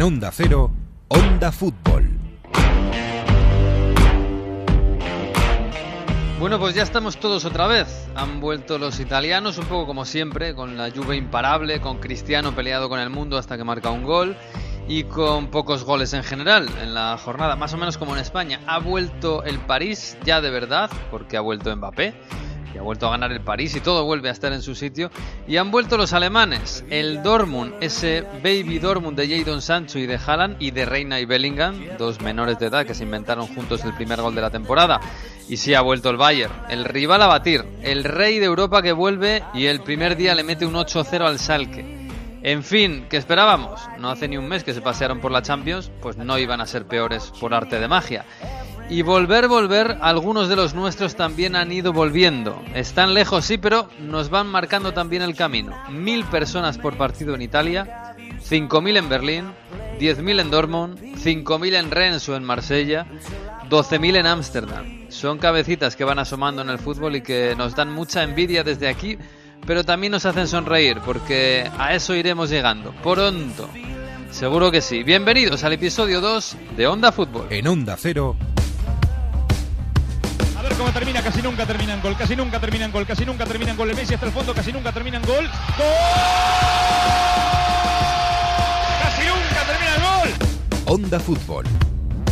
En 0.00 0.06
Onda 0.06 0.30
Cero, 0.32 0.70
Onda 1.08 1.52
Fútbol. 1.52 2.08
Bueno, 6.38 6.58
pues 6.58 6.74
ya 6.74 6.84
estamos 6.84 7.18
todos 7.18 7.44
otra 7.44 7.66
vez. 7.66 8.08
Han 8.14 8.40
vuelto 8.40 8.78
los 8.78 8.98
italianos, 8.98 9.58
un 9.58 9.66
poco 9.66 9.86
como 9.86 10.06
siempre, 10.06 10.54
con 10.54 10.78
la 10.78 10.88
lluvia 10.88 11.16
imparable, 11.16 11.82
con 11.82 11.98
Cristiano 11.98 12.54
peleado 12.54 12.88
con 12.88 12.98
el 12.98 13.10
mundo 13.10 13.36
hasta 13.36 13.58
que 13.58 13.64
marca 13.64 13.90
un 13.90 14.04
gol 14.04 14.38
y 14.88 15.04
con 15.04 15.48
pocos 15.48 15.84
goles 15.84 16.14
en 16.14 16.22
general 16.22 16.66
en 16.82 16.94
la 16.94 17.18
jornada, 17.18 17.54
más 17.56 17.74
o 17.74 17.76
menos 17.76 17.98
como 17.98 18.14
en 18.14 18.22
España. 18.22 18.60
Ha 18.66 18.78
vuelto 18.78 19.44
el 19.44 19.58
París 19.58 20.16
ya 20.24 20.40
de 20.40 20.48
verdad, 20.48 20.90
porque 21.10 21.36
ha 21.36 21.42
vuelto 21.42 21.76
Mbappé 21.76 22.14
y 22.74 22.78
ha 22.78 22.82
vuelto 22.82 23.06
a 23.06 23.10
ganar 23.10 23.32
el 23.32 23.40
París 23.40 23.74
y 23.76 23.80
todo 23.80 24.04
vuelve 24.04 24.28
a 24.28 24.32
estar 24.32 24.52
en 24.52 24.62
su 24.62 24.74
sitio. 24.74 25.10
Y 25.46 25.56
han 25.56 25.70
vuelto 25.70 25.96
los 25.96 26.12
alemanes, 26.12 26.84
el 26.90 27.22
Dortmund, 27.22 27.74
ese 27.80 28.24
baby 28.42 28.78
Dortmund 28.78 29.18
de 29.18 29.28
Jadon 29.28 29.62
Sancho 29.62 29.98
y 29.98 30.06
de 30.06 30.18
Haaland 30.24 30.56
y 30.60 30.70
de 30.70 30.84
Reina 30.84 31.20
y 31.20 31.24
Bellingham, 31.24 31.96
dos 31.98 32.20
menores 32.20 32.58
de 32.58 32.66
edad 32.66 32.86
que 32.86 32.94
se 32.94 33.04
inventaron 33.04 33.46
juntos 33.46 33.84
el 33.84 33.94
primer 33.94 34.20
gol 34.20 34.34
de 34.34 34.40
la 34.40 34.50
temporada. 34.50 35.00
Y 35.48 35.56
sí 35.56 35.74
ha 35.74 35.80
vuelto 35.80 36.10
el 36.10 36.16
Bayern, 36.16 36.52
el 36.68 36.84
rival 36.84 37.22
a 37.22 37.26
batir, 37.26 37.64
el 37.82 38.04
rey 38.04 38.38
de 38.38 38.46
Europa 38.46 38.82
que 38.82 38.92
vuelve 38.92 39.42
y 39.52 39.66
el 39.66 39.80
primer 39.80 40.16
día 40.16 40.34
le 40.34 40.44
mete 40.44 40.64
un 40.64 40.74
8-0 40.74 41.26
al 41.26 41.38
Salke. 41.38 41.99
En 42.42 42.64
fin, 42.64 43.06
¿qué 43.10 43.18
esperábamos? 43.18 43.82
No 43.98 44.10
hace 44.10 44.26
ni 44.26 44.38
un 44.38 44.48
mes 44.48 44.64
que 44.64 44.72
se 44.72 44.80
pasearon 44.80 45.20
por 45.20 45.30
la 45.30 45.42
Champions, 45.42 45.90
pues 46.00 46.16
no 46.16 46.38
iban 46.38 46.60
a 46.62 46.66
ser 46.66 46.86
peores 46.86 47.32
por 47.38 47.52
arte 47.52 47.78
de 47.78 47.86
magia. 47.88 48.24
Y 48.88 49.02
volver, 49.02 49.46
volver, 49.46 49.98
algunos 50.00 50.48
de 50.48 50.56
los 50.56 50.74
nuestros 50.74 51.14
también 51.14 51.54
han 51.54 51.70
ido 51.70 51.92
volviendo. 51.92 52.60
Están 52.74 53.14
lejos, 53.14 53.44
sí, 53.44 53.58
pero 53.58 53.88
nos 54.00 54.30
van 54.30 54.46
marcando 54.46 54.92
también 54.92 55.22
el 55.22 55.36
camino. 55.36 55.76
Mil 55.90 56.24
personas 56.24 56.78
por 56.78 56.96
partido 56.96 57.34
en 57.34 57.42
Italia, 57.42 58.16
5.000 58.48 58.96
en 58.96 59.08
Berlín, 59.08 59.44
10.000 60.00 60.40
en 60.40 60.50
Dortmund, 60.50 60.98
5.000 60.98 61.74
en 61.74 61.90
Rennes 61.90 62.28
o 62.30 62.36
en 62.36 62.42
Marsella, 62.42 63.06
12.000 63.68 64.16
en 64.16 64.26
Ámsterdam. 64.26 65.10
Son 65.10 65.38
cabecitas 65.38 65.94
que 65.94 66.04
van 66.04 66.18
asomando 66.18 66.62
en 66.62 66.70
el 66.70 66.78
fútbol 66.78 67.16
y 67.16 67.20
que 67.20 67.54
nos 67.56 67.76
dan 67.76 67.92
mucha 67.92 68.22
envidia 68.22 68.64
desde 68.64 68.88
aquí, 68.88 69.18
pero 69.66 69.84
también 69.84 70.10
nos 70.12 70.26
hacen 70.26 70.48
sonreír, 70.48 70.98
porque 71.04 71.70
a 71.78 71.94
eso 71.94 72.14
iremos 72.14 72.50
llegando. 72.50 72.92
Pronto. 73.02 73.68
Seguro 74.30 74.70
que 74.70 74.80
sí. 74.80 75.02
Bienvenidos 75.02 75.64
al 75.64 75.72
episodio 75.72 76.20
2 76.20 76.56
de 76.76 76.86
Onda 76.86 77.12
Fútbol. 77.12 77.46
En 77.50 77.66
Onda 77.66 77.96
Cero, 77.98 78.36
A 80.56 80.62
ver 80.62 80.72
cómo 80.74 80.90
termina, 80.90 81.22
casi 81.22 81.42
nunca 81.42 81.66
termina 81.66 81.94
en 81.94 82.02
gol, 82.02 82.16
casi 82.16 82.36
nunca 82.36 82.60
termina 82.60 82.84
en 82.84 82.92
gol, 82.92 83.06
casi 83.06 83.24
nunca 83.24 83.44
termina 83.46 83.70
en 83.72 83.76
gol. 83.76 83.90
El 83.90 83.96
Messi 83.96 84.14
hasta 84.14 84.26
el 84.26 84.32
fondo, 84.32 84.54
casi 84.54 84.72
nunca 84.72 84.92
termina 84.92 85.16
en 85.16 85.22
gol. 85.24 85.44
¡Gol! 85.46 85.90
Casi 89.02 89.22
nunca 89.26 89.66
termina 89.66 89.96
en 89.96 90.02
gol. 90.02 90.28
Onda 90.86 91.18
Fútbol. 91.18 91.64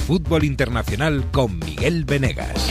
Fútbol 0.07 0.45
internacional 0.45 1.25
con 1.33 1.59
Miguel 1.59 2.05
Venegas. 2.05 2.71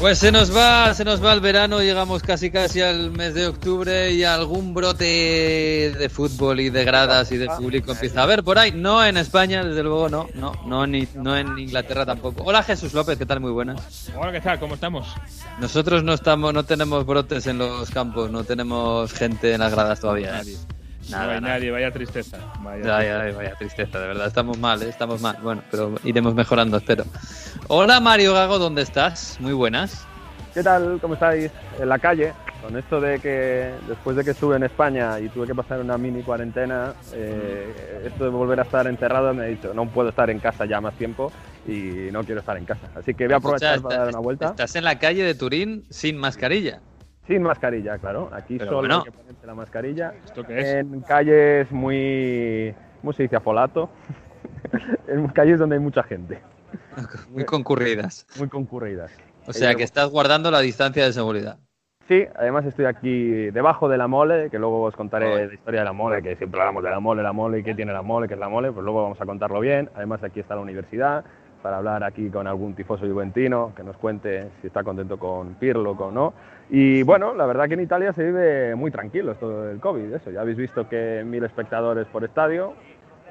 Pues 0.00 0.20
se 0.20 0.30
nos 0.30 0.56
va, 0.56 0.94
se 0.94 1.04
nos 1.04 1.22
va 1.24 1.32
el 1.32 1.40
verano, 1.40 1.80
llegamos 1.80 2.22
casi 2.22 2.52
casi 2.52 2.80
al 2.80 3.10
mes 3.10 3.34
de 3.34 3.48
octubre 3.48 4.12
y 4.12 4.22
algún 4.22 4.72
brote 4.72 5.04
de 5.98 6.08
fútbol 6.08 6.60
y 6.60 6.70
de 6.70 6.84
gradas 6.84 7.32
y 7.32 7.36
de 7.36 7.48
público 7.48 7.90
empieza 7.90 8.22
a 8.22 8.26
ver 8.26 8.44
por 8.44 8.60
ahí. 8.60 8.70
No 8.70 9.04
en 9.04 9.16
España, 9.16 9.64
desde 9.64 9.82
luego 9.82 10.08
no, 10.08 10.28
no, 10.34 10.52
no, 10.66 10.86
ni, 10.86 11.08
no 11.14 11.36
en 11.36 11.58
Inglaterra 11.58 12.06
tampoco. 12.06 12.44
Hola 12.44 12.62
Jesús 12.62 12.94
López, 12.94 13.18
¿qué 13.18 13.26
tal? 13.26 13.40
Muy 13.40 13.50
buenas. 13.50 14.08
Bueno, 14.14 14.30
¿qué 14.30 14.40
tal? 14.40 14.60
¿Cómo 14.60 14.74
estamos? 14.74 15.08
Nosotros 15.58 16.04
no 16.04 16.14
estamos, 16.14 16.54
no 16.54 16.64
tenemos 16.64 17.04
brotes 17.04 17.48
en 17.48 17.58
los 17.58 17.90
campos, 17.90 18.30
no 18.30 18.44
tenemos 18.44 19.12
gente 19.12 19.52
en 19.52 19.60
las 19.60 19.72
gradas 19.72 19.98
todavía. 19.98 20.30
Nadie. 20.30 20.56
Nada, 21.10 21.24
no 21.24 21.32
hay 21.32 21.40
nada. 21.40 21.54
nadie, 21.54 21.70
vaya 21.70 21.90
tristeza. 21.90 22.38
Vaya 22.60 22.96
Ay, 22.96 23.06
ay, 23.06 23.32
vaya 23.32 23.54
tristeza, 23.54 23.98
de 23.98 24.06
verdad, 24.08 24.26
estamos 24.26 24.58
mal, 24.58 24.82
¿eh? 24.82 24.88
estamos 24.88 25.20
mal. 25.20 25.36
Bueno, 25.42 25.62
pero 25.70 25.94
iremos 26.04 26.34
mejorando, 26.34 26.76
espero. 26.76 27.04
Hola 27.68 28.00
Mario 28.00 28.34
Gago, 28.34 28.58
¿dónde 28.58 28.82
estás? 28.82 29.38
Muy 29.40 29.52
buenas. 29.52 30.06
¿Qué 30.54 30.62
tal? 30.62 30.98
¿Cómo 31.00 31.14
estáis? 31.14 31.50
En 31.78 31.88
la 31.88 31.98
calle, 31.98 32.32
con 32.62 32.76
esto 32.76 33.00
de 33.00 33.20
que 33.20 33.70
después 33.86 34.16
de 34.16 34.24
que 34.24 34.30
estuve 34.32 34.56
en 34.56 34.64
España 34.64 35.20
y 35.20 35.28
tuve 35.28 35.46
que 35.46 35.54
pasar 35.54 35.80
una 35.80 35.96
mini 35.96 36.22
cuarentena, 36.22 36.94
eh, 37.12 38.02
esto 38.06 38.24
de 38.24 38.30
volver 38.30 38.58
a 38.60 38.62
estar 38.64 38.86
encerrado 38.86 39.32
me 39.34 39.46
he 39.46 39.50
dicho, 39.50 39.72
no 39.74 39.88
puedo 39.88 40.08
estar 40.08 40.28
en 40.30 40.40
casa 40.40 40.64
ya 40.64 40.80
más 40.80 40.94
tiempo 40.94 41.30
y 41.66 42.10
no 42.10 42.24
quiero 42.24 42.40
estar 42.40 42.56
en 42.56 42.64
casa. 42.64 42.88
Así 42.96 43.14
que 43.14 43.26
voy 43.26 43.34
a 43.34 43.36
aprovechar 43.36 43.76
Escucha, 43.76 43.88
para 43.88 44.04
dar 44.04 44.08
una 44.14 44.20
vuelta. 44.20 44.46
Estás 44.46 44.74
en 44.76 44.84
la 44.84 44.98
calle 44.98 45.22
de 45.22 45.34
Turín 45.34 45.84
sin 45.90 46.16
mascarilla. 46.16 46.80
Sin 47.28 47.42
mascarilla, 47.42 47.98
claro. 47.98 48.30
Aquí 48.32 48.56
Pero 48.58 48.70
solo 48.70 48.78
bueno. 48.80 48.96
hay 48.98 49.04
que 49.04 49.12
ponerse 49.12 49.46
la 49.46 49.54
mascarilla. 49.54 50.14
¿Esto 50.24 50.44
qué 50.44 50.58
es? 50.58 50.66
En 50.76 51.00
calles 51.02 51.70
muy... 51.70 52.74
¿Cómo 53.02 53.12
se 53.12 53.24
dice? 53.24 53.36
Afolato. 53.36 53.90
en 55.08 55.28
calles 55.28 55.58
donde 55.58 55.76
hay 55.76 55.82
mucha 55.82 56.02
gente, 56.02 56.40
Muy 57.30 57.44
concurridas. 57.44 58.26
muy 58.38 58.48
concurridas. 58.48 59.12
O 59.46 59.52
sea 59.52 59.74
que 59.74 59.82
estás 59.82 60.10
guardando 60.10 60.50
la 60.50 60.60
distancia 60.60 61.04
de 61.04 61.12
seguridad. 61.12 61.58
Sí, 62.08 62.24
además 62.36 62.64
estoy 62.64 62.86
aquí 62.86 63.50
debajo 63.50 63.88
de 63.88 63.98
la 63.98 64.08
mole, 64.08 64.48
que 64.50 64.58
luego 64.58 64.82
os 64.82 64.96
contaré 64.96 65.26
Joder. 65.26 65.48
la 65.48 65.54
historia 65.54 65.80
de 65.80 65.84
la 65.84 65.92
mole, 65.92 66.22
que 66.22 66.36
siempre 66.36 66.58
hablamos 66.60 66.82
de 66.82 66.90
la 66.90 67.00
mole, 67.00 67.22
la 67.22 67.32
mole 67.34 67.58
y 67.58 67.62
qué 67.62 67.74
tiene 67.74 67.92
la 67.92 68.00
mole, 68.00 68.28
qué 68.28 68.34
es 68.34 68.40
la 68.40 68.48
mole, 68.48 68.72
pues 68.72 68.82
luego 68.82 69.02
vamos 69.02 69.20
a 69.20 69.26
contarlo 69.26 69.60
bien. 69.60 69.90
Además 69.94 70.24
aquí 70.24 70.40
está 70.40 70.54
la 70.54 70.62
universidad 70.62 71.24
para 71.62 71.76
hablar 71.78 72.04
aquí 72.04 72.30
con 72.30 72.46
algún 72.46 72.74
tifoso 72.74 73.06
juventino 73.06 73.72
que 73.76 73.82
nos 73.82 73.96
cuente 73.98 74.48
si 74.60 74.68
está 74.68 74.82
contento 74.82 75.18
con 75.18 75.54
Pirlo 75.56 75.90
o 75.92 76.10
no. 76.10 76.32
Y 76.70 77.02
bueno, 77.02 77.34
la 77.34 77.46
verdad 77.46 77.66
que 77.66 77.74
en 77.74 77.80
Italia 77.80 78.12
se 78.12 78.22
vive 78.24 78.74
muy 78.74 78.90
tranquilo 78.90 79.32
esto 79.32 79.62
del 79.62 79.80
COVID, 79.80 80.12
eso. 80.12 80.30
Ya 80.30 80.42
habéis 80.42 80.58
visto 80.58 80.88
que 80.88 81.22
mil 81.24 81.42
espectadores 81.44 82.06
por 82.08 82.24
estadio, 82.24 82.74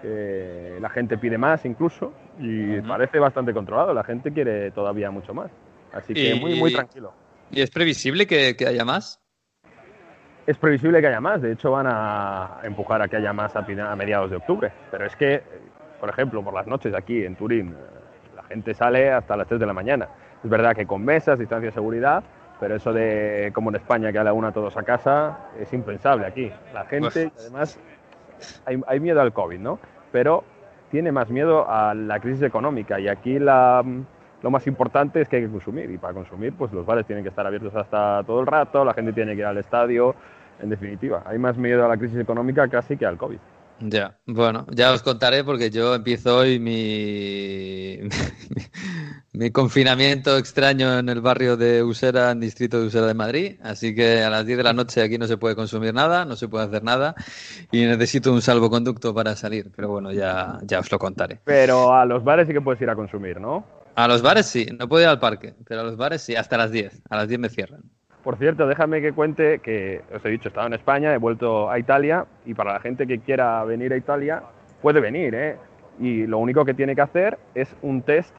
que 0.02 0.78
la 0.82 0.90
gente 0.90 1.18
pide 1.18 1.38
más 1.38 1.64
incluso 1.66 2.14
y 2.40 2.80
Ujú. 2.80 2.88
parece 2.88 3.20
bastante 3.20 3.54
controlado, 3.54 3.94
la 3.94 4.04
gente 4.04 4.32
quiere 4.32 4.72
todavía 4.72 5.12
mucho 5.12 5.34
más. 5.34 5.52
Así 5.94 6.14
que 6.14 6.34
Y- 6.36 6.40
muy, 6.40 6.56
muy 6.56 6.74
tranquilo. 6.74 7.14
¿Y 7.52 7.62
es 7.62 7.70
previsible 7.70 8.28
que, 8.28 8.56
que 8.56 8.68
haya 8.68 8.84
más? 8.84 9.22
Es 10.46 10.58
previsible 10.58 11.02
que 11.02 11.08
haya 11.08 11.22
más, 11.22 11.42
de 11.42 11.52
hecho 11.52 11.72
van 11.72 11.88
a 11.90 12.60
empujar 12.64 13.02
a 13.02 13.08
que 13.08 13.18
haya 13.18 13.34
más 13.34 13.56
a, 13.56 13.60
a 13.60 13.96
mediados 13.96 14.30
de 14.32 14.38
octubre. 14.38 14.72
Pero 14.92 15.06
es 15.06 15.16
que, 15.16 15.42
por 16.00 16.10
ejemplo, 16.10 16.44
por 16.44 16.54
las 16.54 16.68
noches 16.68 16.94
aquí 16.96 17.24
en 17.26 17.36
Turín, 17.36 17.70
eh, 17.70 18.36
la 18.36 18.44
gente 18.44 18.74
sale 18.74 19.12
hasta 19.12 19.36
las 19.36 19.48
3 19.48 19.60
de 19.60 19.66
la 19.66 19.74
mañana. 19.74 20.08
Es 20.44 20.50
verdad 20.50 20.76
que 20.76 20.86
con 20.86 21.04
mesas, 21.04 21.38
distancia 21.38 21.68
de 21.70 21.74
seguridad, 21.74 22.24
pero 22.60 22.76
eso 22.76 22.94
de 22.94 23.52
como 23.54 23.70
en 23.70 23.76
España 23.76 24.12
que 24.12 24.20
a 24.20 24.24
la 24.24 24.34
una 24.34 24.52
todos 24.52 24.76
a 24.78 24.84
casa 24.84 25.50
es 25.60 25.72
impensable 25.74 26.26
aquí. 26.26 26.52
La 26.74 26.86
gente, 26.86 27.28
Uf. 27.28 27.34
además, 27.40 27.80
hay, 28.66 28.82
hay 28.88 29.00
miedo 29.00 29.22
al 29.22 29.34
COVID, 29.34 29.60
¿no? 29.60 29.80
Pero 30.12 30.44
tiene 30.92 31.12
más 31.12 31.30
miedo 31.30 31.70
a 31.70 31.94
la 31.94 32.20
crisis 32.20 32.44
económica 32.44 33.00
y 33.00 33.08
aquí 33.08 33.40
la, 33.40 33.84
lo 34.42 34.52
más 34.52 34.68
importante 34.68 35.22
es 35.22 35.30
que 35.30 35.38
hay 35.38 35.44
que 35.44 35.52
consumir 35.52 35.90
y 35.92 35.98
para 35.98 36.14
consumir 36.14 36.54
pues 36.54 36.72
los 36.72 36.86
bares 36.86 37.06
tienen 37.06 37.24
que 37.24 37.30
estar 37.30 37.46
abiertos 37.46 37.76
hasta 37.76 38.24
todo 38.24 38.40
el 38.40 38.48
rato, 38.48 38.86
la 38.86 38.94
gente 38.94 39.14
tiene 39.14 39.34
que 39.34 39.40
ir 39.40 39.46
al 39.46 39.58
estadio, 39.58 40.16
en 40.62 40.70
definitiva, 40.70 41.24
hay 41.26 41.38
más 41.38 41.58
miedo 41.58 41.86
a 41.86 41.88
la 41.88 41.98
crisis 41.98 42.20
económica 42.20 42.68
casi 42.68 42.98
que 42.98 43.06
al 43.06 43.18
COVID. 43.18 43.38
Ya, 43.80 44.18
bueno, 44.26 44.66
ya 44.72 44.92
os 44.92 45.04
contaré 45.04 45.44
porque 45.44 45.70
yo 45.70 45.94
empiezo 45.94 46.38
hoy 46.38 46.58
mi, 46.60 48.00
mi 49.38 49.52
confinamiento 49.52 50.36
extraño 50.38 50.98
en 50.98 51.10
el 51.10 51.22
barrio 51.22 51.58
de 51.58 51.84
Usera, 51.84 52.32
en 52.32 52.40
distrito 52.40 52.80
de 52.82 52.88
Usera 52.88 53.06
de 53.06 53.14
Madrid. 53.14 53.60
Así 53.62 53.94
que 53.94 54.24
a 54.24 54.32
las 54.32 54.46
10 54.46 54.58
de 54.58 54.64
la 54.64 54.74
noche 54.74 55.04
aquí 55.04 55.20
no 55.20 55.28
se 55.28 55.38
puede 55.38 55.56
consumir 55.56 55.94
nada, 55.94 56.26
no 56.26 56.36
se 56.36 56.48
puede 56.48 56.66
hacer 56.66 56.84
nada 56.84 57.14
y 57.72 57.86
necesito 57.86 58.34
un 58.34 58.42
salvoconducto 58.42 59.14
para 59.14 59.36
salir. 59.36 59.72
Pero 59.76 59.90
bueno, 59.90 60.12
ya, 60.12 60.58
ya 60.64 60.80
os 60.80 60.92
lo 60.92 60.98
contaré. 60.98 61.40
Pero 61.44 61.94
a 61.94 62.06
los 62.06 62.24
bares 62.24 62.48
sí 62.48 62.54
que 62.54 62.62
puedes 62.62 62.82
ir 62.82 62.90
a 62.90 62.96
consumir, 62.96 63.40
¿no? 63.40 63.64
A 63.96 64.08
los 64.08 64.24
bares 64.24 64.48
sí, 64.48 64.66
no 64.78 64.88
puedo 64.88 65.04
ir 65.04 65.10
al 65.10 65.20
parque, 65.20 65.54
pero 65.68 65.82
a 65.82 65.84
los 65.84 65.98
bares 65.98 66.24
sí, 66.24 66.36
hasta 66.36 66.58
las 66.58 66.72
10. 66.72 67.04
A 67.10 67.18
las 67.18 67.28
10 67.28 67.40
me 67.40 67.50
cierran. 67.50 67.82
Por 68.24 68.38
cierto, 68.38 68.66
déjame 68.66 69.02
que 69.02 69.14
cuente 69.14 69.60
que, 69.60 70.02
os 70.14 70.26
he 70.26 70.30
dicho, 70.30 70.50
estaba 70.50 70.66
en 70.66 70.74
España, 70.74 71.14
he 71.14 71.18
vuelto 71.18 71.70
a 71.70 71.78
Italia 71.78 72.26
y 72.46 72.56
para 72.56 72.74
la 72.74 72.80
gente 72.80 73.06
que 73.06 73.20
quiera 73.20 73.64
venir 73.64 73.94
a 73.94 73.98
Italia, 73.98 74.42
puede 74.82 75.00
venir, 75.00 75.36
¿eh? 75.36 75.58
Y 76.00 76.26
lo 76.26 76.40
único 76.40 76.66
que 76.66 76.74
tiene 76.74 76.96
que 76.96 77.02
hacer 77.02 77.38
es 77.56 77.76
un 77.82 78.02
test 78.02 78.34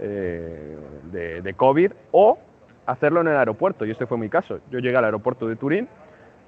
eh, 0.00 0.76
de, 1.12 1.54
COVID 1.54 1.92
o 2.12 2.38
hacerlo 2.86 3.20
en 3.20 3.28
el 3.28 3.36
aeropuerto. 3.36 3.84
Y 3.84 3.90
este 3.90 4.06
fue 4.06 4.18
mi 4.18 4.28
caso. 4.28 4.60
Yo 4.70 4.78
llegué 4.78 4.96
al 4.96 5.04
aeropuerto 5.04 5.46
de 5.46 5.56
Turín, 5.56 5.88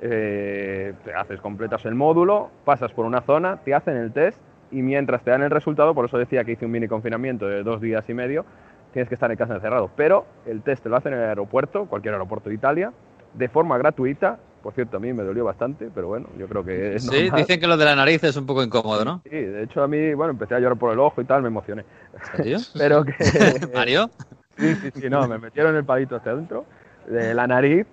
eh, 0.00 0.94
te 1.04 1.14
haces, 1.14 1.40
completas 1.40 1.84
el 1.86 1.94
módulo, 1.94 2.50
pasas 2.64 2.92
por 2.92 3.06
una 3.06 3.20
zona, 3.22 3.58
te 3.64 3.74
hacen 3.74 3.96
el 3.96 4.12
test 4.12 4.40
y 4.70 4.82
mientras 4.82 5.22
te 5.22 5.30
dan 5.30 5.42
el 5.42 5.50
resultado, 5.50 5.94
por 5.94 6.06
eso 6.06 6.18
decía 6.18 6.44
que 6.44 6.52
hice 6.52 6.66
un 6.66 6.72
mini 6.72 6.88
confinamiento 6.88 7.46
de 7.46 7.62
dos 7.62 7.80
días 7.80 8.08
y 8.08 8.14
medio, 8.14 8.44
tienes 8.92 9.08
que 9.08 9.14
estar 9.14 9.30
en 9.30 9.36
casa 9.36 9.54
encerrado. 9.54 9.90
Pero 9.96 10.26
el 10.46 10.62
test 10.62 10.82
te 10.82 10.88
lo 10.88 10.96
hacen 10.96 11.12
en 11.12 11.20
el 11.20 11.28
aeropuerto, 11.28 11.86
cualquier 11.86 12.14
aeropuerto 12.14 12.48
de 12.48 12.56
Italia, 12.56 12.92
de 13.34 13.48
forma 13.48 13.78
gratuita 13.78 14.38
por 14.64 14.72
cierto, 14.72 14.96
a 14.96 15.00
mí 15.00 15.12
me 15.12 15.22
dolió 15.22 15.44
bastante, 15.44 15.90
pero 15.94 16.08
bueno, 16.08 16.26
yo 16.38 16.48
creo 16.48 16.64
que 16.64 16.94
es 16.94 17.02
Sí, 17.02 17.28
dicen 17.36 17.60
que 17.60 17.66
lo 17.66 17.76
de 17.76 17.84
la 17.84 17.94
nariz 17.94 18.24
es 18.24 18.34
un 18.34 18.46
poco 18.46 18.62
incómodo, 18.62 19.04
¿no? 19.04 19.20
Sí, 19.22 19.36
de 19.36 19.64
hecho 19.64 19.82
a 19.82 19.86
mí, 19.86 20.14
bueno, 20.14 20.30
empecé 20.30 20.54
a 20.54 20.58
llorar 20.58 20.78
por 20.78 20.90
el 20.90 20.98
ojo 21.00 21.20
y 21.20 21.26
tal, 21.26 21.42
me 21.42 21.48
emocioné. 21.48 21.84
Pero 22.72 23.04
que... 23.04 23.12
¿Mario? 23.74 24.10
Sí, 24.56 24.74
sí, 24.76 24.90
sí, 24.98 25.10
no, 25.10 25.28
me 25.28 25.36
metieron 25.36 25.76
el 25.76 25.84
palito 25.84 26.16
hacia 26.16 26.32
adentro 26.32 26.64
de 27.06 27.34
la 27.34 27.46
nariz, 27.46 27.86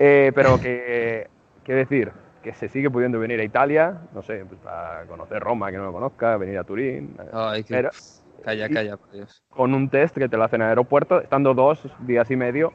eh, 0.00 0.32
pero 0.34 0.58
que, 0.58 1.28
qué 1.62 1.74
decir, 1.74 2.10
que 2.42 2.52
se 2.54 2.68
sigue 2.68 2.90
pudiendo 2.90 3.20
venir 3.20 3.38
a 3.38 3.44
Italia, 3.44 4.00
no 4.12 4.22
sé, 4.22 4.44
pues 4.48 4.60
para 4.60 5.04
conocer 5.04 5.40
Roma, 5.40 5.70
que 5.70 5.76
no 5.76 5.84
lo 5.84 5.92
conozca, 5.92 6.36
venir 6.36 6.58
a 6.58 6.64
Turín. 6.64 7.16
Ay, 7.32 7.62
que... 7.62 7.74
pero- 7.74 7.90
Calla, 8.42 8.68
calla, 8.68 8.96
por 8.96 9.12
Dios. 9.12 9.40
con 9.50 9.72
un 9.72 9.88
test 9.88 10.16
que 10.18 10.28
te 10.28 10.36
lo 10.36 10.42
hacen 10.42 10.62
en 10.62 10.64
el 10.64 10.70
aeropuerto, 10.70 11.20
estando 11.20 11.54
dos 11.54 11.86
días 12.00 12.28
y 12.28 12.34
medio 12.34 12.72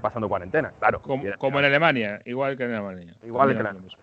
pasando 0.00 0.28
cuarentena, 0.28 0.72
claro. 0.78 1.00
Como, 1.00 1.22
Y 1.24 1.26
era- 1.28 1.36
como 1.36 1.58
en 1.58 1.64
Alemania, 1.66 2.20
igual 2.24 2.56
que 2.56 2.64
en 2.64 2.72
Alemania. 2.74 3.14
Igual 3.22 3.48
que 3.48 3.54
en 3.54 3.66
Alemania. 3.66 3.96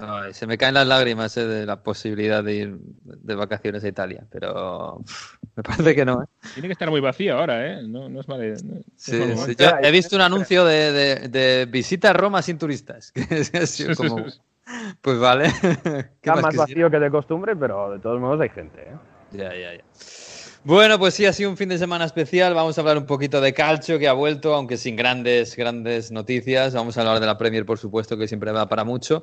Ay, 0.00 0.32
se 0.32 0.46
me 0.46 0.56
caen 0.56 0.74
las 0.74 0.86
lágrimas 0.86 1.36
eh, 1.36 1.46
de 1.46 1.66
la 1.66 1.82
posibilidad 1.82 2.44
de 2.44 2.54
ir 2.54 2.76
de 2.78 3.34
vacaciones 3.34 3.82
a 3.82 3.88
Italia, 3.88 4.24
pero 4.30 5.02
me 5.56 5.62
parece 5.64 5.94
que 5.96 6.04
no. 6.04 6.22
¿eh? 6.22 6.26
Tiene 6.52 6.68
que 6.68 6.72
estar 6.72 6.88
muy 6.88 7.00
vacío 7.00 7.36
ahora, 7.36 7.66
¿eh? 7.66 7.82
No, 7.82 8.08
no 8.08 8.20
es 8.20 8.28
no- 8.28 8.36
no 8.36 8.82
Sí, 8.96 9.12
mal 9.18 9.28
sí. 9.28 9.34
momento. 9.34 9.64
Yo 9.64 9.70
he 9.82 9.90
visto 9.90 10.14
un 10.14 10.22
anuncio 10.22 10.64
de, 10.64 10.92
de- 10.92 11.28
de 11.28 11.66
visita 11.66 12.10
a 12.10 12.12
Roma 12.12 12.42
sin 12.42 12.58
turistas. 12.58 13.10
que 13.12 13.22
es 13.28 13.52
así 13.54 13.92
como, 13.96 14.24
pues 15.02 15.18
vale. 15.18 15.46
¿Qué 16.22 16.30
Está 16.30 16.36
más 16.36 16.54
vacío 16.56 16.88
que 16.90 16.98
de 17.00 17.10
costumbre, 17.10 17.56
pero 17.56 17.90
de 17.90 17.98
todos 17.98 18.20
modos 18.20 18.40
hay 18.40 18.50
gente. 18.50 18.80
¿eh? 18.80 18.96
Ya, 19.32 19.52
ya, 19.54 19.74
ya. 19.74 19.84
Bueno, 20.68 20.98
pues 20.98 21.14
sí, 21.14 21.24
ha 21.24 21.32
sido 21.32 21.48
un 21.48 21.56
fin 21.56 21.70
de 21.70 21.78
semana 21.78 22.04
especial. 22.04 22.52
Vamos 22.52 22.76
a 22.76 22.82
hablar 22.82 22.98
un 22.98 23.06
poquito 23.06 23.40
de 23.40 23.54
calcio, 23.54 23.98
que 23.98 24.06
ha 24.06 24.12
vuelto, 24.12 24.52
aunque 24.52 24.76
sin 24.76 24.96
grandes, 24.96 25.56
grandes 25.56 26.12
noticias. 26.12 26.74
Vamos 26.74 26.98
a 26.98 27.00
hablar 27.00 27.20
de 27.20 27.26
la 27.26 27.38
Premier, 27.38 27.64
por 27.64 27.78
supuesto, 27.78 28.18
que 28.18 28.28
siempre 28.28 28.52
va 28.52 28.68
para 28.68 28.84
mucho. 28.84 29.22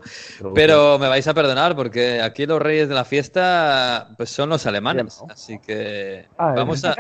Pero 0.56 0.98
me 0.98 1.08
vais 1.08 1.28
a 1.28 1.36
perdonar 1.36 1.76
porque 1.76 2.20
aquí 2.20 2.48
los 2.48 2.60
reyes 2.60 2.90
de 2.90 2.96
la 2.96 3.06
fiesta 3.06 4.10
pues 4.18 4.32
son 4.32 4.50
los 4.50 4.66
alemanes. 4.66 5.22
Así 5.30 5.60
que 5.60 6.26
Ah, 6.36 6.54
vamos 6.56 6.84
a, 6.84 6.96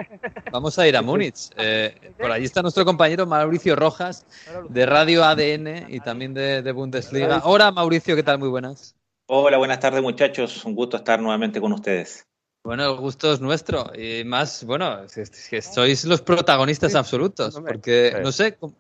vamos 0.52 0.78
a 0.78 0.88
ir 0.88 0.96
a 0.96 1.02
Múnich. 1.02 1.50
Eh, 1.58 2.14
por 2.20 2.32
allí 2.32 2.46
está 2.46 2.62
nuestro 2.62 2.86
compañero 2.86 3.26
Mauricio 3.26 3.76
Rojas 3.76 4.28
de 4.70 4.86
Radio 4.86 5.24
ADN 5.24 5.88
y 5.90 6.00
también 6.02 6.36
de, 6.36 6.62
de 6.62 6.72
Bundesliga. 6.72 7.42
Hola 7.46 7.72
Mauricio, 7.72 8.16
¿qué 8.16 8.22
tal? 8.22 8.38
Muy 8.38 8.50
buenas. 8.50 8.96
Hola, 9.26 9.58
buenas 9.58 9.80
tardes 9.80 10.04
muchachos. 10.04 10.64
Un 10.66 10.76
gusto 10.76 10.98
estar 10.98 11.20
nuevamente 11.20 11.60
con 11.60 11.74
ustedes. 11.74 12.28
Bueno, 12.66 12.90
el 12.92 12.98
gusto 12.98 13.32
es 13.32 13.40
nuestro. 13.40 13.92
Y 13.96 14.24
más, 14.26 14.64
bueno, 14.66 15.04
es 15.04 15.16
es 15.18 15.48
que 15.50 15.62
sois 15.62 16.04
los 16.06 16.22
protagonistas 16.22 16.96
absolutos. 16.96 17.56
hombre. 17.56 17.74
Porque, 17.76 18.12
Sí. 18.16 18.22
no 18.24 18.32
sé, 18.32 18.56
com- 18.56 18.74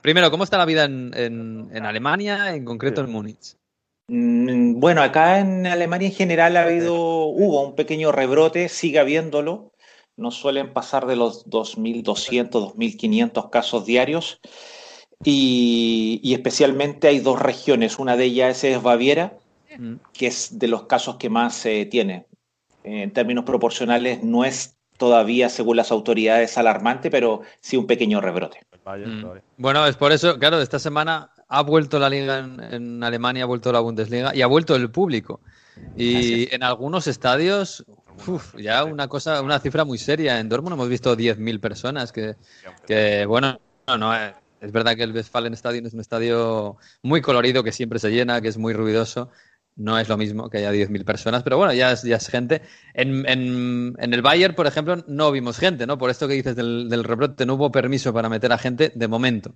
primero, 0.00 0.30
¿cómo 0.30 0.44
está 0.44 0.56
la 0.58 0.64
vida 0.64 0.84
en, 0.84 1.12
en- 1.14 1.68
en 1.74 1.84
Alemania, 1.84 2.54
en 2.54 2.64
concreto 2.64 3.00
Sí. 3.02 3.06
en 3.06 3.12
Múnich? 3.12 3.56
Mm, 4.08 4.78
Bueno, 4.80 5.02
acá 5.02 5.40
en 5.40 5.66
Alemania 5.66 6.08
en 6.08 6.14
general 6.14 6.56
ha 6.56 6.62
habido, 6.62 6.94
hubo 6.94 7.66
un 7.66 7.74
pequeño 7.74 8.12
rebrote, 8.12 8.68
sigue 8.68 8.98
habiéndolo. 9.00 9.72
No 10.16 10.30
suelen 10.30 10.72
pasar 10.72 11.06
de 11.06 11.16
los 11.16 11.48
2.200, 11.48 12.74
2.500 12.74 13.50
casos 13.50 13.84
diarios. 13.86 14.38
Y, 15.24 16.20
y 16.22 16.34
especialmente 16.34 17.08
hay 17.08 17.20
dos 17.20 17.40
regiones. 17.40 17.98
Una 17.98 18.16
de 18.16 18.24
ellas 18.24 18.62
es 18.64 18.82
Baviera, 18.82 19.36
Mm. 19.78 19.94
que 20.12 20.26
es 20.26 20.58
de 20.58 20.68
los 20.68 20.84
casos 20.86 21.16
que 21.16 21.30
más 21.30 21.54
se 21.54 21.86
tiene. 21.86 22.26
En 22.84 23.12
términos 23.12 23.44
proporcionales, 23.44 24.22
no 24.22 24.44
es 24.44 24.76
todavía, 24.98 25.48
según 25.48 25.76
las 25.76 25.90
autoridades, 25.90 26.58
alarmante, 26.58 27.10
pero 27.10 27.42
sí 27.60 27.76
un 27.76 27.86
pequeño 27.86 28.20
rebrote. 28.20 28.60
Mm. 28.84 29.24
Bueno, 29.56 29.86
es 29.86 29.96
por 29.96 30.12
eso, 30.12 30.38
claro, 30.38 30.60
esta 30.60 30.78
semana 30.78 31.30
ha 31.48 31.62
vuelto 31.62 31.98
la 31.98 32.10
liga 32.10 32.38
en, 32.38 32.60
en 32.60 33.04
Alemania, 33.04 33.44
ha 33.44 33.46
vuelto 33.46 33.72
la 33.72 33.80
Bundesliga 33.80 34.34
y 34.34 34.42
ha 34.42 34.46
vuelto 34.46 34.74
el 34.74 34.90
público. 34.90 35.40
Y 35.96 36.52
en 36.54 36.62
algunos 36.62 37.06
estadios, 37.06 37.84
uf, 38.26 38.54
ya 38.56 38.84
una 38.84 39.08
cosa, 39.08 39.42
una 39.42 39.58
cifra 39.58 39.84
muy 39.84 39.98
seria. 39.98 40.38
En 40.38 40.48
Dortmund 40.48 40.74
hemos 40.74 40.88
visto 40.88 41.16
10.000 41.16 41.60
personas, 41.60 42.12
que, 42.12 42.36
que 42.86 43.24
bueno, 43.26 43.58
no, 43.86 43.98
no, 43.98 44.14
eh, 44.14 44.34
es 44.60 44.72
verdad 44.72 44.96
que 44.96 45.02
el 45.02 45.12
Westfalen 45.12 45.54
Stadion 45.54 45.86
es 45.86 45.94
un 45.94 46.00
estadio 46.00 46.76
muy 47.02 47.20
colorido, 47.20 47.64
que 47.64 47.72
siempre 47.72 47.98
se 47.98 48.10
llena, 48.10 48.40
que 48.40 48.48
es 48.48 48.58
muy 48.58 48.72
ruidoso. 48.72 49.30
No 49.76 49.98
es 49.98 50.08
lo 50.08 50.16
mismo 50.18 50.50
que 50.50 50.58
haya 50.58 50.70
10.000 50.70 51.04
personas, 51.04 51.42
pero 51.42 51.56
bueno, 51.56 51.72
ya 51.72 51.92
es, 51.92 52.02
ya 52.02 52.16
es 52.16 52.28
gente. 52.28 52.62
En, 52.94 53.26
en- 53.28 53.96
el 53.98 54.22
Bayern, 54.22 54.54
por 54.54 54.66
ejemplo, 54.66 54.96
no 55.06 55.32
vimos 55.32 55.58
gente, 55.58 55.86
¿no? 55.86 55.98
Por 55.98 56.10
esto 56.10 56.28
que 56.28 56.34
dices 56.34 56.56
del, 56.56 56.88
del 56.88 57.04
rebrote, 57.04 57.46
no 57.46 57.54
hubo 57.54 57.70
permiso 57.72 58.12
para 58.12 58.28
meter 58.28 58.52
a 58.52 58.58
gente 58.58 58.92
de 58.94 59.08
momento. 59.08 59.54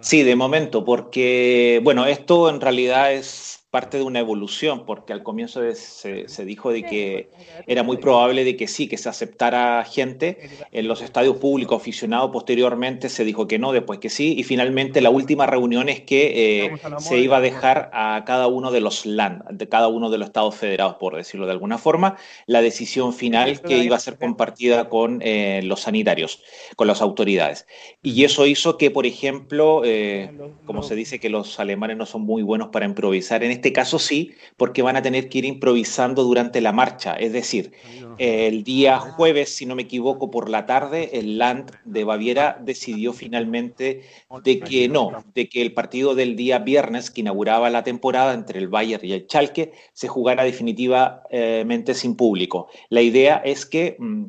Sí, 0.00 0.22
de 0.22 0.36
momento, 0.36 0.84
porque, 0.84 1.80
bueno, 1.82 2.06
esto 2.06 2.48
en 2.50 2.60
realidad 2.60 3.12
es 3.12 3.59
parte 3.70 3.98
de 3.98 4.02
una 4.02 4.18
evolución, 4.18 4.84
porque 4.84 5.12
al 5.12 5.22
comienzo 5.22 5.60
de- 5.60 5.74
se, 5.76 6.28
se 6.28 6.44
dijo 6.44 6.72
de 6.72 6.84
que 6.86 7.30
era 7.66 7.82
muy 7.82 7.98
probable 7.98 8.44
de 8.44 8.56
que 8.56 8.66
sí, 8.66 8.88
que 8.88 8.96
se 8.98 9.08
aceptara 9.08 9.84
gente 9.84 10.38
en 10.72 10.88
los 10.88 11.02
estadios 11.02 11.36
públicos 11.36 11.80
aficionados, 11.80 12.30
posteriormente 12.32 13.08
se 13.08 13.24
dijo 13.24 13.46
que 13.46 13.58
no, 13.58 13.72
después 13.72 14.00
que 14.00 14.10
sí, 14.10 14.34
y 14.36 14.42
finalmente 14.42 15.00
la 15.00 15.10
última 15.10 15.46
reunión 15.46 15.88
es 15.88 16.00
que 16.00 16.64
eh, 16.64 16.70
se 16.98 17.18
iba 17.18 17.36
a 17.36 17.40
dejar 17.40 17.90
a 17.92 18.24
cada 18.26 18.48
uno 18.48 18.70
de 18.72 18.80
los 18.80 19.06
land, 19.06 19.42
de 19.50 19.68
cada 19.68 19.86
uno 19.88 20.10
de 20.10 20.18
los 20.18 20.26
estados 20.28 20.56
federados, 20.56 20.96
por 20.96 21.14
decirlo 21.16 21.46
de 21.46 21.52
alguna 21.52 21.78
forma, 21.78 22.16
la 22.46 22.62
decisión 22.62 23.12
final 23.12 23.62
que 23.62 23.78
iba 23.84 23.96
a 23.96 24.00
ser 24.00 24.18
compartida 24.18 24.88
con 24.88 25.20
eh, 25.22 25.60
los 25.62 25.80
sanitarios, 25.82 26.42
con 26.76 26.86
las 26.88 27.00
autoridades. 27.02 27.66
Y 28.02 28.24
eso 28.24 28.46
hizo 28.46 28.78
que, 28.78 28.90
por 28.90 29.06
ejemplo, 29.06 29.82
eh, 29.84 30.34
como 30.64 30.82
se 30.82 30.94
dice 30.94 31.18
que 31.20 31.28
los 31.30 31.58
alemanes 31.60 31.96
no 31.96 32.06
son 32.06 32.22
muy 32.22 32.42
buenos 32.42 32.68
para 32.68 32.86
improvisar, 32.86 33.42
en 33.42 33.50
este 33.50 33.59
caso 33.72 33.98
sí, 33.98 34.32
porque 34.56 34.82
van 34.82 34.96
a 34.96 35.02
tener 35.02 35.28
que 35.28 35.38
ir 35.38 35.44
improvisando 35.44 36.24
durante 36.24 36.60
la 36.60 36.72
marcha. 36.72 37.14
Es 37.14 37.32
decir, 37.32 37.72
el 38.18 38.64
día 38.64 38.98
jueves, 38.98 39.54
si 39.54 39.66
no 39.66 39.74
me 39.74 39.82
equivoco, 39.82 40.30
por 40.30 40.48
la 40.48 40.66
tarde, 40.66 41.18
el 41.18 41.38
Land 41.38 41.70
de 41.84 42.04
Baviera 42.04 42.58
decidió 42.60 43.12
finalmente 43.12 44.02
de 44.42 44.60
que 44.60 44.88
no, 44.88 45.24
de 45.34 45.48
que 45.48 45.62
el 45.62 45.72
partido 45.72 46.14
del 46.14 46.36
día 46.36 46.58
viernes, 46.58 47.10
que 47.10 47.20
inauguraba 47.20 47.70
la 47.70 47.84
temporada 47.84 48.34
entre 48.34 48.58
el 48.58 48.68
Bayern 48.68 49.04
y 49.04 49.12
el 49.12 49.26
Schalke, 49.26 49.72
se 49.92 50.08
jugara 50.08 50.44
definitivamente 50.44 51.94
sin 51.94 52.16
público. 52.16 52.68
La 52.88 53.02
idea 53.02 53.36
es 53.44 53.66
que 53.66 53.96
mm, 53.98 54.24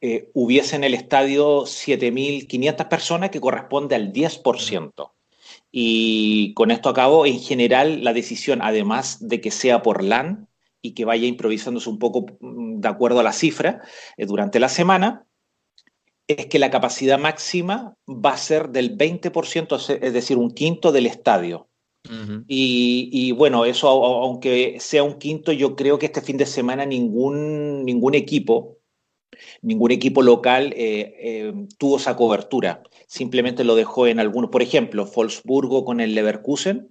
eh, 0.00 0.30
hubiese 0.34 0.74
en 0.74 0.82
el 0.82 0.94
estadio 0.94 1.62
7.500 1.62 2.88
personas, 2.88 3.30
que 3.30 3.40
corresponde 3.40 3.94
al 3.94 4.12
10%. 4.12 5.12
Y 5.72 6.54
con 6.54 6.70
esto 6.70 6.90
acabo, 6.90 7.26
en 7.26 7.40
general, 7.40 8.04
la 8.04 8.12
decisión, 8.14 8.60
además 8.62 9.26
de 9.28 9.40
que 9.40 9.50
sea 9.50 9.82
por 9.82 10.04
LAN 10.04 10.48
y 10.82 10.94
que 10.94 11.04
vaya 11.06 11.26
improvisándose 11.26 11.88
un 11.90 11.98
poco 11.98 12.26
mm, 12.40 12.80
de 12.80 12.88
acuerdo 12.88 13.20
a 13.20 13.24
la 13.24 13.32
cifra 13.32 13.82
eh, 14.18 14.26
durante 14.26 14.60
la 14.60 14.68
semana, 14.68 15.26
es 16.28 16.46
que 16.46 16.58
la 16.58 16.70
capacidad 16.70 17.18
máxima 17.18 17.96
va 18.08 18.32
a 18.32 18.36
ser 18.36 18.70
del 18.70 18.96
20%, 18.96 19.76
es- 19.76 20.12
decir, 20.12 20.36
un 20.38 20.50
quinto 20.52 20.92
del 20.92 21.06
estadio. 21.06 21.68
Y, 22.48 23.10
y 23.12 23.32
bueno, 23.32 23.64
eso, 23.66 23.88
au- 23.90 24.24
aunque 24.24 24.78
sea 24.80 25.02
un 25.04 25.18
quinto, 25.18 25.52
yo 25.52 25.76
creo 25.76 25.98
que 25.98 26.06
este 26.06 26.22
fin 26.22 26.36
de 26.38 26.46
semana 26.46 26.86
ningún, 26.86 27.84
ningún 27.84 28.14
equipo, 28.14 28.78
ningún 29.62 29.90
equipo 29.90 30.22
local 30.22 30.72
eh, 30.76 31.14
eh, 31.18 31.52
tuvo 31.78 31.96
esa 31.96 32.16
cobertura. 32.16 32.82
Simplemente 33.06 33.64
lo 33.64 33.74
dejó 33.74 34.06
en 34.06 34.20
algunos. 34.20 34.50
Por 34.50 34.62
ejemplo, 34.62 35.04
Wolfsburgo 35.06 35.84
con 35.84 36.00
el 36.00 36.14
Leverkusen 36.14 36.90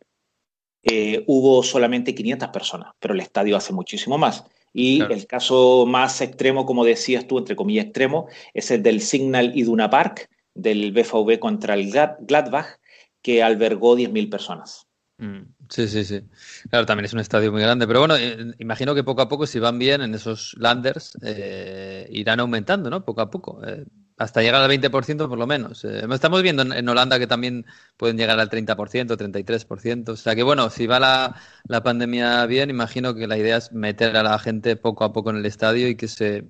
eh, 0.84 1.24
hubo 1.27 1.62
solamente 1.63 2.15
500 2.15 2.50
personas, 2.50 2.93
pero 3.00 3.13
el 3.13 3.20
estadio 3.20 3.55
hace 3.58 3.74
muchísimo 3.74 4.17
más. 4.17 4.43
Y 4.74 5.00
Claro. 5.00 5.13
el 5.13 5.27
caso 5.27 5.86
más 5.88 6.22
extremo, 6.22 6.65
como 6.65 6.86
decías 6.86 7.27
tú, 7.27 7.38
entre 7.38 7.55
comillas 7.55 7.86
extremo, 7.86 8.27
es 8.53 8.72
el 8.72 8.81
del 8.81 9.01
Signal 9.01 9.51
Iduna 9.58 9.89
Park, 9.89 10.29
del 10.53 10.91
BVB 10.91 11.39
contra 11.39 11.74
el 11.75 11.91
Glad- 11.91 12.17
Gladbach, 12.22 12.77
que 13.22 13.43
albergó 13.43 13.96
10.000 13.96 14.29
personas. 14.29 14.88
Mm, 15.21 15.53
Sí, 15.69 15.87
sí, 15.87 16.03
sí. 16.03 16.21
Claro, 16.69 16.85
también 16.85 17.05
es 17.05 17.13
un 17.13 17.19
estadio 17.19 17.51
muy 17.51 17.61
grande, 17.61 17.85
pero 17.87 17.99
bueno, 17.99 18.17
eh, 18.17 18.53
imagino 18.59 18.93
que 18.95 19.03
poco 19.03 19.21
a 19.21 19.29
poco, 19.29 19.45
si 19.45 19.59
van 19.59 19.77
bien 19.79 20.01
en 20.01 20.13
esos 20.15 20.55
landers, 20.57 21.17
eh, 21.21 22.07
irán 22.11 22.39
aumentando, 22.39 22.89
¿no? 22.89 23.05
Poco 23.05 23.21
a 23.21 23.29
poco, 23.29 23.61
eh, 23.65 23.85
hasta 24.17 24.41
llegar 24.41 24.61
al 24.61 24.67
20% 24.67 25.29
por 25.29 25.37
lo 25.37 25.47
menos. 25.47 25.85
Estamos 25.85 26.41
viendo 26.41 26.63
en, 26.63 26.73
en 26.73 26.89
Holanda 26.89 27.19
que 27.19 27.27
también 27.27 27.65
pueden 27.97 28.17
llegar 28.17 28.39
al 28.39 28.49
30%, 28.49 29.15
33%. 29.15 30.13
O 30.13 30.17
sea 30.17 30.35
que 30.35 30.43
bueno, 30.43 30.69
si 30.69 30.87
va 30.87 30.99
la, 30.99 31.35
la 31.67 31.83
pandemia 31.83 32.45
bien, 32.47 32.69
imagino 32.69 33.15
que 33.15 33.27
la 33.27 33.37
idea 33.37 33.57
es 33.57 33.71
meter 33.71 34.17
a 34.17 34.23
la 34.23 34.37
gente 34.39 34.75
poco 34.75 35.03
a 35.05 35.13
poco 35.13 35.29
en 35.29 35.37
el 35.37 35.45
estadio 35.45 35.87
y 35.87 35.95
que 35.95 36.07
se 36.07 36.45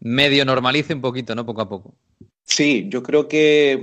medio 0.00 0.44
normalice 0.44 0.94
un 0.94 1.00
poquito, 1.00 1.34
¿no? 1.34 1.46
Poco 1.46 1.60
a 1.62 1.68
poco. 1.68 1.94
Sí, 2.44 2.88
yo 2.90 3.02
creo 3.02 3.28
que 3.28 3.80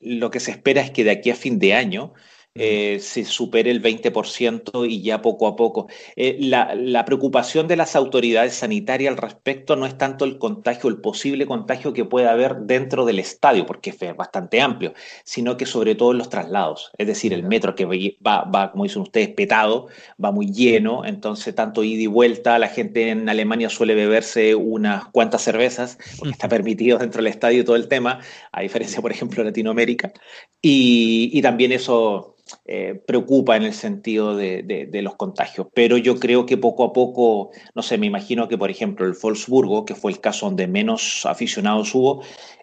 lo 0.00 0.30
que 0.30 0.40
se 0.40 0.50
espera 0.50 0.82
es 0.82 0.90
que 0.90 1.04
de 1.04 1.10
aquí 1.12 1.30
a 1.30 1.36
fin 1.36 1.58
de 1.58 1.74
año 1.74 2.14
eh, 2.56 3.00
se 3.00 3.24
supere 3.24 3.72
el 3.72 3.82
20% 3.82 4.88
y 4.88 5.02
ya 5.02 5.20
poco 5.20 5.48
a 5.48 5.56
poco. 5.56 5.88
Eh, 6.14 6.36
la, 6.38 6.76
la, 6.76 7.04
preocupación 7.04 7.66
de 7.66 7.74
las 7.74 7.96
autoridades 7.96 8.54
sanitarias 8.54 9.10
al 9.10 9.16
respecto 9.16 9.74
no 9.74 9.86
es 9.86 9.98
tanto 9.98 10.24
el 10.24 10.38
contagio, 10.38 10.88
el 10.88 11.00
posible 11.00 11.46
contagio 11.46 11.92
que 11.92 12.04
puede 12.04 12.28
haber 12.28 12.58
dentro 12.58 13.04
del 13.04 13.18
estadio, 13.18 13.66
porque 13.66 13.90
es 13.90 14.16
bastante 14.16 14.60
amplio, 14.60 14.94
sino 15.24 15.56
que 15.56 15.66
sobre 15.66 15.96
todo 15.96 16.12
en 16.12 16.18
los 16.18 16.28
traslados. 16.28 16.92
Es 16.96 17.08
decir, 17.08 17.32
el 17.32 17.42
metro 17.42 17.74
que 17.74 17.86
va, 18.24 18.44
va, 18.44 18.70
como 18.70 18.84
dicen 18.84 19.02
ustedes, 19.02 19.30
petado, 19.30 19.88
va 20.22 20.30
muy 20.30 20.52
lleno, 20.52 21.04
entonces 21.04 21.56
tanto 21.56 21.82
ida 21.82 22.02
y 22.02 22.06
vuelta, 22.06 22.60
la 22.60 22.68
gente 22.68 23.10
en 23.10 23.28
Alemania 23.28 23.68
suele 23.68 23.96
beberse 23.96 24.54
unas 24.54 25.06
cuantas 25.06 25.42
cervezas, 25.42 25.98
porque 26.18 26.32
está 26.32 26.48
permitido 26.48 26.98
dentro 26.98 27.20
del 27.20 27.32
estadio 27.32 27.64
todo 27.64 27.74
el 27.74 27.88
tema, 27.88 28.20
a 28.52 28.62
diferencia, 28.62 29.02
por 29.02 29.10
ejemplo, 29.10 29.42
de 29.42 29.50
Latinoamérica, 29.50 30.12
y, 30.62 31.30
y 31.32 31.42
también 31.42 31.72
eso 31.72 32.34
eh, 32.66 33.00
preocupa 33.06 33.56
en 33.56 33.62
el 33.62 33.74
sentido 33.74 34.36
de, 34.36 34.88
los 35.02 35.16
contagios. 35.16 35.66
Pero 35.74 35.96
yo 35.96 36.18
creo 36.18 36.46
que 36.46 36.56
poco 36.56 36.84
a 36.84 36.92
poco, 36.92 37.50
no 37.74 37.82
sé, 37.82 37.98
me 37.98 38.06
imagino 38.06 38.48
que, 38.48 38.58
por 38.58 38.70
ejemplo, 38.70 39.06
el 39.06 39.16
Wolfsburgo, 39.20 39.84
que 39.84 39.94
fue 39.94 40.12
el 40.12 40.20
caso 40.20 40.46
donde 40.46 40.66
menos 40.66 41.26
aficionados 41.26 41.94
hubo, 41.94 42.22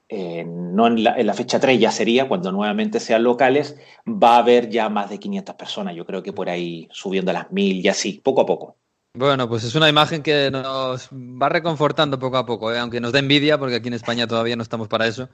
eh, 0.10 0.44
no 0.46 0.88
en 0.88 1.04
la, 1.04 1.16
en 1.18 1.26
la, 1.26 1.34
fecha 1.34 1.60
3 1.60 1.80
ya 1.80 1.92
sería, 1.92 2.28
cuando 2.28 2.52
nuevamente 2.52 3.00
sean 3.00 3.24
locales, 3.24 3.78
va 4.08 4.36
a 4.36 4.40
haber 4.40 4.70
ya 4.70 4.90
más 4.90 5.10
de 5.10 5.20
500 5.20 5.56
personas. 5.56 5.96
Yo 5.96 6.06
creo 6.06 6.22
que 6.24 6.34
por 6.34 6.50
ahí 6.50 6.88
subiendo 6.92 7.32
a 7.32 7.36
las 7.36 7.52
1000 7.52 7.86
y 7.86 7.88
así, 7.88 8.22
poco 8.24 8.42
a 8.42 8.46
poco. 8.46 8.78
Bueno, 9.14 9.50
pues 9.50 9.66
es 9.66 9.76
una 9.76 9.90
imagen 9.90 10.24
que 10.24 10.50
nos 10.52 11.10
va 11.12 11.50
reconfortando 11.50 12.18
poco 12.18 12.38
a 12.38 12.46
poco, 12.46 12.74
¿eh? 12.74 12.80
aunque 12.80 13.02
nos 13.02 13.12
da 13.12 13.20
envidia, 13.20 13.58
porque 13.58 13.76
aquí 13.76 13.90
en 13.90 13.94
España 13.94 14.26
todavía 14.26 14.56
no 14.56 14.64
estamos 14.64 14.88
para 14.88 15.06
eso, 15.06 15.28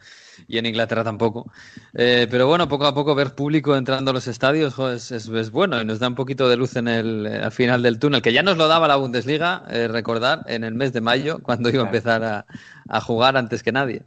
y 0.47 0.57
en 0.57 0.65
Inglaterra 0.65 1.03
tampoco. 1.03 1.51
Eh, 1.93 2.27
pero 2.31 2.47
bueno, 2.47 2.67
poco 2.67 2.87
a 2.87 2.95
poco 2.95 3.13
ver 3.13 3.35
público 3.35 3.75
entrando 3.77 4.09
a 4.09 4.15
los 4.15 4.27
estadios 4.27 4.79
es, 4.79 5.11
es, 5.11 5.51
bueno 5.51 5.79
y 5.79 5.85
nos 5.85 5.99
da 5.99 6.07
un 6.07 6.15
poquito 6.15 6.49
de 6.49 6.57
luz 6.57 6.75
en 6.75 6.87
el, 6.87 7.27
al 7.27 7.51
final 7.51 7.83
del 7.83 7.99
túnel, 7.99 8.23
que 8.23 8.33
ya 8.33 8.41
nos 8.41 8.57
lo 8.57 8.67
daba 8.67 8.87
la 8.87 8.95
Bundesliga, 8.95 9.63
eh, 9.69 9.87
recordar, 9.87 10.43
en 10.47 10.63
el 10.63 10.73
mes 10.73 10.91
de 10.91 11.01
mayo, 11.01 11.37
cuando 11.43 11.69
iba 11.69 11.83
a 11.83 11.85
empezar 11.85 12.23
a, 12.23 12.47
a 12.89 12.99
jugar 12.99 13.37
antes 13.37 13.61
que 13.61 13.71
nadie. 13.71 14.01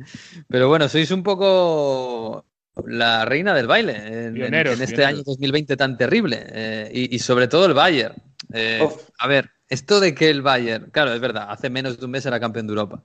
Pero 0.49 0.69
bueno, 0.69 0.89
sois 0.89 1.13
un 1.13 1.23
poco 1.23 2.45
la 2.87 3.25
reina 3.25 3.55
del 3.55 3.69
baile 3.69 4.27
en, 4.27 4.35
pioneros, 4.35 4.79
en, 4.79 4.83
este 4.83 4.97
pioneros. 4.97 5.21
año 5.21 5.23
2020 5.25 5.77
tan 5.77 5.97
terrible, 5.97 6.45
eh, 6.49 6.91
y, 6.93 7.15
y, 7.15 7.21
sobre 7.21 7.47
todo 7.47 7.67
el 7.67 7.75
Bayern. 7.75 8.17
Eh, 8.53 8.85
a 9.19 9.29
ver, 9.29 9.51
esto 9.71 10.01
de 10.01 10.15
que 10.15 10.29
el 10.29 10.43
Bayern, 10.43 10.91
claro, 10.91 11.15
es 11.15 11.21
verdad, 11.21 11.47
hace 11.49 11.71
menos 11.71 11.99
de 11.99 12.05
un 12.05 12.11
mes 12.11 12.27
era 12.27 12.41
campeón 12.41 12.67
de 12.67 12.73
Europa. 12.73 13.03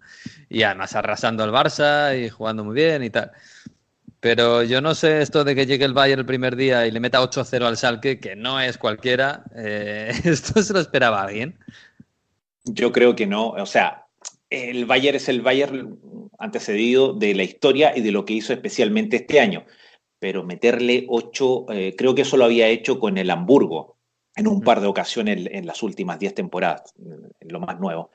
Y 0.50 0.64
además 0.64 0.96
arrasando 0.96 1.44
al 1.44 1.52
Barça 1.52 2.20
y 2.20 2.30
jugando 2.30 2.64
muy 2.64 2.74
bien 2.74 3.04
y 3.04 3.12
tal. 3.12 3.32
Pero 4.20 4.64
yo 4.64 4.82
no 4.82 4.96
sé 4.96 5.22
esto 5.22 5.44
de 5.44 5.54
que 5.54 5.68
llegue 5.68 5.86
el 5.86 5.94
Bayern 5.94 6.22
el 6.22 6.26
primer 6.26 6.56
día 6.56 6.88
y 6.88 6.92
le 6.92 7.00
meta 7.00 7.22
8-0 7.22 7.64
al 7.64 7.78
Salque, 7.78 8.20
que 8.20 8.36
no 8.36 8.60
es 8.60 8.80
cualquiera. 8.80 9.44
Eh, 9.56 10.12
¿Esto 10.24 10.64
se 10.64 10.74
lo 10.74 10.80
esperaba 10.80 11.22
alguien? 11.22 11.60
Yo 12.64 12.92
creo 12.92 13.16
que 13.16 13.28
no. 13.28 13.50
O 13.50 13.68
sea, 13.68 14.08
el 14.50 14.86
Bayern 14.86 15.18
es 15.18 15.30
el 15.30 15.42
Bayern 15.42 16.00
antecedido 16.40 17.14
de 17.14 17.36
la 17.36 17.44
historia 17.44 17.96
y 17.96 18.02
de 18.02 18.12
lo 18.12 18.26
que 18.26 18.34
hizo 18.34 18.54
especialmente 18.54 19.18
este 19.18 19.40
año. 19.40 19.66
Pero 20.18 20.44
meterle 20.44 21.06
8, 21.08 21.66
eh, 21.70 21.96
creo 21.96 22.16
que 22.16 22.24
eso 22.24 22.38
lo 22.38 22.46
había 22.46 22.68
hecho 22.70 23.00
con 23.00 23.20
el 23.20 23.30
Hamburgo, 23.30 23.95
en 24.36 24.48
un 24.48 24.62
par 24.62 24.82
de 24.82 24.88
ocasiones 24.88 25.48
en, 25.50 25.65
las 25.65 25.82
últimas 25.82 26.20
10 26.20 26.36
temporadas, 26.36 26.94
en 26.98 27.48
lo 27.48 27.60
más 27.60 27.80
nuevo. 27.80 28.12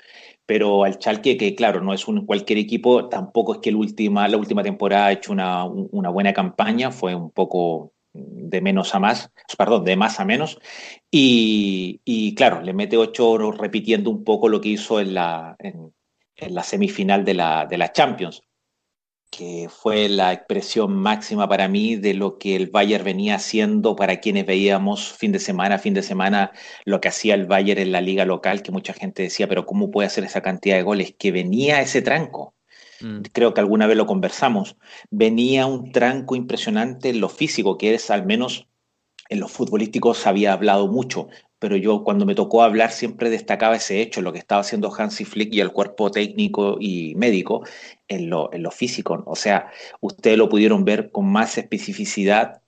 Pero 0.47 0.85
al 0.85 0.99
Chalque, 0.99 1.37
que 1.37 1.55
claro, 1.55 1.81
no 1.81 1.95
es 1.95 2.07
un 2.09 2.27
cualquier 2.27 2.59
equipo, 2.59 3.09
tampoco 3.09 3.55
es 3.55 3.61
que 3.61 3.71
el 3.71 3.77
última, 3.77 4.29
la 4.29 4.37
última 4.37 4.63
temporada 4.63 5.07
ha 5.07 5.13
hecho 5.13 5.33
una, 5.33 5.65
una, 5.65 6.11
buena 6.11 6.33
campaña, 6.33 6.91
fue 6.91 7.15
un 7.15 7.31
poco 7.31 7.93
de 8.13 8.61
menos 8.61 8.95
a 8.95 8.99
más, 8.99 9.31
perdón, 9.57 9.85
de 9.85 9.97
más 9.97 10.21
a 10.21 10.25
menos. 10.25 10.59
Y, 11.11 12.01
y 12.05 12.35
claro, 12.35 12.61
le 12.61 12.75
mete 12.75 12.97
8 12.97 13.31
oros 13.31 13.59
repitiendo 13.59 14.11
un 14.11 14.25
poco 14.25 14.49
lo 14.49 14.61
que 14.61 14.71
hizo 14.71 15.01
en 15.01 15.15
la, 15.15 15.57
en, 15.59 15.93
en 16.37 16.55
la 16.55 16.63
semifinal 16.63 17.25
de 17.25 17.35
la, 17.35 17.67
de 17.67 17.79
la 17.79 17.93
Champions 17.93 18.43
que 19.31 19.69
fue 19.71 20.09
la 20.09 20.33
expresión 20.33 20.93
máxima 20.93 21.49
para 21.49 21.69
mí 21.69 21.97
de 21.97 22.15
lo 22.15 22.37
que 22.39 22.57
el 22.57 22.69
Bayern 22.69 23.05
venía 23.05 23.37
haciendo 23.37 23.95
para 23.95 24.19
quienes 24.21 24.45
veíamos 24.45 25.13
fin 25.13 25.31
de 25.33 25.39
semana, 25.39 25.79
fin 25.79 25.95
de 25.95 26.03
semana, 26.03 26.53
lo 26.85 27.01
que 27.01 27.09
hacía 27.09 27.35
el 27.35 27.47
Bayern 27.47 27.81
en 27.81 27.93
la 27.93 28.01
liga 28.01 28.25
local, 28.25 28.63
que 28.63 28.73
mucha 28.73 28.93
gente 28.93 29.23
decía, 29.23 29.49
pero 29.49 29.67
¿cómo 29.67 29.91
puede 29.91 30.09
hacer 30.09 30.25
esa 30.25 30.43
cantidad 30.43 30.77
de 30.77 30.83
goles? 30.83 31.15
Que 31.17 31.31
venía 31.31 31.81
ese 31.81 32.03
tranco. 32.03 32.55
Mm. 33.01 33.21
Creo 33.33 33.55
que 33.55 33.61
alguna 33.61 33.87
vez 33.87 33.97
lo 33.97 34.07
conversamos. 34.07 34.77
Venía 35.11 35.67
un 35.67 35.93
tranco 35.93 36.35
impresionante 36.35 37.11
en 37.11 37.21
lo 37.21 37.29
físico, 37.29 37.79
que 37.79 37.95
es 37.95 38.11
al 38.11 38.27
menos 38.27 38.67
en 39.29 39.39
los 39.39 39.53
futbolísticos 39.53 40.27
había 40.27 40.53
hablado 40.53 40.89
mucho 40.89 41.29
pero 41.61 41.77
yo 41.77 42.03
cuando 42.03 42.27
me 42.27 42.35
tocó 42.35 42.63
hablar 42.63 42.91
siempre 42.91 43.31
destacaba 43.31 43.77
ese 43.77 44.01
hecho, 44.01 44.23
lo 44.23 44.33
que 44.33 44.39
estaba 44.41 44.63
haciendo 44.63 44.93
Hansi 44.93 45.25
Flick 45.25 45.55
y 45.55 45.61
el 45.61 45.73
cuerpo 45.73 46.11
técnico 46.11 46.79
y 46.81 47.15
médico 47.17 47.63
en 48.09 48.31
lo, 48.31 48.53
en 48.53 48.63
lo 48.65 48.71
físico. 48.73 49.23
O 49.27 49.37
sea, 49.37 49.71
ustedes 50.01 50.39
lo 50.39 50.49
pudieron 50.49 50.85
ver 50.85 51.13
con 51.13 51.27
más 51.31 51.59
especificidad 51.59 52.63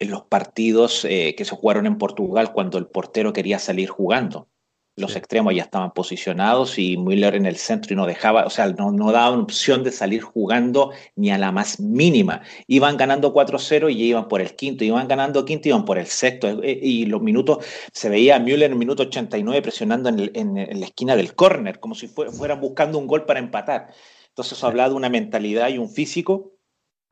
en 0.00 0.10
los 0.10 0.22
partidos 0.24 1.04
eh, 1.04 1.34
que 1.36 1.44
se 1.44 1.54
jugaron 1.54 1.86
en 1.86 1.98
Portugal 1.98 2.52
cuando 2.52 2.78
el 2.78 2.86
portero 2.86 3.32
quería 3.32 3.58
salir 3.58 3.90
jugando 3.90 4.48
los 4.96 5.12
sí. 5.12 5.18
extremos 5.18 5.54
ya 5.54 5.62
estaban 5.62 5.92
posicionados 5.92 6.78
y 6.78 6.96
Müller 6.96 7.34
en 7.34 7.46
el 7.46 7.56
centro 7.56 7.92
y 7.92 7.96
no 7.96 8.06
dejaba, 8.06 8.46
o 8.46 8.50
sea, 8.50 8.66
no, 8.68 8.92
no 8.92 9.10
daban 9.12 9.40
opción 9.40 9.82
de 9.82 9.90
salir 9.90 10.22
jugando 10.22 10.92
ni 11.16 11.30
a 11.30 11.38
la 11.38 11.52
más 11.52 11.80
mínima. 11.80 12.42
Iban 12.66 12.96
ganando 12.96 13.34
4-0 13.34 13.92
y 13.92 14.02
iban 14.02 14.28
por 14.28 14.40
el 14.40 14.54
quinto, 14.54 14.84
iban 14.84 15.08
ganando 15.08 15.44
quinto 15.44 15.68
y 15.68 15.70
iban 15.70 15.84
por 15.84 15.98
el 15.98 16.06
sexto. 16.06 16.62
Eh, 16.62 16.78
y 16.82 17.06
los 17.06 17.20
minutos, 17.22 17.64
se 17.92 18.08
veía 18.08 18.36
a 18.36 18.38
Müller 18.40 18.64
en 18.64 18.72
el 18.72 18.78
minuto 18.78 19.04
89 19.04 19.62
presionando 19.62 20.08
en, 20.08 20.18
el, 20.20 20.30
en, 20.34 20.58
en 20.58 20.80
la 20.80 20.86
esquina 20.86 21.16
del 21.16 21.34
córner, 21.34 21.80
como 21.80 21.94
si 21.94 22.06
fue, 22.06 22.30
fueran 22.30 22.60
buscando 22.60 22.98
un 22.98 23.06
gol 23.06 23.24
para 23.26 23.40
empatar. 23.40 23.88
Entonces, 24.28 24.58
eso 24.58 24.66
habla 24.66 24.88
de 24.88 24.94
una 24.94 25.08
mentalidad 25.08 25.68
y 25.68 25.78
un 25.78 25.88
físico 25.88 26.52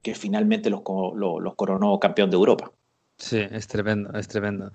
que 0.03 0.15
finalmente 0.15 0.71
los, 0.71 0.83
los, 1.15 1.41
los 1.41 1.55
coronó 1.55 1.99
campeón 2.01 2.31
de 2.31 2.37
Europa. 2.37 2.73
Sí, 3.19 3.38
es 3.38 3.69
tremendo, 3.69 4.19
es 4.19 4.26
tremendo. 4.26 4.73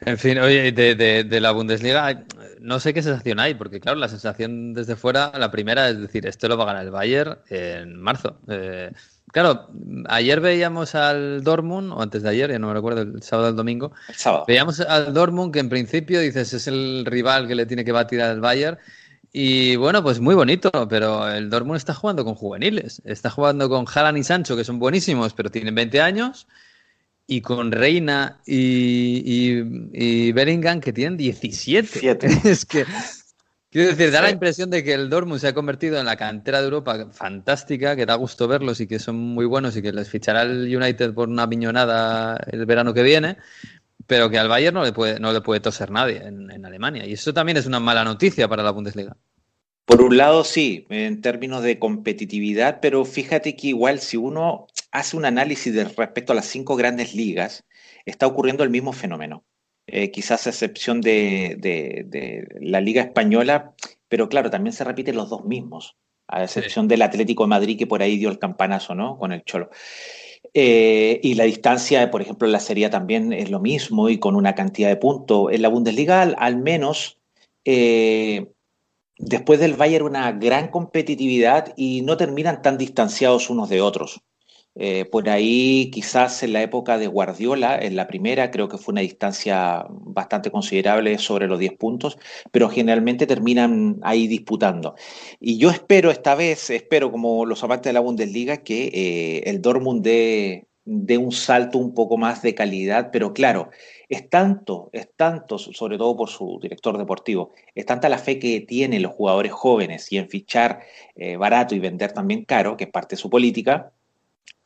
En 0.00 0.18
fin, 0.18 0.38
oye, 0.38 0.70
de, 0.72 0.94
de, 0.94 1.24
de, 1.24 1.40
la 1.40 1.52
Bundesliga, 1.52 2.24
no 2.60 2.78
sé 2.78 2.92
qué 2.92 3.02
sensación 3.02 3.40
hay, 3.40 3.54
porque 3.54 3.80
claro, 3.80 3.98
la 3.98 4.08
sensación 4.08 4.74
desde 4.74 4.96
fuera, 4.96 5.32
la 5.38 5.50
primera 5.50 5.88
es 5.88 5.98
decir, 5.98 6.26
esto 6.26 6.46
lo 6.48 6.58
va 6.58 6.64
a 6.64 6.66
ganar 6.66 6.84
el 6.84 6.90
Bayern 6.90 7.38
en 7.48 7.98
marzo. 7.98 8.38
Eh, 8.48 8.92
claro, 9.32 9.70
ayer 10.08 10.40
veíamos 10.40 10.94
al 10.94 11.42
Dortmund, 11.42 11.92
o 11.92 12.02
antes 12.02 12.22
de 12.22 12.28
ayer, 12.28 12.50
ya 12.50 12.58
no 12.58 12.68
me 12.68 12.74
recuerdo, 12.74 13.00
el 13.00 13.22
sábado 13.22 13.48
o 13.48 13.50
el 13.50 13.56
domingo. 13.56 13.92
El 14.08 14.14
sábado. 14.14 14.44
Veíamos 14.46 14.78
al 14.80 15.14
Dortmund 15.14 15.54
que 15.54 15.60
en 15.60 15.70
principio 15.70 16.20
dices 16.20 16.52
es 16.52 16.66
el 16.66 17.04
rival 17.06 17.48
que 17.48 17.54
le 17.54 17.64
tiene 17.64 17.84
que 17.84 17.92
batir 17.92 18.20
al 18.20 18.40
Bayern. 18.40 18.78
Y 19.32 19.76
bueno, 19.76 20.02
pues 20.02 20.20
muy 20.20 20.34
bonito, 20.34 20.70
pero 20.88 21.28
el 21.28 21.48
Dortmund 21.48 21.76
está 21.78 21.94
jugando 21.94 22.24
con 22.24 22.34
juveniles. 22.34 23.00
Está 23.04 23.30
jugando 23.30 23.70
con 23.70 23.86
Haaland 23.86 24.18
y 24.18 24.22
Sancho, 24.22 24.56
que 24.56 24.64
son 24.64 24.78
buenísimos, 24.78 25.32
pero 25.32 25.50
tienen 25.50 25.74
20 25.74 26.00
años 26.00 26.46
y 27.26 27.40
con 27.40 27.72
Reina 27.72 28.40
y, 28.46 29.22
y, 29.24 30.28
y, 30.28 30.32
Bellingham 30.32 30.80
que 30.80 30.92
tienen 30.92 31.16
17. 31.16 31.88
Siete. 31.88 32.28
es 32.44 32.64
que, 32.64 32.84
quiero 33.70 33.88
decir, 33.88 34.10
da 34.12 34.22
la 34.22 34.30
impresión 34.30 34.70
de 34.70 34.84
que 34.84 34.94
el 34.94 35.10
Dortmund 35.10 35.40
se 35.40 35.48
ha 35.48 35.54
convertido 35.54 35.98
en 35.98 36.06
la 36.06 36.16
cantera 36.16 36.58
de 36.58 36.64
Europa 36.64 37.08
fantástica, 37.10 37.96
que 37.96 38.06
da 38.06 38.14
gusto 38.14 38.46
verlos 38.46 38.80
y 38.80 38.86
que 38.86 38.98
son 38.98 39.16
muy 39.16 39.44
buenos 39.44 39.76
y 39.76 39.82
que 39.82 39.92
les 39.92 40.08
fichará 40.08 40.42
el 40.42 40.74
United 40.74 41.14
por 41.14 41.28
una 41.28 41.48
piñonada 41.48 42.36
el 42.50 42.64
verano 42.64 42.94
que 42.94 43.02
viene, 43.02 43.38
pero 44.06 44.30
que 44.30 44.38
al 44.38 44.48
Bayern 44.48 44.74
no 44.74 44.84
le 44.84 44.92
puede, 44.92 45.18
no 45.18 45.32
le 45.32 45.40
puede 45.40 45.60
toser 45.60 45.90
nadie 45.90 46.18
en, 46.18 46.50
en 46.50 46.64
Alemania. 46.64 47.06
Y 47.06 47.14
eso 47.14 47.34
también 47.34 47.56
es 47.56 47.66
una 47.66 47.80
mala 47.80 48.04
noticia 48.04 48.46
para 48.46 48.62
la 48.62 48.70
Bundesliga. 48.70 49.16
Por 49.86 50.02
un 50.02 50.16
lado, 50.16 50.42
sí, 50.42 50.84
en 50.90 51.20
términos 51.20 51.62
de 51.62 51.78
competitividad, 51.78 52.80
pero 52.80 53.04
fíjate 53.04 53.54
que 53.54 53.68
igual 53.68 54.00
si 54.00 54.16
uno 54.16 54.66
hace 54.90 55.16
un 55.16 55.24
análisis 55.24 55.72
de 55.72 55.84
respecto 55.84 56.32
a 56.32 56.36
las 56.36 56.46
cinco 56.46 56.74
grandes 56.74 57.14
ligas, 57.14 57.64
está 58.04 58.26
ocurriendo 58.26 58.64
el 58.64 58.70
mismo 58.70 58.92
fenómeno. 58.92 59.44
Eh, 59.86 60.10
quizás 60.10 60.46
a 60.46 60.50
excepción 60.50 61.00
de, 61.00 61.56
de, 61.60 62.04
de, 62.04 62.48
la 62.60 62.80
Liga 62.80 63.02
Española, 63.02 63.74
pero 64.08 64.28
claro, 64.28 64.50
también 64.50 64.72
se 64.72 64.82
repiten 64.82 65.14
los 65.14 65.30
dos 65.30 65.44
mismos, 65.44 65.96
a 66.26 66.42
excepción 66.42 66.86
sí. 66.86 66.88
del 66.88 67.02
Atlético 67.02 67.44
de 67.44 67.50
Madrid 67.50 67.78
que 67.78 67.86
por 67.86 68.02
ahí 68.02 68.16
dio 68.16 68.28
el 68.28 68.40
campanazo, 68.40 68.96
¿no? 68.96 69.16
Con 69.18 69.30
el 69.30 69.44
Cholo. 69.44 69.70
Eh, 70.52 71.20
y 71.22 71.34
la 71.34 71.44
distancia, 71.44 72.10
por 72.10 72.22
ejemplo, 72.22 72.48
en 72.48 72.52
la 72.52 72.58
Serie 72.58 72.88
también 72.88 73.32
es 73.32 73.50
lo 73.50 73.60
mismo 73.60 74.08
y 74.08 74.18
con 74.18 74.34
una 74.34 74.56
cantidad 74.56 74.88
de 74.88 74.96
puntos. 74.96 75.52
En 75.52 75.62
la 75.62 75.68
Bundesliga, 75.68 76.22
al, 76.22 76.34
al 76.38 76.56
menos, 76.56 77.20
eh, 77.64 78.46
después 79.18 79.60
del 79.60 79.74
Bayern 79.74 80.06
una 80.06 80.32
gran 80.32 80.68
competitividad 80.68 81.72
y 81.76 82.02
no 82.02 82.16
terminan 82.16 82.62
tan 82.62 82.78
distanciados 82.78 83.50
unos 83.50 83.68
de 83.68 83.80
otros. 83.80 84.22
Eh, 84.78 85.06
por 85.06 85.30
ahí, 85.30 85.90
quizás 85.90 86.42
en 86.42 86.52
la 86.52 86.62
época 86.62 86.98
de 86.98 87.06
Guardiola, 87.06 87.78
en 87.78 87.96
la 87.96 88.06
primera, 88.06 88.50
creo 88.50 88.68
que 88.68 88.76
fue 88.76 88.92
una 88.92 89.00
distancia 89.00 89.86
bastante 89.88 90.50
considerable 90.50 91.16
sobre 91.16 91.46
los 91.46 91.58
10 91.58 91.78
puntos, 91.78 92.18
pero 92.52 92.68
generalmente 92.68 93.26
terminan 93.26 93.98
ahí 94.02 94.26
disputando. 94.26 94.94
Y 95.40 95.56
yo 95.56 95.70
espero 95.70 96.10
esta 96.10 96.34
vez, 96.34 96.68
espero 96.68 97.10
como 97.10 97.46
los 97.46 97.64
amantes 97.64 97.88
de 97.88 97.94
la 97.94 98.00
Bundesliga, 98.00 98.58
que 98.58 98.90
eh, 98.92 99.42
el 99.46 99.62
Dortmund 99.62 100.02
dé 100.02 100.66
dé 100.86 101.18
un 101.18 101.32
salto 101.32 101.78
un 101.78 101.92
poco 101.92 102.16
más 102.16 102.42
de 102.42 102.54
calidad, 102.54 103.10
pero 103.12 103.34
claro, 103.34 103.70
es 104.08 104.30
tanto, 104.30 104.88
es 104.92 105.10
tanto, 105.16 105.58
sobre 105.58 105.98
todo 105.98 106.16
por 106.16 106.30
su 106.30 106.60
director 106.62 106.96
deportivo, 106.96 107.52
es 107.74 107.84
tanta 107.84 108.08
la 108.08 108.18
fe 108.18 108.38
que 108.38 108.60
tienen 108.60 109.02
los 109.02 109.12
jugadores 109.12 109.52
jóvenes 109.52 110.10
y 110.12 110.18
en 110.18 110.28
fichar 110.28 110.80
eh, 111.16 111.36
barato 111.36 111.74
y 111.74 111.80
vender 111.80 112.12
también 112.12 112.44
caro, 112.44 112.76
que 112.76 112.84
es 112.84 112.90
parte 112.90 113.16
de 113.16 113.20
su 113.20 113.28
política. 113.28 113.90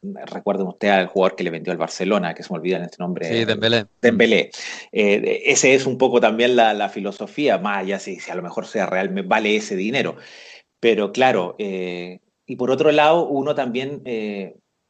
Recuerden 0.02 0.66
usted 0.66 0.88
al 0.88 1.06
jugador 1.06 1.36
que 1.36 1.44
le 1.44 1.50
vendió 1.50 1.72
al 1.72 1.78
Barcelona, 1.78 2.34
que 2.34 2.42
se 2.42 2.52
me 2.52 2.58
olvida 2.58 2.76
en 2.76 2.84
este 2.84 2.96
nombre. 2.98 3.26
Sí, 3.26 3.44
Dembélé. 3.46 3.86
Dembélé. 4.00 4.50
Eh, 4.92 5.42
ese 5.46 5.74
es 5.74 5.86
un 5.86 5.96
poco 5.96 6.20
también 6.20 6.54
la, 6.54 6.88
filosofía, 6.90 7.58
más 7.58 7.78
allá 7.78 7.98
si, 7.98 8.20
si, 8.20 8.30
a 8.30 8.34
lo 8.34 8.42
mejor 8.42 8.66
sea 8.66 8.86
realmente 8.86 9.28
vale 9.28 9.56
ese 9.56 9.76
dinero. 9.76 10.16
Pero 10.80 11.12
claro, 11.12 11.56
eh, 11.58 12.20
y 12.46 12.56
por 12.56 12.70
otro 12.70 12.92
lado, 12.92 13.26
uno 13.28 13.54
también 13.54 14.02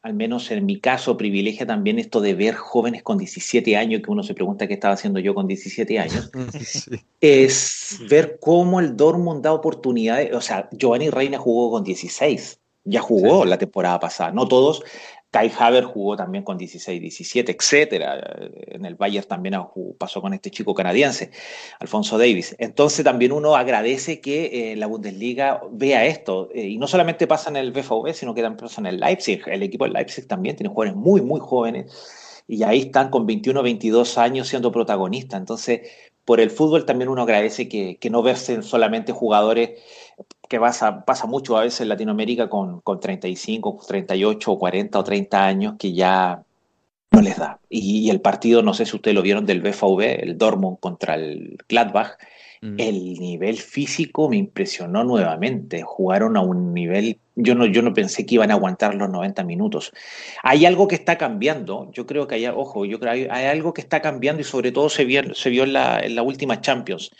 al 0.03 0.15
menos 0.15 0.51
en 0.51 0.65
mi 0.65 0.81
caso, 0.81 1.17
privilegia 1.17 1.67
también 1.67 1.99
esto 1.99 2.21
de 2.21 2.35
ver 2.35 2.55
jóvenes 2.55 3.03
con 3.03 3.19
17 3.19 3.77
años, 3.77 4.01
que 4.03 4.11
uno 4.11 4.23
se 4.23 4.35
pregunta 4.35 4.67
qué 4.67 4.75
estaba 4.75 4.95
haciendo 4.95 5.21
yo 5.21 5.35
con 5.35 5.47
17 5.47 5.99
años, 5.99 6.31
es 7.21 7.99
ver 8.09 8.39
cómo 8.41 8.81
el 8.81 8.97
Dortmund 8.97 9.43
da 9.43 9.53
oportunidades. 9.53 10.33
O 10.33 10.41
sea, 10.41 10.69
Giovanni 10.73 11.11
Reina 11.11 11.39
jugó 11.39 11.71
con 11.71 11.85
16, 11.85 12.61
ya 12.85 13.01
jugó 13.01 13.45
la 13.45 13.59
temporada 13.59 14.01
pasada, 14.01 14.33
no 14.33 14.49
todos, 14.49 14.83
Kai 15.31 15.51
Haver 15.57 15.85
jugó 15.85 16.17
también 16.17 16.43
con 16.43 16.59
16, 16.59 17.01
17, 17.01 17.53
etcétera. 17.53 18.21
En 18.67 18.85
el 18.85 18.97
Bayern 18.97 19.27
también 19.29 19.55
pasó 19.97 20.21
con 20.21 20.35
este 20.35 20.51
chico 20.51 20.75
canadiense, 20.75 21.31
Alfonso 21.79 22.19
Davis. 22.19 22.57
Entonces 22.59 23.05
también 23.05 23.31
uno 23.31 23.55
agradece 23.55 24.21
que 24.21 24.73
eh, 24.73 24.77
la 24.77 24.89
Bundesliga 24.89 25.61
vea 25.71 26.05
esto. 26.05 26.51
Eh, 26.53 26.69
y 26.69 26.79
no 26.79 26.89
solamente 26.89 27.29
pasa 27.29 27.49
en 27.49 27.57
el 27.57 27.71
BVB, 27.71 28.13
sino 28.13 28.35
que 28.35 28.43
también 28.43 28.67
pasa 28.67 28.81
en 28.81 28.87
el 28.87 28.99
Leipzig. 28.99 29.43
El 29.47 29.63
equipo 29.63 29.85
del 29.85 29.93
Leipzig 29.93 30.27
también 30.27 30.57
tiene 30.57 30.71
jugadores 30.71 30.97
muy, 30.97 31.21
muy 31.21 31.41
jóvenes. 31.41 32.43
Y 32.49 32.65
ahí 32.65 32.81
están 32.81 33.11
con 33.11 33.27
21, 33.27 33.63
22 33.63 34.19
años 34.19 34.49
siendo 34.49 34.73
protagonistas. 34.73 35.39
Entonces, 35.39 35.83
por 36.25 36.41
el 36.41 36.51
fútbol 36.51 36.85
también 36.85 37.09
uno 37.09 37.23
agradece 37.23 37.69
que, 37.69 37.99
que 37.99 38.11
no 38.11 38.23
verse 38.23 38.63
solamente 38.63 39.13
jugadores 39.13 39.81
que 40.49 40.59
pasa, 40.59 41.05
pasa 41.05 41.27
mucho 41.27 41.57
a 41.57 41.63
veces 41.63 41.83
en 41.83 41.89
Latinoamérica 41.89 42.49
con, 42.49 42.81
con 42.81 42.99
35, 42.99 43.81
38, 43.87 44.59
40 44.59 44.99
o 44.99 45.05
30 45.05 45.47
años 45.47 45.75
que 45.79 45.93
ya 45.93 46.43
no 47.13 47.21
les 47.21 47.39
da. 47.39 47.61
Y, 47.69 48.11
el 48.11 48.21
partido, 48.21 48.63
no 48.63 48.75
sé 48.75 48.87
si 48.87 48.97
ustedes 48.97 49.15
lo 49.15 49.23
vieron 49.23 49.47
del 49.47 49.61
BVB, 49.61 50.23
el 50.23 50.39
Dortmund 50.39 50.79
contra 50.81 51.15
el 51.15 51.59
Gladbach, 51.69 52.19
mm. 52.63 52.75
el 52.79 53.15
nivel 53.15 53.59
físico 53.59 54.29
me 54.29 54.37
impresionó 54.37 55.05
nuevamente. 55.05 55.83
Jugaron 55.83 56.37
a 56.37 56.41
un 56.41 56.73
nivel, 56.73 57.19
yo 57.35 57.55
no, 57.55 57.67
yo 57.67 57.83
no 57.83 57.95
pensé 57.95 58.27
que 58.27 58.37
iban 58.37 58.51
a 58.51 58.55
aguantar 58.55 58.95
los 58.95 59.11
90 59.11 59.45
minutos. 59.45 59.93
Hay 60.43 60.67
algo 60.67 60.87
que 60.89 60.95
está 60.95 61.19
cambiando, 61.19 61.91
yo 61.93 62.07
creo 62.07 62.27
que 62.27 62.37
hay, 62.37 62.47
ojo, 62.47 62.85
yo 62.85 63.01
creo 63.01 63.13
hay, 63.13 63.45
algo 63.47 63.75
que 63.75 63.81
está 63.81 64.01
cambiando 64.01 64.41
y 64.43 64.45
sobre 64.45 64.73
todo 64.73 64.89
se 64.89 65.05
vio, 65.05 65.35
se 65.35 65.51
vio 65.51 65.65
en, 65.65 65.73
la, 65.73 66.01
en 66.01 66.15
la 66.15 66.23
última 66.23 66.61
Champions 66.61 67.11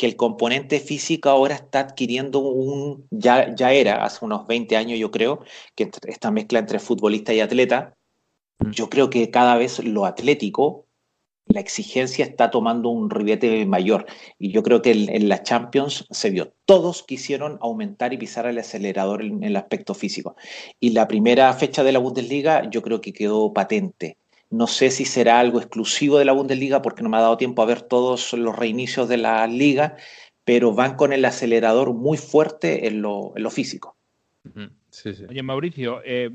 que 0.00 0.06
el 0.06 0.16
componente 0.16 0.80
físico 0.80 1.28
ahora 1.28 1.56
está 1.56 1.80
adquiriendo 1.80 2.38
un, 2.38 3.06
ya, 3.10 3.54
ya 3.54 3.70
era, 3.74 4.02
hace 4.02 4.24
unos 4.24 4.46
20 4.46 4.74
años 4.78 4.98
yo 4.98 5.10
creo, 5.10 5.44
que 5.74 5.90
esta 6.06 6.30
mezcla 6.30 6.58
entre 6.58 6.78
futbolista 6.78 7.34
y 7.34 7.40
atleta, 7.40 7.94
mm. 8.60 8.70
yo 8.70 8.88
creo 8.88 9.10
que 9.10 9.30
cada 9.30 9.56
vez 9.56 9.84
lo 9.84 10.06
atlético, 10.06 10.86
la 11.44 11.60
exigencia 11.60 12.24
está 12.24 12.50
tomando 12.50 12.88
un 12.88 13.10
ribete 13.10 13.66
mayor. 13.66 14.06
Y 14.38 14.52
yo 14.52 14.62
creo 14.62 14.80
que 14.80 14.92
en, 14.92 15.28
la 15.28 15.42
Champions 15.42 16.06
se 16.10 16.30
vio, 16.30 16.54
todos 16.64 17.02
quisieron 17.02 17.58
aumentar 17.60 18.14
y 18.14 18.16
pisar 18.16 18.46
el 18.46 18.58
acelerador 18.58 19.22
en 19.22 19.44
el 19.44 19.54
aspecto 19.54 19.92
físico. 19.92 20.34
Y 20.80 20.90
la 20.90 21.08
primera 21.08 21.52
fecha 21.52 21.84
de 21.84 21.92
la 21.92 21.98
Bundesliga 21.98 22.70
yo 22.70 22.80
creo 22.80 23.02
que 23.02 23.12
quedó 23.12 23.52
patente. 23.52 24.16
No 24.50 24.66
sé 24.66 24.90
si 24.90 25.04
será 25.04 25.38
algo 25.38 25.60
exclusivo 25.60 26.18
de 26.18 26.24
la 26.24 26.32
Bundesliga 26.32 26.82
porque 26.82 27.02
no 27.02 27.08
me 27.08 27.16
ha 27.16 27.20
dado 27.20 27.36
tiempo 27.36 27.62
a 27.62 27.66
ver 27.66 27.82
todos 27.82 28.32
los 28.32 28.56
reinicios 28.56 29.08
de 29.08 29.16
la 29.16 29.46
liga, 29.46 29.96
pero 30.44 30.74
van 30.74 30.96
con 30.96 31.12
el 31.12 31.24
acelerador 31.24 31.94
muy 31.94 32.18
fuerte 32.18 32.88
en 32.88 33.00
lo, 33.00 33.32
físico. 33.50 33.96
Oye, 35.28 35.42
Mauricio, 35.42 36.00
eh, 36.04 36.30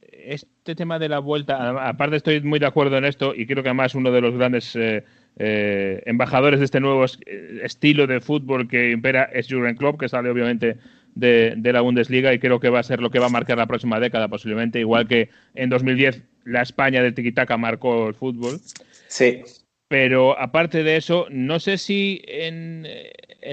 este 0.00 0.74
tema 0.74 0.98
de 0.98 1.08
la 1.08 1.18
vuelta, 1.18 1.88
aparte 1.88 2.16
estoy 2.16 2.40
muy 2.40 2.58
de 2.58 2.66
acuerdo 2.66 2.96
en 2.98 3.04
esto 3.04 3.34
y 3.34 3.46
creo 3.46 3.62
que 3.62 3.70
además 3.70 3.94
uno 3.94 4.10
de 4.12 4.20
los 4.20 4.34
grandes 4.34 4.74
eh, 4.76 5.04
eh, 5.38 6.02
embajadores 6.06 6.60
de 6.60 6.64
este 6.64 6.80
nuevo 6.80 7.04
estilo 7.04 8.06
de 8.06 8.20
fútbol 8.20 8.68
que 8.68 8.90
impera 8.90 9.24
es 9.24 9.48
Jurgen 9.48 9.76
Klopp, 9.76 10.00
que 10.00 10.08
sale 10.08 10.30
obviamente 10.30 10.78
de, 11.16 11.54
de, 11.56 11.72
la 11.72 11.80
Bundesliga 11.80 12.32
y 12.32 12.38
creo 12.38 12.60
que 12.60 12.68
va 12.68 12.78
a 12.78 12.84
ser 12.84 13.00
lo 13.00 13.10
que 13.10 13.18
va 13.18 13.26
a 13.26 13.30
marcar 13.30 13.58
la 13.58 13.66
próxima 13.66 13.98
década 13.98 14.28
posiblemente, 14.28 14.78
igual 14.78 15.08
que 15.08 15.30
en 15.54 15.68
2010 15.68 16.22
la 16.44 16.62
España 16.62 17.02
del 17.02 17.14
tiquitaca 17.14 17.56
marcó 17.56 18.08
el 18.08 18.14
fútbol. 18.14 18.60
Sí. 19.08 19.42
Pero 19.88 20.38
aparte 20.38 20.82
de 20.82 20.96
eso, 20.96 21.26
no 21.30 21.60
sé 21.60 21.78
si 21.78 22.22
en, 22.26 22.86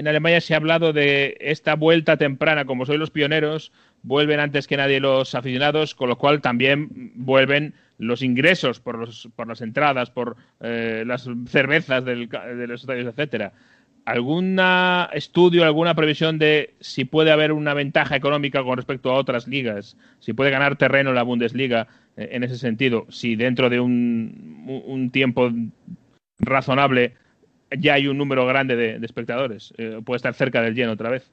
Alemania 0.06 0.40
se 0.40 0.54
ha 0.54 0.56
hablado 0.56 0.92
de 0.92 1.36
esta 1.40 1.74
vuelta 1.76 2.16
temprana, 2.16 2.64
como 2.64 2.86
soy 2.86 2.98
los 2.98 3.10
pioneros, 3.10 3.72
vuelven 4.02 4.40
antes 4.40 4.66
que 4.66 4.76
nadie 4.76 4.98
los 4.98 5.34
aficionados, 5.34 5.94
con 5.94 6.08
lo 6.08 6.18
cual 6.18 6.40
también 6.40 7.12
vuelven 7.14 7.74
los 7.98 8.22
ingresos 8.22 8.80
por, 8.80 8.98
los, 8.98 9.28
por 9.36 9.46
las 9.46 9.60
entradas, 9.60 10.10
por 10.10 10.36
eh, 10.60 11.04
las 11.06 11.28
cervezas 11.46 12.04
del, 12.04 12.28
de 12.28 12.66
los 12.66 12.80
estadios, 12.80 13.06
etcétera. 13.06 13.52
¿Algún 14.04 14.60
estudio, 15.14 15.64
alguna 15.64 15.94
previsión 15.94 16.38
de 16.38 16.74
si 16.80 17.06
puede 17.06 17.30
haber 17.30 17.52
una 17.52 17.72
ventaja 17.72 18.16
económica 18.16 18.62
con 18.62 18.76
respecto 18.76 19.10
a 19.10 19.14
otras 19.14 19.48
ligas? 19.48 19.96
Si 20.20 20.34
puede 20.34 20.50
ganar 20.50 20.76
terreno 20.76 21.14
la 21.14 21.22
Bundesliga 21.22 21.86
eh, 22.16 22.28
en 22.32 22.44
ese 22.44 22.58
sentido, 22.58 23.06
si 23.08 23.34
dentro 23.34 23.70
de 23.70 23.80
un, 23.80 25.10
tiempo 25.10 25.50
razonable 26.38 27.14
ya 27.78 27.94
hay 27.94 28.06
un 28.06 28.18
número 28.18 28.46
grande 28.46 28.76
de, 28.76 29.04
espectadores, 29.04 29.72
eh, 29.78 30.00
puede 30.04 30.16
estar 30.16 30.34
cerca 30.34 30.60
del 30.60 30.74
lleno 30.74 30.92
otra 30.92 31.08
vez. 31.08 31.30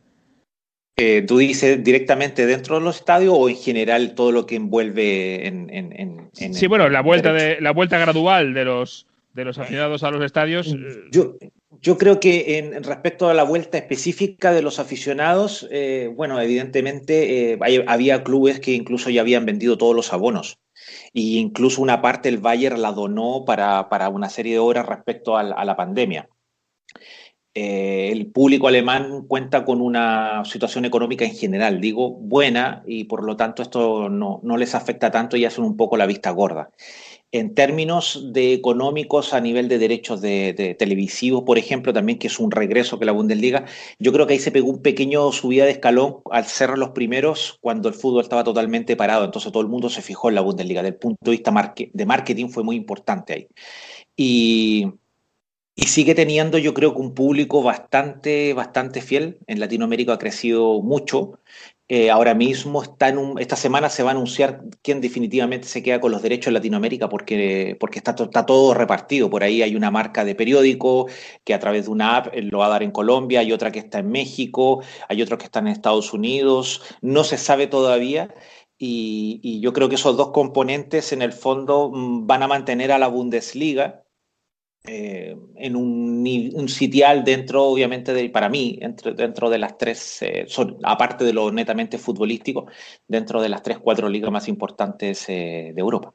Eh, 0.98 1.24
¿Tú 1.28 1.40
dices 1.40 1.84
directamente 1.84 2.46
dentro 2.46 2.76
de 2.76 2.86
los 2.86 2.98
estadios 2.98 3.34
o 3.36 3.50
en 3.50 3.58
general 3.58 4.16
todo 4.16 4.32
lo 4.32 4.46
que 4.46 4.56
envuelve 4.56 5.46
en... 5.46 5.70
en, 5.70 6.30
sí, 6.32 6.68
bueno, 6.68 6.88
la 6.88 7.02
vuelta, 7.02 7.34
de, 7.34 7.60
la 7.60 7.72
vuelta 7.72 7.98
gradual 7.98 8.54
de 8.54 8.64
los, 8.64 9.08
de 9.34 9.44
los 9.44 9.58
aficionados 9.58 10.04
a 10.04 10.12
los 10.12 10.24
estadios. 10.24 10.74
Yo, 11.12 11.36
yo 11.80 11.98
creo 11.98 12.20
que 12.20 12.58
en, 12.58 12.84
respecto 12.84 13.30
a 13.30 13.34
la 13.34 13.44
vuelta 13.44 13.78
específica 13.78 14.52
de 14.52 14.62
los 14.62 14.80
aficionados, 14.80 15.68
bueno, 16.16 16.40
evidentemente 16.42 17.58
había 17.88 18.24
clubes 18.24 18.60
que 18.60 18.74
incluso 18.74 19.10
ya 19.10 19.22
habían 19.22 19.46
vendido 19.46 19.78
todos 19.78 19.96
los 19.96 20.12
abonos 20.12 20.60
y 21.14 21.38
incluso 21.40 21.82
una 21.82 22.02
parte 22.02 22.30
el 22.30 22.38
Bayern 22.38 22.82
la 22.82 22.92
donó 22.92 23.44
para, 23.46 24.10
una 24.10 24.30
serie 24.30 24.54
de 24.54 24.60
horas 24.60 24.86
respecto 24.86 25.38
a 25.38 25.44
la, 25.44 25.76
pandemia. 25.76 26.30
Eh, 27.54 28.10
el 28.12 28.32
público 28.32 28.68
alemán 28.68 29.26
cuenta 29.28 29.66
con 29.66 29.82
una 29.82 30.44
situación 30.46 30.86
económica 30.86 31.26
en 31.26 31.36
general, 31.36 31.82
digo, 31.82 32.12
buena, 32.12 32.82
y 32.86 33.04
por 33.06 33.24
lo 33.24 33.36
tanto 33.36 33.62
esto 33.62 34.08
no, 34.10 34.40
no 34.44 34.58
les 34.58 34.74
afecta 34.74 35.12
tanto 35.12 35.36
y 35.36 35.44
hacen 35.44 35.66
un 35.66 35.76
poco 35.76 35.98
la 35.98 36.06
vista 36.06 36.32
gorda 36.32 36.70
en 37.32 37.56
términos 37.56 38.34
de 38.34 38.54
económicos 38.54 39.34
a 39.34 39.40
nivel 39.40 39.70
de 39.70 39.80
derechos 39.80 40.22
de, 40.22 40.76
televisivos, 40.78 41.44
por 41.44 41.58
ejemplo, 41.58 41.94
también 41.94 42.20
que 42.20 42.28
es 42.28 42.40
un 42.40 42.52
regreso 42.52 43.00
que 43.00 43.06
la 43.06 43.14
Bundesliga, 43.14 43.66
yo 44.00 44.12
creo 44.12 44.28
que 44.28 44.34
ahí 44.34 44.40
se 44.40 44.52
pegó 44.52 44.70
un 44.70 44.82
pequeño 44.82 45.32
subida 45.32 45.66
de 45.66 45.72
escalón 45.72 46.18
al 46.30 46.46
ser 46.46 46.78
los 46.78 46.90
primeros 46.90 47.58
cuando 47.62 47.88
el 47.88 47.96
fútbol 47.96 48.24
estaba 48.24 48.44
totalmente 48.44 48.96
parado, 48.98 49.24
entonces 49.24 49.52
todo 49.52 49.64
el 49.64 49.70
mundo 49.70 49.90
se 49.90 50.02
fijó 50.02 50.30
en 50.30 50.36
la 50.36 50.42
Bundesliga, 50.42 50.84
del 50.84 50.96
punto 50.96 51.32
de 51.32 51.32
vista 51.32 51.52
de 51.94 52.06
marketing 52.06 52.50
fue 52.50 52.64
muy 52.64 52.76
importante 52.76 53.34
ahí. 53.34 53.48
Y, 54.16 54.88
y 55.76 55.84
sigue 55.84 56.16
teniendo 56.16 56.58
yo 56.58 56.74
creo 56.74 56.94
que 56.94 57.02
un 57.02 57.14
público 57.14 57.64
bastante, 57.64 58.54
bastante 58.54 59.02
fiel, 59.02 59.40
en 59.48 59.60
Latinoamérica 59.60 60.14
ha 60.14 60.20
crecido 60.20 60.82
mucho, 60.82 61.40
eh, 61.94 62.10
ahora 62.10 62.34
mismo 62.34 62.84
esta 62.84 63.56
semana 63.58 63.90
se 63.90 64.02
va 64.02 64.12
a 64.12 64.14
anunciar 64.14 64.62
quién 64.82 65.02
definitivamente 65.02 65.68
se 65.68 65.84
queda 65.84 66.00
con 66.00 66.14
los 66.14 66.22
derechos 66.22 66.48
en 66.48 66.54
Latinoamérica 66.54 67.10
porque, 67.10 67.76
porque 67.82 68.00
está, 68.00 68.12
está 68.12 68.46
todo 68.46 68.74
repartido. 68.74 69.30
Por 69.30 69.44
ahí 69.44 69.62
hay 69.62 69.76
una 69.76 69.92
marca 69.92 70.24
de 70.24 70.34
periódico 70.34 71.08
que 71.44 71.54
a 71.54 71.60
través 71.60 71.86
de 71.86 71.92
una 71.92 72.16
app 72.16 72.28
eh, 72.34 72.44
lo 72.44 72.60
va 72.60 72.68
a 72.68 72.70
dar 72.70 72.84
en 72.84 72.92
Colombia, 72.92 73.42
hay 73.42 73.52
otra 73.52 73.74
que 73.74 73.80
está 73.80 74.00
en 74.00 74.10
México, 74.10 74.82
hay 75.10 75.22
otros 75.22 75.38
que 75.38 75.46
están 75.46 75.68
en 75.68 75.74
Estados 75.74 76.14
Unidos. 76.14 76.82
No 77.02 77.26
se 77.26 77.38
sabe 77.38 77.68
todavía. 77.68 78.34
y 78.78 79.60
yo 79.62 79.74
creo 79.74 79.90
que 79.90 79.96
esos 79.96 80.16
dos 80.18 80.32
componentes 80.32 81.12
en 81.12 81.22
el 81.22 81.34
fondo 81.34 81.92
mm, 81.94 82.26
van 82.26 82.44
a 82.44 82.48
mantener 82.48 82.92
a 82.94 83.00
la 83.00 83.10
Bundesliga 83.10 84.06
eh, 84.84 85.38
en 85.58 85.76
un, 85.76 86.68
sitial 86.68 87.24
dentro, 87.24 87.66
obviamente, 87.66 88.14
de, 88.14 88.30
para 88.30 88.50
mí, 88.50 88.80
dentro 89.16 89.50
de 89.50 89.58
las 89.60 89.78
tres, 89.78 90.22
eh, 90.22 90.46
son, 90.48 90.78
aparte 90.84 91.24
de 91.24 91.34
lo 91.34 91.52
netamente 91.52 91.98
futbolístico, 91.98 92.66
dentro 93.08 93.42
de 93.42 93.50
las 93.50 93.62
tres, 93.62 93.78
cuatro 93.80 94.10
ligas 94.10 94.32
más 94.32 94.48
importantes 94.48 95.30
eh, 95.30 95.72
de 95.76 95.80
Europa. 95.82 96.14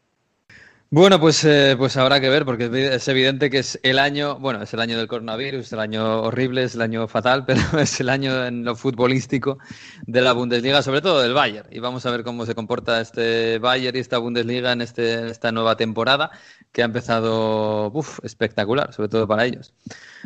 Bueno, 0.89 1.19
pues, 1.19 1.43
eh, 1.45 1.75
pues 1.77 1.97
habrá 1.97 2.21
que 2.21 2.29
ver, 2.29 2.45
porque 2.45 2.71
es 2.95 3.09
evidente 3.09 3.51
que 3.51 3.59
es 3.59 3.79
el 3.83 3.99
año, 3.99 4.39
bueno, 4.39 4.63
es 4.63 4.73
el 4.73 4.79
año 4.79 4.97
del 4.97 5.09
coronavirus, 5.09 5.73
el 5.73 5.81
año 5.81 6.23
horrible, 6.23 6.63
es 6.63 6.77
el 6.77 6.81
año 6.81 7.09
fatal, 7.09 7.45
pero 7.47 7.61
es 7.81 7.99
el 7.99 8.09
año 8.09 8.47
en 8.47 8.65
lo 8.65 8.77
futbolístico 8.77 9.59
de 10.07 10.21
la 10.21 10.33
Bundesliga, 10.33 10.83
sobre 10.83 11.01
todo 11.03 11.21
del 11.23 11.35
Bayern. 11.35 11.67
Y 11.73 11.81
vamos 11.81 12.07
a 12.07 12.13
ver 12.13 12.23
cómo 12.23 12.47
se 12.47 12.55
comporta 12.55 13.01
este 13.01 13.59
Bayern 13.59 13.97
y 13.97 14.01
esta 14.01 14.19
Bundesliga 14.19 14.71
en, 14.71 14.81
este, 14.81 15.29
esta 15.29 15.51
nueva 15.51 15.77
temporada, 15.77 16.31
que 16.71 16.83
ha 16.83 16.85
empezado 16.85 17.93
espectacular, 18.23 18.93
sobre 18.93 19.09
todo 19.09 19.27
para 19.27 19.45
ellos. 19.45 19.75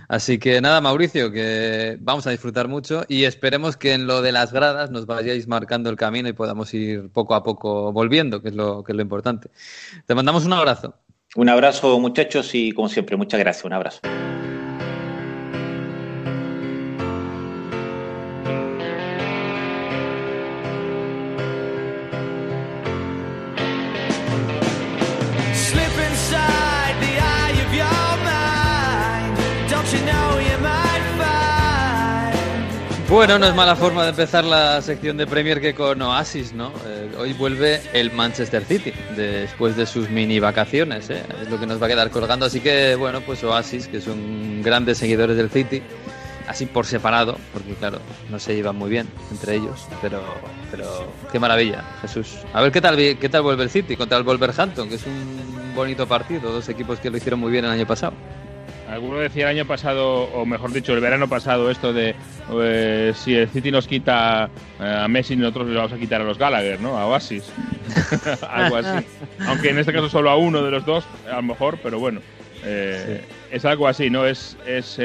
Así 0.09 0.39
que 0.39 0.61
nada, 0.61 0.81
Mauricio, 0.81 1.31
que 1.31 1.97
vamos 2.01 2.27
a 2.27 2.31
disfrutar 2.31 2.69
mucho 2.69 3.05
y 3.09 3.25
esperemos 3.25 3.77
que 3.77 3.95
en 3.95 4.07
lo 4.07 4.23
de 4.23 4.33
las 4.33 4.53
gradas 4.53 4.91
nos 4.91 5.07
vayáis 5.07 5.47
marcando 5.47 5.89
el 5.91 5.97
camino 5.97 6.29
y 6.29 6.33
podamos 6.33 6.75
ir 6.75 7.11
poco 7.11 7.35
a 7.35 7.43
poco 7.43 7.93
volviendo, 7.93 8.43
que 8.43 8.49
es 8.49 8.55
lo, 8.55 8.83
que 8.83 8.93
es 8.93 8.97
lo 8.97 9.03
importante. 9.03 9.51
Te 10.07 10.15
mandamos 10.15 10.45
un 10.45 10.50
abrazo. 10.53 10.95
Un 11.37 11.49
abrazo, 11.49 11.99
muchachos, 12.01 12.55
y 12.55 12.73
como 12.73 12.89
siempre, 12.89 13.17
muchas 13.17 13.39
gracias. 13.41 13.65
Un 13.65 13.73
abrazo. 13.73 14.01
Bueno, 33.11 33.41
no 33.41 33.47
es 33.47 33.57
mala 33.57 33.75
forma 33.75 34.05
de 34.05 34.11
empezar 34.11 34.45
la 34.45 34.81
sección 34.83 35.17
de 35.17 35.27
Premier 35.27 35.61
que 35.61 35.75
con 35.75 36.01
Oasis, 36.01 36.53
¿no? 36.53 36.73
Eh, 36.87 37.11
hoy 37.19 37.33
vuelve 37.33 37.81
el 37.93 38.13
Manchester 38.13 38.65
City 38.65 38.93
después 39.17 39.77
de 39.77 39.85
sus 39.85 40.09
mini 40.11 40.39
vacaciones, 40.39 41.11
¿eh? 41.11 41.25
es 41.43 41.51
lo 41.51 41.59
que 41.59 41.67
nos 41.67 41.83
va 41.83 41.87
a 41.87 41.89
quedar 41.89 42.11
colgando. 42.11 42.47
Así 42.47 42.61
que, 42.61 42.95
bueno, 42.95 43.21
pues 43.21 43.43
Oasis, 43.43 43.89
que 43.89 44.01
son 44.01 44.63
grandes 44.63 44.99
seguidores 44.99 45.37
del 45.37 45.51
City, 45.51 45.83
así 46.47 46.67
por 46.67 46.87
separado, 46.87 47.37
porque 47.53 47.75
claro, 47.75 47.99
no 48.31 48.39
se 48.39 48.55
llevan 48.55 48.77
muy 48.77 48.91
bien 48.91 49.09
entre 49.33 49.57
ellos, 49.57 49.89
pero, 50.01 50.23
pero 50.71 51.13
qué 51.33 51.41
maravilla, 51.41 51.83
Jesús. 52.03 52.37
A 52.53 52.63
ver 52.63 52.71
qué 52.71 52.81
tal, 52.81 52.97
qué 52.97 53.29
tal 53.29 53.43
vuelve 53.43 53.65
el 53.65 53.71
City 53.71 53.97
contra 53.97 54.19
el 54.19 54.23
Wolverhampton, 54.23 54.89
que 54.89 54.95
es 54.95 55.05
un 55.05 55.75
bonito 55.75 56.07
partido, 56.07 56.53
dos 56.53 56.69
equipos 56.69 57.01
que 57.01 57.11
lo 57.11 57.17
hicieron 57.17 57.41
muy 57.41 57.51
bien 57.51 57.65
el 57.65 57.73
año 57.73 57.89
pasado. 57.89 58.13
Alguno 58.91 59.19
decía 59.19 59.45
el 59.49 59.57
año 59.57 59.67
pasado, 59.67 60.25
o 60.25 60.45
mejor 60.45 60.73
dicho, 60.73 60.93
el 60.93 61.01
verano 61.01 61.29
pasado, 61.29 61.71
esto 61.71 61.93
de 61.93 62.17
eh, 62.53 63.13
si 63.15 63.37
el 63.37 63.49
City 63.49 63.71
nos 63.71 63.87
quita 63.87 64.51
eh, 64.81 64.97
a 65.03 65.07
Messi, 65.07 65.37
nosotros 65.37 65.69
le 65.69 65.77
vamos 65.77 65.93
a 65.93 65.97
quitar 65.97 66.21
a 66.21 66.25
los 66.25 66.39
Gallagher, 66.39 66.81
¿no? 66.81 66.99
A 66.99 67.07
Oasis. 67.07 67.53
algo 68.51 68.77
así. 68.77 69.07
Aunque 69.47 69.71
en 69.71 69.79
este 69.79 69.93
caso 69.93 70.09
solo 70.09 70.29
a 70.29 70.37
uno 70.37 70.63
de 70.65 70.73
los 70.73 70.85
dos, 70.85 71.05
a 71.31 71.37
lo 71.37 71.43
mejor, 71.43 71.79
pero 71.81 72.01
bueno. 72.01 72.21
Eh, 72.65 73.23
es 73.53 73.65
algo 73.65 73.87
así, 73.87 74.11
¿no? 74.11 74.27
Es, 74.27 74.57
es 74.67 74.99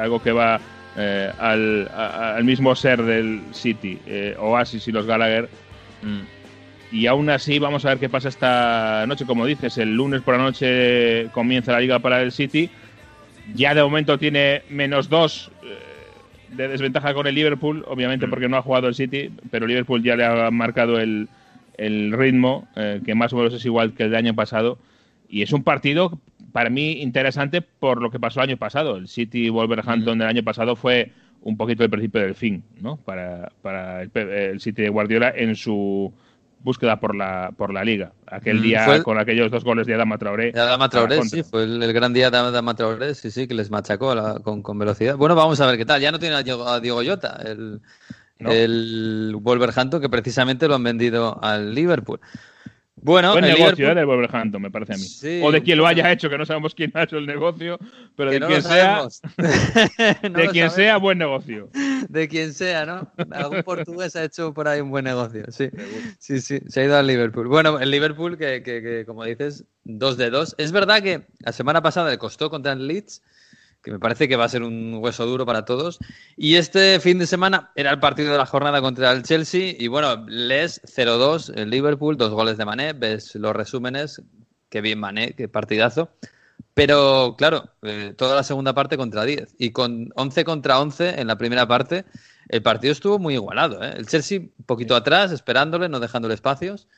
algo 0.00 0.20
que 0.20 0.32
va 0.32 0.60
al, 1.38 1.88
al, 1.94 2.44
mismo 2.44 2.74
ser 2.74 3.02
del 3.02 3.40
City, 3.52 4.00
Oasis 4.38 4.88
y 4.88 4.92
los 4.92 5.06
Gallagher. 5.06 5.48
Mm. 6.02 6.20
Y 6.92 7.06
aún 7.06 7.30
así, 7.30 7.58
vamos 7.58 7.86
a 7.86 7.90
ver 7.90 7.98
qué 7.98 8.08
pasa 8.08 8.28
esta 8.28 9.06
noche. 9.06 9.24
Como 9.24 9.46
dices, 9.46 9.78
el 9.78 9.94
lunes 9.94 10.22
por 10.22 10.36
la 10.36 10.42
noche 10.42 11.28
comienza 11.32 11.72
la 11.72 11.80
liga 11.80 12.00
para 12.00 12.20
el 12.20 12.32
City 12.32 12.68
ya 13.54 13.74
de 13.74 13.82
momento 13.82 14.18
tiene 14.18 14.62
menos 14.70 15.08
dos 15.08 15.50
eh, 15.62 16.54
de 16.54 16.68
desventaja 16.68 17.14
con 17.14 17.26
el 17.26 17.34
Liverpool, 17.34 17.84
obviamente 17.88 18.26
mm. 18.26 18.30
porque 18.30 18.48
no 18.48 18.56
ha 18.56 18.62
jugado 18.62 18.88
el 18.88 18.94
City, 18.94 19.30
pero 19.50 19.66
Liverpool 19.66 20.02
ya 20.02 20.16
le 20.16 20.24
ha 20.24 20.50
marcado 20.50 20.98
el, 20.98 21.28
ritmo, 21.76 22.68
eh, 22.76 23.00
que 23.04 23.14
más 23.14 23.32
o 23.32 23.36
menos 23.36 23.54
es 23.54 23.64
igual 23.64 23.94
que 23.94 24.04
el 24.04 24.10
del 24.10 24.18
año 24.18 24.34
pasado. 24.34 24.78
Y 25.28 25.42
es 25.42 25.52
un 25.52 25.64
partido 25.64 26.20
para 26.52 26.70
mí 26.70 27.00
interesante 27.00 27.62
por 27.62 28.02
lo 28.02 28.10
que 28.10 28.20
pasó 28.20 28.40
el 28.40 28.50
año 28.50 28.58
pasado. 28.58 28.96
El 28.96 29.08
City 29.08 29.48
Wolverhampton 29.48 30.18
del 30.18 30.28
año 30.28 30.42
pasado 30.42 30.76
fue 30.76 31.10
un 31.40 31.56
poquito 31.56 31.82
el 31.82 31.90
principio 31.90 32.20
del 32.20 32.34
fin, 32.34 32.62
¿no? 32.80 32.98
Para, 32.98 33.50
para 33.62 34.02
el 34.02 34.60
City 34.60 34.82
de 34.82 34.88
Guardiola 34.90 35.32
en 35.34 35.56
su 35.56 36.12
búsqueda 36.62 37.00
por 37.00 37.14
la, 37.14 37.52
por 37.56 37.72
la 37.72 37.84
liga. 37.84 38.12
Aquel 38.26 38.58
mm, 38.58 38.62
día 38.62 39.02
con 39.02 39.18
aquellos 39.18 39.50
dos 39.50 39.64
goles 39.64 39.86
de 39.86 39.94
Adama 39.94 40.18
Traoré. 40.18 40.52
De 40.52 40.60
Adama 40.60 40.88
Traoré, 40.88 41.22
sí, 41.24 41.42
fue 41.42 41.64
el, 41.64 41.92
gran 41.92 42.12
día 42.12 42.30
de 42.30 42.38
Adama 42.38 42.74
Traoré, 42.74 43.14
sí, 43.14 43.30
sí, 43.30 43.46
que 43.46 43.54
les 43.54 43.70
machacó 43.70 44.14
con, 44.42 44.62
con, 44.62 44.78
velocidad. 44.78 45.16
Bueno, 45.16 45.34
vamos 45.34 45.60
a 45.60 45.66
ver 45.66 45.76
qué 45.76 45.84
tal. 45.84 46.00
Ya 46.00 46.12
no 46.12 46.18
tiene 46.18 46.36
a 46.36 46.42
Diego, 46.42 46.66
a 46.66 46.80
Diego 46.80 47.02
Llota, 47.02 47.40
el, 47.44 47.80
el 48.38 49.36
Wolverhampton, 49.40 50.00
que 50.00 50.08
precisamente 50.08 50.68
lo 50.68 50.74
han 50.74 50.84
vendido 50.84 51.42
al 51.42 51.74
Liverpool. 51.74 52.20
Bueno, 52.96 53.32
Buen 53.32 53.44
negocio 53.44 53.90
¿eh? 53.90 53.94
del 53.94 54.06
Wolverhampton, 54.06 54.60
me 54.60 54.70
parece 54.70 54.92
a 54.92 54.96
mí. 54.96 55.42
o 55.42 55.50
de 55.50 55.62
quien 55.62 55.78
lo 55.78 55.86
haya 55.86 56.12
hecho, 56.12 56.28
que 56.28 56.36
no 56.36 56.44
sabemos 56.44 56.74
quién 56.74 56.92
ha 56.94 57.04
hecho 57.04 57.16
el 57.16 57.26
negocio, 57.26 57.78
pero 58.16 58.30
de 58.30 58.40
quien 58.40 58.62
sea. 58.62 59.08
de 60.22 60.48
quien 60.50 60.70
sea, 60.70 60.98
buen 60.98 61.18
negocio. 61.18 61.70
De 62.08 62.28
quien 62.28 62.52
sea, 62.52 62.84
¿no? 62.84 63.12
Algún 63.30 63.62
portugués 63.62 64.16
ha 64.16 64.24
hecho 64.24 64.52
por 64.52 64.68
ahí 64.68 64.80
un 64.80 64.90
buen 64.90 65.04
negocio. 65.04 65.44
Sí, 65.50 65.70
sí, 66.18 66.40
sí. 66.40 66.60
Se 66.68 66.80
ha 66.80 66.84
ido 66.84 66.96
al 66.96 67.06
Liverpool. 67.06 67.46
Bueno, 67.46 67.78
el 67.78 67.90
Liverpool, 67.90 68.36
que, 68.36 68.62
que, 68.62 68.82
que 68.82 69.04
como 69.06 69.24
dices, 69.24 69.64
dos 69.84 70.16
de 70.16 70.30
dos. 70.30 70.54
Es 70.58 70.72
verdad 70.72 71.00
que 71.00 71.22
la 71.38 71.52
semana 71.52 71.80
pasada 71.80 72.10
le 72.10 72.18
costó 72.18 72.50
contra 72.50 72.72
el 72.72 72.86
Leeds 72.86 73.22
que 73.82 73.90
me 73.90 73.98
parece 73.98 74.28
que 74.28 74.36
va 74.36 74.44
a 74.44 74.48
ser 74.48 74.62
un 74.62 74.94
hueso 74.94 75.26
duro 75.26 75.44
para 75.44 75.64
todos. 75.64 75.98
Y 76.36 76.54
este 76.54 77.00
fin 77.00 77.18
de 77.18 77.26
semana 77.26 77.72
era 77.74 77.90
el 77.90 77.98
partido 77.98 78.32
de 78.32 78.38
la 78.38 78.46
jornada 78.46 78.80
contra 78.80 79.12
el 79.12 79.22
Chelsea 79.22 79.74
y 79.78 79.88
bueno, 79.88 80.24
les 80.28 80.82
0-2 80.82 81.52
el 81.56 81.70
Liverpool, 81.70 82.16
dos 82.16 82.30
goles 82.30 82.56
de 82.56 82.64
Mané, 82.64 82.92
ves 82.92 83.34
los 83.34 83.54
resúmenes, 83.54 84.22
qué 84.68 84.80
bien 84.80 85.00
Mané, 85.00 85.34
qué 85.34 85.48
partidazo. 85.48 86.10
Pero 86.74 87.34
claro, 87.36 87.68
eh, 87.82 88.14
toda 88.16 88.36
la 88.36 88.42
segunda 88.44 88.72
parte 88.72 88.96
contra 88.96 89.24
10 89.24 89.56
y 89.58 89.72
con 89.72 90.10
11 90.14 90.44
contra 90.44 90.80
11 90.80 91.20
en 91.20 91.26
la 91.26 91.36
primera 91.36 91.66
parte, 91.66 92.04
el 92.48 92.62
partido 92.62 92.92
estuvo 92.92 93.18
muy 93.18 93.34
igualado. 93.34 93.82
¿eh? 93.82 93.94
El 93.96 94.06
Chelsea 94.06 94.38
un 94.40 94.64
poquito 94.64 94.96
atrás, 94.96 95.32
esperándole, 95.32 95.88
no 95.88 96.00
dejándole 96.00 96.34
espacios 96.34 96.88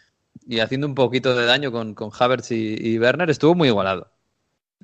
y 0.46 0.60
haciendo 0.60 0.86
un 0.86 0.94
poquito 0.94 1.34
de 1.34 1.46
daño 1.46 1.72
con, 1.72 1.94
con 1.94 2.10
Havertz 2.16 2.52
y, 2.52 2.76
y 2.78 2.98
Werner, 2.98 3.30
estuvo 3.30 3.54
muy 3.54 3.68
igualado. 3.68 4.13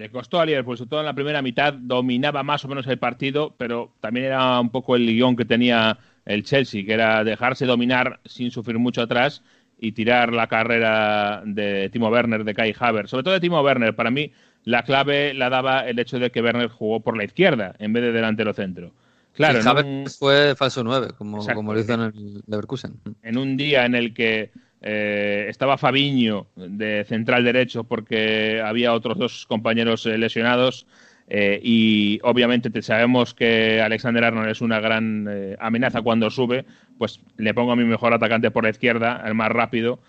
Le 0.01 0.11
costó 0.11 0.41
a 0.41 0.47
Liverpool, 0.47 0.79
sobre 0.79 0.89
todo 0.89 1.01
en 1.01 1.07
la 1.07 1.13
primera 1.13 1.43
mitad, 1.43 1.75
dominaba 1.75 2.43
más 2.43 2.65
o 2.65 2.69
menos 2.69 2.87
el 2.87 2.99
partido, 2.99 3.55
pero 3.59 3.93
también 4.01 4.25
era 4.25 4.59
un 4.59 4.71
poco 4.71 4.97
el 4.97 5.05
guion 5.05 5.37
que 5.37 5.45
tenía 5.45 5.99
el 6.25 6.43
Chelsea, 6.43 6.87
que 6.87 6.95
era 6.95 7.23
dejarse 7.23 7.67
dominar 7.67 8.19
sin 8.25 8.51
sufrir 8.51 8.79
mucho 8.79 9.03
atrás 9.03 9.43
y 9.79 9.93
tirar 9.93 10.33
la 10.33 10.47
carrera 10.47 11.43
de 11.45 11.91
Timo 11.91 12.09
Werner, 12.09 12.45
de 12.45 12.55
Kai 12.55 12.75
Havertz. 12.79 13.11
Sobre 13.11 13.25
todo 13.25 13.35
de 13.35 13.41
Timo 13.41 13.61
Werner, 13.61 13.95
para 13.95 14.11
mí 14.11 14.33
la 14.65 14.85
clave 14.85 15.35
la 15.35 15.51
daba 15.51 15.87
el 15.87 15.99
hecho 15.99 16.19
de 16.19 16.31
que 16.31 16.41
Werner 16.41 16.69
jugó 16.69 17.01
por 17.01 17.15
la 17.15 17.25
izquierda 17.25 17.75
en 17.79 17.93
vez 17.93 18.03
de 18.03 18.13
delantero 18.13 18.55
centro. 18.55 18.93
Claro, 19.35 19.61
Havertz 19.63 20.19
fue 20.19 20.55
falso 20.57 20.83
9, 20.83 21.09
como, 21.19 21.45
como 21.45 21.75
lo 21.75 21.79
hizo 21.79 21.93
en 21.93 22.01
el 22.01 22.43
Leverkusen. 22.47 22.95
En 23.23 23.37
un 23.37 23.59
día 23.59 23.85
en 23.85 23.95
el 23.95 24.15
que 24.15 24.51
eh, 24.83 25.47
estaba 25.49 25.77
Fabiño 25.77 26.47
de 26.57 27.05
central 27.05 27.45
derecho 27.45 27.85
porque 27.85 28.63
había 28.65 28.95
otros 28.95 29.19
dos 29.19 29.47
compañeros 29.47 30.07
eh, 30.07 30.17
lesionados. 30.19 30.87
Eh, 31.33 31.61
y 31.63 32.19
obviamente 32.25 32.83
sabemos 32.83 33.35
que 33.35 33.81
Alexander 33.81 34.25
Arnold 34.25 34.51
es 34.51 34.61
una 34.61 34.81
gran 34.81 35.29
amenaza 35.61 36.03
cuando 36.03 36.29
sube, 36.29 36.65
pues 36.99 37.21
le 37.37 37.55
pongo 37.55 37.71
a 37.73 37.77
mi 37.77 37.85
mejor 37.85 38.13
atacante 38.13 38.51
por 38.51 38.65
la 38.65 38.71
izquierda, 38.71 39.23
el 39.25 39.35
más 39.35 39.51
rápido, 39.51 40.01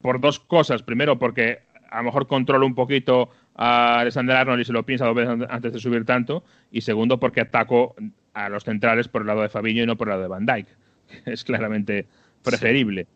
por 0.00 0.20
dos 0.20 0.38
cosas. 0.38 0.84
Primero, 0.84 1.18
porque 1.18 1.62
a 1.90 1.98
lo 1.98 2.04
mejor 2.04 2.28
controlo 2.28 2.64
un 2.64 2.76
poquito 2.76 3.30
a 3.56 3.98
Alexander 3.98 4.36
Arnold 4.36 4.60
y 4.60 4.64
se 4.64 4.72
lo 4.72 4.86
piensa 4.86 5.04
dos 5.04 5.16
veces 5.16 5.48
antes 5.50 5.72
de 5.72 5.80
subir 5.80 6.04
tanto. 6.04 6.44
Y 6.70 6.82
segundo, 6.82 7.18
porque 7.18 7.40
ataco 7.40 7.96
a 8.34 8.48
los 8.48 8.62
centrales 8.62 9.08
por 9.08 9.22
el 9.22 9.26
lado 9.26 9.42
de 9.42 9.48
Fabiño 9.48 9.82
y 9.82 9.86
no 9.86 9.96
por 9.96 10.06
el 10.06 10.10
lado 10.10 10.22
de 10.22 10.28
Van 10.28 10.46
Dyke. 10.46 10.76
Es 11.26 11.42
claramente 11.42 12.06
preferible. 12.44 13.08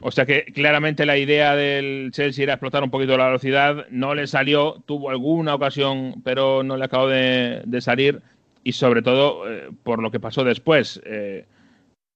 O 0.00 0.10
sea 0.10 0.24
que 0.24 0.44
claramente 0.46 1.04
la 1.04 1.18
idea 1.18 1.54
del 1.54 2.10
Chelsea 2.10 2.44
era 2.44 2.54
explotar 2.54 2.82
un 2.82 2.90
poquito 2.90 3.18
la 3.18 3.26
velocidad, 3.26 3.86
no 3.90 4.14
le 4.14 4.26
salió, 4.26 4.82
tuvo 4.86 5.10
alguna 5.10 5.54
ocasión, 5.54 6.22
pero 6.24 6.62
no 6.62 6.76
le 6.76 6.84
acabó 6.84 7.08
de, 7.08 7.62
salir 7.80 8.22
y 8.62 8.72
sobre 8.72 9.02
todo 9.02 9.50
eh, 9.50 9.70
por 9.82 10.02
lo 10.02 10.10
que 10.10 10.20
pasó 10.20 10.42
después. 10.42 11.02
Eh, 11.04 11.44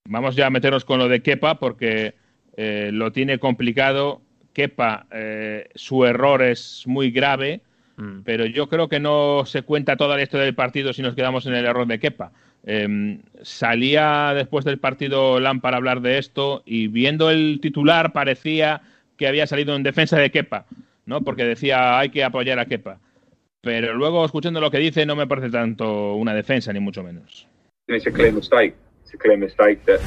vamos 0.07 0.35
ya 0.35 0.47
a 0.47 0.51
meternos 0.51 0.87
con 0.87 0.99
lo 0.99 1.09
de 1.09 1.21
Kepa 1.21 1.59
porque 1.59 2.15
eh, 2.57 2.91
lo 2.93 3.13
tiene 3.13 3.39
complicado. 3.39 4.23
Kepa, 4.55 5.07
su 5.77 6.05
error 6.05 6.43
es 6.43 6.83
muy 6.87 7.13
grave, 7.13 7.61
mm. 7.99 8.23
pero 8.25 8.47
yo 8.47 8.69
creo 8.69 8.89
que 8.89 9.01
no 9.01 9.45
se 9.45 9.63
cuenta 9.63 9.97
toda 9.97 10.17
la 10.17 10.23
historia 10.23 10.47
del 10.47 10.55
partido 10.55 10.93
si 10.93 11.03
nos 11.03 11.15
quedamos 11.15 11.45
en 11.47 11.55
el 11.55 11.67
error 11.67 11.87
de 11.87 11.99
Kepa. 11.99 12.33
Em, 12.65 13.21
salía 13.43 14.33
después 14.35 14.65
del 14.65 14.79
partido 14.79 15.39
Lam 15.41 15.61
para 15.61 15.77
hablar 15.77 16.01
de 16.01 16.19
esto 16.19 16.63
y 16.67 16.89
viendo 16.89 17.31
el 17.31 17.61
titular 17.61 18.13
parecía 18.13 18.83
que 19.17 19.27
había 19.27 19.47
salido 19.47 19.77
en 19.77 19.83
defensa 19.83 20.19
de 20.19 20.31
Kepa, 20.31 20.67
¿no? 21.07 21.23
Porque 21.23 21.45
decía 21.45 21.99
hay 21.99 22.11
que 22.11 22.25
apoyar 22.25 22.59
a 22.59 22.67
Kepa. 22.67 22.99
Pero 23.61 23.95
luego 23.95 24.25
escuchando 24.25 24.61
lo 24.61 24.71
que 24.71 24.79
dice 24.79 25.07
no 25.07 25.17
me 25.17 25.27
parece 25.27 25.51
tanto 25.51 26.15
una 26.15 26.35
defensa 26.35 26.73
ni 26.73 26.81
mucho 26.81 27.03
menos. 27.03 27.47
It's 27.89 28.07
a 28.07 28.11
clear 28.11 28.33
mistake. 28.33 28.75
It's 29.05 29.15
a 29.15 29.19
clear 29.19 29.39
mistake 29.39 29.85
that 29.87 30.01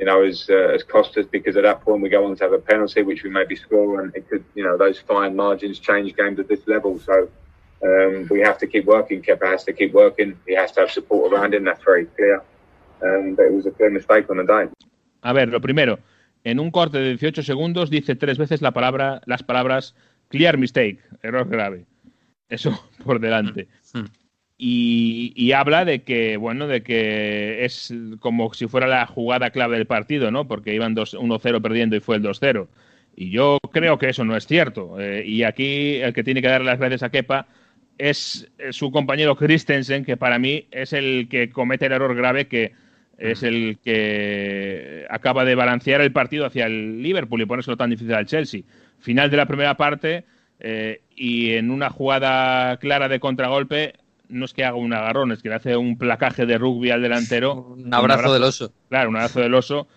you 0.00 0.06
know, 0.06 0.22
as 0.22 0.48
uh, 0.48 0.74
as 0.74 0.82
cost 0.82 1.18
us 1.18 1.26
because 1.30 1.58
at 1.58 1.64
that 1.64 1.82
point 1.82 2.00
we 2.00 2.08
go 2.08 2.24
on 2.24 2.34
to 2.34 2.42
have 2.42 2.54
a 2.54 2.58
penalty 2.58 3.02
which 3.02 3.22
we 3.22 3.28
maybe 3.28 3.54
score 3.54 4.00
and 4.00 4.16
it 4.16 4.26
could, 4.30 4.44
you 4.54 4.64
know, 4.64 4.78
those 4.78 4.98
fine 4.98 5.36
margins 5.36 5.78
change 5.78 6.16
games 6.16 6.38
at 6.40 6.48
this 6.48 6.66
level. 6.66 6.98
So 6.98 7.28
um, 7.84 8.26
we 8.30 8.40
have 8.40 8.56
to 8.58 8.66
keep 8.66 8.86
working. 8.86 9.20
Kepa 9.20 9.46
has 9.46 9.64
to 9.64 9.74
keep 9.74 9.92
working. 9.92 10.38
He 10.46 10.54
has 10.54 10.72
to 10.72 10.80
have 10.80 10.90
support 10.90 11.30
around 11.30 11.52
him. 11.52 11.64
That's 11.64 11.84
very 11.84 12.06
clear. 12.06 12.42
Um, 13.02 13.34
but 13.34 13.44
it 13.44 13.52
was 13.52 13.66
a 13.66 13.72
clear 13.72 13.90
mistake 13.90 14.30
on 14.30 14.38
the 14.38 14.44
day. 14.44 14.70
A 15.22 15.34
ver, 15.34 15.48
lo 15.48 15.60
primero, 15.60 15.98
en 16.44 16.60
un 16.60 16.70
corte 16.70 16.98
de 16.98 17.10
18 17.10 17.42
segundos 17.42 17.90
dice 17.90 18.16
tres 18.16 18.38
veces 18.38 18.62
la 18.62 18.72
palabra, 18.72 19.20
las 19.26 19.42
palabras 19.42 19.94
clear 20.28 20.56
mistake, 20.56 20.98
error 21.22 21.46
grave. 21.46 21.84
Eso 22.48 22.70
por 23.04 23.20
delante. 23.20 23.68
Mm. 23.92 24.04
Y, 24.62 25.52
habla 25.52 25.86
de 25.86 26.02
que, 26.02 26.36
bueno, 26.36 26.66
de 26.66 26.82
que 26.82 27.64
es 27.64 27.94
como 28.18 28.52
si 28.52 28.66
fuera 28.66 28.86
la 28.86 29.06
jugada 29.06 29.48
clave 29.52 29.78
del 29.78 29.86
partido, 29.86 30.30
¿no? 30.30 30.46
Porque 30.46 30.74
iban 30.74 30.94
1-0 30.94 31.62
perdiendo 31.62 31.96
y 31.96 32.00
fue 32.00 32.16
el 32.16 32.22
2-0. 32.22 32.68
Y 33.16 33.30
yo 33.30 33.58
creo 33.72 33.98
que 33.98 34.10
eso 34.10 34.22
no 34.22 34.36
es 34.36 34.46
cierto. 34.46 35.00
Eh, 35.00 35.24
y 35.26 35.44
aquí 35.44 35.96
el 35.96 36.12
que 36.12 36.22
tiene 36.22 36.42
que 36.42 36.48
dar 36.48 36.60
las 36.60 36.78
gracias 36.78 37.02
a 37.02 37.08
Kepa 37.08 37.46
es 37.96 38.50
su 38.70 38.90
compañero 38.90 39.34
Christensen, 39.34 40.04
que 40.04 40.18
para 40.18 40.38
mí 40.38 40.66
es 40.70 40.92
el 40.92 41.28
que 41.30 41.48
comete 41.48 41.86
el 41.86 41.92
error 41.92 42.14
grave 42.14 42.46
que 42.46 42.72
es 43.16 43.42
el 43.42 43.78
que 43.82 45.06
acaba 45.08 45.46
de 45.46 45.54
balancear 45.54 46.02
el 46.02 46.12
partido 46.12 46.44
hacia 46.44 46.66
el 46.66 47.02
Liverpool 47.02 47.40
y 47.40 47.46
ponérselo 47.46 47.78
tan 47.78 47.88
difícil 47.88 48.12
al 48.12 48.26
Chelsea. 48.26 48.60
Final 48.98 49.30
de 49.30 49.36
la 49.38 49.46
primera 49.46 49.78
parte 49.78 50.24
eh, 50.58 51.00
y 51.16 51.52
en 51.52 51.70
una 51.70 51.88
jugada 51.88 52.76
clara 52.76 53.08
de 53.08 53.20
contragolpe 53.20 53.94
no 54.30 54.44
es 54.44 54.54
que 54.54 54.64
haga 54.64 54.76
un 54.76 54.92
agarrón, 54.92 55.32
es 55.32 55.42
que 55.42 55.48
le 55.48 55.56
hace 55.56 55.76
un 55.76 55.98
placaje 55.98 56.46
de 56.46 56.58
rugby 56.58 56.90
al 56.90 57.02
delantero. 57.02 57.54
Un 57.76 57.92
abrazo, 57.92 58.32
del 58.32 58.44
oso. 58.44 58.72
Claro, 58.88 59.10
un 59.10 59.16
abrazo 59.16 59.40
del 59.40 59.54
oso. 59.54 59.88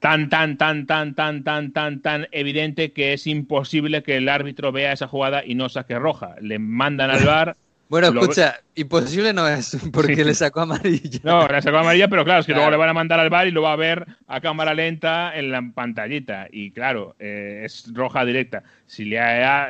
Tan, 0.00 0.28
tan, 0.28 0.58
tan, 0.58 0.86
tan, 0.86 1.14
tan, 1.14 1.42
tan, 1.42 1.72
tan, 1.72 2.02
tan 2.02 2.28
evidente 2.32 2.92
que 2.92 3.12
es 3.12 3.26
imposible 3.26 4.02
que 4.02 4.16
el 4.16 4.28
árbitro 4.28 4.72
vea 4.72 4.92
esa 4.92 5.08
jugada 5.08 5.42
y 5.44 5.54
no 5.54 5.68
saque 5.68 5.98
roja. 5.98 6.34
Le 6.40 6.58
mandan 6.58 7.10
al 7.10 7.24
bar. 7.26 7.56
Bueno, 7.88 8.08
escucha, 8.08 8.60
imposible 8.74 9.32
no 9.32 9.46
es, 9.46 9.78
porque 9.92 10.24
le 10.24 10.34
sacó 10.34 10.62
amarilla. 10.62 11.20
No, 11.22 11.46
le 11.46 11.62
sacó 11.62 11.78
amarilla, 11.78 12.08
pero 12.08 12.24
claro, 12.24 12.40
es 12.40 12.46
que 12.46 12.52
luego 12.52 12.70
le 12.70 12.76
van 12.76 12.88
a 12.88 12.94
mandar 12.94 13.20
al 13.20 13.30
bar 13.30 13.46
y 13.46 13.52
lo 13.52 13.62
va 13.62 13.72
a 13.72 13.76
ver 13.76 14.06
a 14.26 14.40
cámara 14.40 14.74
lenta 14.74 15.36
en 15.36 15.52
la 15.52 15.62
pantallita. 15.72 16.48
Y 16.50 16.72
claro, 16.72 17.14
eh, 17.20 17.62
es 17.64 17.88
roja 17.92 18.24
directa. 18.24 18.64
Si 18.86 19.04
le, 19.04 19.20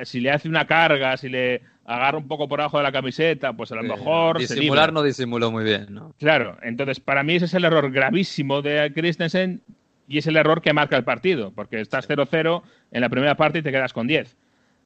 si 0.04 0.20
le 0.20 0.30
hace 0.30 0.48
una 0.48 0.66
carga, 0.66 1.16
si 1.18 1.28
le 1.28 1.60
agarra 1.86 2.18
un 2.18 2.26
poco 2.26 2.48
por 2.48 2.60
abajo 2.60 2.78
de 2.78 2.82
la 2.82 2.92
camiseta, 2.92 3.52
pues 3.52 3.70
a 3.72 3.76
lo 3.76 3.82
mejor. 3.84 4.38
Disimular 4.38 4.92
no 4.92 5.02
disimuló 5.02 5.50
muy 5.50 5.64
bien, 5.64 5.86
¿no? 5.90 6.14
Claro, 6.18 6.58
entonces 6.62 7.00
para 7.00 7.22
mí 7.22 7.36
ese 7.36 7.44
es 7.44 7.54
el 7.54 7.64
error 7.64 7.90
gravísimo 7.90 8.60
de 8.60 8.92
Christensen 8.92 9.62
y 10.08 10.18
es 10.18 10.26
el 10.26 10.36
error 10.36 10.62
que 10.62 10.72
marca 10.72 10.96
el 10.96 11.04
partido, 11.04 11.52
porque 11.52 11.80
estás 11.80 12.08
0-0 12.08 12.62
en 12.90 13.00
la 13.00 13.08
primera 13.08 13.36
parte 13.36 13.60
y 13.60 13.62
te 13.62 13.70
quedas 13.70 13.92
con 13.92 14.06
10 14.06 14.36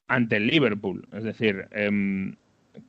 ante 0.08 0.36
el 0.36 0.46
Liverpool. 0.46 1.06
Es 1.12 1.24
decir, 1.24 1.66
em, 1.70 2.36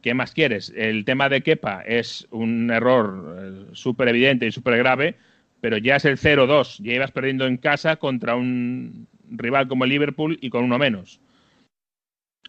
¿qué 0.01 0.13
más 0.13 0.33
quieres? 0.33 0.73
El 0.75 1.05
tema 1.05 1.29
de 1.29 1.41
Kepa 1.41 1.81
es 1.85 2.27
un 2.31 2.69
error 2.71 3.37
eh, 3.39 3.65
súper 3.73 4.09
evidente 4.09 4.45
y 4.45 4.51
súper 4.51 4.77
grave, 4.77 5.15
pero 5.61 5.77
ya 5.77 5.97
es 5.97 6.05
el 6.05 6.17
0-2. 6.17 6.79
Ya 6.83 6.93
ibas 6.93 7.11
perdiendo 7.11 7.45
en 7.45 7.57
casa 7.57 7.95
contra 7.95 8.35
un 8.35 9.07
rival 9.29 9.67
como 9.67 9.85
el 9.85 9.91
Liverpool 9.91 10.37
y 10.41 10.49
con 10.49 10.63
uno 10.63 10.77
menos. 10.77 11.21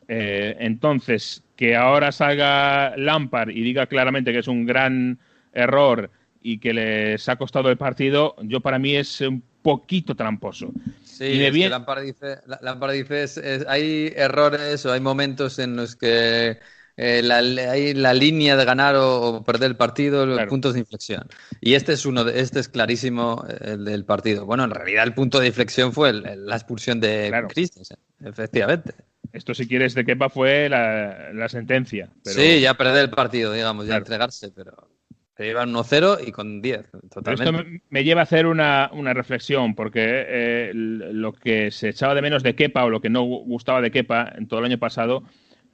Eh, 0.08 0.56
entonces, 0.60 1.42
que 1.56 1.76
ahora 1.76 2.12
salga 2.12 2.96
Lampard 2.96 3.50
y 3.50 3.62
diga 3.62 3.86
claramente 3.86 4.32
que 4.32 4.40
es 4.40 4.48
un 4.48 4.66
gran 4.66 5.18
error 5.52 6.10
y 6.42 6.58
que 6.58 6.74
les 6.74 7.28
ha 7.28 7.36
costado 7.36 7.70
el 7.70 7.76
partido, 7.76 8.34
yo 8.42 8.60
para 8.60 8.78
mí 8.78 8.96
es 8.96 9.20
un 9.20 9.42
poquito 9.62 10.14
tramposo. 10.14 10.72
Sí, 11.04 11.38
Lampard 11.68 12.02
dice, 12.02 12.38
Lampard 12.60 12.92
dice 12.92 13.64
hay 13.68 14.12
errores 14.16 14.84
o 14.84 14.92
hay 14.92 15.00
momentos 15.00 15.58
en 15.58 15.76
los 15.76 15.94
que 15.94 16.58
eh, 16.96 17.22
la, 17.22 17.38
hay 17.38 17.94
la 17.94 18.12
línea 18.12 18.56
de 18.56 18.64
ganar 18.64 18.96
o, 18.96 19.42
perder 19.44 19.70
el 19.70 19.76
partido, 19.76 20.26
los 20.26 20.42
puntos 20.46 20.74
de 20.74 20.80
inflexión. 20.80 21.28
Y 21.60 21.74
este 21.74 21.92
es 21.92 22.04
uno, 22.06 22.24
de, 22.24 22.40
este 22.40 22.60
es 22.60 22.68
clarísimo 22.68 23.44
el 23.60 23.84
del 23.84 24.04
partido. 24.04 24.44
Bueno, 24.46 24.64
en 24.64 24.72
realidad 24.72 25.04
el 25.04 25.14
punto 25.14 25.38
de 25.38 25.46
inflexión 25.46 25.92
fue 25.92 26.12
la 26.12 26.56
expulsión 26.56 27.00
de 27.00 27.28
claro. 27.28 27.48
Christensen, 27.48 27.98
efectivamente. 28.24 28.94
Esto, 29.32 29.54
si 29.54 29.66
quieres, 29.66 29.94
de 29.94 30.04
Kepa 30.04 30.28
fue 30.28 30.68
la, 30.68 31.48
sentencia. 31.48 32.10
Sí, 32.24 32.60
ya 32.60 32.74
perder 32.74 33.04
el 33.04 33.10
partido, 33.10 33.52
digamos, 33.52 33.86
ya 33.86 33.96
entregarse, 33.96 34.50
pero 34.50 34.88
se 35.36 35.44
llevan 35.44 35.72
1-0 35.72 36.26
y 36.26 36.32
con 36.32 36.60
10. 36.60 36.90
Totalmente. 37.10 37.72
esto 37.72 37.80
me 37.88 38.04
lleva 38.04 38.20
a 38.20 38.24
hacer 38.24 38.46
una, 38.46 38.88
reflexión, 39.14 39.74
porque 39.74 40.00
eh, 40.04 40.72
lo 40.74 41.32
que 41.32 41.70
se 41.70 41.88
echaba 41.88 42.14
de 42.14 42.22
menos 42.22 42.42
de 42.42 42.54
Kepa 42.54 42.84
o 42.84 42.90
lo 42.90 43.00
que 43.00 43.08
no 43.08 43.22
gustaba 43.22 43.80
de 43.80 43.90
Kepa 43.90 44.32
en 44.36 44.46
todo 44.46 44.60
el 44.60 44.66
año 44.66 44.78
pasado 44.78 45.24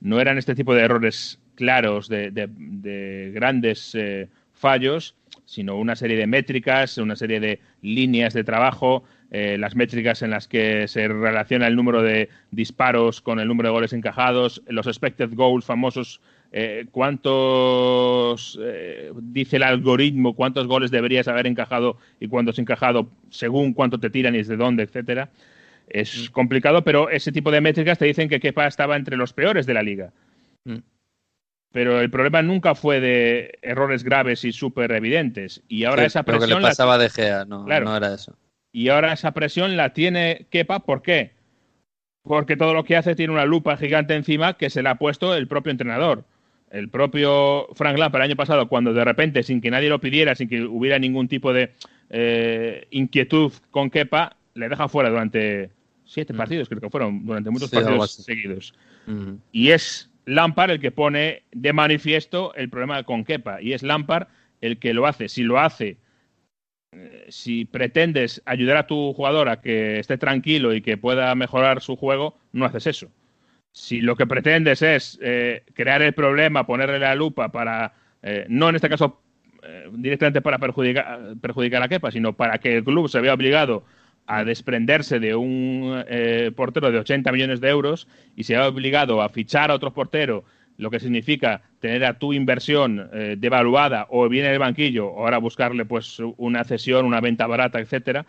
no 0.00 0.20
eran 0.20 0.38
este 0.38 0.54
tipo 0.54 0.74
de 0.74 0.82
errores 0.82 1.40
claros, 1.56 2.08
de, 2.08 3.30
grandes 3.34 3.94
eh, 3.94 4.28
fallos, 4.52 5.16
sino 5.44 5.76
una 5.76 5.96
serie 5.96 6.16
de 6.16 6.26
métricas, 6.26 6.98
una 6.98 7.16
serie 7.16 7.40
de 7.40 7.60
líneas 7.82 8.34
de 8.34 8.44
trabajo, 8.44 9.02
eh, 9.30 9.56
las 9.58 9.74
métricas 9.74 10.22
en 10.22 10.30
las 10.30 10.48
que 10.48 10.88
se 10.88 11.08
relaciona 11.08 11.66
el 11.66 11.76
número 11.76 12.02
de 12.02 12.28
disparos 12.50 13.20
con 13.20 13.40
el 13.40 13.48
número 13.48 13.68
de 13.68 13.74
goles 13.74 13.92
encajados, 13.92 14.62
los 14.68 14.86
expected 14.86 15.30
goals 15.34 15.64
famosos, 15.64 16.20
eh, 16.50 16.86
cuántos, 16.90 18.58
dice 19.20 19.56
el 19.56 19.62
algoritmo, 19.62 20.34
cuántos 20.34 20.66
goles 20.66 20.90
deberías 20.90 21.28
haber 21.28 21.46
encajado 21.46 21.98
y 22.20 22.28
cuántos 22.28 22.58
encajado 22.58 23.08
según 23.30 23.74
cuánto 23.74 23.98
te 24.00 24.10
tiran 24.10 24.34
y 24.34 24.38
desde 24.38 24.56
dónde, 24.56 24.84
etcétera. 24.84 25.30
Es 25.88 26.28
mm. 26.28 26.32
complicado, 26.32 26.84
pero 26.84 27.10
ese 27.10 27.32
tipo 27.32 27.50
de 27.50 27.60
métricas 27.60 27.98
te 27.98 28.04
dicen 28.04 28.28
que 28.28 28.40
Kepa 28.40 28.66
estaba 28.66 28.96
entre 28.96 29.16
los 29.16 29.32
peores 29.32 29.66
de 29.66 29.74
la 29.74 29.82
liga. 29.82 30.12
Mm. 30.64 30.78
Pero 31.72 32.00
el 32.00 32.10
problema 32.10 32.42
nunca 32.42 32.74
fue 32.74 33.00
de 33.00 33.58
errores 33.62 34.02
graves 34.02 34.44
y 34.44 34.52
súper 34.52 34.90
evidentes. 34.92 35.62
Y 35.68 35.84
ahora 35.84 36.04
esa 36.04 36.22
presión. 36.22 36.48
Lo 36.48 36.56
que 36.56 36.62
le 36.62 36.68
pasaba 36.68 36.96
de 36.96 37.10
Gea, 37.10 37.44
no, 37.44 37.66
no 37.66 37.96
era 37.96 38.14
eso. 38.14 38.36
Y 38.78 38.90
ahora 38.90 39.12
esa 39.12 39.32
presión 39.32 39.76
la 39.76 39.92
tiene 39.92 40.46
Kepa, 40.50 40.78
¿por 40.78 41.02
qué? 41.02 41.32
Porque 42.22 42.56
todo 42.56 42.74
lo 42.74 42.84
que 42.84 42.96
hace 42.96 43.16
tiene 43.16 43.32
una 43.32 43.44
lupa 43.44 43.76
gigante 43.76 44.14
encima 44.14 44.56
que 44.56 44.70
se 44.70 44.84
le 44.84 44.88
ha 44.88 44.94
puesto 44.94 45.34
el 45.34 45.48
propio 45.48 45.72
entrenador. 45.72 46.22
El 46.70 46.88
propio 46.88 47.66
Frank 47.74 47.98
Lampard 47.98 48.22
el 48.22 48.30
año 48.30 48.36
pasado, 48.36 48.68
cuando 48.68 48.92
de 48.92 49.04
repente, 49.04 49.42
sin 49.42 49.60
que 49.60 49.72
nadie 49.72 49.88
lo 49.88 49.98
pidiera, 49.98 50.36
sin 50.36 50.48
que 50.48 50.62
hubiera 50.62 50.96
ningún 51.00 51.26
tipo 51.26 51.52
de 51.52 51.72
eh, 52.10 52.86
inquietud 52.90 53.52
con 53.72 53.90
Kepa, 53.90 54.36
le 54.54 54.68
deja 54.68 54.86
fuera 54.86 55.10
durante 55.10 55.70
siete 56.04 56.32
mm. 56.32 56.36
partidos, 56.36 56.68
creo 56.68 56.80
que 56.80 56.90
fueron, 56.90 57.26
durante 57.26 57.50
muchos 57.50 57.70
partidos 57.70 58.12
seguidos. 58.12 58.74
Mm. 59.06 59.38
Y 59.50 59.70
es 59.70 60.08
Lampard 60.24 60.70
el 60.70 60.80
que 60.80 60.92
pone 60.92 61.42
de 61.50 61.72
manifiesto 61.72 62.54
el 62.54 62.70
problema 62.70 63.02
con 63.02 63.24
Kepa. 63.24 63.60
Y 63.60 63.72
es 63.72 63.82
Lampard 63.82 64.28
el 64.60 64.78
que 64.78 64.94
lo 64.94 65.08
hace. 65.08 65.28
Si 65.28 65.42
lo 65.42 65.58
hace, 65.58 65.96
si 67.28 67.64
pretendes 67.64 68.42
ayudar 68.46 68.76
a 68.76 68.86
tu 68.86 69.12
jugador 69.12 69.48
a 69.48 69.60
que 69.60 69.98
esté 69.98 70.18
tranquilo 70.18 70.74
y 70.74 70.82
que 70.82 70.96
pueda 70.96 71.34
mejorar 71.34 71.80
su 71.80 71.96
juego, 71.96 72.36
no 72.52 72.64
haces 72.64 72.86
eso. 72.86 73.08
Si 73.72 74.00
lo 74.00 74.16
que 74.16 74.26
pretendes 74.26 74.82
es 74.82 75.18
eh, 75.22 75.62
crear 75.74 76.02
el 76.02 76.14
problema, 76.14 76.66
ponerle 76.66 76.98
la 76.98 77.14
lupa 77.14 77.50
para, 77.50 77.92
eh, 78.22 78.46
no 78.48 78.68
en 78.68 78.76
este 78.76 78.88
caso 78.88 79.20
directamente 79.92 80.40
para 80.40 80.58
perjudicar, 80.58 81.34
perjudicar 81.40 81.82
a 81.82 81.88
Kepa, 81.88 82.10
sino 82.10 82.32
para 82.32 82.58
que 82.58 82.76
el 82.76 82.84
club 82.84 83.08
se 83.08 83.20
vea 83.20 83.34
obligado 83.34 83.84
a 84.28 84.44
desprenderse 84.44 85.18
de 85.18 85.34
un 85.34 86.04
eh, 86.06 86.52
portero 86.54 86.92
de 86.92 86.98
80 86.98 87.32
millones 87.32 87.60
de 87.60 87.70
euros 87.70 88.06
y 88.36 88.44
se 88.44 88.56
ha 88.56 88.68
obligado 88.68 89.22
a 89.22 89.30
fichar 89.30 89.70
a 89.70 89.74
otro 89.74 89.94
portero, 89.94 90.44
lo 90.78 90.90
que 90.90 91.00
significa 91.00 91.60
tener 91.80 92.04
a 92.04 92.18
tu 92.18 92.32
inversión 92.32 93.10
eh, 93.12 93.36
devaluada 93.38 94.06
o 94.10 94.28
bien 94.28 94.46
en 94.46 94.52
el 94.52 94.58
banquillo 94.58 95.08
o 95.08 95.24
ahora 95.24 95.38
buscarle 95.38 95.84
pues 95.84 96.18
una 96.38 96.64
cesión, 96.64 97.04
una 97.04 97.20
venta 97.20 97.46
barata, 97.46 97.80
etcétera. 97.80 98.24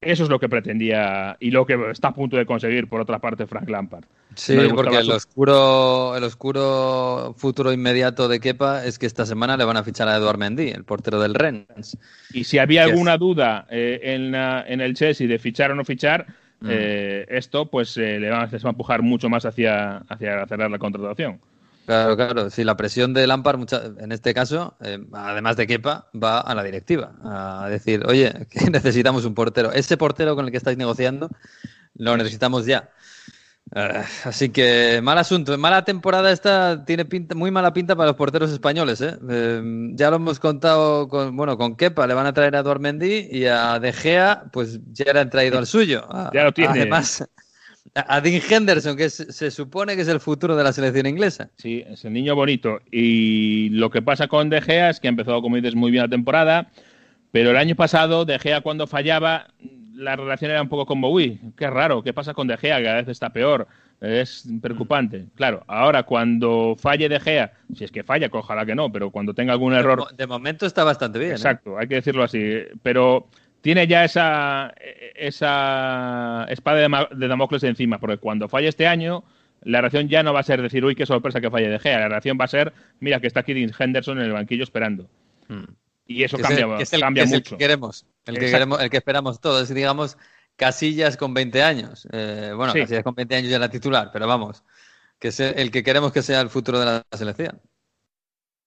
Eso 0.00 0.24
es 0.24 0.30
lo 0.30 0.38
que 0.38 0.48
pretendía 0.48 1.36
y 1.40 1.50
lo 1.50 1.64
que 1.64 1.90
está 1.90 2.08
a 2.08 2.14
punto 2.14 2.36
de 2.36 2.44
conseguir, 2.44 2.86
por 2.86 3.00
otra 3.00 3.18
parte, 3.18 3.46
Frank 3.46 3.68
Lampard. 3.68 4.04
Sí, 4.34 4.54
porque 4.74 4.98
el 4.98 5.10
oscuro, 5.10 6.14
el 6.14 6.22
oscuro 6.22 7.34
futuro 7.38 7.72
inmediato 7.72 8.28
de 8.28 8.38
Kepa 8.38 8.84
es 8.84 8.98
que 8.98 9.06
esta 9.06 9.24
semana 9.24 9.56
le 9.56 9.64
van 9.64 9.78
a 9.78 9.82
fichar 9.82 10.08
a 10.08 10.16
Eduard 10.16 10.36
Mendy, 10.36 10.68
el 10.68 10.84
portero 10.84 11.18
del 11.20 11.34
Rennes. 11.34 11.96
Y 12.34 12.44
si 12.44 12.58
había 12.58 12.84
alguna 12.84 13.16
duda 13.16 13.66
eh, 13.70 14.00
en, 14.02 14.34
en, 14.34 14.80
el 14.82 14.92
Chelsea 14.94 15.26
de 15.26 15.38
fichar 15.38 15.70
o 15.70 15.74
no 15.74 15.84
fichar, 15.86 16.26
mm. 16.60 16.68
eh, 16.70 17.26
esto 17.30 17.70
pues 17.70 17.96
eh, 17.96 18.20
le, 18.20 18.28
va, 18.28 18.42
a 18.42 18.68
empujar 18.68 19.00
mucho 19.00 19.30
más 19.30 19.46
hacia, 19.46 19.98
hacia 20.08 20.46
cerrar 20.46 20.70
la 20.70 20.78
contratación. 20.78 21.40
Claro, 21.86 22.16
claro. 22.16 22.50
Si 22.50 22.64
la 22.64 22.76
presión 22.76 23.14
de 23.14 23.26
Lampard, 23.26 23.60
en 23.98 24.10
este 24.10 24.34
caso, 24.34 24.76
además 25.12 25.56
de 25.56 25.66
Kepa, 25.68 26.10
va 26.12 26.40
a 26.40 26.54
la 26.54 26.64
directiva. 26.64 27.12
A 27.22 27.68
decir, 27.68 28.04
oye, 28.06 28.46
que 28.50 28.68
necesitamos 28.70 29.24
un 29.24 29.34
portero. 29.34 29.72
Ese 29.72 29.96
portero 29.96 30.34
con 30.34 30.44
el 30.44 30.50
que 30.50 30.56
estáis 30.56 30.76
negociando, 30.76 31.30
lo 31.94 32.16
necesitamos 32.16 32.66
ya. 32.66 32.90
Uh, 33.74 34.04
así 34.24 34.50
que 34.50 35.00
mal 35.02 35.18
asunto, 35.18 35.58
mala 35.58 35.84
temporada 35.84 36.30
esta 36.30 36.84
tiene 36.84 37.04
pinta, 37.04 37.34
muy 37.34 37.50
mala 37.50 37.72
pinta 37.72 37.96
para 37.96 38.08
los 38.08 38.16
porteros 38.16 38.52
españoles. 38.52 39.00
¿eh? 39.00 39.18
Eh, 39.28 39.90
ya 39.94 40.08
lo 40.10 40.16
hemos 40.16 40.38
contado 40.38 41.08
con 41.08 41.34
bueno 41.36 41.58
con 41.58 41.74
Kepa, 41.74 42.06
le 42.06 42.14
van 42.14 42.26
a 42.26 42.32
traer 42.32 42.54
a 42.54 42.60
Eduard 42.60 42.78
Mendy 42.78 43.28
y 43.28 43.46
a 43.46 43.80
De 43.80 43.92
Gea, 43.92 44.44
pues 44.52 44.78
ya 44.92 45.12
le 45.12 45.18
han 45.18 45.30
traído 45.30 45.58
al 45.58 45.66
suyo. 45.66 46.06
ya 46.32 46.44
lo 46.44 46.52
tiene. 46.52 46.80
Además, 46.82 47.28
a 47.96 48.20
Dean 48.20 48.42
Henderson, 48.48 48.96
que 48.96 49.08
se 49.08 49.50
supone 49.50 49.96
que 49.96 50.02
es 50.02 50.08
el 50.08 50.20
futuro 50.20 50.54
de 50.54 50.62
la 50.62 50.72
selección 50.72 51.06
inglesa. 51.06 51.48
Sí, 51.56 51.82
es 51.86 52.04
el 52.04 52.12
niño 52.12 52.34
bonito. 52.34 52.80
Y 52.90 53.70
lo 53.70 53.90
que 53.90 54.02
pasa 54.02 54.28
con 54.28 54.50
De 54.50 54.60
Gea 54.60 54.90
es 54.90 55.00
que 55.00 55.08
ha 55.08 55.10
empezado, 55.10 55.40
como 55.40 55.56
dices, 55.56 55.74
muy 55.74 55.90
bien 55.90 56.02
la 56.02 56.08
temporada, 56.08 56.70
pero 57.32 57.50
el 57.50 57.56
año 57.56 57.74
pasado 57.74 58.24
De 58.24 58.38
Gea 58.38 58.60
cuando 58.60 58.86
fallaba 58.86 59.48
la 59.94 60.14
relación 60.14 60.50
era 60.50 60.60
un 60.60 60.68
poco 60.68 60.84
como, 60.84 61.10
uy, 61.10 61.40
qué 61.56 61.70
raro, 61.70 62.02
¿qué 62.02 62.12
pasa 62.12 62.34
con 62.34 62.46
De 62.46 62.56
Gea? 62.56 62.80
Que 62.80 62.88
a 62.88 62.94
veces 62.94 63.12
está 63.12 63.30
peor, 63.30 63.66
es 64.00 64.46
preocupante. 64.60 65.24
Claro, 65.34 65.64
ahora 65.66 66.02
cuando 66.02 66.76
falle 66.78 67.08
De 67.08 67.18
Gea, 67.18 67.52
si 67.74 67.84
es 67.84 67.90
que 67.90 68.04
falla, 68.04 68.28
ojalá 68.30 68.66
que 68.66 68.74
no, 68.74 68.92
pero 68.92 69.10
cuando 69.10 69.32
tenga 69.32 69.54
algún 69.54 69.72
error... 69.72 70.14
De 70.14 70.26
momento 70.26 70.66
está 70.66 70.84
bastante 70.84 71.18
bien. 71.18 71.32
¿eh? 71.32 71.34
Exacto, 71.34 71.78
hay 71.78 71.88
que 71.88 71.96
decirlo 71.96 72.24
así, 72.24 72.58
pero 72.82 73.26
tiene 73.60 73.86
ya 73.86 74.04
esa, 74.04 74.74
esa 75.14 76.46
espada 76.48 77.08
de 77.10 77.28
Damocles 77.28 77.64
encima, 77.64 77.98
porque 77.98 78.18
cuando 78.18 78.48
falle 78.48 78.68
este 78.68 78.86
año, 78.86 79.24
la 79.62 79.80
reacción 79.80 80.08
ya 80.08 80.22
no 80.22 80.32
va 80.32 80.40
a 80.40 80.44
ser 80.44 80.62
decir, 80.62 80.84
uy, 80.84 80.94
qué 80.94 81.06
sorpresa 81.06 81.40
que 81.40 81.50
falle 81.50 81.68
De 81.68 81.78
Gea, 81.78 81.98
la 81.98 82.08
reacción 82.08 82.38
va 82.40 82.44
a 82.44 82.48
ser, 82.48 82.72
mira 83.00 83.20
que 83.20 83.26
está 83.26 83.40
aquí 83.40 83.54
Dean 83.54 83.72
Henderson 83.76 84.18
en 84.18 84.26
el 84.26 84.32
banquillo 84.32 84.62
esperando. 84.62 85.08
Hmm. 85.48 85.64
Y 86.06 86.22
eso 86.22 86.38
cambia, 86.38 86.66
mucho. 87.26 87.34
El 87.34 87.42
que 87.42 87.56
queremos, 87.56 88.06
el 88.26 88.38
que, 88.38 88.50
queremos, 88.50 88.80
el 88.80 88.90
que 88.90 88.96
esperamos 88.96 89.40
todos, 89.40 89.68
digamos, 89.74 90.16
Casillas 90.54 91.16
con 91.16 91.34
20 91.34 91.62
años. 91.62 92.06
Eh, 92.12 92.52
bueno, 92.54 92.72
Casillas 92.72 93.02
con 93.02 93.16
20 93.16 93.34
años 93.34 93.50
ya 93.50 93.58
la 93.58 93.68
titular, 93.68 94.10
pero 94.12 94.28
vamos, 94.28 94.62
que 95.18 95.28
es 95.28 95.40
el 95.40 95.72
que 95.72 95.82
queremos 95.82 96.12
que 96.12 96.22
sea 96.22 96.40
el 96.40 96.48
futuro 96.48 96.78
de 96.78 96.86
la 96.86 97.06
selección. 97.12 97.60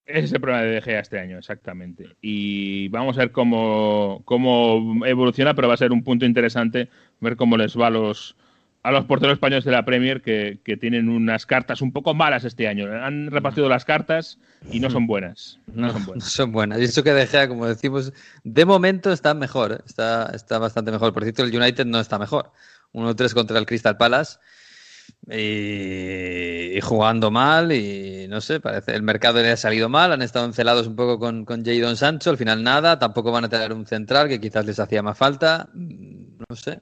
Ese 0.09 0.25
es 0.25 0.33
el 0.33 0.41
problema 0.41 0.63
de 0.63 0.71
De 0.71 0.81
Gea 0.81 0.99
este 0.99 1.19
año, 1.19 1.37
exactamente. 1.37 2.15
Y 2.19 2.87
vamos 2.89 3.15
a 3.17 3.21
ver 3.21 3.31
cómo, 3.31 4.23
cómo 4.25 5.05
evoluciona, 5.05 5.53
pero 5.53 5.67
va 5.67 5.75
a 5.75 5.77
ser 5.77 5.91
un 5.91 6.03
punto 6.03 6.25
interesante 6.25 6.89
ver 7.19 7.35
cómo 7.35 7.57
les 7.57 7.77
va 7.77 7.87
a 7.87 7.89
los, 7.91 8.35
a 8.81 8.91
los 8.91 9.05
porteros 9.05 9.33
españoles 9.33 9.65
de 9.65 9.71
la 9.71 9.85
Premier 9.85 10.23
que, 10.23 10.59
tienen 10.81 11.09
unas 11.09 11.45
cartas 11.45 11.83
un 11.83 11.91
poco 11.91 12.15
malas 12.15 12.43
este 12.43 12.67
año. 12.67 12.91
Han 12.91 13.29
repartido 13.29 13.69
las 13.69 13.85
cartas 13.85 14.39
y 14.71 14.79
no 14.79 14.89
son 14.89 15.05
buenas. 15.05 15.59
No, 15.73 15.91
son 15.91 16.05
buenas. 16.05 16.23
son 16.25 16.51
buenas. 16.51 16.79
Y 16.79 16.85
eso 16.85 17.03
que 17.03 17.13
deja, 17.13 17.47
como 17.47 17.67
decimos, 17.67 18.11
de 18.43 18.65
momento 18.65 19.11
está 19.11 19.35
mejor. 19.35 19.73
¿eh? 19.73 19.83
Está, 19.85 20.31
está 20.33 20.57
bastante 20.57 20.91
mejor. 20.91 21.13
Por 21.13 21.21
cierto, 21.21 21.43
el 21.43 21.55
United 21.55 21.85
no 21.85 21.99
está 21.99 22.17
mejor. 22.17 22.51
1-3 22.93 23.35
contra 23.35 23.59
el 23.59 23.67
Crystal 23.67 23.97
Palace. 23.97 24.39
Y, 25.31 26.79
jugando 26.81 27.29
mal 27.29 27.71
y 27.71 28.27
no 28.27 28.41
sé, 28.41 28.59
parece 28.59 28.95
el 28.95 29.03
mercado 29.03 29.41
le 29.41 29.51
ha 29.51 29.57
salido 29.57 29.89
mal, 29.89 30.11
han 30.11 30.21
estado 30.21 30.45
encelados 30.45 30.87
un 30.87 30.95
poco 30.95 31.19
con, 31.19 31.45
con 31.45 31.63
Jadon 31.63 31.97
Sancho, 31.97 32.31
al 32.31 32.37
final 32.37 32.63
nada, 32.63 32.97
tampoco 32.97 33.31
van 33.31 33.45
a 33.45 33.49
tener 33.49 33.73
un 33.73 33.85
central 33.85 34.27
que 34.27 34.39
quizás 34.39 34.65
les 34.65 34.79
hacía 34.79 35.03
más 35.03 35.17
falta, 35.17 35.69
no 35.73 36.55
sé. 36.55 36.81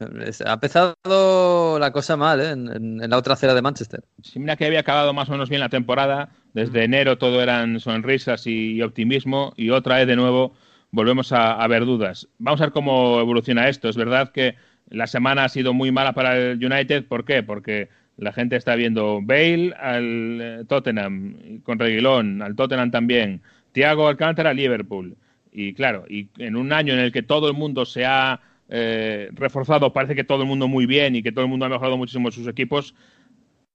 Ha 0.00 0.54
empezado 0.54 1.78
la 1.78 1.92
cosa 1.92 2.16
mal 2.16 2.40
¿eh? 2.40 2.50
en, 2.50 2.98
la 3.08 3.16
otra 3.16 3.34
acera 3.34 3.54
de 3.54 3.62
Manchester. 3.62 4.02
Sí, 4.22 4.40
mira 4.40 4.56
que 4.56 4.66
había 4.66 4.80
acabado 4.80 5.12
más 5.12 5.28
o 5.28 5.32
menos 5.32 5.48
bien 5.48 5.60
la 5.60 5.68
temporada. 5.68 6.30
Desde 6.52 6.84
enero 6.84 7.16
todo 7.16 7.40
eran 7.40 7.78
sonrisas 7.78 8.46
y, 8.46 8.82
optimismo 8.82 9.52
y 9.56 9.70
otra 9.70 9.96
vez 9.96 10.08
de 10.08 10.16
nuevo 10.16 10.54
volvemos 10.90 11.32
a, 11.32 11.66
ver 11.68 11.84
dudas. 11.84 12.28
Vamos 12.38 12.60
a 12.60 12.64
ver 12.64 12.72
cómo 12.72 13.20
evoluciona 13.20 13.68
esto. 13.68 13.88
Es 13.88 13.96
verdad 13.96 14.32
que 14.32 14.56
la 14.88 15.06
semana 15.06 15.44
ha 15.44 15.48
sido 15.48 15.74
muy 15.74 15.92
mala 15.92 16.12
para 16.12 16.36
el 16.36 16.64
United. 16.64 17.04
¿Por 17.06 17.24
qué? 17.24 17.42
Porque 17.42 17.88
la 18.16 18.32
gente 18.32 18.56
está 18.56 18.76
viendo 18.76 19.20
Bale 19.22 19.74
al 19.78 20.40
eh, 20.40 20.64
Tottenham 20.68 21.60
con 21.62 21.78
Reguilón, 21.78 22.42
al 22.42 22.54
Tottenham 22.54 22.90
también, 22.90 23.42
Thiago 23.72 24.08
Alcántara 24.08 24.50
a 24.50 24.54
Liverpool. 24.54 25.16
Y 25.52 25.74
claro, 25.74 26.04
y 26.08 26.28
en 26.38 26.56
un 26.56 26.72
año 26.72 26.94
en 26.94 27.00
el 27.00 27.12
que 27.12 27.22
todo 27.22 27.48
el 27.48 27.54
mundo 27.54 27.84
se 27.84 28.04
ha 28.04 28.40
eh, 28.68 29.28
reforzado, 29.32 29.92
parece 29.92 30.14
que 30.14 30.24
todo 30.24 30.42
el 30.42 30.48
mundo 30.48 30.68
muy 30.68 30.86
bien 30.86 31.16
y 31.16 31.22
que 31.22 31.32
todo 31.32 31.44
el 31.44 31.50
mundo 31.50 31.66
ha 31.66 31.68
mejorado 31.68 31.96
muchísimo 31.96 32.30
sus 32.30 32.48
equipos, 32.48 32.94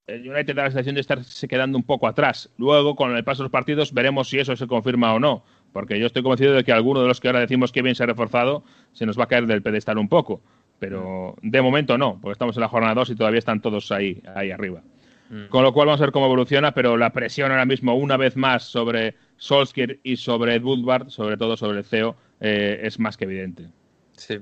el 0.08 0.30
United 0.30 0.56
da 0.56 0.64
la 0.64 0.72
sensación 0.72 0.96
de 0.96 1.02
estarse 1.02 1.48
quedando 1.48 1.78
un 1.78 1.84
poco 1.84 2.08
atrás. 2.08 2.50
Luego, 2.58 2.96
con 2.96 3.16
el 3.16 3.24
paso 3.24 3.44
de 3.44 3.46
los 3.46 3.52
partidos, 3.52 3.94
veremos 3.94 4.30
si 4.30 4.40
eso 4.40 4.56
se 4.56 4.68
confirma 4.68 5.14
o 5.14 5.20
no, 5.20 5.44
porque 5.72 6.00
yo 6.00 6.08
estoy 6.08 6.24
convencido 6.24 6.54
de 6.54 6.64
que 6.64 6.72
alguno 6.72 7.02
de 7.02 7.08
los 7.08 7.20
que 7.20 7.28
ahora 7.28 7.40
decimos 7.40 7.72
que 7.72 7.82
bien 7.82 7.96
se 7.96 8.04
ha 8.04 8.08
reforzado 8.08 8.64
se 8.92 9.06
nos 9.06 9.20
va 9.20 9.26
a 9.26 9.28
caer 9.28 9.46
del 9.46 9.62
pedestal 9.62 9.98
un 9.98 10.10
poco, 10.10 10.42
pero 10.80 11.36
de 11.42 11.62
momento 11.62 11.98
no, 11.98 12.20
porque 12.22 12.34
estamos 12.34 12.56
en 12.56 12.62
la 12.62 12.70
jornada 12.70 12.96
2 12.96 13.12
y 13.12 13.16
todavía 13.16 13.40
están 13.40 13.62
todos 13.62 13.92
ahí, 13.92 14.22
ahí 14.34 14.52
arriba. 14.52 14.82
Mm. 15.30 15.48
Con 15.50 15.64
lo 15.64 15.74
cual 15.74 15.88
vamos 15.88 16.02
a 16.02 16.06
ver 16.06 16.12
cómo 16.12 16.26
evoluciona, 16.26 16.74
pero 16.74 16.98
la 16.98 17.12
presión 17.12 17.52
ahora 17.52 17.66
mismo, 17.66 17.96
una 17.96 18.18
vez 18.18 18.36
más, 18.36 18.64
sobre 18.64 19.16
Solskjaer 19.38 20.00
y 20.04 20.18
sobre 20.18 20.56
Ed 20.56 20.64
Woodward, 20.64 21.10
sobre 21.10 21.38
todo 21.38 21.56
sobre 21.56 21.80
el 21.80 21.86
CEO, 21.86 22.16
eh, 22.40 22.80
es 22.84 23.00
más 23.00 23.18
que 23.18 23.26
evidente. 23.26 23.70
Sí. 24.18 24.40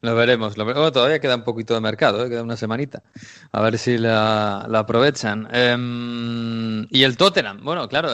Lo 0.00 0.14
veremos. 0.14 0.56
Lo 0.56 0.92
todavía 0.92 1.18
queda 1.18 1.34
un 1.34 1.42
poquito 1.42 1.74
de 1.74 1.80
mercado, 1.80 2.24
¿eh? 2.24 2.28
queda 2.30 2.44
una 2.44 2.56
semanita. 2.56 3.02
A 3.50 3.60
ver 3.60 3.78
si 3.78 3.98
la, 3.98 4.60
aprovechan. 4.60 5.48
Em, 5.50 6.86
y 6.90 7.02
el 7.02 7.16
Tottenham. 7.16 7.64
Bueno, 7.64 7.88
claro, 7.88 8.10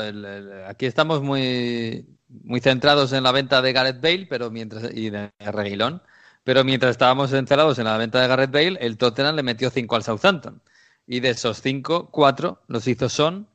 aquí 0.67 0.87
estamos 0.87 1.23
muy, 1.23 2.07
muy 2.43 2.61
centrados 2.61 3.13
en 3.13 3.23
la 3.23 3.33
venta 3.33 3.61
de 3.61 3.73
Gareth 3.73 4.01
Bale 4.01 4.27
pero 4.29 4.51
mientras, 4.51 4.95
y 4.95 5.11
de 5.11 5.31
Reguilón. 5.39 6.03
Pero 6.45 6.63
mientras 6.63 6.93
estábamos 6.93 7.31
centrados 7.31 7.79
en 7.79 7.85
la 7.85 7.97
venta 7.97 8.21
de 8.21 8.29
Gareth 8.29 8.53
Bale, 8.53 8.79
el 8.81 8.97
Tottenham 8.99 9.37
le 9.37 9.43
metió 9.43 9.71
5 9.71 9.97
al 9.97 10.03
Southampton. 10.03 10.63
Y 11.07 11.21
de 11.21 11.31
esos 11.31 11.61
5, 11.61 12.11
4 12.11 12.63
los 12.69 12.87
hizo 12.87 13.09
Son 13.09 13.49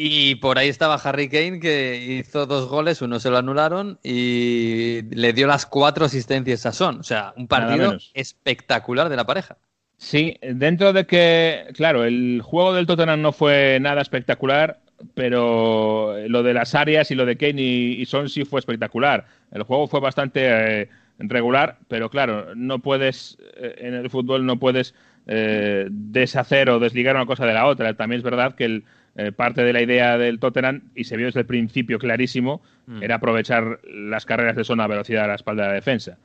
y 0.00 0.36
por 0.36 0.58
ahí 0.58 0.68
estaba 0.68 0.94
Harry 0.94 1.28
Kane 1.28 1.60
que 1.60 1.96
hizo 1.96 2.46
dos 2.46 2.68
goles, 2.68 3.02
uno 3.02 3.18
se 3.18 3.30
lo 3.30 3.38
anularon 3.38 3.98
y 4.02 5.02
le 5.10 5.32
dio 5.32 5.46
las 5.46 5.66
cuatro 5.66 6.04
asistencias 6.04 6.66
a 6.66 6.72
Son. 6.72 7.00
O 7.00 7.02
sea, 7.02 7.32
un 7.36 7.48
partido 7.48 7.96
espectacular 8.14 9.08
de 9.08 9.16
la 9.16 9.26
pareja. 9.26 9.56
Sí, 9.96 10.36
dentro 10.40 10.92
de 10.92 11.04
que, 11.06 11.66
claro, 11.74 12.04
el 12.04 12.42
juego 12.44 12.74
del 12.74 12.86
Tottenham 12.86 13.20
no 13.20 13.32
fue 13.32 13.78
nada 13.80 14.00
espectacular, 14.00 14.78
pero 15.14 16.14
lo 16.28 16.44
de 16.44 16.54
las 16.54 16.76
áreas 16.76 17.10
y 17.10 17.16
lo 17.16 17.26
de 17.26 17.36
Kane 17.36 17.60
y, 17.60 18.06
Son 18.06 18.28
sí 18.28 18.44
fue 18.44 18.60
espectacular. 18.60 19.26
El 19.50 19.64
juego 19.64 19.88
fue 19.88 19.98
bastante 19.98 20.82
eh, 20.82 20.88
regular, 21.18 21.78
pero 21.88 22.10
claro, 22.10 22.54
no 22.54 22.78
puedes, 22.78 23.38
eh, 23.56 23.74
en 23.78 23.94
el 23.94 24.10
fútbol 24.10 24.46
no 24.46 24.58
puedes 24.58 24.94
eh, 25.26 25.86
deshacer 25.90 26.70
o 26.70 26.78
desligar 26.78 27.16
una 27.16 27.26
cosa 27.26 27.44
de 27.46 27.54
la 27.54 27.66
otra. 27.66 27.94
También 27.94 28.18
es 28.18 28.24
verdad 28.24 28.54
que 28.54 28.64
el 28.64 28.84
eh, 29.16 29.32
parte 29.32 29.64
de 29.64 29.72
la 29.72 29.82
idea 29.82 30.16
del 30.16 30.38
Tottenham, 30.38 30.90
y 30.94 31.04
se 31.04 31.16
vio 31.16 31.26
desde 31.26 31.40
el 31.40 31.46
principio 31.46 31.98
clarísimo, 31.98 32.62
mm. 32.86 33.02
era 33.02 33.16
aprovechar 33.16 33.80
las 33.84 34.24
carreras 34.24 34.54
de 34.54 34.64
zona 34.64 34.84
a 34.84 34.86
velocidad 34.88 35.24
a 35.24 35.28
la 35.28 35.34
espalda 35.34 35.64
de 35.64 35.68
la 35.70 35.74
defensa. 35.74 36.18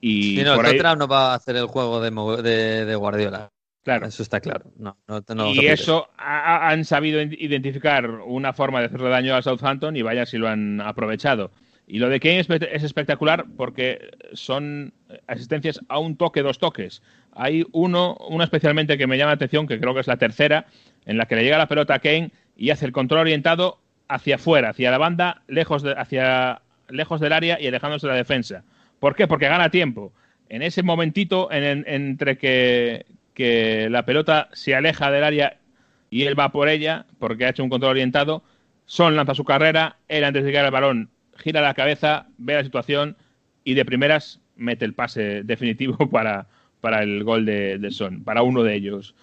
Y 0.00 0.40
no, 0.44 0.54
el 0.54 0.66
Tottenham 0.66 0.98
no 0.98 1.06
va 1.06 1.32
a 1.32 1.34
hacer 1.36 1.56
el 1.56 1.66
juego 1.66 2.00
de, 2.00 2.94
Guardiola. 2.96 3.50
Claro. 3.84 4.06
Eso 4.06 4.22
está 4.22 4.40
claro. 4.40 4.64
y 5.54 5.66
eso 5.66 6.08
han 6.18 6.84
sabido 6.84 7.22
identificar 7.22 8.10
una 8.10 8.52
forma 8.52 8.80
de 8.80 8.86
hacerle 8.86 9.08
daño 9.08 9.34
a 9.34 9.42
Southampton 9.42 9.96
y 9.96 10.02
vaya 10.02 10.26
si 10.26 10.36
lo 10.36 10.48
han 10.48 10.80
aprovechado. 10.80 11.50
Y 11.92 11.98
lo 11.98 12.08
de 12.08 12.20
Kane 12.20 12.38
es, 12.38 12.84
espectacular 12.84 13.46
porque 13.56 14.12
son 14.32 14.94
asistencias 15.26 15.80
a 15.88 15.98
un 15.98 16.16
toque, 16.16 16.40
dos 16.40 16.60
toques. 16.60 17.02
Hay 17.32 17.66
uno, 17.72 18.16
uno 18.28 18.44
especialmente 18.44 18.96
que 18.96 19.08
me 19.08 19.18
llama 19.18 19.32
la 19.32 19.34
atención, 19.34 19.66
que 19.66 19.80
creo 19.80 19.92
que 19.92 19.98
es 19.98 20.06
la 20.06 20.16
tercera, 20.16 20.66
en 21.04 21.18
la 21.18 21.26
que 21.26 21.34
le 21.34 21.42
llega 21.42 21.58
la 21.58 21.66
pelota 21.66 21.94
a 21.94 21.98
Kane 21.98 22.30
y 22.56 22.70
hace 22.70 22.86
el 22.86 22.92
control 22.92 23.22
orientado 23.22 23.80
hacia 24.06 24.36
afuera, 24.36 24.68
hacia 24.68 24.92
la 24.92 24.98
banda, 24.98 25.42
lejos, 25.48 25.82
de, 25.82 25.94
hacia, 25.98 26.62
lejos 26.88 27.20
del 27.20 27.32
área 27.32 27.60
y 27.60 27.66
alejándose 27.66 28.06
de 28.06 28.12
la 28.12 28.18
defensa. 28.18 28.62
¿Por 29.00 29.16
qué? 29.16 29.26
Porque 29.26 29.48
gana 29.48 29.70
tiempo. 29.70 30.12
En 30.48 30.62
ese 30.62 30.84
momentito 30.84 31.48
entre 31.50 32.38
que, 32.38 33.04
que 33.34 33.88
la 33.90 34.04
pelota 34.04 34.48
se 34.52 34.76
aleja 34.76 35.10
del 35.10 35.24
área 35.24 35.58
y 36.08 36.22
él 36.22 36.38
va 36.38 36.52
por 36.52 36.68
ella, 36.68 37.06
porque 37.18 37.46
ha 37.46 37.48
hecho 37.48 37.64
un 37.64 37.70
control 37.70 37.90
orientado, 37.90 38.44
Son 38.86 39.16
lanza 39.16 39.34
su 39.34 39.44
carrera, 39.44 39.96
él 40.06 40.22
antes 40.22 40.44
de 40.44 40.50
llegar 40.50 40.64
al 40.64 40.70
balón 40.70 41.10
gira 41.40 41.60
la 41.60 41.74
cabeza, 41.74 42.26
ve 42.38 42.54
la 42.54 42.64
situación 42.64 43.16
y 43.64 43.74
de 43.74 43.84
primeras 43.84 44.40
mete 44.56 44.84
el 44.84 44.94
pase 44.94 45.42
definitivo 45.44 45.96
para, 46.10 46.46
para 46.80 47.02
el 47.02 47.24
gol 47.24 47.44
de, 47.44 47.78
de 47.78 47.90
Son, 47.90 48.22
para 48.24 48.42
uno 48.42 48.62
de 48.62 48.74
ellos. 48.74 49.14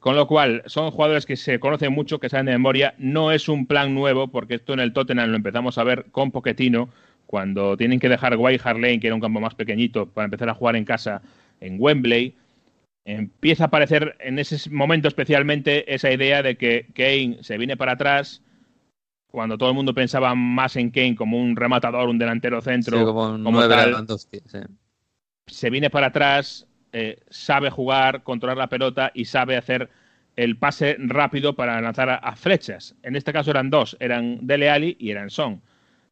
Con 0.00 0.14
lo 0.14 0.28
cual, 0.28 0.62
son 0.66 0.90
jugadores 0.92 1.26
que 1.26 1.36
se 1.36 1.58
conocen 1.58 1.92
mucho, 1.92 2.20
que 2.20 2.28
saben 2.28 2.46
de 2.46 2.52
memoria. 2.52 2.94
No 2.98 3.32
es 3.32 3.48
un 3.48 3.66
plan 3.66 3.92
nuevo, 3.92 4.28
porque 4.28 4.54
esto 4.54 4.72
en 4.72 4.80
el 4.80 4.92
Tottenham 4.92 5.30
lo 5.30 5.36
empezamos 5.36 5.78
a 5.78 5.84
ver 5.84 6.06
con 6.12 6.30
Poquetino, 6.30 6.90
cuando 7.26 7.76
tienen 7.76 7.98
que 7.98 8.08
dejar 8.08 8.36
White 8.36 8.62
Hart 8.64 8.78
Lane, 8.78 9.00
que 9.00 9.08
era 9.08 9.16
un 9.16 9.20
campo 9.20 9.40
más 9.40 9.54
pequeñito, 9.54 10.06
para 10.06 10.26
empezar 10.26 10.48
a 10.48 10.54
jugar 10.54 10.76
en 10.76 10.84
casa 10.84 11.22
en 11.60 11.76
Wembley. 11.78 12.34
Empieza 13.04 13.64
a 13.64 13.66
aparecer 13.66 14.16
en 14.20 14.38
ese 14.38 14.70
momento 14.70 15.08
especialmente 15.08 15.92
esa 15.92 16.12
idea 16.12 16.42
de 16.42 16.56
que 16.56 16.86
Kane 16.94 17.38
se 17.42 17.58
viene 17.58 17.76
para 17.76 17.92
atrás, 17.92 18.42
cuando 19.30 19.58
todo 19.58 19.68
el 19.70 19.74
mundo 19.74 19.92
pensaba 19.94 20.34
más 20.34 20.76
en 20.76 20.90
Kane 20.90 21.14
como 21.16 21.38
un 21.38 21.56
rematador, 21.56 22.08
un 22.08 22.18
delantero 22.18 22.60
centro, 22.60 23.04
como, 23.04 23.26
un 23.34 23.44
como 23.44 23.58
tal, 23.68 24.06
se 25.46 25.70
viene 25.70 25.90
para 25.90 26.08
atrás, 26.08 26.66
eh, 26.92 27.20
sabe 27.30 27.70
jugar, 27.70 28.22
controlar 28.22 28.56
la 28.56 28.68
pelota 28.68 29.10
y 29.14 29.26
sabe 29.26 29.56
hacer 29.56 29.90
el 30.36 30.56
pase 30.56 30.96
rápido 30.98 31.54
para 31.54 31.80
lanzar 31.80 32.10
a, 32.10 32.16
a 32.16 32.36
flechas. 32.36 32.94
En 33.02 33.16
este 33.16 33.32
caso 33.32 33.50
eran 33.50 33.70
dos, 33.70 33.96
eran 34.00 34.46
Dele 34.46 34.70
Alli 34.70 34.96
y 34.98 35.10
eran 35.10 35.30
Son. 35.30 35.60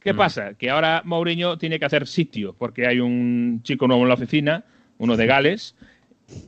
¿Qué 0.00 0.12
Mm. 0.12 0.16
pasa? 0.16 0.54
Que 0.54 0.70
ahora 0.70 1.02
Mourinho 1.04 1.56
tiene 1.58 1.78
que 1.78 1.86
hacer 1.86 2.06
sitio, 2.06 2.54
porque 2.58 2.86
hay 2.86 3.00
un 3.00 3.60
chico 3.62 3.86
nuevo 3.86 4.02
en 4.02 4.08
la 4.08 4.14
oficina, 4.14 4.64
uno 4.98 5.16
de 5.16 5.26
Gales, 5.26 5.74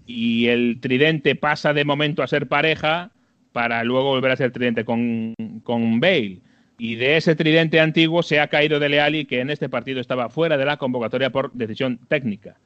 y 0.06 0.46
el 0.46 0.78
tridente 0.80 1.34
pasa 1.34 1.72
de 1.72 1.84
momento 1.84 2.22
a 2.22 2.26
ser 2.26 2.48
pareja 2.48 3.10
para 3.52 3.82
luego 3.84 4.10
volver 4.10 4.30
a 4.32 4.36
ser 4.36 4.52
tridente 4.52 4.84
con, 4.84 5.34
con 5.64 6.00
Bale. 6.00 6.40
Y 6.78 6.96
de 6.96 7.16
ese 7.16 7.34
tridente 7.34 7.80
antiguo 7.80 8.22
se 8.22 8.40
ha 8.40 8.48
caído 8.48 8.78
Dele 8.78 9.00
Alli, 9.00 9.24
que 9.24 9.40
en 9.40 9.50
este 9.50 9.68
partido 9.68 10.00
estaba 10.00 10.28
fuera 10.28 10.58
de 10.58 10.64
la 10.64 10.76
convocatoria 10.76 11.30
por 11.30 11.52
decisión 11.52 11.98
técnica. 12.08 12.56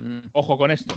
Mm. 0.00 0.28
Ojo 0.32 0.56
con 0.56 0.70
esto. 0.70 0.94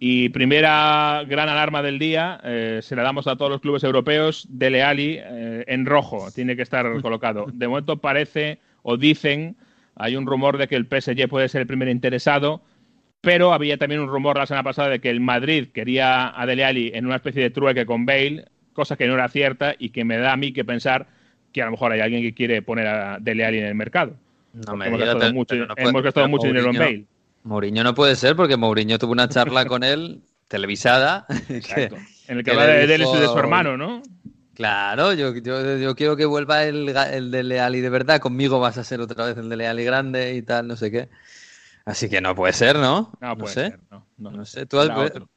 Y 0.00 0.28
primera 0.28 1.24
gran 1.26 1.48
alarma 1.48 1.82
del 1.82 1.98
día, 1.98 2.40
eh, 2.44 2.80
se 2.82 2.94
la 2.94 3.02
damos 3.02 3.26
a 3.26 3.36
todos 3.36 3.50
los 3.50 3.60
clubes 3.60 3.82
europeos, 3.82 4.46
Dele 4.48 4.82
Alli 4.82 5.18
eh, 5.18 5.64
en 5.66 5.86
rojo, 5.86 6.30
tiene 6.32 6.54
que 6.54 6.62
estar 6.62 6.86
colocado. 7.02 7.46
De 7.52 7.66
momento 7.66 7.96
parece, 7.98 8.58
o 8.82 8.96
dicen, 8.96 9.56
hay 9.96 10.16
un 10.16 10.26
rumor 10.26 10.56
de 10.56 10.68
que 10.68 10.76
el 10.76 10.86
PSG 10.86 11.28
puede 11.28 11.48
ser 11.48 11.62
el 11.62 11.66
primer 11.66 11.88
interesado, 11.88 12.62
pero 13.20 13.52
había 13.52 13.76
también 13.76 14.00
un 14.00 14.08
rumor 14.08 14.38
la 14.38 14.46
semana 14.46 14.62
pasada 14.62 14.88
de 14.88 15.00
que 15.00 15.10
el 15.10 15.20
Madrid 15.20 15.68
quería 15.74 16.40
a 16.40 16.46
Dele 16.46 16.64
Alli 16.64 16.92
en 16.94 17.04
una 17.04 17.16
especie 17.16 17.42
de 17.42 17.50
trueque 17.50 17.84
con 17.84 18.06
Bale, 18.06 18.44
cosa 18.72 18.96
que 18.96 19.08
no 19.08 19.14
era 19.14 19.28
cierta 19.28 19.74
y 19.76 19.90
que 19.90 20.04
me 20.04 20.18
da 20.18 20.32
a 20.32 20.36
mí 20.36 20.52
que 20.52 20.64
pensar 20.64 21.08
que 21.52 21.62
a 21.62 21.66
lo 21.66 21.72
mejor 21.72 21.92
hay 21.92 22.00
alguien 22.00 22.22
que 22.22 22.34
quiere 22.34 22.62
poner 22.62 22.86
a 22.86 23.18
Dele 23.20 23.44
Alli 23.44 23.58
en 23.58 23.66
el 23.66 23.74
mercado. 23.74 24.14
No 24.52 24.76
me 24.76 24.86
hemos 24.86 24.98
gastado 24.98 25.18
pero- 25.20 25.32
mucho, 25.34 25.48
pero 25.54 25.66
no 25.66 25.74
puede- 25.74 25.88
hemos 25.88 26.02
gastado 26.02 26.28
mucho 26.28 26.46
dinero 26.46 26.66
en 26.70 26.72
Mourinho- 26.76 26.78
Bale. 26.84 27.04
Mourinho 27.44 27.84
no 27.84 27.94
puede 27.94 28.16
ser 28.16 28.36
porque 28.36 28.56
Mourinho 28.56 28.98
tuvo 28.98 29.12
una 29.12 29.28
charla 29.28 29.64
con 29.66 29.82
él 29.84 30.20
televisada. 30.48 31.26
que-. 31.48 31.90
En 32.28 32.38
el 32.38 32.44
que 32.44 32.50
habla 32.50 32.66
de, 32.66 32.84
él 32.84 32.90
y 33.02 33.18
de 33.20 33.26
su 33.26 33.38
hermano, 33.38 33.76
¿no? 33.76 34.02
Claro, 34.54 35.12
yo, 35.12 35.34
yo, 35.36 35.76
yo 35.78 35.94
quiero 35.94 36.16
que 36.16 36.24
vuelva 36.24 36.64
el, 36.64 36.88
el 36.88 37.30
de 37.30 37.42
Leali 37.44 37.80
de 37.80 37.90
verdad. 37.90 38.20
Conmigo 38.20 38.58
vas 38.58 38.76
a 38.76 38.82
ser 38.84 39.00
otra 39.00 39.24
vez 39.26 39.36
el 39.38 39.48
de 39.48 39.56
Leali 39.56 39.84
grande 39.84 40.34
y 40.34 40.42
tal, 40.42 40.66
no 40.66 40.74
sé 40.76 40.90
qué. 40.90 41.08
Así 41.88 42.08
que 42.08 42.20
no 42.20 42.34
puede 42.34 42.52
ser, 42.52 42.76
¿no? 42.76 43.12
No, 43.20 43.36
puede 43.38 43.54
sé. 43.54 43.70
ser, 43.70 43.80
no, 43.90 44.06
no. 44.18 44.30
No 44.30 44.44
sé. 44.44 44.66
Tú 44.66 44.78
has- 44.78 44.90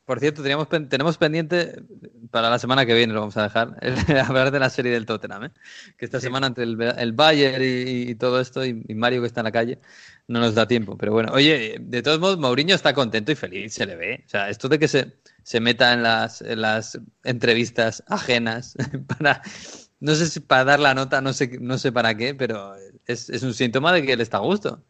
por 0.05 0.19
cierto, 0.19 0.41
teníamos, 0.41 0.67
tenemos 0.89 1.17
pendiente 1.17 1.81
para 2.29 2.49
la 2.49 2.59
semana 2.59 2.85
que 2.85 2.93
viene, 2.93 3.13
lo 3.13 3.21
vamos 3.21 3.37
a 3.37 3.43
dejar, 3.43 3.77
hablar 4.27 4.51
de 4.51 4.59
la 4.59 4.69
serie 4.69 4.91
del 4.91 5.05
Tottenham, 5.05 5.45
¿eh? 5.45 5.51
Que 5.97 6.03
esta 6.05 6.19
semana 6.19 6.47
entre 6.47 6.65
el, 6.65 6.81
el 6.81 7.13
Bayern 7.13 7.63
y, 7.63 8.09
y 8.11 8.15
todo 8.15 8.41
esto 8.41 8.65
y, 8.65 8.83
y 8.87 8.95
Mario 8.95 9.21
que 9.21 9.27
está 9.27 9.39
en 9.41 9.45
la 9.45 9.51
calle 9.53 9.79
no 10.27 10.39
nos 10.41 10.53
da 10.55 10.67
tiempo. 10.67 10.97
Pero 10.97 11.13
bueno, 11.13 11.31
oye, 11.33 11.77
de 11.79 12.01
todos 12.01 12.19
modos, 12.19 12.37
Mourinho 12.37 12.75
está 12.75 12.93
contento 12.93 13.31
y 13.31 13.35
feliz, 13.35 13.73
se 13.73 13.85
le 13.85 13.95
ve. 13.95 14.23
O 14.25 14.29
sea, 14.29 14.49
esto 14.49 14.67
de 14.69 14.79
que 14.79 14.87
se, 14.89 15.13
se 15.43 15.59
meta 15.61 15.93
en 15.93 16.03
las, 16.03 16.41
en 16.41 16.61
las 16.61 16.99
entrevistas 17.23 18.03
ajenas 18.07 18.75
para, 19.07 19.41
no 19.99 20.15
sé 20.15 20.27
si 20.27 20.39
para 20.39 20.63
dar 20.65 20.79
la 20.79 20.93
nota, 20.93 21.21
no 21.21 21.33
sé, 21.33 21.57
no 21.61 21.77
sé 21.77 21.91
para 21.91 22.15
qué, 22.15 22.33
pero 22.35 22.73
es, 23.05 23.29
es 23.29 23.43
un 23.43 23.53
síntoma 23.53 23.93
de 23.93 24.03
que 24.05 24.13
él 24.13 24.21
está 24.21 24.37
a 24.37 24.41
gusto. 24.41 24.83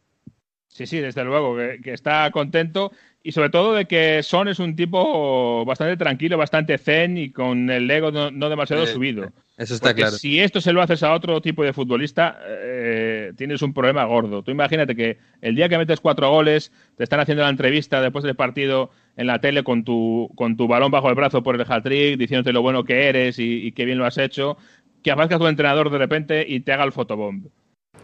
Sí, 0.73 0.87
sí, 0.87 0.99
desde 0.99 1.23
luego, 1.25 1.57
que, 1.57 1.81
que 1.81 1.93
está 1.93 2.31
contento 2.31 2.91
y 3.23 3.33
sobre 3.33 3.49
todo 3.49 3.73
de 3.73 3.85
que 3.85 4.23
Son 4.23 4.47
es 4.47 4.59
un 4.59 4.75
tipo 4.75 5.63
bastante 5.65 5.97
tranquilo, 5.97 6.37
bastante 6.37 6.77
zen 6.77 7.17
y 7.17 7.31
con 7.31 7.69
el 7.69 7.89
ego 7.91 8.11
no, 8.11 8.31
no 8.31 8.49
demasiado 8.49 8.83
Eh, 8.83 8.87
subido. 8.87 9.31
Eso 9.57 9.75
está 9.75 9.89
Porque 9.89 10.01
claro. 10.01 10.17
si 10.17 10.39
esto 10.39 10.61
se 10.61 10.73
lo 10.73 10.81
haces 10.81 11.03
a 11.03 11.13
otro 11.13 11.41
tipo 11.41 11.63
de 11.63 11.73
futbolista, 11.73 12.39
eh, 12.47 13.33
tienes 13.37 13.61
un 13.61 13.73
problema 13.73 14.05
gordo. 14.05 14.43
Tú 14.43 14.51
imagínate 14.51 14.95
que 14.95 15.19
el 15.41 15.55
día 15.55 15.69
que 15.69 15.77
metes 15.77 15.99
cuatro 15.99 16.29
goles, 16.31 16.71
te 16.95 17.03
están 17.03 17.19
haciendo 17.19 17.43
la 17.43 17.49
entrevista 17.49 18.01
después 18.01 18.23
del 18.23 18.35
partido 18.35 18.91
en 19.17 19.27
la 19.27 19.39
tele 19.39 19.63
con 19.63 19.83
tu, 19.83 20.31
con 20.35 20.55
tu 20.57 20.67
balón 20.67 20.89
bajo 20.91 21.09
el 21.09 21.15
brazo 21.15 21.43
por 21.43 21.55
el 21.55 21.61
hat-trick, 21.69 22.17
diciéndote 22.17 22.53
lo 22.53 22.61
bueno 22.61 22.83
que 22.85 23.07
eres 23.09 23.37
y, 23.39 23.67
y 23.67 23.71
qué 23.73 23.85
bien 23.85 23.97
lo 23.99 24.05
has 24.05 24.17
hecho, 24.17 24.57
que 25.03 25.11
aparezca 25.11 25.37
tu 25.37 25.47
entrenador 25.47 25.89
de 25.91 25.97
repente 25.97 26.45
y 26.47 26.61
te 26.61 26.71
haga 26.73 26.85
el 26.85 26.91
fotobomb. 26.93 27.47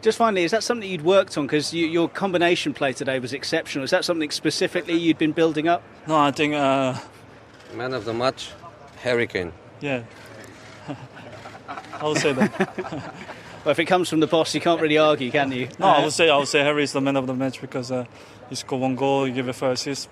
Just 0.02 0.18
finally, 0.18 0.44
is 0.44 0.52
that 0.52 0.64
something 0.64 0.90
you'd 0.90 1.02
worked 1.04 1.38
on? 1.38 1.46
Because 1.48 1.74
you, 1.74 1.88
your 1.88 2.08
combination 2.08 2.74
play 2.74 2.94
today 2.94 3.20
was 3.20 3.34
exceptional. 3.34 3.84
Is 3.84 3.92
that 3.92 4.06
something 4.06 4.30
specifically 4.30 4.94
you'd 4.96 5.18
been 5.18 5.32
building 5.32 5.68
up? 5.68 5.82
No, 6.08 6.18
I 6.18 6.32
think, 6.32 6.54
uh, 6.54 6.98
Man 7.74 7.94
of 7.94 8.06
the 8.06 8.14
match, 8.14 8.52
Harry 9.02 9.28
Kane. 9.28 9.52
yeah. 9.82 10.04
I 12.00 12.04
would 12.08 12.18
say 12.18 12.34
that. 12.34 13.14
Well, 13.66 13.72
if 13.74 13.80
it 13.80 13.86
comes 13.86 14.08
from 14.08 14.22
the 14.22 14.28
boss, 14.28 14.56
you 14.56 14.62
can't 14.62 14.80
really 14.80 14.98
argue, 14.98 15.30
can 15.30 15.52
you? 15.52 15.68
No, 15.78 15.88
I 15.88 15.98
Uh, 15.98 16.04
would 16.06 16.14
say 16.14 16.30
I 16.30 16.38
would 16.38 16.48
say 16.48 16.60
Harry 16.64 16.84
is 16.84 16.94
the 16.94 17.02
man 17.02 17.18
of 17.18 17.28
the 17.28 17.34
match 17.34 17.60
because 17.60 17.92
uh, 17.92 18.06
he 18.48 18.56
scored 18.56 18.82
one 18.82 18.96
goal, 18.96 19.26
he 19.26 19.34
gave 19.34 19.50
a 19.50 19.52
first 19.52 19.86
assist. 19.88 20.08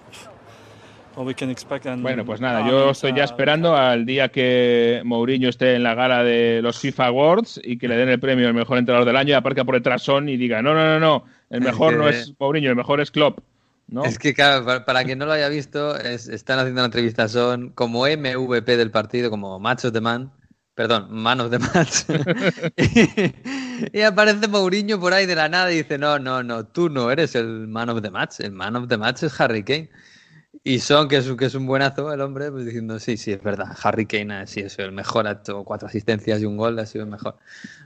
Bueno, 2.03 2.25
pues 2.25 2.41
nada, 2.41 2.59
yo 2.69 2.89
estoy 2.91 3.13
ya 3.13 3.21
uh, 3.21 3.25
esperando 3.25 3.75
al 3.75 4.05
día 4.05 4.29
que 4.29 5.01
Mourinho 5.05 5.49
esté 5.49 5.75
en 5.75 5.83
la 5.83 5.95
gala 5.95 6.23
de 6.23 6.61
los 6.61 6.77
FIFA 6.79 7.05
Awards 7.07 7.59
y 7.63 7.77
que 7.77 7.87
le 7.87 7.95
den 7.97 8.09
el 8.09 8.19
premio 8.19 8.47
al 8.47 8.53
mejor 8.53 8.77
entrenador 8.77 9.05
del 9.07 9.15
año 9.17 9.29
y 9.29 9.33
aparezca 9.33 9.63
por 9.63 9.75
detrás 9.75 10.03
Son 10.03 10.27
y 10.29 10.37
diga, 10.37 10.61
no, 10.61 10.73
no, 10.73 10.83
no, 10.85 10.99
no, 10.99 11.25
el 11.49 11.61
mejor 11.61 11.95
no 11.95 12.09
es 12.09 12.33
Mourinho, 12.39 12.69
el 12.69 12.75
mejor 12.75 12.99
es 13.01 13.11
Klopp. 13.11 13.39
¿no? 13.87 14.03
Es 14.03 14.17
que, 14.17 14.33
claro, 14.33 14.65
para, 14.65 14.83
para 14.83 15.03
quien 15.03 15.19
no 15.19 15.25
lo 15.25 15.31
haya 15.33 15.47
visto, 15.47 15.95
es- 15.97 16.27
están 16.27 16.57
haciendo 16.59 16.81
una 16.81 16.85
entrevista, 16.87 17.27
son 17.27 17.69
como 17.69 18.05
MVP 18.07 18.77
del 18.77 18.89
partido, 18.91 19.29
como 19.29 19.59
Match 19.59 19.85
of 19.85 19.93
the 19.93 20.01
Man, 20.01 20.31
perdón, 20.73 21.07
Man 21.11 21.39
of 21.39 21.51
the 21.51 21.59
Match. 21.59 22.03
y, 23.93 23.99
y 23.99 24.01
aparece 24.01 24.47
Mourinho 24.47 24.99
por 24.99 25.13
ahí 25.13 25.25
de 25.25 25.35
la 25.35 25.47
nada 25.49 25.71
y 25.71 25.77
dice, 25.77 25.97
no, 25.97 26.17
no, 26.19 26.41
no, 26.43 26.65
tú 26.65 26.89
no 26.89 27.11
eres 27.11 27.35
el 27.35 27.67
Man 27.67 27.89
of 27.89 28.01
the 28.01 28.09
Match, 28.09 28.39
el 28.39 28.51
Man 28.51 28.75
of 28.75 28.87
the 28.87 28.97
Match 28.97 29.23
es 29.23 29.39
Harry 29.39 29.63
Kane. 29.63 29.89
Y 30.67 30.79
Son, 30.79 31.07
que 31.07 31.17
es, 31.17 31.27
un- 31.29 31.37
que 31.37 31.45
es 31.45 31.53
un 31.53 31.67
buenazo 31.67 32.11
el 32.11 32.19
hombre, 32.21 32.51
pues 32.51 32.65
diciendo, 32.65 32.97
sí, 32.99 33.17
sí, 33.17 33.31
es 33.31 33.41
verdad, 33.43 33.67
Harry 33.83 34.07
Kane 34.07 34.33
ha 34.33 34.47
sido 34.47 34.67
el 34.79 34.91
mejor, 34.91 35.27
ha 35.27 35.33
hecho 35.33 35.63
cuatro 35.63 35.87
asistencias 35.87 36.41
y 36.41 36.45
un 36.45 36.57
gol, 36.57 36.79
ha 36.79 36.87
sido 36.87 37.03
el 37.05 37.11
mejor. 37.11 37.37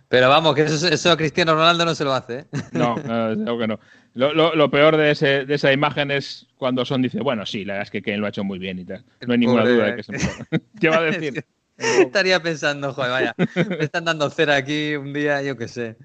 Pero 0.08 0.30
vamos, 0.30 0.56
que 0.56 0.62
eso, 0.64 0.88
eso 0.88 1.12
a 1.12 1.18
Cristiano 1.18 1.54
Ronaldo 1.56 1.84
no 1.84 1.94
se 1.94 2.06
lo 2.06 2.14
hace, 2.14 2.40
¿eh? 2.40 2.46
No, 2.72 2.96
no, 2.96 3.58
que 3.60 3.68
no. 3.68 3.80
Lo, 4.14 4.34
lo- 4.34 4.56
lo 4.56 4.72
peor 4.72 4.96
de, 4.96 5.12
ese, 5.12 5.46
de 5.46 5.56
esa 5.56 5.74
imagen 5.74 6.10
es 6.10 6.48
cuando 6.58 6.86
Son 6.86 7.02
dice, 7.02 7.20
bueno, 7.20 7.46
sí, 7.46 7.66
la 7.66 7.74
verdad 7.74 7.84
es 7.88 7.92
que 7.92 8.02
Kane 8.02 8.18
lo 8.18 8.26
ha 8.28 8.30
hecho 8.30 8.46
muy 8.46 8.60
bien 8.60 8.80
y 8.80 8.86
tal. 8.86 9.04
No 9.28 9.34
hay 9.34 9.40
ninguna 9.40 9.64
Pobre- 9.64 9.74
duda 9.76 9.86
de 9.86 9.96
que 9.96 10.02
es 10.02 10.10
el 10.10 10.16
mejor. 10.16 10.46
¿Qué 10.80 10.90
va 10.90 10.98
a 10.98 11.02
decir? 11.02 11.46
Estaría 11.78 12.42
pensando, 12.42 12.94
joder, 12.94 13.12
vaya, 13.12 13.36
me 13.78 13.84
están 13.86 14.06
dando 14.06 14.30
cera 14.30 14.56
aquí 14.56 14.96
un 14.96 15.12
día, 15.14 15.42
yo 15.42 15.58
qué 15.58 15.68
sé. 15.68 15.98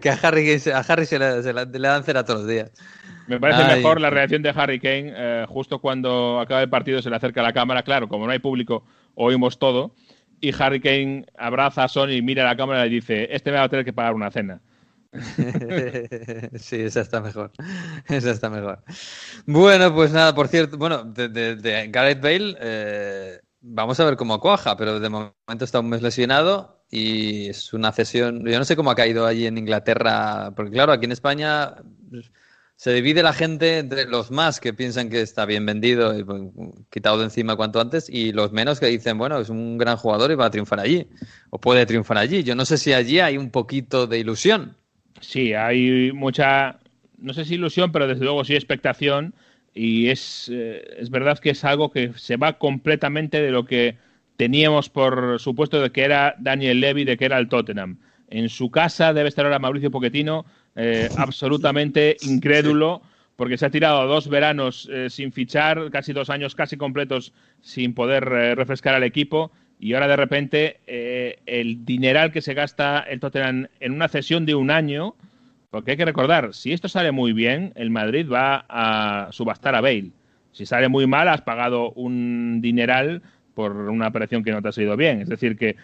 que 0.00 0.10
a 0.10 0.14
Harry, 0.22 0.44
que 0.44 0.58
se- 0.58 0.72
a 0.72 0.78
Harry 0.80 1.06
se, 1.06 1.18
le, 1.18 1.42
se 1.44 1.52
le- 1.52 1.66
le 1.66 1.88
dan 1.88 2.02
cera 2.04 2.24
todos 2.24 2.40
los 2.40 2.48
días. 2.48 2.72
Me 3.26 3.38
parece 3.38 3.62
Ay. 3.62 3.76
mejor 3.76 4.00
la 4.00 4.10
reacción 4.10 4.42
de 4.42 4.50
Harry 4.54 4.80
Kane 4.80 5.12
eh, 5.14 5.44
justo 5.48 5.78
cuando 5.78 6.40
acaba 6.40 6.62
el 6.62 6.68
partido, 6.70 7.00
se 7.00 7.08
le 7.10 7.16
acerca 7.16 7.40
a 7.40 7.44
la 7.44 7.52
cámara. 7.52 7.82
Claro, 7.82 8.08
como 8.08 8.26
no 8.26 8.32
hay 8.32 8.38
público, 8.40 8.84
oímos 9.14 9.58
todo. 9.58 9.94
Y 10.40 10.52
Harry 10.60 10.80
Kane 10.80 11.26
abraza 11.38 11.84
a 11.84 11.88
Son 11.88 12.10
y 12.10 12.20
mira 12.20 12.42
a 12.42 12.46
la 12.46 12.56
cámara 12.56 12.84
y 12.86 12.90
dice: 12.90 13.28
Este 13.30 13.50
me 13.52 13.58
va 13.58 13.64
a 13.64 13.68
tener 13.68 13.84
que 13.84 13.92
pagar 13.92 14.14
una 14.14 14.30
cena. 14.30 14.60
sí, 16.56 16.80
esa 16.80 17.00
está 17.02 17.20
mejor. 17.20 17.52
Esa 18.08 18.30
está 18.30 18.50
mejor. 18.50 18.82
Bueno, 19.46 19.94
pues 19.94 20.10
nada, 20.12 20.34
por 20.34 20.48
cierto, 20.48 20.78
bueno, 20.78 21.04
de, 21.04 21.28
de- 21.28 21.56
de 21.56 21.88
Gareth 21.88 22.20
Bale, 22.20 22.56
eh, 22.60 23.40
vamos 23.60 24.00
a 24.00 24.04
ver 24.04 24.16
cómo 24.16 24.40
cuaja, 24.40 24.76
pero 24.76 24.98
de 25.00 25.08
momento 25.08 25.64
está 25.64 25.80
un 25.80 25.90
mes 25.90 26.02
lesionado 26.02 26.82
y 26.90 27.50
es 27.50 27.72
una 27.72 27.92
cesión. 27.92 28.44
Yo 28.44 28.58
no 28.58 28.64
sé 28.64 28.74
cómo 28.74 28.90
ha 28.90 28.96
caído 28.96 29.26
allí 29.26 29.46
en 29.46 29.58
Inglaterra, 29.58 30.52
porque 30.56 30.72
claro, 30.72 30.92
aquí 30.92 31.04
en 31.04 31.12
España 31.12 31.74
se 32.82 32.92
divide 32.92 33.22
la 33.22 33.32
gente 33.32 33.78
entre 33.78 34.06
los 34.06 34.32
más 34.32 34.58
que 34.58 34.74
piensan 34.74 35.08
que 35.08 35.20
está 35.20 35.46
bien 35.46 35.64
vendido 35.64 36.18
y 36.18 36.24
pues, 36.24 36.42
quitado 36.90 37.18
de 37.18 37.26
encima 37.26 37.54
cuanto 37.54 37.80
antes 37.80 38.10
y 38.10 38.32
los 38.32 38.50
menos 38.50 38.80
que 38.80 38.86
dicen, 38.86 39.18
bueno, 39.18 39.38
es 39.38 39.50
un 39.50 39.78
gran 39.78 39.96
jugador 39.96 40.32
y 40.32 40.34
va 40.34 40.46
a 40.46 40.50
triunfar 40.50 40.80
allí 40.80 41.06
o 41.50 41.60
puede 41.60 41.86
triunfar 41.86 42.18
allí. 42.18 42.42
Yo 42.42 42.56
no 42.56 42.64
sé 42.64 42.78
si 42.78 42.92
allí 42.92 43.20
hay 43.20 43.38
un 43.38 43.52
poquito 43.52 44.08
de 44.08 44.18
ilusión. 44.18 44.74
Sí, 45.20 45.54
hay 45.54 46.10
mucha, 46.10 46.80
no 47.18 47.32
sé 47.34 47.44
si 47.44 47.54
ilusión, 47.54 47.92
pero 47.92 48.08
desde 48.08 48.24
luego 48.24 48.44
sí 48.44 48.56
expectación. 48.56 49.32
Y 49.72 50.08
es, 50.08 50.50
eh, 50.52 50.82
es 50.98 51.08
verdad 51.08 51.38
que 51.38 51.50
es 51.50 51.62
algo 51.62 51.92
que 51.92 52.12
se 52.16 52.36
va 52.36 52.58
completamente 52.58 53.40
de 53.40 53.52
lo 53.52 53.64
que 53.64 53.96
teníamos 54.36 54.88
por 54.88 55.38
supuesto 55.38 55.80
de 55.80 55.92
que 55.92 56.02
era 56.02 56.34
Daniel 56.40 56.80
Levy, 56.80 57.04
de 57.04 57.16
que 57.16 57.26
era 57.26 57.38
el 57.38 57.48
Tottenham. 57.48 58.00
En 58.28 58.48
su 58.48 58.72
casa 58.72 59.12
debe 59.12 59.28
estar 59.28 59.44
ahora 59.44 59.60
Mauricio 59.60 59.92
Pochettino, 59.92 60.46
eh, 60.74 61.08
absolutamente 61.16 62.16
incrédulo, 62.22 63.02
porque 63.36 63.58
se 63.58 63.66
ha 63.66 63.70
tirado 63.70 64.06
dos 64.06 64.28
veranos 64.28 64.88
eh, 64.90 65.10
sin 65.10 65.32
fichar, 65.32 65.90
casi 65.90 66.12
dos 66.12 66.30
años 66.30 66.54
casi 66.54 66.76
completos 66.76 67.32
sin 67.60 67.94
poder 67.94 68.24
eh, 68.32 68.54
refrescar 68.54 68.94
al 68.94 69.04
equipo. 69.04 69.50
Y 69.78 69.94
ahora 69.94 70.06
de 70.06 70.16
repente 70.16 70.78
el 71.44 71.84
dineral 71.84 72.30
que 72.30 72.40
se 72.40 72.54
gasta 72.54 73.00
el 73.00 73.18
Tottenham 73.18 73.66
en 73.80 73.92
una 73.92 74.06
cesión 74.06 74.46
de 74.46 74.54
un 74.54 74.70
año, 74.70 75.16
porque 75.70 75.90
hay 75.90 75.96
que 75.96 76.04
recordar, 76.04 76.54
si 76.54 76.72
esto 76.72 76.88
sale 76.88 77.10
muy 77.10 77.32
bien, 77.32 77.72
el 77.74 77.90
Madrid 77.90 78.28
va 78.30 78.64
a 78.68 79.32
subastar 79.32 79.74
a 79.74 79.80
Bale. 79.80 80.12
Si 80.52 80.66
sale 80.66 80.88
muy 80.88 81.08
mal, 81.08 81.26
has 81.26 81.40
pagado 81.40 81.90
un 81.94 82.60
dineral 82.60 83.22
por 83.54 83.72
una 83.72 84.06
operación 84.06 84.44
que 84.44 84.52
no 84.52 84.62
te 84.62 84.68
ha 84.68 84.72
salido 84.72 84.96
bien. 84.96 85.20
Es 85.20 85.28
decir, 85.28 85.56
que 85.56 85.74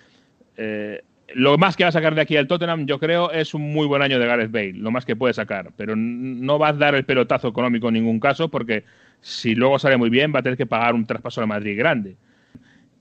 lo 1.35 1.59
más 1.59 1.76
que 1.76 1.85
va 1.85 1.89
a 1.89 1.93
sacar 1.93 2.14
de 2.14 2.22
aquí 2.22 2.37
al 2.37 2.47
Tottenham, 2.47 2.87
yo 2.87 2.99
creo, 2.99 3.31
es 3.31 3.55
un 3.55 3.72
muy 3.72 3.87
buen 3.87 4.03
año 4.03 4.18
de 4.18 4.26
Gareth 4.26 4.51
Bale, 4.51 4.72
lo 4.74 4.91
más 4.91 5.05
que 5.05 5.16
puede 5.16 5.35
sacar, 5.35 5.72
pero 5.76 5.95
no 5.97 6.59
va 6.59 6.68
a 6.68 6.72
dar 6.72 6.95
el 6.95 7.05
pelotazo 7.05 7.49
económico 7.49 7.89
en 7.89 7.95
ningún 7.95 8.20
caso, 8.20 8.49
porque 8.49 8.85
si 9.20 9.55
luego 9.55 9.79
sale 9.79 9.97
muy 9.97 10.11
bien, 10.11 10.33
va 10.35 10.41
a 10.41 10.43
tener 10.43 10.57
que 10.57 10.66
pagar 10.66 10.95
un 10.95 11.07
traspaso 11.07 11.43
a 11.43 11.47
Madrid 11.47 11.76
grande. 11.76 12.16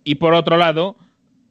Y 0.04 0.16
por 0.16 0.34
otro 0.34 0.58
lado, 0.58 0.98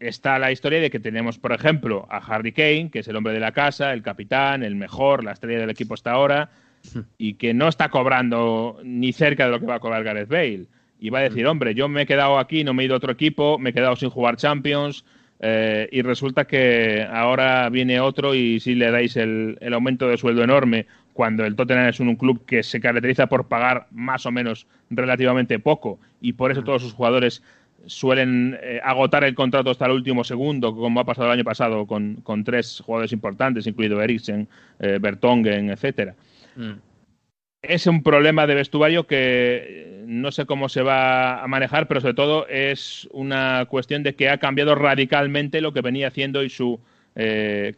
está 0.01 0.39
la 0.39 0.53
historia 0.53 0.81
de 0.81 0.91
que 0.91 1.01
tenemos, 1.01 1.39
por 1.39 1.53
ejemplo, 1.53 2.07
a 2.11 2.19
Harry 2.19 2.53
Kane, 2.53 2.91
que 2.91 3.01
es 3.01 3.09
el 3.09 3.17
hombre 3.17 3.33
de 3.33 3.41
la 3.41 3.53
casa, 3.53 3.93
el 3.93 4.03
capitán, 4.03 4.63
el 4.63 4.75
mejor, 4.75 5.25
la 5.25 5.33
estrella 5.33 5.61
del 5.61 5.71
equipo 5.71 5.95
hasta 5.95 6.13
ahora, 6.13 6.51
y 7.19 7.35
que 7.35 7.55
no 7.55 7.69
está 7.69 7.89
cobrando 7.89 8.81
ni 8.85 9.13
cerca 9.13 9.47
de 9.47 9.51
lo 9.53 9.61
que 9.61 9.67
va 9.67 9.77
a 9.77 9.81
cobrar 9.81 10.05
Gareth 10.05 10.29
Bale. 10.29 10.67
Y 10.99 11.11
va 11.11 11.19
a 11.19 11.23
decir, 11.23 11.47
hombre, 11.47 11.75
yo 11.75 11.89
me 11.89 12.03
he 12.03 12.07
quedado 12.07 12.39
aquí, 12.39 12.65
no 12.65 12.73
me 12.73 12.83
he 12.83 12.87
ido 12.87 12.95
a 12.95 12.99
otro 12.99 13.13
equipo, 13.13 13.59
me 13.59 13.71
he 13.71 13.73
quedado 13.73 13.97
sin 13.97 14.09
jugar 14.09 14.37
Champions, 14.37 15.05
eh, 15.41 15.89
y 15.93 16.03
resulta 16.03 16.47
que 16.47 17.07
ahora 17.11 17.69
viene 17.69 18.01
otro 18.01 18.35
y 18.35 18.59
si 18.61 18.75
le 18.75 18.91
dais 18.91 19.17
el, 19.17 19.59
aumento 19.73 20.09
de 20.09 20.17
sueldo 20.17 20.43
enorme, 20.43 20.87
cuando 21.13 21.45
el 21.45 21.57
Tottenham 21.57 21.89
es 21.89 22.01
un, 22.01 22.17
club 22.17 22.45
que 22.47 22.63
se 22.63 22.81
caracteriza 22.81 23.27
por 23.27 23.49
pagar 23.49 23.87
más 23.91 24.27
o 24.27 24.31
menos 24.31 24.67
relativamente 24.91 25.59
poco 25.59 25.99
y 26.21 26.33
por 26.35 26.51
eso 26.53 26.63
todos 26.63 26.83
sus 26.83 26.93
jugadores 26.95 27.43
suelen 27.87 28.59
eh, 28.63 28.81
agotar 28.83 29.25
el 29.25 29.35
contrato 29.35 29.71
hasta 29.71 29.87
el 29.87 29.93
último 29.93 30.25
segundo, 30.25 30.75
como 30.75 31.01
ha 31.01 31.05
pasado 31.05 31.29
el 31.29 31.35
año 31.35 31.45
pasado 31.45 31.87
con, 31.87 32.45
tres 32.45 32.83
jugadores 32.85 33.13
importantes, 33.13 33.67
incluido 33.67 34.01
Eriksen, 34.03 34.49
eh, 34.79 34.99
Bertongen, 35.01 35.71
etcétera. 35.71 36.15
Mm. 36.57 36.73
Es 37.69 37.87
un 37.87 38.03
problema 38.03 38.47
de 38.47 38.55
vestuario 38.55 39.07
que 39.07 39.17
eh, 39.17 40.05
no 40.07 40.33
sé 40.33 40.47
cómo 40.47 40.69
se 40.69 40.83
va 40.83 41.43
a 41.43 41.47
manejar, 41.47 41.89
pero 41.89 42.01
sobre 42.01 42.15
todo 42.15 42.47
es 42.49 43.09
una 43.13 43.67
cuestión 43.69 44.03
de 44.03 44.15
que 44.15 44.29
ha 44.29 44.39
cambiado 44.39 44.75
radicalmente 44.75 45.61
lo 45.61 45.73
que 45.73 45.81
venía 45.81 46.09
haciendo 46.09 46.43
y 46.43 46.51
su 46.51 46.81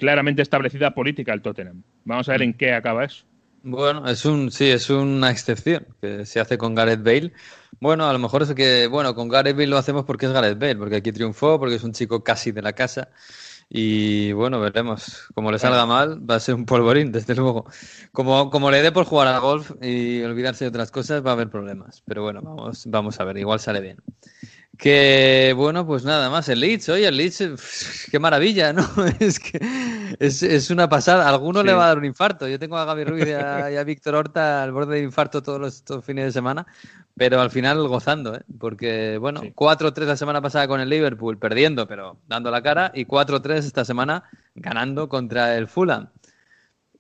claramente 0.01 0.43
establecida 0.43 0.95
política 0.95 1.33
el 1.33 1.43
Tottenham. 1.43 1.85
Vamos 2.05 2.29
a 2.29 2.33
ver 2.33 2.41
mm. 2.41 2.43
en 2.45 2.55
qué 2.55 2.73
acaba 2.73 3.05
eso. 3.05 3.25
Bueno, 3.63 4.09
es 4.09 4.25
un, 4.25 4.51
sí, 4.51 4.71
es 4.71 4.89
una 4.89 5.31
excepción 5.31 5.87
que 6.01 6.25
se 6.25 6.41
hace 6.41 6.57
con 6.57 6.75
Gareth 6.75 7.03
Bale. 7.03 7.33
Bueno, 7.81 8.09
a 8.09 8.13
lo 8.13 8.19
mejor 8.19 8.43
es 8.43 8.55
que, 8.55 8.87
bueno, 8.87 9.15
con 9.15 9.29
Gareth 9.29 9.57
Bale 9.57 9.67
lo 9.67 9.79
hacemos 9.79 10.05
porque 10.05 10.27
es 10.27 10.33
Gareth 10.33 10.59
Bale, 10.59 10.77
porque 10.77 10.97
aquí 10.97 11.13
triunfó, 11.13 11.59
porque 11.59 11.75
es 11.75 11.85
un 11.85 11.93
chico 11.93 12.23
casi 12.23 12.53
de 12.53 12.63
la 12.63 12.73
casa. 12.73 13.09
Y 13.71 14.33
bueno, 14.33 14.61
veremos. 14.61 15.29
Como 15.35 15.53
le 15.53 15.59
salga 15.59 15.85
mal, 15.85 16.29
va 16.29 16.37
a 16.37 16.41
ser 16.41 16.55
un 16.55 16.65
polvorín, 16.65 17.13
desde 17.13 17.35
luego. 17.35 17.67
Como, 18.13 18.51
como 18.51 18.71
le 18.71 18.83
dé 18.83 18.93
por 18.93 19.05
jugar 19.05 19.29
al 19.29 19.41
golf 19.41 19.73
y 19.83 20.23
olvidarse 20.23 20.65
de 20.65 20.71
otras 20.71 20.91
cosas, 20.91 21.25
va 21.25 21.31
a 21.31 21.35
haber 21.35 21.51
problemas. 21.51 22.03
Pero 22.07 22.23
bueno, 22.23 22.41
vamos, 22.43 22.85
vamos 22.87 23.21
a 23.21 23.25
ver, 23.25 23.37
igual 23.39 23.61
sale 23.61 23.81
bien. 23.81 23.99
Que 24.79 25.55
bueno, 25.57 25.85
pues 25.85 26.05
nada 26.05 26.31
más, 26.31 26.49
el 26.49 26.61
Leeds, 26.61 26.89
oye, 26.91 27.09
el 27.09 27.17
Leeds, 27.17 28.07
qué 28.11 28.19
maravilla, 28.21 28.73
¿no? 28.73 28.89
Es 29.19 29.41
que 29.41 29.59
es, 30.21 30.71
una 30.71 30.89
pasada. 30.89 31.27
A 31.27 31.31
alguno 31.31 31.65
le 31.65 31.75
va 31.75 31.85
a 31.85 31.89
dar 31.89 31.99
un 31.99 32.05
infarto. 32.05 32.47
Yo 32.47 32.59
tengo 32.61 32.79
a 32.79 32.85
Gaby 32.85 33.05
Ruiz 33.05 33.27
y 33.27 33.33
a, 33.33 33.83
Víctor 33.85 34.15
Horta 34.15 34.63
al 34.63 34.73
borde 34.73 34.97
de 34.97 35.03
infarto 35.03 35.43
todos 35.43 35.61
los 35.61 36.05
fines 36.05 36.27
de 36.27 36.33
semana, 36.33 36.67
pero 37.19 37.41
al 37.41 37.51
final 37.51 37.87
gozando, 37.89 38.37
¿eh? 38.37 38.41
Porque 38.59 39.19
bueno, 39.19 39.43
4-3 39.43 40.07
la 40.07 40.17
semana 40.17 40.41
pasada 40.41 40.69
con 40.69 40.81
el 40.81 40.89
Liverpool, 40.89 41.39
perdiendo, 41.39 41.87
pero 41.89 42.19
dando 42.29 42.51
la 42.51 42.63
cara, 42.63 42.93
y 42.95 43.05
4-3 43.05 43.59
esta 43.59 43.85
semana 43.85 44.25
ganando 44.55 45.09
contra 45.09 45.57
el 45.57 45.67
Fulham. 45.67 46.09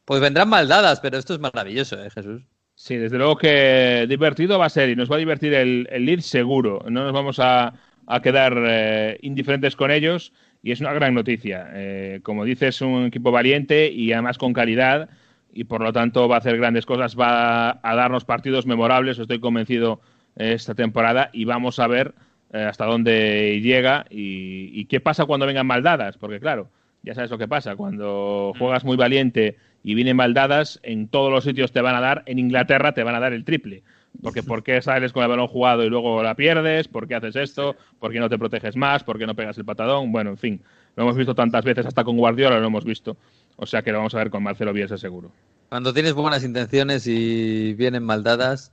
Pues 0.05 0.21
vendrán 0.21 0.49
maldadas, 0.49 1.01
pero 1.01 1.19
esto 1.19 1.35
es 1.35 1.41
maravilloso, 1.41 2.03
¿eh, 2.03 2.11
Jesús? 2.11 2.43
Sí, 2.75 2.97
desde 2.97 3.19
luego 3.19 3.37
que 3.37 4.07
divertido 4.09 4.59
va 4.59 4.67
a 4.67 4.71
ser 4.71 4.89
y 4.89 4.97
nos 4.97 5.11
va 5.11 5.17
a 5.17 5.19
divertir 5.19 5.53
el, 5.55 5.89
el 5.91 6.05
Leeds 6.05 6.27
seguro. 6.27 6.85
No 6.89 7.05
nos 7.05 7.13
vamos 7.13 7.39
a, 7.41 7.75
quedar 8.23 8.55
eh, 8.67 9.19
indiferentes 9.23 9.77
con 9.77 9.91
ellos 9.91 10.33
y 10.63 10.73
es 10.73 10.81
una 10.81 10.93
gran 10.93 11.13
noticia. 11.13 11.69
Eh, 11.75 12.21
como 12.23 12.45
dices, 12.45 12.77
es 12.77 12.81
un 12.81 13.07
equipo 13.07 13.31
valiente 13.31 13.91
y 13.91 14.13
además 14.13 14.39
con 14.39 14.53
calidad 14.53 15.11
y 15.53 15.65
por 15.65 15.81
lo 15.81 15.93
tanto 15.93 16.29
va 16.29 16.37
a 16.37 16.39
hacer 16.39 16.57
grandes 16.57 16.87
cosas, 16.87 17.19
va 17.19 17.81
a 17.83 17.95
darnos 17.95 18.25
partidos 18.25 18.67
memorables, 18.67 19.19
estoy 19.19 19.41
convencido, 19.41 20.01
esta 20.39 20.75
temporada 20.75 21.31
y 21.33 21.45
vamos 21.45 21.79
a 21.79 21.87
ver 21.87 22.15
eh, 22.53 22.63
hasta 22.63 22.87
dónde 22.87 23.61
llega 23.61 24.07
y, 24.09 24.71
y, 24.73 24.85
qué 24.87 25.01
pasa 25.01 25.27
cuando 25.27 25.47
vengan 25.47 25.67
maldadas, 25.67 26.17
porque 26.17 26.41
claro, 26.41 26.71
ya 27.03 27.15
sabes 27.15 27.31
lo 27.31 27.39
que 27.39 27.49
pasa, 27.49 27.77
cuando 27.77 28.53
mm. 28.55 28.59
juegas 28.59 28.85
muy 28.85 28.97
valiente 28.97 29.57
y 29.83 29.95
vienen 29.95 30.17
maldadas, 30.17 30.81
en 30.83 31.09
todos 31.09 31.31
los 31.33 31.45
sitios 31.45 31.73
te 31.73 31.81
van 31.81 31.97
a 31.97 32.01
dar, 32.01 32.23
en 32.27 32.39
Inglaterra 32.39 32.93
te 32.93 33.03
van 33.03 33.15
a 33.15 33.21
dar 33.21 33.33
el 33.33 33.45
triple. 33.45 33.83
Porque 34.23 34.43
¿por 34.43 34.63
qué 34.63 34.81
sales 34.81 35.13
con 35.13 35.23
el 35.23 35.29
balón 35.29 35.47
jugado 35.47 35.85
y 35.85 35.91
luego 35.91 36.23
la 36.23 36.35
pierdes? 36.35 36.89
¿Por 36.89 37.07
qué 37.07 37.15
haces 37.15 37.37
esto? 37.37 37.77
¿Por 38.01 38.11
qué 38.11 38.19
no 38.19 38.29
te 38.29 38.39
proteges 38.39 38.75
más? 38.75 39.05
¿Por 39.05 39.19
qué 39.19 39.27
no 39.27 39.35
pegas 39.35 39.59
el 39.59 39.65
patadón? 39.65 40.11
Bueno, 40.11 40.31
en 40.31 40.39
fin, 40.39 40.63
lo 40.97 41.05
hemos 41.05 41.17
visto 41.17 41.35
tantas 41.35 41.65
veces, 41.65 41.87
hasta 41.87 42.03
con 42.03 42.17
Guardiola 42.17 42.59
lo 42.59 42.67
hemos 42.67 42.85
visto. 42.85 43.17
O 43.61 43.67
sea 43.67 43.83
que 43.83 43.91
lo 43.93 43.99
vamos 43.99 44.15
a 44.15 44.19
ver 44.19 44.31
con 44.31 44.43
Marcelo 44.43 44.73
Bielsa 44.73 44.97
seguro. 44.97 45.33
Cuando 45.69 45.93
tienes 45.93 46.15
buenas 46.15 46.45
intenciones 46.45 47.07
y 47.07 47.75
vienen 47.75 48.05
maldadas, 48.05 48.73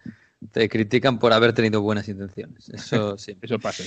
te 0.51 0.69
critican 0.69 1.19
por 1.19 1.33
haber 1.33 1.53
tenido 1.53 1.81
buenas 1.81 2.07
intenciones. 2.07 2.69
Eso 2.69 3.17
sí. 3.17 3.35
Eso 3.41 3.59
pasa. 3.59 3.83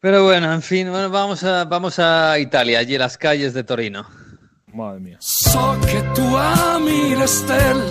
Pero 0.00 0.24
bueno, 0.24 0.52
en 0.52 0.62
fin, 0.62 0.90
bueno, 0.90 1.10
vamos 1.10 1.44
a, 1.44 1.64
vamos 1.64 1.98
a 1.98 2.38
Italia, 2.38 2.78
allí 2.78 2.94
en 2.94 3.00
las 3.00 3.18
calles 3.18 3.52
de 3.52 3.64
Torino. 3.64 4.06
Madre 4.72 5.00
mia. 5.00 5.16
So 5.20 5.76
che 5.84 6.00
tu 6.14 6.36
ami 6.36 7.16
le 7.16 7.26
stelle, 7.26 7.90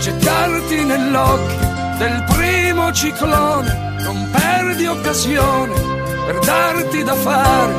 gettarti 0.00 0.84
nell'occhio 0.84 1.58
del 1.98 2.24
primo 2.28 2.92
ciclone, 2.92 3.96
non 4.02 4.30
perdi 4.30 4.86
occasione 4.86 5.74
per 6.26 6.38
darti 6.40 7.02
da 7.02 7.14
fare, 7.14 7.72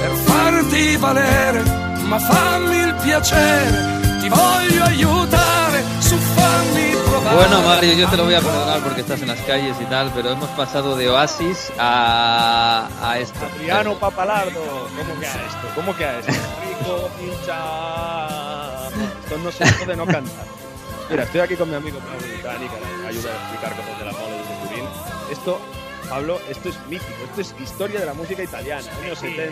per 0.00 0.10
farti 0.24 0.96
valere, 0.96 1.62
ma 2.06 2.18
fammi 2.18 2.76
il 2.76 2.94
piacere, 3.02 4.00
ti 4.20 4.28
voglio 4.28 4.84
aiutare, 4.84 5.84
su 6.00 6.16
fammi 6.16 6.96
provare. 7.04 7.36
Bueno, 7.36 7.62
Mario, 7.62 7.92
yo 7.94 8.08
te 8.08 8.16
lo 8.16 8.24
voy 8.24 8.34
a 8.34 8.40
perdonar 8.40 8.80
porque 8.80 9.00
estás 9.00 9.20
en 9.22 9.28
las 9.28 9.40
calles 9.40 9.76
y 9.80 9.84
tal, 9.84 10.10
pero 10.14 10.30
hemos 10.30 10.48
pasado 10.50 10.96
de 10.96 11.08
Oasis 11.10 11.72
a, 11.78 12.88
a 13.02 13.18
esto. 13.18 13.38
Adriano 13.44 13.94
Papalardo, 13.94 14.88
¿cómo 14.96 15.20
que 15.20 15.26
a 15.26 15.34
esto? 15.34 15.68
¿Cómo 15.74 15.96
que 15.96 16.04
a 16.04 16.18
esto? 16.18 16.32
hincha. 17.20 18.88
Esto 19.22 19.38
no 19.38 19.50
se 19.50 19.86
de 19.86 19.96
no 19.96 20.06
cantar. 20.06 20.46
Mira, 21.10 21.22
estoy 21.22 21.40
aquí 21.40 21.54
con 21.54 21.70
mi 21.70 21.76
amigo 21.76 21.98
Pablo 22.00 22.26
me 23.02 23.08
ayuda 23.08 23.30
a 23.30 23.34
explicar 23.34 23.76
cosas 23.76 23.98
de 23.98 24.04
la 24.04 24.12
mole 24.12 24.36
de 24.36 24.68
Turín. 24.68 24.84
Esto, 25.30 25.60
Pablo, 26.08 26.40
esto 26.48 26.68
es 26.68 26.76
mítico, 26.88 27.12
esto 27.24 27.40
es 27.40 27.54
historia 27.60 28.00
de 28.00 28.06
la 28.06 28.14
música 28.14 28.42
italiana. 28.42 28.86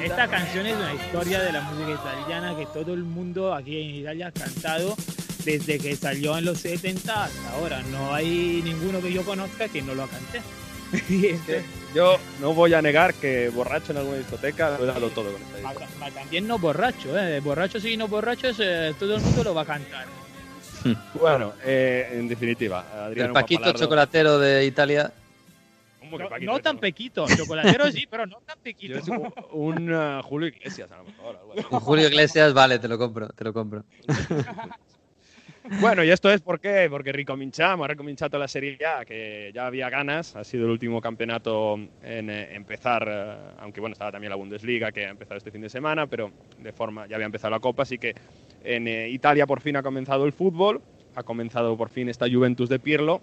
Esta 0.02 0.28
canción 0.28 0.66
es 0.66 0.76
una 0.76 0.94
historia 0.94 1.42
de 1.42 1.52
la 1.52 1.60
música 1.62 1.90
italiana 1.90 2.56
que 2.56 2.66
todo 2.66 2.94
el 2.94 3.02
mundo 3.02 3.52
aquí 3.52 3.80
en 3.80 3.94
Italia 3.96 4.28
ha 4.28 4.32
cantado 4.32 4.94
desde 5.44 5.78
que 5.78 5.96
salió 5.96 6.38
en 6.38 6.44
los 6.44 6.58
70 6.58 7.24
hasta 7.24 7.50
ahora. 7.52 7.82
No 7.90 8.14
hay 8.14 8.62
ninguno 8.64 9.00
que 9.00 9.12
yo 9.12 9.24
conozca 9.24 9.68
que 9.68 9.82
no 9.82 9.94
lo 9.94 10.06
cante. 10.06 10.42
yo 11.94 12.18
no 12.40 12.54
voy 12.54 12.72
a 12.74 12.80
negar 12.80 13.14
que 13.14 13.48
borracho 13.48 13.92
en 13.92 13.98
alguna 13.98 14.18
discoteca 14.18 14.78
lo 14.78 14.84
he 14.84 14.86
dado 14.86 15.08
todo 15.10 15.32
con 15.32 15.42
esta 15.42 16.10
También 16.10 16.46
no 16.46 16.58
borracho, 16.58 17.18
¿eh? 17.18 17.40
Borracho 17.40 17.80
sí, 17.80 17.96
no 17.96 18.06
borracho, 18.06 18.48
eh, 18.58 18.94
todo 18.98 19.16
el 19.16 19.22
mundo 19.22 19.42
lo 19.42 19.54
va 19.54 19.62
a 19.62 19.66
cantar. 19.66 20.06
bueno, 21.14 21.54
eh, 21.64 22.10
en 22.12 22.28
definitiva, 22.28 22.84
Adriano 23.06 23.28
El 23.30 23.32
Paquito 23.32 23.72
chocolatero 23.72 24.38
de 24.38 24.64
Italia. 24.64 25.12
No, 26.40 26.60
tan 26.60 26.78
pequito, 26.78 27.26
chocolatero 27.26 27.90
sí, 27.90 28.06
pero 28.08 28.26
no 28.26 28.40
tan 28.40 28.58
pequito. 28.58 29.00
un 29.52 29.92
uh, 29.92 30.22
Julio 30.22 30.48
Iglesias 30.48 30.90
a 30.92 30.98
lo 30.98 31.04
mejor. 31.04 31.40
Un 31.70 31.80
Julio 31.80 32.08
Iglesias, 32.08 32.52
vale, 32.52 32.78
te 32.78 32.88
lo 32.88 32.98
compro, 32.98 33.28
te 33.28 33.44
lo 33.44 33.52
compro. 33.52 33.84
Bueno, 35.80 36.04
y 36.04 36.10
esto 36.10 36.30
es 36.30 36.42
por 36.42 36.60
qué, 36.60 36.88
porque 36.90 37.10
ricominciamo, 37.10 37.84
ha 37.84 37.88
ricominciato 37.88 38.38
la 38.38 38.48
Serie 38.48 38.76
A, 38.84 39.06
que 39.06 39.50
ya 39.54 39.66
había 39.66 39.88
ganas, 39.88 40.36
ha 40.36 40.44
sido 40.44 40.66
el 40.66 40.70
último 40.70 41.00
campeonato 41.00 41.76
en 42.02 42.28
eh, 42.28 42.54
empezar, 42.54 43.08
eh, 43.10 43.54
aunque 43.60 43.80
bueno, 43.80 43.94
estaba 43.94 44.12
también 44.12 44.28
la 44.28 44.36
Bundesliga, 44.36 44.92
que 44.92 45.06
ha 45.06 45.10
empezado 45.10 45.38
este 45.38 45.50
fin 45.50 45.62
de 45.62 45.70
semana, 45.70 46.06
pero 46.06 46.30
de 46.58 46.72
forma, 46.72 47.06
ya 47.06 47.16
había 47.16 47.24
empezado 47.24 47.52
la 47.52 47.60
Copa, 47.60 47.84
así 47.84 47.96
que 47.96 48.14
en 48.62 48.86
eh, 48.86 49.08
Italia 49.08 49.46
por 49.46 49.62
fin 49.62 49.76
ha 49.76 49.82
comenzado 49.82 50.26
el 50.26 50.34
fútbol, 50.34 50.82
ha 51.14 51.22
comenzado 51.22 51.78
por 51.78 51.88
fin 51.88 52.10
esta 52.10 52.28
Juventus 52.30 52.68
de 52.68 52.78
Pirlo, 52.78 53.22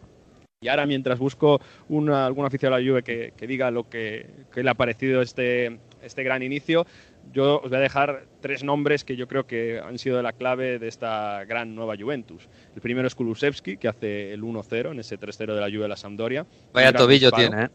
y 0.63 0.67
ahora 0.67 0.85
mientras 0.85 1.17
busco 1.17 1.59
una, 1.89 2.27
algún 2.27 2.45
aficionado 2.45 2.75
a 2.75 2.79
la 2.79 2.87
Juve 2.87 3.01
que, 3.01 3.33
que 3.35 3.47
diga 3.47 3.71
lo 3.71 3.89
que, 3.89 4.29
que, 4.53 4.61
le 4.61 4.69
ha 4.69 4.75
parecido 4.75 5.23
este, 5.23 5.79
este 6.03 6.23
gran 6.23 6.43
inicio, 6.43 6.85
yo 7.33 7.61
os 7.61 7.69
voy 7.71 7.79
a 7.79 7.81
dejar 7.81 8.25
tres 8.41 8.63
nombres 8.63 9.03
que 9.03 9.15
yo 9.15 9.27
creo 9.27 9.47
que 9.47 9.79
han 9.79 9.97
sido 9.97 10.17
de 10.17 10.23
la 10.23 10.33
clave 10.33 10.77
de 10.77 10.87
esta 10.87 11.45
gran 11.45 11.73
nueva 11.73 11.95
Juventus. 11.99 12.47
El 12.75 12.81
primero 12.81 13.07
es 13.07 13.15
Kulusevski, 13.15 13.77
que 13.77 13.87
hace 13.87 14.33
el 14.33 14.43
1-0 14.43 14.91
en 14.91 14.99
ese 14.99 15.19
3-0 15.19 15.55
de 15.55 15.61
la 15.61 15.67
Juve 15.67 15.81
de 15.81 15.87
la 15.87 15.97
Sampdoria. 15.97 16.45
Vaya 16.73 16.93
tobillo 16.93 17.31
tiene, 17.31 17.63
¿eh? 17.63 17.69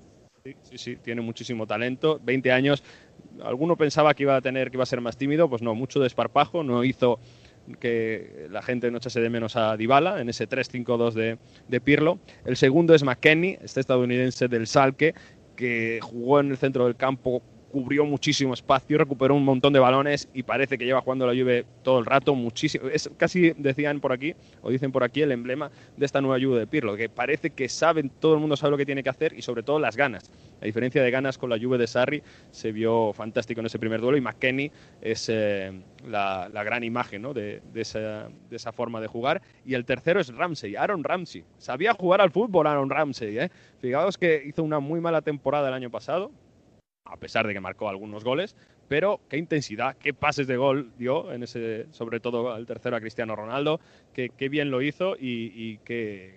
Sí, 0.45 0.57
sí, 0.63 0.79
sí, 0.79 0.97
tiene 0.97 1.23
muchísimo 1.23 1.67
talento. 1.67 2.21
20 2.23 2.53
años. 2.53 2.85
Alguno 3.43 3.75
pensaba 3.77 4.15
que 4.15 4.23
iba 4.23 4.37
a 4.37 4.41
tener 4.41 4.71
que 4.71 4.77
iba 4.77 4.85
a 4.85 4.87
ser 4.87 5.01
más 5.01 5.17
tímido, 5.17 5.49
pues 5.51 5.61
no, 5.61 5.75
mucho 5.75 5.99
desparpajo, 5.99 6.63
no 6.63 6.85
hizo 6.85 7.19
que 7.81 8.47
la 8.51 8.63
gente 8.63 8.91
no 8.91 8.99
echase 8.99 9.21
de 9.21 9.31
menos 9.31 9.57
a 9.57 9.77
Dybala 9.77 10.21
en 10.21 10.29
ese 10.29 10.49
3-5-2 10.49 11.13
de, 11.13 11.39
de, 11.69 11.81
Pirlo. 11.81 12.19
El 12.45 12.57
segundo 12.57 12.95
es 12.95 13.03
McKenny, 13.03 13.59
este 13.63 13.81
estadounidense 13.81 14.49
del 14.49 14.67
Salque, 14.67 15.15
que 15.57 15.99
jugó 16.03 16.41
en 16.41 16.51
el 16.51 16.57
centro 16.57 16.85
del 16.85 16.97
campo 16.97 17.43
cubrió 17.71 18.05
muchísimo 18.05 18.55
espacio, 18.55 18.99
recuperó 18.99 19.35
un 19.35 19.45
montón 19.45 19.73
de 19.73 19.79
balones 19.79 20.29
y 20.33 20.43
parece 20.43 20.79
que 20.79 20.85
lleva 20.85 21.01
jugando 21.01 21.27
la 21.27 21.33
Juve 21.33 21.65
todo 21.83 21.99
el 21.99 22.07
rato, 22.07 22.35
muchísimo. 22.35 22.89
Es 22.89 23.11
casi, 23.17 23.53
decían 23.57 24.01
por 24.01 24.13
aquí, 24.13 24.35
o 24.63 24.71
dicen 24.71 24.93
por 24.93 25.05
aquí, 25.05 25.23
el 25.23 25.33
emblema 25.33 25.71
de 25.97 26.07
esta 26.07 26.21
nueva 26.21 26.43
Juve 26.43 26.59
de 26.59 26.67
Pirlo, 26.67 26.97
que 26.97 27.09
parece 27.09 27.51
que 27.51 27.69
saben, 27.69 28.11
todo 28.11 28.35
el 28.35 28.41
mundo 28.41 28.57
sabe 28.57 28.73
lo 28.73 28.77
que 28.77 28.87
tiene 28.87 29.03
que 29.03 29.11
hacer 29.11 29.33
y 29.37 29.43
sobre 29.43 29.63
todo 29.63 29.79
las 29.79 29.97
ganas. 29.97 30.31
A 30.61 30.65
diferencia 30.65 31.03
de 31.03 31.11
ganas 31.11 31.37
con 31.37 31.51
la 31.51 31.59
Juve 31.59 31.77
de 31.77 31.87
Sarri, 31.87 32.23
se 32.51 32.73
vio 32.73 33.13
fantástico 33.13 33.61
en 33.61 33.67
ese 33.67 33.79
primer 33.79 34.01
duelo 34.01 34.17
y 34.17 34.21
McKenny 34.21 34.71
es 35.03 35.29
eh, 35.29 35.73
la, 36.09 36.49
la, 36.53 36.65
gran 36.65 36.83
imagen 36.83 37.23
¿no? 37.23 37.35
de, 37.35 37.61
de, 37.73 37.81
esa, 37.83 38.29
de, 38.49 38.57
esa, 38.57 38.73
forma 38.73 39.01
de 39.01 39.07
jugar. 39.07 39.43
Y 39.67 39.75
el 39.75 39.85
tercero 39.85 40.19
es 40.19 40.35
Ramsey, 40.35 40.77
Aaron 40.77 41.05
Ramsey. 41.05 41.45
Sabía 41.59 41.93
jugar 41.93 42.21
al 42.21 42.31
fútbol 42.31 42.67
Aaron 42.67 42.89
Ramsey. 42.89 43.39
¿eh? 43.39 43.51
Fijaos 43.81 44.17
que 44.17 44.43
hizo 44.47 44.63
una 44.63 44.81
muy 44.81 45.01
mala 45.01 45.21
temporada 45.21 45.69
el 45.69 45.75
año 45.75 45.91
pasado, 45.91 46.31
a 47.07 47.17
pesar 47.17 47.47
de 47.47 47.55
que 47.55 47.61
marcó 47.61 47.89
algunos 47.89 48.25
goles, 48.25 48.57
pero 48.89 49.21
qué 49.29 49.37
intensidad, 49.37 49.97
qué 49.97 50.13
pases 50.15 50.47
de 50.47 50.57
gol 50.57 50.93
dio, 50.99 51.33
en 51.33 51.43
ese, 51.43 51.87
sobre 51.93 52.21
todo 52.21 52.53
al 52.53 52.67
tercero 52.67 52.97
a 52.97 53.01
Cristiano 53.01 53.35
Ronaldo, 53.35 53.81
qué, 54.13 54.31
qué 54.37 54.49
bien 54.49 54.71
lo 54.71 54.83
hizo 54.83 55.17
y, 55.17 55.53
y 55.55 55.81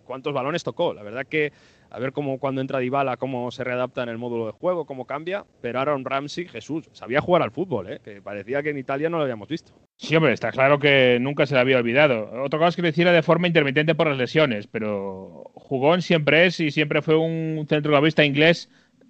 cuántos 0.06 0.34
balones 0.34 0.64
tocó. 0.64 0.94
La 0.94 1.04
verdad 1.04 1.26
que 1.28 1.52
a 1.92 2.00
ver 2.00 2.12
cómo 2.12 2.38
cuando 2.40 2.62
entra 2.62 2.80
Dybala, 2.80 3.18
cómo 3.18 3.52
se 3.52 3.64
readapta 3.64 4.04
en 4.04 4.10
el 4.10 4.18
módulo 4.18 4.46
de 4.46 4.52
juego, 4.52 4.86
cómo 4.86 5.06
cambia, 5.06 5.46
pero 5.62 5.80
Aaron 5.80 6.06
Ramsey, 6.06 6.48
Jesús, 6.48 6.90
sabía 6.92 7.22
jugar 7.22 7.42
al 7.42 7.52
fútbol, 7.52 7.92
¿eh? 7.92 8.00
que 8.04 8.22
parecía 8.22 8.62
que 8.62 8.70
en 8.70 8.78
Italia 8.78 9.10
no 9.10 9.18
lo 9.18 9.24
habíamos 9.24 9.48
visto. 9.48 9.74
Sí, 9.96 10.16
hombre, 10.16 10.34
está 10.34 10.52
claro 10.52 10.80
que 10.80 11.18
nunca 11.20 11.46
se 11.46 11.56
le 11.56 11.62
había 11.62 11.78
olvidado. 11.78 12.44
Otra 12.44 12.60
cosa 12.60 12.76
que 12.76 12.82
lo 12.82 12.88
hiciera 12.90 13.12
de 13.12 13.24
forma 13.24 13.48
intermitente 13.48 13.96
por 13.96 14.08
las 14.08 14.18
lesiones, 14.18 14.68
pero 14.68 15.52
jugón 15.56 16.02
siempre 16.02 16.46
es 16.46 16.60
y 16.60 16.72
siempre 16.72 17.02
fue 17.02 17.16
un 17.16 17.66
centrocampista 17.68 18.24
inglés 18.24 18.70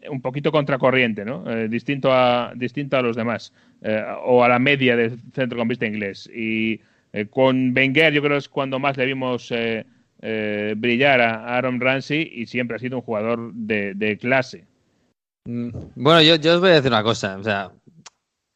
un 0.09 0.21
poquito 0.21 0.51
contracorriente, 0.51 1.25
¿no? 1.25 1.49
Eh, 1.49 1.67
distinto, 1.67 2.13
a, 2.13 2.53
distinto 2.55 2.97
a 2.97 3.01
los 3.01 3.15
demás, 3.15 3.53
eh, 3.81 4.03
o 4.23 4.43
a 4.43 4.49
la 4.49 4.59
media 4.59 4.95
del 4.95 5.19
centrocampista 5.33 5.85
inglés. 5.85 6.29
Y 6.33 6.81
eh, 7.13 7.25
con 7.29 7.73
Wenger 7.75 8.13
yo 8.13 8.21
creo 8.21 8.33
que 8.33 8.39
es 8.39 8.49
cuando 8.49 8.79
más 8.79 8.97
le 8.97 9.05
vimos 9.05 9.53
brillar 10.21 11.21
a 11.21 11.55
Aaron 11.55 11.79
Ramsey 11.79 12.29
y 12.33 12.45
siempre 12.45 12.75
ha 12.75 12.79
sido 12.79 12.97
un 12.97 13.03
jugador 13.03 13.53
de, 13.53 13.93
de 13.93 14.17
clase. 14.17 14.65
Mm, 15.45 15.69
bueno, 15.95 16.21
yo, 16.21 16.35
yo, 16.35 16.55
os 16.55 16.61
voy 16.61 16.71
a 16.71 16.73
decir 16.73 16.91
una 16.91 17.03
cosa, 17.03 17.37
o 17.37 17.43
sea, 17.43 17.71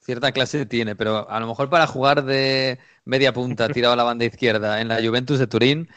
cierta 0.01 0.31
clase 0.31 0.65
tiene, 0.65 0.95
pero 0.95 1.29
a 1.29 1.39
lo 1.39 1.47
mejor 1.47 1.69
para 1.69 1.87
jugar 1.87 2.23
de 2.23 2.79
media 3.05 3.33
punta 3.33 3.69
tirado 3.69 3.93
a 3.93 3.97
la 3.97 4.03
banda 4.03 4.25
izquierda 4.25 4.81
en 4.81 4.89
la 4.89 5.01
Juventus 5.01 5.39
de 5.39 5.47
Turín, 5.47 5.89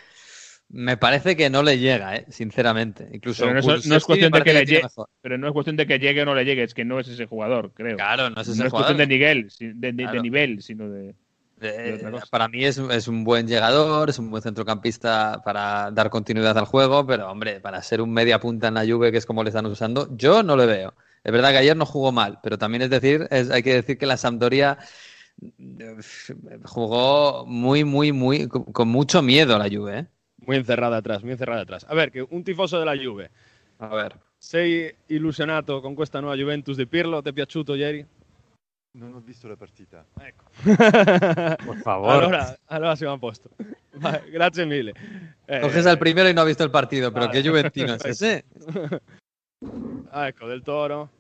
me 0.68 0.96
parece 0.96 1.36
que 1.36 1.48
no 1.48 1.62
le 1.62 1.78
llega, 1.78 2.16
¿eh? 2.16 2.26
sinceramente. 2.28 3.08
Incluso 3.12 3.44
pero 3.44 3.54
no, 3.54 3.74
es, 3.74 3.86
no 3.86 3.96
es 3.96 4.04
cuestión 4.04 4.32
de 4.32 4.42
que 4.42 4.52
le 4.52 4.66
llegue, 4.66 4.86
pero 5.20 5.38
no 5.38 5.46
es 5.46 5.52
cuestión 5.52 5.76
de 5.76 5.86
que 5.86 5.98
llegue 5.98 6.22
o 6.22 6.24
no 6.24 6.34
le 6.34 6.44
llegue, 6.44 6.62
es 6.64 6.74
que 6.74 6.84
no 6.84 6.98
es 6.98 7.08
ese 7.08 7.26
jugador, 7.26 7.72
creo. 7.72 7.96
Claro, 7.96 8.30
no 8.30 8.40
es 8.40 8.48
ese 8.48 8.64
no 8.64 8.70
jugador. 8.70 8.92
es 8.92 8.96
cuestión 8.96 8.98
de 8.98 9.06
nivel, 9.06 9.48
de, 9.58 9.92
de, 9.92 10.02
claro. 10.02 10.12
de 10.12 10.22
nivel 10.22 10.62
sino 10.62 10.88
de, 10.88 11.14
eh, 11.60 12.04
para 12.30 12.48
mí 12.48 12.64
es, 12.64 12.76
es, 12.76 13.08
un 13.08 13.24
buen 13.24 13.48
llegador, 13.48 14.10
es 14.10 14.18
un 14.18 14.30
buen 14.30 14.42
centrocampista 14.42 15.40
para 15.42 15.90
dar 15.90 16.10
continuidad 16.10 16.56
al 16.58 16.66
juego, 16.66 17.06
pero 17.06 17.30
hombre, 17.30 17.60
para 17.60 17.80
ser 17.80 18.02
un 18.02 18.12
media 18.12 18.38
punta 18.40 18.68
en 18.68 18.74
la 18.74 18.84
Juve, 18.84 19.10
que 19.10 19.18
es 19.18 19.26
como 19.26 19.42
le 19.42 19.48
están 19.48 19.64
usando, 19.66 20.14
yo 20.16 20.42
no 20.42 20.56
le 20.56 20.66
veo. 20.66 20.94
Es 21.24 21.32
verdad 21.32 21.50
que 21.50 21.58
ayer 21.58 21.76
no 21.76 21.86
jugó 21.86 22.12
mal, 22.12 22.40
pero 22.42 22.58
también 22.58 22.82
es 22.82 22.90
decir, 22.90 23.26
es, 23.30 23.50
hay 23.50 23.62
que 23.62 23.74
decir 23.74 23.96
que 23.96 24.06
la 24.06 24.18
Sampdoria 24.18 24.78
jugó 26.64 27.46
muy, 27.46 27.84
muy, 27.84 28.12
muy, 28.12 28.48
con, 28.48 28.64
con 28.64 28.88
mucho 28.88 29.22
miedo 29.22 29.56
a 29.56 29.58
la 29.58 29.68
Juve. 29.74 29.98
¿eh? 30.00 30.06
Muy 30.47 30.57
encerrada 30.57 30.99
atrás, 30.99 31.22
muy 31.22 31.32
encerrada 31.32 31.62
atrás. 31.62 31.84
A 31.88 31.94
ver, 31.94 32.11
que 32.11 32.22
un 32.22 32.44
tifoso 32.44 32.78
della 32.78 32.97
Juve. 32.97 33.30
A 33.78 33.88
ver. 33.88 34.16
Sei 34.38 34.94
illusionato 35.09 35.80
con 35.80 35.94
questa 35.94 36.20
nuova 36.20 36.36
Juventus 36.36 36.76
di 36.76 36.86
Pirlo? 36.86 37.20
Ti 37.20 37.30
è 37.30 37.32
piaciuto 37.32 37.74
ieri? 37.74 38.07
Non 38.92 39.12
ho 39.14 39.20
visto 39.20 39.49
la 39.49 39.57
partita. 39.57 40.07
Ecco. 40.20 40.44
Por 41.64 41.76
favor. 41.78 42.12
Allora, 42.12 42.57
allora 42.66 42.97
siamo 42.97 43.14
a 43.14 43.18
posto. 43.18 43.51
Va, 44.03 44.18
grazie 44.30 44.64
mille. 44.64 44.94
Eh, 45.47 45.61
Coges 45.61 45.84
al 45.86 45.99
primero 45.99 46.28
y 46.28 46.34
no 46.34 46.42
ha 46.42 46.44
visto 46.44 46.64
el 46.64 46.70
partido, 46.70 47.12
pero 47.12 47.26
vale. 47.26 47.42
qué 47.42 47.47
juventino 47.47 47.94
es 47.94 48.05
ese. 48.05 48.44
ah, 50.12 50.28
ecco, 50.28 50.49
del 50.49 50.62
Toro. 50.62 51.11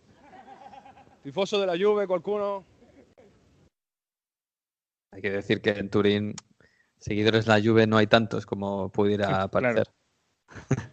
Tifoso 1.22 1.58
della 1.58 1.76
Juve, 1.76 2.06
qualcuno? 2.06 2.64
Hay 5.12 5.20
que 5.20 5.30
decir 5.30 5.60
que 5.60 5.70
en 5.70 5.90
Turín 5.90 6.34
seguidores 6.98 7.44
de 7.44 7.52
la 7.52 7.60
Juve 7.60 7.86
no 7.86 7.96
hay 7.96 8.06
tantos 8.06 8.46
como 8.46 8.88
pudiera 8.88 9.48
parecer. 9.48 9.86
Claro. 10.48 10.92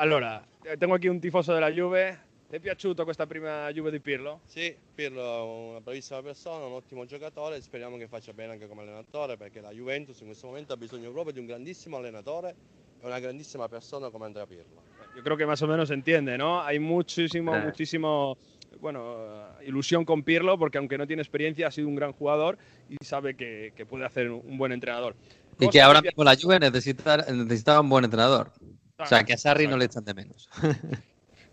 allora, 0.00 0.42
tengo 0.78 0.94
aquí 0.94 1.08
un 1.08 1.20
tifoso 1.20 1.52
della 1.52 1.70
Juve. 1.70 2.18
Ti 2.48 2.56
è 2.56 2.60
piaciuto 2.60 3.04
questa 3.04 3.26
prima 3.26 3.70
Juve 3.72 3.90
di 3.90 4.00
Pirlo? 4.00 4.40
Sì, 4.46 4.74
Pirlo 4.94 5.22
è 5.22 5.70
una 5.70 5.80
bravissima 5.80 6.22
persona, 6.22 6.64
un 6.64 6.72
ottimo 6.72 7.04
giocatore, 7.04 7.60
speriamo 7.60 7.96
che 7.96 8.08
faccia 8.08 8.32
bene 8.32 8.52
anche 8.52 8.66
come 8.66 8.82
allenatore 8.82 9.36
perché 9.36 9.60
la 9.60 9.70
Juventus 9.70 10.18
in 10.20 10.26
questo 10.26 10.46
momento 10.46 10.72
ha 10.72 10.76
bisogno 10.76 11.10
proprio 11.10 11.32
di 11.32 11.38
un 11.40 11.46
grandissimo 11.46 11.96
allenatore 11.98 12.54
e 13.00 13.06
una 13.06 13.20
grandissima 13.20 13.68
persona 13.68 14.10
come 14.10 14.26
Andrea 14.26 14.46
Pirlo. 14.46 14.82
Yo 15.14 15.22
creo 15.22 15.36
que 15.36 15.46
más 15.46 15.62
o 15.62 15.66
menos 15.66 15.88
se 15.88 15.94
entiende, 15.94 16.36
¿no? 16.36 16.60
Hay 16.60 16.78
muchísimo, 16.78 17.54
eh. 17.54 17.60
muchísimo 17.60 18.36
bueno, 18.78 19.48
ilusión 19.66 20.04
con 20.04 20.22
Pirlo 20.22 20.58
porque 20.58 20.78
aunque 20.78 20.98
no 20.98 21.06
tiene 21.06 21.22
experiencia 21.22 21.68
ha 21.68 21.70
sido 21.70 21.88
un 21.88 21.94
gran 21.94 22.12
jugador 22.12 22.58
y 22.88 22.96
sabe 23.04 23.34
que, 23.34 23.72
que 23.76 23.86
puede 23.86 24.04
hacer 24.04 24.30
un 24.30 24.58
buen 24.58 24.72
entrenador. 24.72 25.16
Y 25.58 25.68
que 25.68 25.82
ahora 25.82 26.00
mismo 26.00 26.24
la 26.24 26.36
Juve 26.36 26.58
necesita, 26.58 27.18
necesitaba 27.18 27.80
un 27.80 27.88
buen 27.88 28.04
entrenador. 28.04 28.52
O 28.98 29.06
sea, 29.06 29.24
que 29.24 29.32
a 29.32 29.38
Sarri 29.38 29.66
no 29.66 29.76
le 29.76 29.86
echan 29.86 30.04
de 30.04 30.14
menos. 30.14 30.48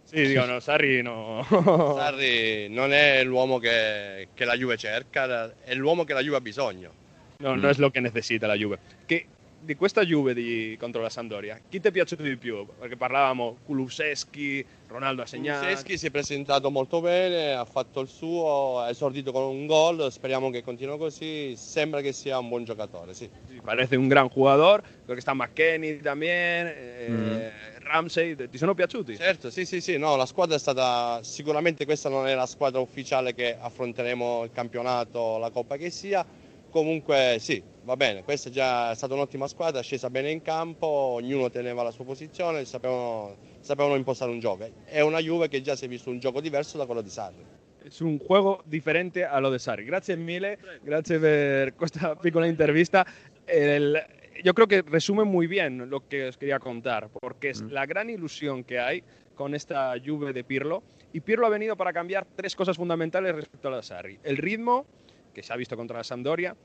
Sì, 0.07 0.25
dico, 0.25 0.45
no, 0.45 0.61
Sarri 0.61 1.03
no. 1.03 1.45
Sarri 1.97 2.69
non 2.69 2.93
è 2.93 3.25
l'uomo 3.25 3.59
che, 3.59 4.29
che, 4.33 4.45
la 4.45 4.55
Juve 4.55 4.77
cerca, 4.77 5.53
è 5.61 5.75
l'uomo 5.75 6.05
che 6.05 6.13
la 6.13 6.21
Juve 6.21 6.37
ha 6.37 6.39
bisogno. 6.39 6.93
No, 7.39 7.53
mm. 7.53 7.59
non 7.59 7.69
è 7.69 7.73
lo 7.75 7.91
che 7.91 7.99
necessita 7.99 8.47
la 8.47 8.55
Juve. 8.55 8.79
Che 9.05 9.27
di 9.67 9.75
questa 9.75 10.01
Juve 10.05 10.33
di, 10.33 10.77
contro 10.79 11.01
la 11.01 11.09
Sampdoria, 11.09 11.59
chi 11.67 11.81
ti 11.81 11.89
è 11.89 11.91
piaciuto 11.91 12.23
di 12.23 12.37
più? 12.37 12.65
Perché 12.79 12.95
parlavamo 12.95 13.57
Kuluseschi, 13.65 14.65
Ronaldo 14.87 15.23
ha 15.23 15.25
segnato. 15.25 15.65
Kuluseschi 15.65 15.97
si 15.97 16.07
è 16.07 16.09
presentato 16.09 16.71
molto 16.71 17.01
bene, 17.01 17.51
ha 17.51 17.65
fatto 17.65 17.99
il 17.99 18.07
suo, 18.07 18.79
ha 18.79 18.89
esordito 18.89 19.33
con 19.33 19.43
un 19.43 19.65
gol, 19.65 20.09
speriamo 20.09 20.49
che 20.49 20.63
continui 20.63 20.97
così, 20.97 21.53
sembra 21.57 21.99
che 21.99 22.13
sia 22.13 22.39
un 22.39 22.47
buon 22.47 22.63
giocatore, 22.63 23.13
sì. 23.13 23.29
sí 23.45 23.59
parece 23.61 23.97
un 23.97 24.07
gran 24.07 24.29
jugador, 24.29 24.81
creo 24.81 25.07
que 25.07 25.19
está 25.19 25.33
McKenny 25.33 25.99
también, 25.99 26.67
eh, 26.67 27.07
mm. 27.09 27.81
Ramsey, 27.81 28.37
ti 28.49 28.57
sono 28.57 28.73
piaciuti? 28.73 29.17
Certo, 29.17 29.49
sì, 29.49 29.65
sì, 29.65 29.81
sì, 29.81 29.97
no, 29.97 30.15
la 30.15 30.25
squadra 30.25 30.55
è 30.55 30.59
stata, 30.59 31.19
sicuramente 31.23 31.83
questa 31.83 32.07
non 32.07 32.25
è 32.25 32.35
la 32.35 32.45
squadra 32.45 32.79
ufficiale 32.79 33.33
che 33.33 33.57
affronteremo 33.59 34.45
il 34.45 34.51
campionato, 34.53 35.37
la 35.37 35.49
Coppa 35.49 35.75
che 35.75 35.89
sia, 35.89 36.25
comunque 36.69 37.35
sì, 37.41 37.61
va 37.87 37.95
bene, 37.95 38.21
questa 38.25 38.49
è 38.49 38.51
già 38.51 38.93
stata 38.95 39.13
un'ottima 39.13 39.47
squadra, 39.47 39.79
scesa 39.79 40.09
bene 40.09 40.29
in 40.29 40.41
campo, 40.41 40.87
ognuno 40.87 41.49
teneva 41.49 41.83
la 41.83 41.91
sua 41.91 42.03
posizione, 42.03 42.65
sapevano, 42.65 43.37
sapevano 43.61 43.95
impostare 43.95 44.29
un 44.29 44.41
gioco. 44.41 44.69
È 44.83 44.99
una 44.99 45.19
Juve 45.19 45.47
che 45.47 45.61
già 45.61 45.77
si 45.77 45.85
è 45.85 45.87
visto 45.87 46.09
un 46.09 46.19
gioco 46.19 46.41
diverso 46.41 46.77
da 46.77 46.85
quello 46.85 47.01
di 47.01 47.09
Sarri. 47.09 47.45
Es 47.85 48.01
un 48.01 48.19
juego 48.19 48.61
diferente 48.65 49.23
a 49.23 49.39
lo 49.39 49.49
de 49.49 49.59
Sarri. 49.59 49.85
Grazie 49.85 50.17
mille, 50.17 50.57
grazie 50.83 51.17
per 51.17 51.75
questa 51.75 52.17
piccola 52.17 52.45
intervista. 52.45 53.07
El, 53.45 53.97
yo 54.43 54.53
creo 54.53 54.67
que 54.67 54.81
resume 54.81 55.23
muy 55.23 55.47
bien 55.47 55.89
lo 55.89 56.05
que 56.09 56.27
os 56.27 56.35
quería 56.35 56.59
contar, 56.59 57.07
porque 57.07 57.51
es 57.51 57.61
mm. 57.61 57.71
la 57.71 57.85
gran 57.85 58.09
ilusión 58.09 58.65
que 58.65 58.79
hay 58.79 59.01
con 59.33 59.55
esta 59.55 59.93
Juve 60.05 60.33
de 60.33 60.43
Pirlo. 60.43 60.83
Y 61.13 61.21
Pirlo 61.21 61.45
ha 61.45 61.49
venido 61.49 61.77
para 61.77 61.93
cambiar 61.93 62.27
tres 62.35 62.53
cosas 62.53 62.75
fundamentales 62.75 63.33
respecto 63.33 63.69
a 63.69 63.71
la 63.71 63.81
Sarri. 63.81 64.19
El 64.23 64.35
ritmo, 64.35 64.85
que 65.33 65.41
se 65.41 65.53
ha 65.53 65.55
visto 65.55 65.77
contra 65.77 65.95
la 65.95 66.03
Sampdoria, 66.03 66.57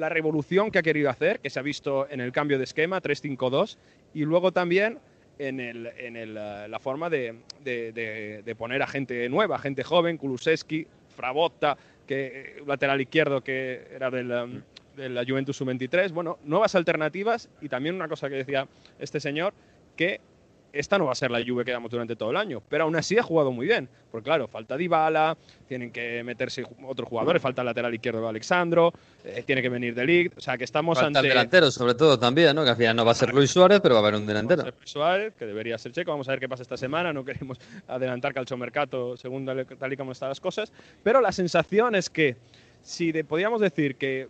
la 0.00 0.08
revolución 0.08 0.70
que 0.70 0.78
ha 0.78 0.82
querido 0.82 1.10
hacer, 1.10 1.40
que 1.40 1.50
se 1.50 1.60
ha 1.60 1.62
visto 1.62 2.08
en 2.10 2.20
el 2.20 2.32
cambio 2.32 2.58
de 2.58 2.64
esquema 2.64 3.00
3-5-2, 3.00 3.76
y 4.14 4.24
luego 4.24 4.50
también 4.50 4.98
en, 5.38 5.60
el, 5.60 5.86
en 5.98 6.16
el, 6.16 6.34
la 6.34 6.78
forma 6.80 7.08
de, 7.08 7.36
de, 7.62 8.54
poner 8.58 8.82
a 8.82 8.86
gente 8.86 9.28
nueva, 9.28 9.58
gente 9.58 9.84
joven, 9.84 10.16
Kulusevski, 10.16 10.86
Frabotta, 11.14 11.76
que 12.06 12.62
lateral 12.66 13.00
izquierdo 13.00 13.42
que 13.42 13.86
era 13.94 14.10
del, 14.10 14.30
um, 14.32 14.62
de 14.96 15.08
la 15.10 15.24
Juventus 15.24 15.56
Sub-23. 15.56 16.12
Bueno, 16.12 16.38
nuevas 16.44 16.74
alternativas 16.74 17.48
y 17.60 17.68
también 17.68 17.94
una 17.94 18.08
cosa 18.08 18.28
que 18.28 18.36
decía 18.36 18.66
este 18.98 19.20
señor, 19.20 19.52
que 19.96 20.20
esta 20.72 20.98
no 20.98 21.06
va 21.06 21.12
a 21.12 21.14
ser 21.14 21.30
la 21.30 21.42
Juve 21.44 21.64
que 21.64 21.72
damos 21.72 21.90
durante 21.90 22.16
todo 22.16 22.30
el 22.30 22.36
año, 22.36 22.62
pero 22.68 22.84
aún 22.84 22.96
así 22.96 23.18
ha 23.18 23.22
jugado 23.22 23.52
muy 23.52 23.66
bien. 23.66 23.88
Porque 24.10 24.24
claro, 24.24 24.48
falta 24.48 24.76
Dybala, 24.76 25.36
tienen 25.68 25.92
que 25.92 26.22
meterse 26.24 26.64
otros 26.84 27.08
jugadores, 27.08 27.40
falta 27.40 27.62
el 27.62 27.66
lateral 27.66 27.94
izquierdo 27.94 28.22
de 28.22 28.28
Alexandro, 28.28 28.92
eh, 29.24 29.42
tiene 29.46 29.62
que 29.62 29.68
venir 29.68 29.94
de 29.94 30.04
Ligt, 30.04 30.36
o 30.36 30.40
sea 30.40 30.58
que 30.58 30.64
estamos 30.64 30.98
falta 30.98 31.18
ante... 31.18 31.28
el 31.28 31.34
delantero 31.34 31.70
sobre 31.70 31.94
todo 31.94 32.18
también, 32.18 32.54
¿no? 32.56 32.64
Que 32.64 32.70
al 32.70 32.76
final 32.76 32.96
no 32.96 33.04
va 33.04 33.12
a 33.12 33.14
ser 33.14 33.32
Luis 33.32 33.50
Suárez, 33.50 33.80
pero 33.80 33.94
va 33.94 34.00
a 34.00 34.02
haber 34.04 34.20
un 34.20 34.26
delantero. 34.26 34.62
Va 34.62 34.68
a 34.68 34.72
ser 34.72 34.80
Luis 34.80 34.90
Suárez, 34.90 35.34
que 35.38 35.46
debería 35.46 35.78
ser 35.78 35.92
Checo, 35.92 36.10
vamos 36.10 36.28
a 36.28 36.32
ver 36.32 36.40
qué 36.40 36.48
pasa 36.48 36.62
esta 36.62 36.76
semana, 36.76 37.12
no 37.12 37.24
queremos 37.24 37.58
adelantar 37.86 38.34
calchomercato 38.34 39.16
según 39.16 39.46
tal 39.46 39.92
y 39.92 39.96
como 39.96 40.12
están 40.12 40.28
las 40.28 40.40
cosas, 40.40 40.72
pero 41.02 41.20
la 41.20 41.32
sensación 41.32 41.94
es 41.94 42.10
que 42.10 42.36
si 42.82 43.12
de, 43.12 43.24
podíamos 43.24 43.60
decir 43.60 43.96
que 43.96 44.28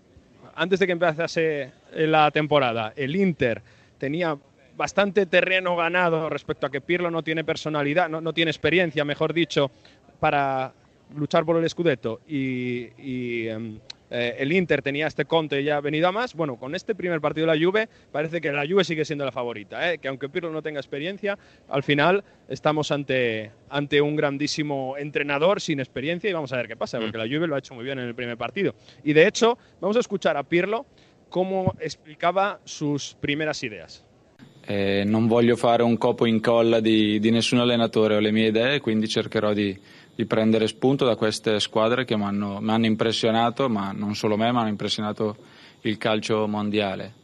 antes 0.55 0.79
de 0.79 0.87
que 0.87 0.93
empezase 0.93 1.73
la 1.95 2.31
temporada 2.31 2.93
el 2.97 3.15
Inter 3.17 3.63
tenía 3.99 4.37
bastante 4.81 5.27
terreno 5.27 5.77
ganado 5.77 6.31
respecto 6.31 6.67
a 6.67 6.71
que 6.71 6.81
Pirlo 6.81 7.11
no 7.11 7.23
tiene 7.23 7.45
personalidad, 7.45 8.09
no, 8.09 8.23
no 8.23 8.33
tiene 8.33 8.51
experiencia, 8.51 9.05
mejor 9.05 9.35
dicho, 9.35 9.71
para 10.19 10.73
luchar 11.15 11.45
por 11.45 11.63
el 11.63 11.69
Scudetto 11.69 12.23
y, 12.27 12.89
y, 12.97 13.49
em, 13.49 13.79
eh, 14.11 14.37
el 14.39 14.51
Inter 14.51 14.81
tenía 14.81 15.07
este 15.07 15.27
Conte 15.27 15.63
ya 15.63 15.83
venido 15.83 16.09
a 16.09 16.13
más, 16.13 16.35
bueno, 16.35 16.57
con 16.57 16.75
este 16.75 16.95
primer 16.95 17.21
partido 17.21 17.47
de 17.47 17.59
la 17.59 17.63
Juve 17.63 17.91
parece 18.11 18.41
que 18.41 18.51
la 18.53 18.67
Juve 18.67 18.83
sigue 18.85 19.05
siendo 19.05 19.27
la 19.27 19.33
favorita, 19.33 19.93
¿eh? 19.93 19.99
que 19.99 20.09
aunque 20.09 20.31
Pirlo 20.31 20.51
no 20.51 20.63
tenga 20.63 20.81
experiencia, 20.81 21.39
al 21.69 21.83
final 21.83 22.25
estamos 22.49 22.91
ante, 22.91 23.51
ante 23.69 24.01
un 24.01 24.17
grandísimo 24.17 24.97
entrenador 24.97 25.61
sin 25.61 25.81
experiencia 25.81 26.31
y 26.31 26.33
vamos 26.33 26.55
a 26.55 26.57
ver 26.57 26.69
qué 26.69 26.77
pasa, 26.77 26.99
porque 26.99 27.19
la 27.19 27.25
Juve 27.25 27.47
lo 27.47 27.55
ha 27.55 27.59
hecho 27.59 27.75
muy 27.75 27.85
bien 27.85 27.99
en 27.99 28.07
el 28.07 28.15
primer 28.15 28.39
partido. 28.39 28.75
Y 29.05 29.13
de 29.13 29.27
hecho, 29.27 29.59
vamos 29.79 29.99
a 29.99 30.01
escuchar 30.01 30.39
a 30.39 30.43
Pirlo 30.43 30.87
cómo 31.29 31.75
explicaba 31.81 32.61
sus 32.65 33.15
primeras 33.21 33.63
ideas. 33.63 34.07
Eh, 34.71 35.03
non 35.05 35.27
voglio 35.27 35.57
fare 35.57 35.83
un 35.83 35.99
copo 35.99 36.27
in 36.27 36.41
colla 36.41 36.79
di, 36.79 37.19
di 37.19 37.31
nessun 37.33 37.59
allenatore, 37.59 38.15
ho 38.15 38.21
le 38.21 38.31
mie 38.31 38.51
idee, 38.51 38.79
quindi 38.79 39.09
cercherò 39.09 39.53
di, 39.53 39.77
di 40.15 40.27
prendere 40.27 40.69
spunto 40.69 41.05
da 41.05 41.17
queste 41.17 41.59
squadre 41.59 42.05
che 42.05 42.17
mi 42.17 42.23
hanno 42.23 42.87
impresionato, 42.87 43.69
ma 43.69 43.91
non 43.91 44.15
solo 44.15 44.37
me, 44.37 44.53
ma 44.53 44.61
hanno 44.61 44.69
impresionato 44.69 45.37
il 45.81 45.99
calcio 45.99 46.47
mondiale. 46.47 47.15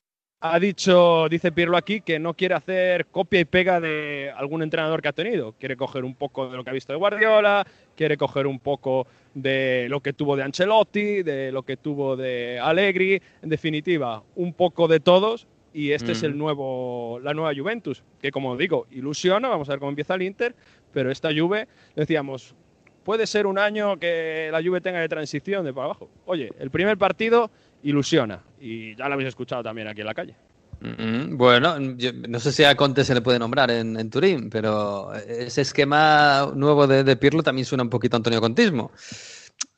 Ha 0.43 0.59
dicho, 0.59 1.29
dice 1.29 1.53
Pirlo 1.53 1.77
aquí, 1.77 2.01
que 2.01 2.19
no 2.19 2.35
quiere 2.35 2.55
hacer 2.55 3.07
copia 3.13 3.39
y 3.39 3.45
pega 3.45 3.79
de 3.79 4.29
algún 4.29 4.65
entrenador 4.65 5.01
que 5.01 5.09
ha 5.09 5.13
tenido. 5.13 5.55
Quiere 5.57 5.77
coger 5.77 6.03
un 6.03 6.17
poco 6.17 6.49
de 6.49 6.57
lo 6.57 6.65
que 6.65 6.71
ha 6.71 6.73
visto 6.73 6.93
de 6.93 6.99
Guardiola, 6.99 7.65
quiere 7.95 8.17
coger 8.17 8.49
un 8.49 8.59
poco 8.59 9.07
de 9.35 9.87
lo 9.89 10.01
que 10.01 10.13
tuvo 10.13 10.35
de 10.35 10.43
Ancelotti, 10.43 11.23
de 11.23 11.53
lo 11.53 11.63
que 11.63 11.77
tuvo 11.77 12.17
de 12.17 12.59
Allegri, 12.59 13.23
en 13.41 13.49
definitiva, 13.49 14.25
un 14.35 14.53
poco 14.53 14.89
de 14.89 14.99
todos 14.99 15.47
y 15.77 15.93
este 15.93 16.13
es 16.13 16.23
el 16.23 16.39
nuevo, 16.39 17.21
la 17.23 17.35
nueva 17.35 17.53
Juventus, 17.55 18.03
que 18.23 18.31
como 18.31 18.57
digo, 18.57 18.87
ilusiona, 18.93 19.51
vamos 19.51 19.69
a 19.69 19.73
ver 19.73 19.79
cómo 19.79 19.91
empieza 19.91 20.15
el 20.15 20.23
Inter, 20.23 20.55
pero 20.91 21.11
esta 21.11 21.29
Juve, 21.37 21.69
decíamos, 21.95 22.55
puede 23.05 23.27
ser 23.27 23.47
un 23.47 23.59
año 23.59 23.99
que 23.99 24.49
la 24.51 24.63
Juve 24.63 24.81
tenga 24.81 25.01
de 25.01 25.09
transición 25.11 25.67
de 25.67 25.75
para 25.75 25.85
abajo. 25.85 26.09
Oye, 26.25 26.51
el 26.59 26.71
primer 26.71 26.97
partido 26.97 27.51
ilusiona 27.83 28.43
y 28.59 28.97
ya 28.97 29.07
lo 29.07 29.15
habéis 29.15 29.29
escuchado 29.29 29.63
también 29.63 29.87
aquí 29.87 30.01
en 30.01 30.07
la 30.07 30.15
calle. 30.15 30.35
Bueno, 30.81 31.79
no 31.79 32.41
sé 32.41 32.53
si 32.53 32.65
a 32.65 32.75
Conte 32.75 33.05
se 33.05 33.15
le 33.15 33.21
puede 33.21 33.39
nombrar 33.39 33.71
en, 33.71 34.11
Turín, 34.11 34.49
pero 34.49 35.13
ese 35.15 35.61
esquema 35.61 36.53
nuevo 36.55 36.87
de, 36.87 37.05
de, 37.05 37.17
Pirlo 37.17 37.43
también 37.43 37.67
suena 37.67 37.85
un 37.85 37.91
poquito 37.91 38.17
a 38.17 38.19
Antonio 38.19 38.41
Contismo. 38.41 38.93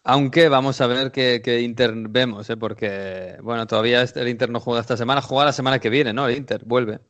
Aunque 0.05 0.49
vamos 0.49 0.81
a 0.81 0.87
ver 0.87 1.11
qué, 1.11 1.61
Inter 1.61 1.93
vemos, 1.95 2.49
¿eh? 2.51 2.57
porque 2.57 3.37
bueno, 3.43 3.67
todavía 3.67 4.03
el 4.03 4.29
Inter 4.29 4.51
no 4.51 4.61
juega 4.61 4.81
esta 4.81 4.97
semana, 4.97 5.21
juega 5.21 5.47
la 5.47 5.53
semana 5.53 5.79
que 5.79 5.91
viene, 5.91 6.13
¿no? 6.13 6.29
El 6.29 6.37
Inter 6.37 6.63
vuelve. 6.65 7.01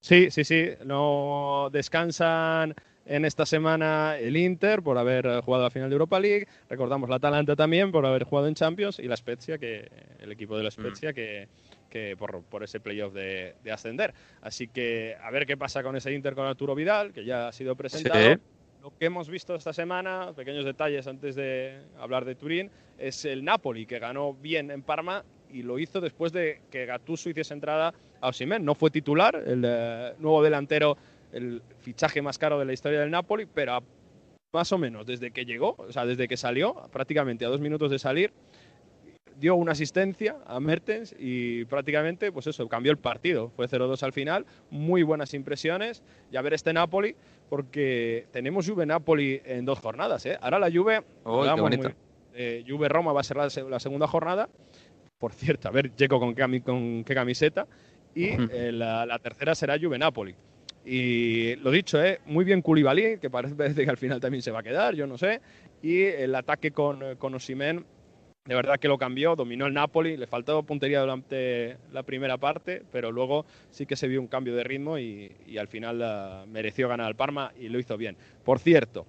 Sí, 0.00 0.30
sí, 0.30 0.44
sí. 0.44 0.70
No 0.86 1.68
descansan 1.70 2.74
en 3.04 3.24
esta 3.24 3.44
semana 3.44 4.16
el 4.16 4.36
Inter 4.36 4.82
por 4.82 4.96
haber 4.96 5.42
jugado 5.42 5.64
la 5.64 5.70
final 5.70 5.90
de 5.90 5.94
Europa 5.94 6.18
League. 6.18 6.46
Recordamos 6.70 7.10
la 7.10 7.16
Atalanta 7.16 7.56
también 7.56 7.92
por 7.92 8.06
haber 8.06 8.24
jugado 8.24 8.48
en 8.48 8.54
Champions 8.54 8.98
y 8.98 9.08
la 9.08 9.16
Spezia, 9.16 9.58
que 9.58 9.90
el 10.18 10.32
equipo 10.32 10.56
de 10.56 10.64
la 10.64 10.70
Spezia, 10.70 11.10
mm. 11.10 11.14
que, 11.14 11.48
que 11.90 12.16
por, 12.16 12.42
por, 12.44 12.64
ese 12.64 12.80
playoff 12.80 13.12
de, 13.12 13.56
de, 13.62 13.72
ascender. 13.72 14.14
Así 14.40 14.68
que 14.68 15.16
a 15.22 15.30
ver 15.30 15.44
qué 15.44 15.58
pasa 15.58 15.82
con 15.82 15.96
ese 15.96 16.12
Inter 16.12 16.34
con 16.34 16.46
Arturo 16.46 16.74
Vidal, 16.74 17.12
que 17.12 17.24
ya 17.24 17.48
ha 17.48 17.52
sido 17.52 17.76
presentado. 17.76 18.34
Sí 18.34 18.40
lo 18.82 18.96
que 18.96 19.06
hemos 19.06 19.28
visto 19.28 19.54
esta 19.54 19.72
semana, 19.72 20.32
pequeños 20.34 20.64
detalles 20.64 21.06
antes 21.06 21.34
de 21.34 21.80
hablar 21.98 22.24
de 22.24 22.34
Turín, 22.34 22.70
es 22.98 23.24
el 23.24 23.44
Napoli, 23.44 23.86
que 23.86 23.98
ganó 23.98 24.34
bien 24.34 24.70
en 24.70 24.82
Parma 24.82 25.24
y 25.50 25.62
lo 25.62 25.78
hizo 25.78 26.00
después 26.00 26.32
de 26.32 26.62
que 26.70 26.86
Gattuso 26.86 27.28
hiciese 27.28 27.54
entrada 27.54 27.92
a 28.20 28.28
Osimhen. 28.28 28.64
No 28.64 28.74
fue 28.74 28.90
titular, 28.90 29.34
el 29.34 29.64
eh, 29.66 30.14
nuevo 30.18 30.42
delantero, 30.42 30.96
el 31.32 31.62
fichaje 31.80 32.22
más 32.22 32.38
caro 32.38 32.58
de 32.58 32.64
la 32.64 32.72
historia 32.72 33.00
del 33.00 33.10
Napoli, 33.10 33.46
pero 33.46 33.82
más 34.52 34.72
o 34.72 34.78
menos 34.78 35.06
desde 35.06 35.30
que 35.30 35.44
llegó, 35.44 35.76
o 35.78 35.92
sea, 35.92 36.06
desde 36.06 36.26
que 36.26 36.36
salió, 36.36 36.74
prácticamente 36.92 37.44
a 37.44 37.48
dos 37.48 37.60
minutos 37.60 37.90
de 37.90 37.98
salir, 37.98 38.32
dio 39.40 39.56
una 39.56 39.72
asistencia 39.72 40.36
a 40.46 40.60
Mertens 40.60 41.14
y 41.18 41.64
prácticamente, 41.64 42.30
pues 42.30 42.46
eso, 42.46 42.68
cambió 42.68 42.92
el 42.92 42.98
partido. 42.98 43.50
Fue 43.56 43.66
0-2 43.66 44.02
al 44.02 44.12
final, 44.12 44.46
muy 44.70 45.02
buenas 45.02 45.32
impresiones. 45.32 46.02
Y 46.30 46.36
a 46.36 46.42
ver 46.42 46.52
este 46.52 46.72
Napoli, 46.72 47.16
porque 47.50 48.26
tenemos 48.30 48.66
Juve-Napoli 48.66 49.42
en 49.44 49.64
dos 49.64 49.80
jornadas. 49.80 50.24
¿eh? 50.24 50.38
Ahora 50.40 50.60
la 50.60 50.70
Juve, 50.70 51.02
eh, 52.32 52.64
Juve-Roma 52.66 53.12
va 53.12 53.20
a 53.20 53.24
ser 53.24 53.36
la, 53.36 53.80
segunda 53.80 54.06
jornada. 54.06 54.48
Por 55.18 55.32
cierto, 55.32 55.68
a 55.68 55.72
ver, 55.72 55.94
Checo 55.96 56.18
con 56.20 56.34
qué, 56.34 56.62
con 56.62 57.04
qué 57.04 57.14
camiseta. 57.14 57.66
Y 58.14 58.28
eh, 58.28 58.70
la, 58.72 59.18
tercera 59.18 59.54
será 59.54 59.78
Juve-Napoli. 59.78 60.34
Y 60.84 61.56
lo 61.56 61.72
dicho, 61.72 62.02
¿eh? 62.02 62.20
muy 62.24 62.44
bien 62.44 62.62
Koulibaly, 62.62 63.18
que 63.18 63.28
parece 63.28 63.74
que 63.84 63.90
al 63.90 63.98
final 63.98 64.20
también 64.20 64.42
se 64.42 64.52
va 64.52 64.60
a 64.60 64.62
quedar, 64.62 64.94
yo 64.94 65.08
no 65.08 65.18
sé. 65.18 65.40
Y 65.82 66.04
el 66.04 66.34
ataque 66.36 66.70
con, 66.70 67.16
con 67.16 67.34
Osimen 67.34 67.84
de 68.46 68.54
verdad 68.54 68.78
que 68.78 68.88
lo 68.88 68.96
cambió, 68.96 69.36
dominó 69.36 69.66
el 69.66 69.74
Napoli, 69.74 70.16
le 70.16 70.26
faltó 70.26 70.62
puntería 70.62 71.00
durante 71.00 71.76
la 71.92 72.02
primera 72.02 72.38
parte, 72.38 72.82
pero 72.90 73.12
luego 73.12 73.44
sí 73.70 73.84
que 73.84 73.96
se 73.96 74.08
vio 74.08 74.18
un 74.20 74.28
cambio 74.28 74.56
de 74.56 74.64
ritmo 74.64 74.98
y, 74.98 75.30
al 75.58 75.68
final 75.68 76.00
uh, 76.00 76.46
mereció 76.50 76.88
ganar 76.88 77.06
al 77.06 77.16
Parma 77.16 77.52
y 77.60 77.68
lo 77.68 77.78
hizo 77.78 77.98
bien. 77.98 78.16
Por 78.42 78.58
cierto, 78.58 79.06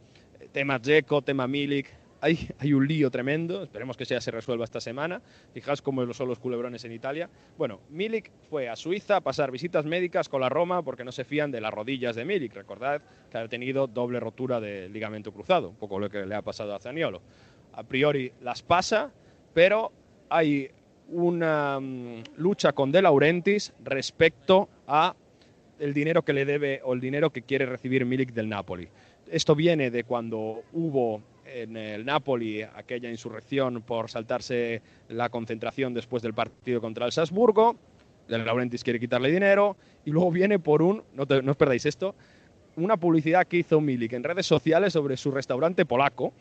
tema 0.51 0.79
Dzeko, 0.79 1.21
tema 1.21 1.47
Milik, 1.47 1.88
hay, 2.21 2.73
un 2.73 2.88
lío 2.88 3.09
tremendo, 3.09 3.63
esperemos 3.63 3.97
que 3.97 4.05
ya 4.05 4.21
se 4.21 4.29
resuelva 4.29 4.63
esta 4.63 4.79
semana. 4.79 5.21
Fijaos 5.53 5.82
cómo 5.82 6.13
son 6.13 6.27
los 6.27 6.38
culebrones 6.38 6.86
en 6.86 6.91
Italia. 6.91 7.29
Bueno, 7.57 7.82
Milik 7.89 8.32
fue 8.49 8.69
a 8.69 8.75
Suiza 8.75 9.15
a 9.17 9.21
pasar 9.21 9.49
visitas 9.49 9.86
médicas 9.86 10.29
con 10.29 10.41
la 10.41 10.49
Roma 10.49 10.84
porque 10.84 11.03
no 11.03 11.11
se 11.11 11.23
fían 11.25 11.49
de 11.49 11.61
las 11.61 11.73
rodillas 11.73 12.15
de 12.15 12.23
Milik. 12.23 12.53
Recordad 12.53 13.01
que 13.32 13.38
ha 13.39 13.47
tenido 13.47 13.88
doble 13.88 14.19
rotura 14.19 14.59
del 14.59 14.93
ligamento 14.93 15.32
cruzado, 15.32 15.69
un 15.69 15.77
poco 15.77 15.99
lo 15.99 16.09
que 16.09 16.25
le 16.25 16.36
ha 16.36 16.43
pasado 16.43 16.75
a 16.75 16.79
Zaniolo. 16.79 17.21
A 17.74 17.84
priori 17.84 18.32
las 18.41 18.61
pasa, 18.61 19.11
pero 19.53 19.91
hay 20.30 20.69
una 21.09 21.80
mm, 21.80 22.24
lucha 22.38 22.72
con 22.74 22.91
De 22.91 23.01
Laurentiis 23.01 23.74
respecto 23.84 24.69
a 24.88 25.15
el 25.80 25.93
dinero 25.93 26.24
que 26.24 26.34
le 26.34 26.45
debe 26.45 26.82
o 26.84 26.93
el 26.93 27.01
dinero 27.01 27.32
que 27.32 27.41
quiere 27.41 27.65
recibir 27.65 28.05
Milik 28.05 28.34
del 28.34 28.49
Napoli. 28.49 28.88
Esto 29.30 29.55
viene 29.55 29.89
de 29.89 30.03
cuando 30.03 30.63
hubo 30.74 31.22
en 31.45 31.76
el 31.76 32.05
Napoli 32.05 32.61
aquella 32.61 33.09
insurrección 33.09 33.82
por 33.82 34.09
saltarse 34.09 34.82
la 35.09 35.30
concentración 35.30 35.93
después 35.93 36.22
del 36.22 36.34
partido 36.34 36.82
contra 36.82 37.05
el 37.05 37.11
Salzburgo. 37.11 37.76
De 38.28 38.38
Laurentiis 38.38 38.84
quiere 38.84 38.99
quitarle 38.99 39.32
dinero 39.32 39.76
y 40.05 40.11
luego 40.11 40.32
viene 40.32 40.59
por 40.59 40.82
un, 40.82 41.03
no, 41.13 41.26
no 41.26 41.51
os 41.51 41.57
perdáis 41.57 41.86
esto, 41.86 42.15
una 42.76 42.97
publicidad 42.97 43.47
que 43.47 43.57
hizo 43.57 43.82
Milik 43.82 44.13
en 44.13 44.24
redes 44.24 44.45
sociales 44.45 44.93
sobre 44.93 45.17
su 45.17 45.32
restaurante 45.32 45.86
polaco, 45.86 46.34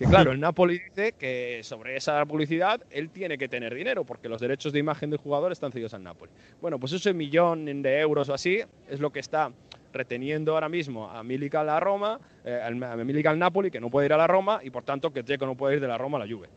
que 0.00 0.06
claro, 0.06 0.32
el 0.32 0.40
Napoli 0.40 0.78
dice 0.78 1.12
que 1.12 1.60
sobre 1.62 1.94
esa 1.94 2.24
publicidad 2.24 2.80
él 2.90 3.10
tiene 3.10 3.36
que 3.36 3.48
tener 3.48 3.74
dinero 3.74 4.04
porque 4.04 4.30
los 4.30 4.40
derechos 4.40 4.72
de 4.72 4.78
imagen 4.78 5.10
del 5.10 5.18
jugador 5.18 5.52
están 5.52 5.72
cedidos 5.72 5.92
al 5.92 6.02
Napoli. 6.02 6.32
Bueno, 6.62 6.80
pues 6.80 6.92
ese 6.94 7.12
millón 7.12 7.82
de 7.82 8.00
euros 8.00 8.30
o 8.30 8.34
así 8.34 8.62
es 8.88 8.98
lo 8.98 9.10
que 9.10 9.20
está 9.20 9.52
reteniendo 9.92 10.54
ahora 10.54 10.70
mismo 10.70 11.10
a 11.10 11.22
Milik 11.22 11.54
a 11.56 11.64
la 11.64 11.80
Roma, 11.80 12.18
eh, 12.44 12.60
a 12.62 12.70
Milik 12.70 13.26
al 13.26 13.38
Napoli, 13.38 13.70
que 13.70 13.80
no 13.80 13.90
puede 13.90 14.06
ir 14.06 14.14
a 14.14 14.16
la 14.16 14.26
Roma, 14.26 14.60
y 14.62 14.70
por 14.70 14.84
tanto 14.84 15.12
que 15.12 15.22
Dzeko 15.22 15.44
no 15.44 15.54
puede 15.54 15.74
ir 15.74 15.80
de 15.80 15.88
la 15.88 15.98
Roma 15.98 16.16
a 16.16 16.24
la 16.24 16.32
Juve. 16.32 16.48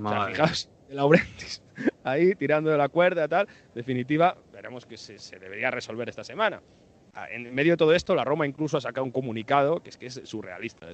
O 0.00 0.08
sea, 0.08 0.26
fijaos, 0.26 0.70
ahí 2.04 2.34
tirando 2.36 2.70
de 2.70 2.78
la 2.78 2.88
cuerda 2.88 3.26
tal. 3.26 3.48
definitiva, 3.74 4.36
veremos 4.52 4.86
que 4.86 4.96
se, 4.96 5.18
se 5.18 5.40
debería 5.40 5.70
resolver 5.72 6.08
esta 6.08 6.22
semana 6.22 6.60
en 7.30 7.54
medio 7.54 7.72
de 7.72 7.76
todo 7.76 7.94
esto, 7.94 8.14
la 8.14 8.24
Roma 8.24 8.46
incluso 8.46 8.76
ha 8.76 8.80
sacado 8.80 9.04
un 9.04 9.10
comunicado, 9.10 9.80
que 9.82 9.90
es 9.90 9.96
que 9.96 10.06
es 10.06 10.20
surrealista 10.24 10.88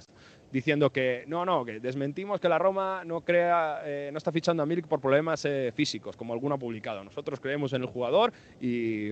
diciendo 0.52 0.90
que 0.90 1.24
no, 1.26 1.44
no, 1.44 1.64
que 1.64 1.80
desmentimos 1.80 2.40
que 2.40 2.48
la 2.48 2.58
Roma 2.58 3.02
no 3.04 3.22
crea, 3.22 3.80
eh, 3.84 4.10
no 4.12 4.18
está 4.18 4.32
fichando 4.32 4.62
a 4.62 4.66
Milik 4.66 4.86
por 4.86 5.00
problemas 5.00 5.44
eh, 5.44 5.72
físicos, 5.74 6.16
como 6.16 6.32
alguno 6.32 6.56
ha 6.56 6.58
publicado. 6.58 7.04
Nosotros 7.04 7.40
creemos 7.40 7.72
en 7.72 7.82
el 7.82 7.88
jugador 7.88 8.32
y 8.60 9.10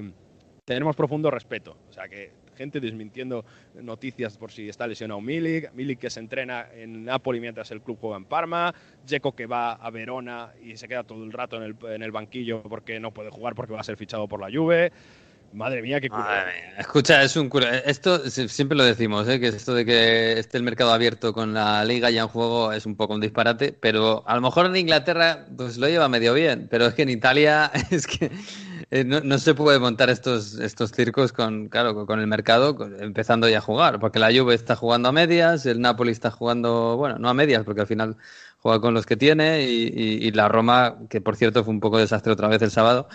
tenemos 0.64 0.96
profundo 0.96 1.30
respeto. 1.30 1.76
O 1.88 1.92
sea 1.92 2.09
que 2.09 2.32
gente 2.56 2.80
desmintiendo 2.80 3.44
noticias 3.74 4.36
por 4.36 4.50
si 4.50 4.68
está 4.68 4.86
lesionado 4.86 5.20
Milik, 5.20 5.72
Milik 5.74 6.00
que 6.00 6.11
se 6.11 6.18
entrena 6.18 6.66
en 6.74 7.04
Napoli 7.04 7.40
mientras 7.40 7.70
el 7.70 7.80
club 7.80 7.98
juega 8.00 8.16
en 8.16 8.24
Parma, 8.24 8.74
Dzeko 9.06 9.32
que 9.32 9.46
va 9.46 9.72
a 9.72 9.90
Verona 9.90 10.52
y 10.61 10.76
se 10.76 10.88
queda 10.88 11.04
todo 11.04 11.22
el 11.22 11.32
rato 11.32 11.56
en 11.56 11.62
el, 11.62 11.76
en 11.88 12.02
el 12.02 12.11
banquillo 12.11 12.62
porque 12.62 12.98
no 12.98 13.12
puede 13.12 13.30
jugar 13.30 13.54
porque 13.54 13.72
va 13.72 13.80
a 13.80 13.84
ser 13.84 13.96
fichado 13.96 14.26
por 14.26 14.40
la 14.40 14.50
Juve. 14.52 14.90
Madre 15.51 15.80
mía, 15.80 15.99
qué 16.01 16.11
culo. 16.11 16.24
Escucha, 16.76 17.22
es 17.22 17.34
un 17.36 17.49
culo. 17.49 17.66
Esto 17.68 18.18
siempre 18.28 18.76
lo 18.76 18.84
decimos, 18.84 19.26
¿eh? 19.28 19.40
que 19.40 19.49
esto 19.49 19.72
de 19.74 19.86
que 19.86 20.38
esté 20.38 20.59
el 20.59 20.62
mercado 20.62 20.92
abierto 20.92 21.32
con 21.32 21.55
la 21.55 21.82
liga 21.86 22.11
ya 22.11 22.22
en 22.22 22.28
juego 22.28 22.70
es 22.72 22.84
un 22.84 22.96
poco 22.96 23.14
un 23.14 23.20
disparate, 23.20 23.72
pero 23.72 24.22
a 24.26 24.34
lo 24.34 24.42
mejor 24.42 24.66
en 24.66 24.76
Inglaterra 24.76 25.46
pues 25.57 25.78
lo 25.78 25.88
lleva 25.88 26.09
medio 26.09 26.34
bien, 26.34 26.68
pero 26.70 26.84
es 26.86 26.94
que 26.94 27.03
en 27.03 27.09
Italia 27.09 27.70
es 27.90 28.07
que 28.07 28.30
eh, 28.90 29.05
no, 29.05 29.38
se 29.38 29.55
puede 29.55 29.78
montar 29.78 30.11
estos, 30.11 30.59
estos 30.59 30.92
circos 30.92 31.32
con, 31.32 31.68
claro, 31.68 32.05
con 32.07 32.20
el 32.20 32.26
mercado 32.26 32.76
empezando 33.01 33.49
ya 33.49 33.59
a 33.59 33.62
jugar, 33.62 34.01
porque 34.01 34.18
la 34.18 34.28
Juve 34.32 34.55
está 34.55 34.76
jugando 34.76 35.09
a 35.09 35.12
medias, 35.12 35.64
el 35.64 35.80
Napoli 35.80 36.12
está 36.12 36.30
jugando, 36.30 36.96
bueno, 36.99 37.18
no 37.18 37.28
a 37.30 37.34
medias, 37.34 37.64
porque 37.64 37.80
al 37.80 37.86
final 37.86 38.16
juega 38.61 38.80
con 38.80 38.92
los 38.92 39.07
que 39.07 39.16
tiene 39.16 39.62
y, 39.62 39.84
y- 39.94 40.26
y 40.26 40.30
la 40.32 40.49
Roma, 40.49 40.96
que 41.09 41.20
por 41.22 41.36
cierto 41.36 41.64
fue 41.64 41.72
un 41.72 41.80
poco 41.80 41.96
desastre 41.99 42.32
otra 42.32 42.49
vez 42.49 42.61
el 42.62 42.70
sábado, 42.70 43.09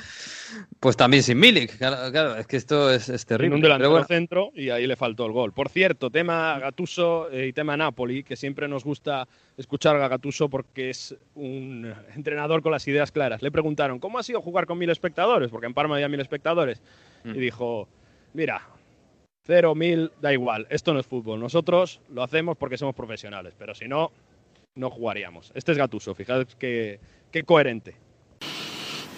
pues 0.80 0.98
también 0.98 1.24
sin 1.24 1.40
Milik. 1.40 1.78
Claro, 1.78 2.12
claro, 2.12 2.36
es 2.36 2.48
que 2.48 2.58
esto 2.58 2.92
es, 2.92 3.10
es 3.10 3.22
En 3.24 3.28
terrible. 3.28 3.56
un 3.56 3.62
delantero 3.62 3.92
bueno, 3.92 4.06
centro 4.06 4.52
y 4.54 4.70
ahí 4.70 4.88
le 4.88 4.96
faltó 4.96 5.26
el 5.26 5.32
gol. 5.32 5.54
Por 5.54 5.70
cierto, 5.70 6.10
tema 6.10 6.60
Gatuso 6.60 7.32
eh, 7.32 7.48
y 7.48 7.54
tema 7.54 7.78
Napoli, 7.78 8.24
que 8.24 8.36
siempre 8.36 8.68
nos 8.68 8.84
gusta 8.84 9.28
escuchar 9.58 9.96
a 9.96 10.08
Gatuso 10.08 10.50
porque 10.50 10.90
es 10.90 11.16
un 11.36 11.94
entrenador 12.16 12.62
con 12.62 12.72
las 12.72 12.88
ideas 12.88 13.12
claras. 13.12 13.42
Le 13.42 13.52
preguntaron, 13.52 14.00
¿cómo 14.00 14.20
ha 14.20 14.24
sido 14.24 14.42
jugar 14.42 14.66
con 14.66 14.78
mil 14.78 14.90
espectadores? 14.90 15.50
Porque 15.50 15.68
en 15.68 15.74
Parma 15.74 15.96
había 15.96 16.10
mil 16.10 16.20
espectadores. 16.20 16.82
Mm. 17.24 17.36
Y 17.36 17.40
dijo, 17.40 17.88
mira, 18.34 18.62
cero, 19.44 19.76
mil, 19.76 20.12
da 20.22 20.34
igual, 20.34 20.68
esto 20.70 20.94
no 20.94 21.00
es 21.00 21.08
fútbol. 21.08 21.40
Nosotros 21.40 22.02
lo 22.10 22.24
hacemos 22.24 22.58
porque 22.58 22.78
somos 22.78 22.96
profesionales, 22.96 23.54
pero 23.58 23.76
si 23.76 23.88
no, 23.88 24.12
no 24.76 24.90
jugaríamos. 24.90 25.52
Este 25.56 25.72
es 25.72 25.78
Gatuso, 25.78 26.16
fijaos 26.16 26.56
qué, 26.58 27.00
qué 27.32 27.44
coherente. 27.44 27.96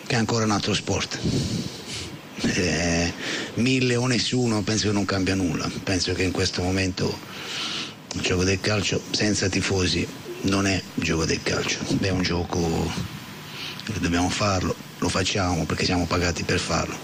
Che 0.06 0.16
è 0.16 0.18
ancora 0.18 0.45
un 0.45 0.51
altro 0.51 0.74
sport. 0.74 1.18
Eh, 2.41 3.14
mille 3.56 3.95
o 3.95 4.06
nessuno 4.08 4.62
penso 4.62 4.88
che 4.88 4.93
non 4.93 5.06
cambia 5.06 5.36
nulla. 5.36 5.70
Penso 5.84 6.14
che 6.14 6.24
in 6.24 6.32
questo 6.32 6.62
momento 6.62 7.18
il 8.14 8.22
gioco 8.22 8.43
del 8.43 8.60
calcio 8.60 9.01
senza 9.12 9.49
tifosi 9.49 10.08
non 10.41 10.68
è 10.68 10.82
un 10.95 11.03
gioco 11.03 11.26
del 11.26 11.41
calcio, 11.41 11.80
è 11.99 12.10
un 12.10 12.22
gioco 12.22 12.91
che 13.84 13.99
dobbiamo 13.99 14.30
farlo, 14.30 14.76
lo 14.99 15.10
facciamo 15.10 15.66
perché 15.66 15.86
siamo 15.86 16.06
pagati 16.06 16.43
per 16.43 16.60
farlo. 16.60 16.97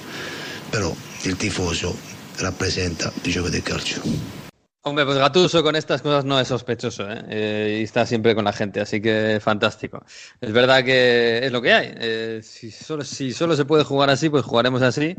Però 0.69 0.95
il 1.23 1.35
tifoso 1.35 1.97
rappresenta 2.37 3.11
il 3.23 3.31
gioco 3.31 3.49
del 3.49 3.63
calcio. 3.63 4.40
Hombre, 4.83 5.05
pues 5.05 5.19
Gatuso 5.19 5.61
con 5.61 5.75
estas 5.75 6.01
cosas 6.01 6.25
no 6.25 6.39
es 6.39 6.47
sospechoso, 6.47 7.07
¿eh? 7.07 7.23
Eh, 7.29 7.77
y 7.81 7.83
está 7.83 8.03
siempre 8.07 8.33
con 8.33 8.45
la 8.45 8.51
gente, 8.51 8.81
así 8.81 8.99
que 8.99 9.39
fantástico. 9.39 10.03
Es 10.39 10.51
verdad 10.51 10.83
que 10.83 11.45
es 11.45 11.51
lo 11.51 11.61
que 11.61 11.71
hay. 11.71 11.93
Eh, 11.97 12.39
si, 12.43 12.71
solo, 12.71 13.03
si 13.03 13.31
solo 13.31 13.55
se 13.55 13.65
puede 13.65 13.83
jugar 13.83 14.09
así, 14.09 14.27
pues 14.29 14.43
jugaremos 14.43 14.81
así, 14.81 15.15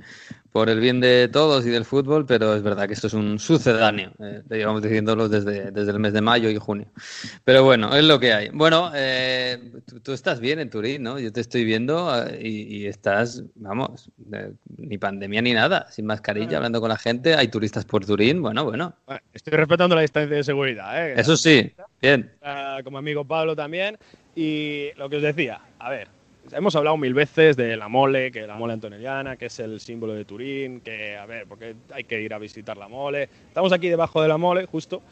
por 0.52 0.68
el 0.68 0.80
bien 0.80 1.00
de 1.00 1.28
todos 1.28 1.66
y 1.66 1.70
del 1.70 1.86
fútbol, 1.86 2.26
pero 2.26 2.54
es 2.54 2.62
verdad 2.62 2.86
que 2.86 2.92
esto 2.92 3.06
es 3.06 3.14
un 3.14 3.38
sucedáneo. 3.38 4.12
Eh, 4.20 4.42
lo 4.46 4.56
llevamos 4.56 4.82
diciéndolo 4.82 5.28
desde, 5.28 5.70
desde 5.70 5.90
el 5.90 5.98
mes 5.98 6.12
de 6.12 6.20
mayo 6.20 6.50
y 6.50 6.56
junio. 6.56 6.86
Pero 7.44 7.64
bueno, 7.64 7.94
es 7.96 8.04
lo 8.04 8.20
que 8.20 8.34
hay. 8.34 8.50
Bueno, 8.50 8.92
eh, 8.94 9.58
tú, 9.86 10.00
tú 10.00 10.12
estás 10.12 10.40
bien 10.40 10.58
en 10.58 10.68
Turín, 10.68 11.02
¿no? 11.02 11.18
Yo 11.18 11.32
te 11.32 11.40
estoy 11.40 11.64
viendo 11.64 12.14
eh, 12.26 12.38
y, 12.42 12.76
y 12.76 12.86
estás, 12.86 13.42
vamos, 13.54 14.10
eh, 14.32 14.52
ni 14.76 14.98
pandemia 14.98 15.40
ni 15.40 15.54
nada, 15.54 15.86
sin 15.90 16.04
mascarilla, 16.04 16.58
hablando 16.58 16.80
con 16.80 16.90
la 16.90 16.98
gente. 16.98 17.34
Hay 17.34 17.48
turistas 17.48 17.86
por 17.86 18.04
Turín, 18.04 18.42
bueno, 18.42 18.64
bueno. 18.64 18.94
Bueno, 19.06 19.22
Estoy 19.32 19.54
respetando 19.54 19.96
la 19.96 20.02
distancia 20.02 20.36
de 20.36 20.44
seguridad. 20.44 21.08
¿eh? 21.08 21.14
Eso 21.16 21.36
sí, 21.36 21.72
bien. 22.00 22.30
Ah, 22.42 22.80
como 22.84 22.98
amigo 22.98 23.24
Pablo 23.24 23.56
también. 23.56 23.96
Y 24.34 24.88
lo 24.96 25.08
que 25.08 25.16
os 25.16 25.22
decía, 25.22 25.60
a 25.78 25.90
ver, 25.90 26.08
hemos 26.50 26.74
hablado 26.76 26.96
mil 26.96 27.14
veces 27.14 27.56
de 27.56 27.76
la 27.76 27.88
mole, 27.88 28.32
que 28.32 28.46
la 28.46 28.56
mole 28.56 28.72
antonelliana, 28.72 29.36
que 29.36 29.46
es 29.46 29.58
el 29.60 29.80
símbolo 29.80 30.14
de 30.14 30.24
Turín, 30.24 30.80
que, 30.80 31.16
a 31.16 31.26
ver, 31.26 31.46
porque 31.46 31.74
hay 31.92 32.04
que 32.04 32.20
ir 32.20 32.34
a 32.34 32.38
visitar 32.38 32.76
la 32.76 32.88
mole. 32.88 33.28
Estamos 33.48 33.72
aquí 33.72 33.88
debajo 33.88 34.20
de 34.20 34.28
la 34.28 34.38
mole, 34.38 34.66
justo. 34.66 35.02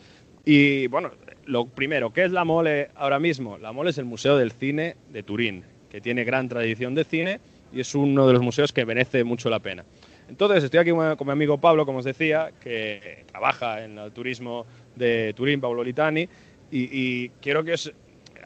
Y 0.45 0.87
bueno, 0.89 1.11
lo 1.47 1.67
primero, 1.67 2.13
¿qué 2.13 2.25
es 2.25 2.33
la 2.33 2.45
mole 2.45 2.91
ahora 2.97 3.19
mismo? 3.19 3.59
La 3.59 3.73
mole 3.73 3.91
es 3.91 3.99
el 3.99 4.07
Museo 4.07 4.37
del 4.37 4.53
Cine 4.53 4.97
de 5.11 5.23
Turín, 5.23 5.65
que 5.91 6.01
tiene 6.01 6.25
gran 6.25 6.49
tradición 6.49 6.95
de 6.95 7.05
cine 7.05 7.41
y 7.73 7.81
es 7.81 7.95
uno 7.95 8.27
de 8.27 8.33
los 8.33 8.43
museos 8.43 8.73
que 8.73 8.85
merece 8.85 9.23
mucho 9.25 9.51
la 9.51 9.61
pena. 9.61 9.85
Entonces, 10.29 10.65
estoy 10.65 10.81
aquí 10.81 10.91
con 10.91 11.27
mi 11.27 11.33
amigo 11.33 11.59
Pablo, 11.59 11.85
como 11.85 11.99
os 11.99 12.05
decía, 12.05 12.53
que 12.61 13.25
trabaja 13.27 13.85
en 13.85 13.99
el 13.99 14.13
turismo 14.13 14.65
de 14.95 15.35
Turín, 15.35 15.61
Pablo 15.61 15.83
Litani, 15.83 16.29
y, 16.71 16.89
y 16.93 17.29
quiero 17.41 17.65
que 17.65 17.73
os 17.73 17.93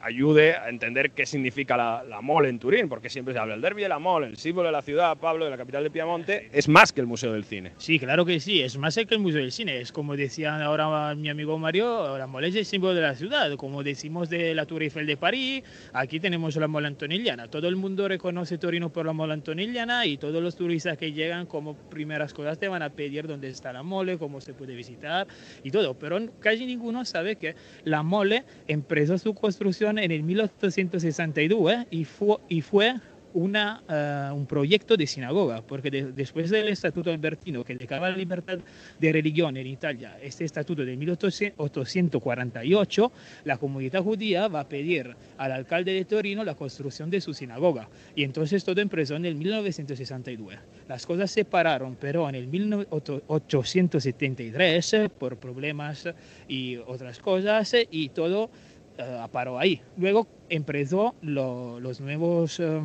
ayude 0.05 0.55
a 0.55 0.69
entender 0.69 1.11
qué 1.11 1.25
significa 1.25 1.75
la, 1.75 2.03
la 2.07 2.21
mole 2.21 2.49
en 2.49 2.59
Turín, 2.59 2.87
porque 2.87 3.09
siempre 3.09 3.33
se 3.33 3.39
habla 3.39 3.53
del 3.53 3.61
derby 3.61 3.81
de 3.81 3.89
la 3.89 3.99
mole, 3.99 4.27
el 4.27 4.37
símbolo 4.37 4.67
de 4.67 4.71
la 4.71 4.81
ciudad, 4.81 5.17
Pablo, 5.17 5.45
de 5.45 5.51
la 5.51 5.57
capital 5.57 5.83
de 5.83 5.89
Piamonte, 5.89 6.49
es 6.53 6.67
más 6.67 6.93
que 6.93 7.01
el 7.01 7.07
Museo 7.07 7.33
del 7.33 7.43
Cine. 7.43 7.71
Sí, 7.77 7.99
claro 7.99 8.25
que 8.25 8.39
sí, 8.39 8.61
es 8.61 8.77
más 8.77 8.95
que 8.95 9.15
el 9.15 9.19
Museo 9.19 9.41
del 9.41 9.51
Cine. 9.51 9.81
Es 9.81 9.91
como 9.91 10.15
decía 10.15 10.55
ahora 10.63 11.15
mi 11.15 11.29
amigo 11.29 11.57
Mario, 11.57 12.17
la 12.17 12.27
mole 12.27 12.49
es 12.49 12.55
el 12.55 12.65
símbolo 12.65 12.93
de 12.93 13.01
la 13.01 13.15
ciudad. 13.15 13.51
Como 13.55 13.83
decimos 13.83 14.29
de 14.29 14.53
la 14.53 14.65
Tour 14.65 14.83
Eiffel 14.83 15.07
de 15.07 15.17
París, 15.17 15.63
aquí 15.93 16.19
tenemos 16.19 16.55
la 16.55 16.67
mole 16.67 16.87
antonelliana. 16.87 17.47
Todo 17.47 17.67
el 17.67 17.75
mundo 17.75 18.07
reconoce 18.07 18.57
Torino 18.57 18.91
por 18.91 19.05
la 19.05 19.13
mole 19.13 19.33
antonelliana 19.33 20.05
y 20.05 20.17
todos 20.17 20.41
los 20.41 20.55
turistas 20.55 20.97
que 20.97 21.11
llegan 21.11 21.45
como 21.45 21.75
primeras 21.75 22.33
cosas 22.33 22.57
te 22.57 22.67
van 22.67 22.83
a 22.83 22.89
pedir 22.89 23.27
dónde 23.27 23.49
está 23.49 23.73
la 23.73 23.83
mole, 23.83 24.17
cómo 24.17 24.39
se 24.39 24.53
puede 24.53 24.75
visitar 24.75 25.27
y 25.63 25.71
todo. 25.71 25.93
Pero 25.95 26.19
casi 26.39 26.65
ninguno 26.65 27.03
sabe 27.05 27.35
que 27.35 27.55
la 27.83 28.03
mole 28.03 28.43
empezó 28.67 29.17
su 29.17 29.33
construcción 29.33 29.94
en 29.99 30.11
el 30.11 30.23
1862 30.23 31.71
¿eh? 31.73 31.85
y 31.91 32.05
fue, 32.05 32.37
y 32.49 32.61
fue 32.61 32.95
una, 33.33 33.83
eh, 33.89 34.29
un 34.33 34.45
proyecto 34.45 34.95
de 34.95 35.05
sinagoga, 35.05 35.61
porque 35.61 35.91
de- 35.91 36.13
después 36.13 36.49
del 36.49 36.69
Estatuto 36.69 37.11
Albertino 37.11 37.65
que 37.65 37.75
declaraba 37.75 38.09
la 38.09 38.15
libertad 38.15 38.59
de 38.97 39.11
religión 39.11 39.57
en 39.57 39.67
Italia, 39.67 40.17
este 40.23 40.45
estatuto 40.45 40.85
de 40.85 40.95
1848, 40.95 43.11
la 43.43 43.57
comunidad 43.57 44.01
judía 44.03 44.47
va 44.47 44.61
a 44.61 44.69
pedir 44.69 45.13
al 45.37 45.51
alcalde 45.51 45.91
de 45.91 46.05
Torino 46.05 46.45
la 46.45 46.55
construcción 46.55 47.09
de 47.09 47.19
su 47.19 47.33
sinagoga. 47.33 47.89
Y 48.15 48.23
entonces 48.23 48.63
todo 48.63 48.79
empezó 48.79 49.17
en 49.17 49.25
el 49.25 49.35
1962. 49.35 50.55
Las 50.87 51.05
cosas 51.05 51.29
se 51.29 51.43
pararon, 51.43 51.97
pero 51.99 52.29
en 52.29 52.35
el 52.35 52.47
1873, 52.47 54.93
eh, 54.93 55.09
por 55.09 55.35
problemas 55.37 56.07
y 56.47 56.77
otras 56.77 57.19
cosas, 57.19 57.73
eh, 57.73 57.85
y 57.91 58.07
todo 58.09 58.49
eh, 58.97 59.19
paró 59.31 59.59
ahí. 59.59 59.79
Luego 59.97 60.25
empezó 60.49 61.13
lo- 61.21 61.79
los 61.79 62.01
nuevos... 62.01 62.59
eh, 62.59 62.81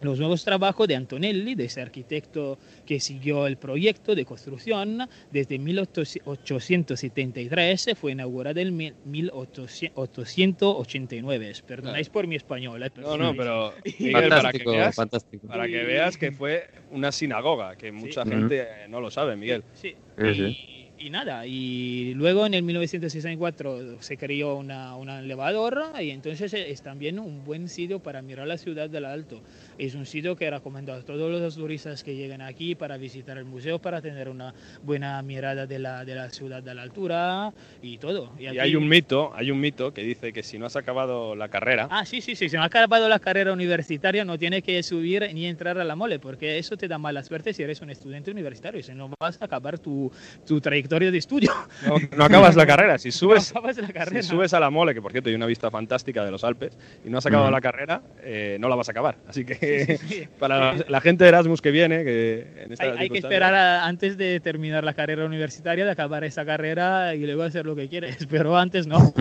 los 0.00 0.18
nuevos 0.18 0.42
trabajos 0.42 0.88
de 0.88 0.96
Antonelli, 0.96 1.54
de 1.54 1.66
ese 1.66 1.80
arquitecto 1.80 2.58
que 2.84 2.98
siguió 2.98 3.46
el 3.46 3.56
proyecto 3.56 4.16
de 4.16 4.24
construcción 4.24 5.08
desde 5.30 5.60
1873, 5.60 7.90
fue 7.94 8.10
inaugurada 8.10 8.60
en 8.60 8.76
mil- 8.76 8.96
1889. 9.04 11.52
Perdonáis 11.66 12.08
por 12.08 12.26
mi 12.26 12.36
español. 12.36 12.82
eh, 12.82 12.90
No, 12.96 13.16
no, 13.16 13.34
pero 13.36 13.72
Miguel, 13.98 14.28
para, 14.28 14.52
que 14.52 14.64
veas, 14.64 14.94
fantástico. 14.94 15.46
para 15.46 15.66
que 15.66 15.84
veas 15.84 16.16
que 16.16 16.32
fue 16.32 16.64
una 16.90 17.12
sinagoga, 17.12 17.76
que 17.76 17.92
mucha 17.92 18.24
Sí. 18.24 18.30
gente 18.30 18.66
no 18.88 19.00
lo 19.00 19.10
sabe, 19.10 19.36
Miguel. 19.36 19.62
Sí. 19.74 19.94
Sí, 20.18 20.34
sí. 20.34 20.42
Y, 20.42 20.81
y 21.02 21.10
nada, 21.10 21.46
y 21.46 22.14
luego 22.14 22.46
en 22.46 22.54
el 22.54 22.62
1964 22.62 24.00
se 24.00 24.16
creó 24.16 24.56
una, 24.56 24.94
un 24.94 25.10
elevador 25.10 25.82
y 26.00 26.10
entonces 26.10 26.54
es 26.54 26.82
también 26.82 27.18
un 27.18 27.44
buen 27.44 27.68
sitio 27.68 27.98
para 27.98 28.22
mirar 28.22 28.46
la 28.46 28.56
ciudad 28.56 28.88
del 28.88 29.04
Alto. 29.04 29.40
Es 29.78 29.94
un 29.94 30.06
sitio 30.06 30.36
que 30.36 30.50
recomiendo 30.50 30.92
a 30.92 31.02
todos 31.02 31.30
los 31.30 31.54
turistas 31.56 32.02
que 32.02 32.14
lleguen 32.14 32.42
aquí 32.42 32.74
para 32.74 32.96
visitar 32.96 33.38
el 33.38 33.44
museo, 33.44 33.78
para 33.78 34.00
tener 34.00 34.28
una 34.28 34.54
buena 34.82 35.20
mirada 35.22 35.66
de 35.66 35.78
la, 35.78 36.04
de 36.04 36.14
la 36.14 36.30
ciudad 36.30 36.62
de 36.62 36.74
la 36.74 36.82
altura 36.82 37.52
y 37.80 37.98
todo. 37.98 38.32
Y 38.38 38.46
aquí- 38.46 38.58
hay 38.58 38.76
un 38.76 38.88
mito, 38.88 39.32
hay 39.34 39.50
un 39.50 39.60
mito 39.60 39.92
que 39.92 40.02
dice 40.02 40.32
que 40.32 40.42
si 40.42 40.58
no 40.58 40.66
has 40.66 40.76
acabado 40.76 41.34
la 41.34 41.48
carrera, 41.48 41.88
Ah, 41.90 42.04
sí, 42.04 42.20
sí, 42.20 42.34
sí. 42.36 42.48
Se 42.48 42.56
me 42.56 42.62
ha 42.62 42.66
acabado 42.66 43.08
la 43.08 43.18
carrera 43.18 43.52
universitaria, 43.52 44.24
no 44.24 44.38
tienes 44.38 44.62
que 44.62 44.82
subir 44.82 45.28
ni 45.34 45.46
entrar 45.46 45.78
a 45.78 45.84
la 45.84 45.96
mole, 45.96 46.18
porque 46.18 46.58
eso 46.58 46.76
te 46.76 46.88
da 46.88 46.98
mala 46.98 47.22
suerte 47.22 47.52
si 47.52 47.62
eres 47.62 47.80
un 47.80 47.90
estudiante 47.90 48.30
universitario. 48.30 48.82
Si 48.82 48.92
no 48.94 49.10
vas 49.20 49.40
a 49.40 49.44
acabar 49.46 49.78
tu, 49.78 50.10
tu 50.46 50.60
trayectoria 50.60 51.10
de 51.10 51.18
estudio. 51.18 51.50
no, 51.86 51.96
no 52.16 52.24
acabas 52.24 52.56
la 52.56 52.66
carrera. 52.66 52.98
Si 52.98 53.10
subes, 53.12 53.52
No 53.52 53.60
acabas 53.60 53.78
la 53.78 53.88
carrera. 53.92 54.22
si 54.22 54.28
subes 54.28 54.52
a 54.54 54.60
la 54.60 54.70
mole, 54.70 54.94
que 54.94 55.02
por 55.02 55.12
cierto 55.12 55.28
hay 55.28 55.34
una 55.34 55.46
vista 55.46 55.70
fantástica 55.70 56.24
de 56.24 56.30
los 56.30 56.44
Alpes, 56.44 56.76
y 57.04 57.10
no 57.10 57.18
has 57.18 57.26
acabado 57.26 57.50
la 57.50 57.60
carrera, 57.60 58.02
eh, 58.22 58.56
no 58.60 58.68
la 58.68 58.76
vas 58.76 58.88
a 58.88 58.92
acabar. 58.92 59.16
Así 59.26 59.44
que 59.44 59.58
Sí, 59.80 59.96
sí, 59.96 60.06
sí. 60.08 60.28
para 60.38 60.74
la, 60.74 60.84
la 60.88 61.00
gente 61.00 61.24
de 61.24 61.28
Erasmus 61.28 61.60
que 61.60 61.70
viene, 61.70 62.04
que 62.04 62.62
en 62.64 62.72
esta 62.72 62.84
Hay, 62.84 62.90
hay 62.98 63.08
que 63.10 63.18
esperar 63.18 63.54
a- 63.54 63.86
antes 63.86 64.16
de 64.16 64.40
terminar 64.40 64.84
la 64.84 64.94
carrera 64.94 65.24
universitaria, 65.24 65.84
de 65.84 65.90
acabar 65.90 66.24
esa 66.24 66.44
carrera 66.44 67.14
y 67.14 67.24
luego 67.24 67.42
hacer 67.42 67.66
lo 67.66 67.74
que 67.76 67.88
quieres, 67.88 68.16
pero 68.30 68.56
antes 68.56 68.86
no. 68.86 69.12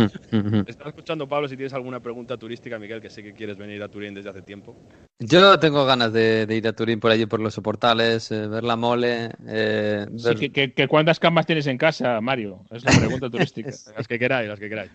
Estás 0.67 0.87
escuchando, 0.87 1.27
Pablo, 1.27 1.47
si 1.47 1.55
tienes 1.55 1.73
alguna 1.73 1.99
pregunta 1.99 2.37
turística, 2.37 2.77
Miguel, 2.79 3.01
que 3.01 3.09
sé 3.09 3.23
que 3.23 3.33
quieres 3.33 3.57
venir 3.57 3.81
a 3.83 3.87
Turín 3.89 4.13
desde 4.13 4.29
hace 4.29 4.41
tiempo. 4.41 4.75
Yo 5.19 5.59
tengo 5.59 5.85
ganas 5.85 6.11
de, 6.13 6.45
de 6.45 6.55
ir 6.55 6.67
a 6.67 6.73
Turín 6.73 6.99
por 6.99 7.11
allí, 7.11 7.25
por 7.25 7.39
los 7.39 7.53
soportales, 7.53 8.31
eh, 8.31 8.47
ver 8.47 8.63
la 8.63 8.75
mole. 8.75 9.29
eh, 9.47 10.05
Sí, 10.17 10.23
ver- 10.27 10.37
que, 10.37 10.51
que- 10.51 10.73
que 10.73 10.87
¿Cuántas 10.87 11.19
camas 11.19 11.45
tienes 11.45 11.67
en 11.67 11.77
casa, 11.77 12.19
Mario? 12.21 12.65
Es 12.71 12.83
la 12.83 12.91
pregunta 12.91 13.29
turística. 13.29 13.69
las 13.97 14.07
que 14.07 14.17
queráis, 14.19 14.49
las 14.49 14.59
que 14.59 14.69
queráis. 14.69 14.91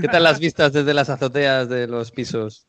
¿Qué 0.00 0.08
tal 0.08 0.22
las 0.22 0.38
vistas 0.38 0.72
desde 0.72 0.94
las 0.94 1.08
azoteas 1.10 1.68
de 1.68 1.86
los 1.86 2.10
pisos? 2.10 2.66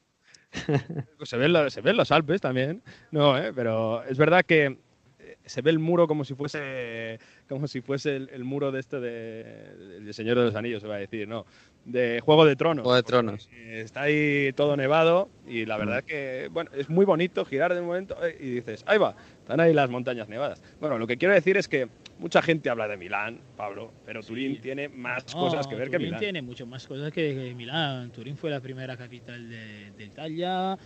Se, 1.24 1.38
ven 1.38 1.54
lo- 1.54 1.70
se 1.70 1.82
ven 1.82 1.98
los 1.98 2.12
Alpes 2.12 2.42
también, 2.42 2.82
no, 3.12 3.38
¿eh? 3.38 3.52
pero 3.54 4.04
es 4.04 4.18
verdad 4.18 4.44
que 4.46 4.78
eh, 5.20 5.38
se 5.46 5.62
ve 5.62 5.72
el 5.72 5.80
muro 5.80 6.08
como 6.08 6.26
si 6.26 6.34
fuese 6.36 7.20
como 7.48 7.68
si 7.68 7.82
fuese 7.82 8.16
el, 8.16 8.30
el 8.34 8.44
muro 8.44 8.72
de 8.72 8.80
este 8.80 9.00
de, 9.00 9.44
del 10.02 10.14
Señor 10.14 10.38
de 10.40 10.46
los 10.46 10.56
Anillos, 10.56 10.82
se 10.82 10.88
va 10.88 10.96
a 10.96 11.00
decir, 11.00 11.28
no, 11.28 11.46
de 11.86 12.20
Juego 12.24 12.46
de 12.46 12.56
Tronos. 12.56 12.84
Juego 12.84 12.96
de 12.96 13.04
Tronos. 13.04 13.50
Eh, 13.54 13.82
Está 13.82 14.04
ahí 14.04 14.52
todo 14.54 14.76
nevado 14.78 15.30
y 15.48 15.66
la 15.66 15.78
verdad 15.78 16.04
que, 16.04 16.50
bueno, 16.52 16.70
es 16.74 16.90
muy 16.90 17.06
bonito 17.06 17.46
girar 17.46 17.74
de 17.74 17.82
momento 17.82 18.16
eh, 18.26 18.38
y 18.40 18.50
dices, 18.52 18.84
ahí 18.88 18.98
va, 18.98 19.16
están 19.40 19.60
ahí 19.60 19.74
las 19.74 19.90
montañas 19.90 20.28
nevadas. 20.30 20.62
Bueno, 20.80 20.98
lo 20.98 21.08
que 21.08 21.18
quiero 21.18 21.34
decir 21.34 21.58
es 21.58 21.68
que 21.68 21.88
mucha 22.22 22.42
gente 22.42 22.70
habla 22.70 22.88
de 22.88 22.96
Milán, 22.98 23.40
Pablo, 23.58 23.92
pero 24.06 24.22
Turín 24.22 24.62
tiene 24.62 24.88
más 24.88 25.26
cosas 25.26 25.68
que 25.68 25.76
ver 25.76 25.90
que 25.90 25.98
Turín 25.98 26.08
Milán. 26.10 26.20
tiene 26.20 26.42
mucho 26.42 26.66
más 26.66 26.88
cosas 26.88 27.12
que, 27.12 27.34
que 27.36 27.54
Milán. 27.56 28.12
Turín 28.12 28.38
fue 28.38 28.50
la 28.50 28.62
primera 28.62 28.96
capital 28.96 29.50
de, 29.50 29.92
de 29.98 30.06
Italia, 30.06 30.78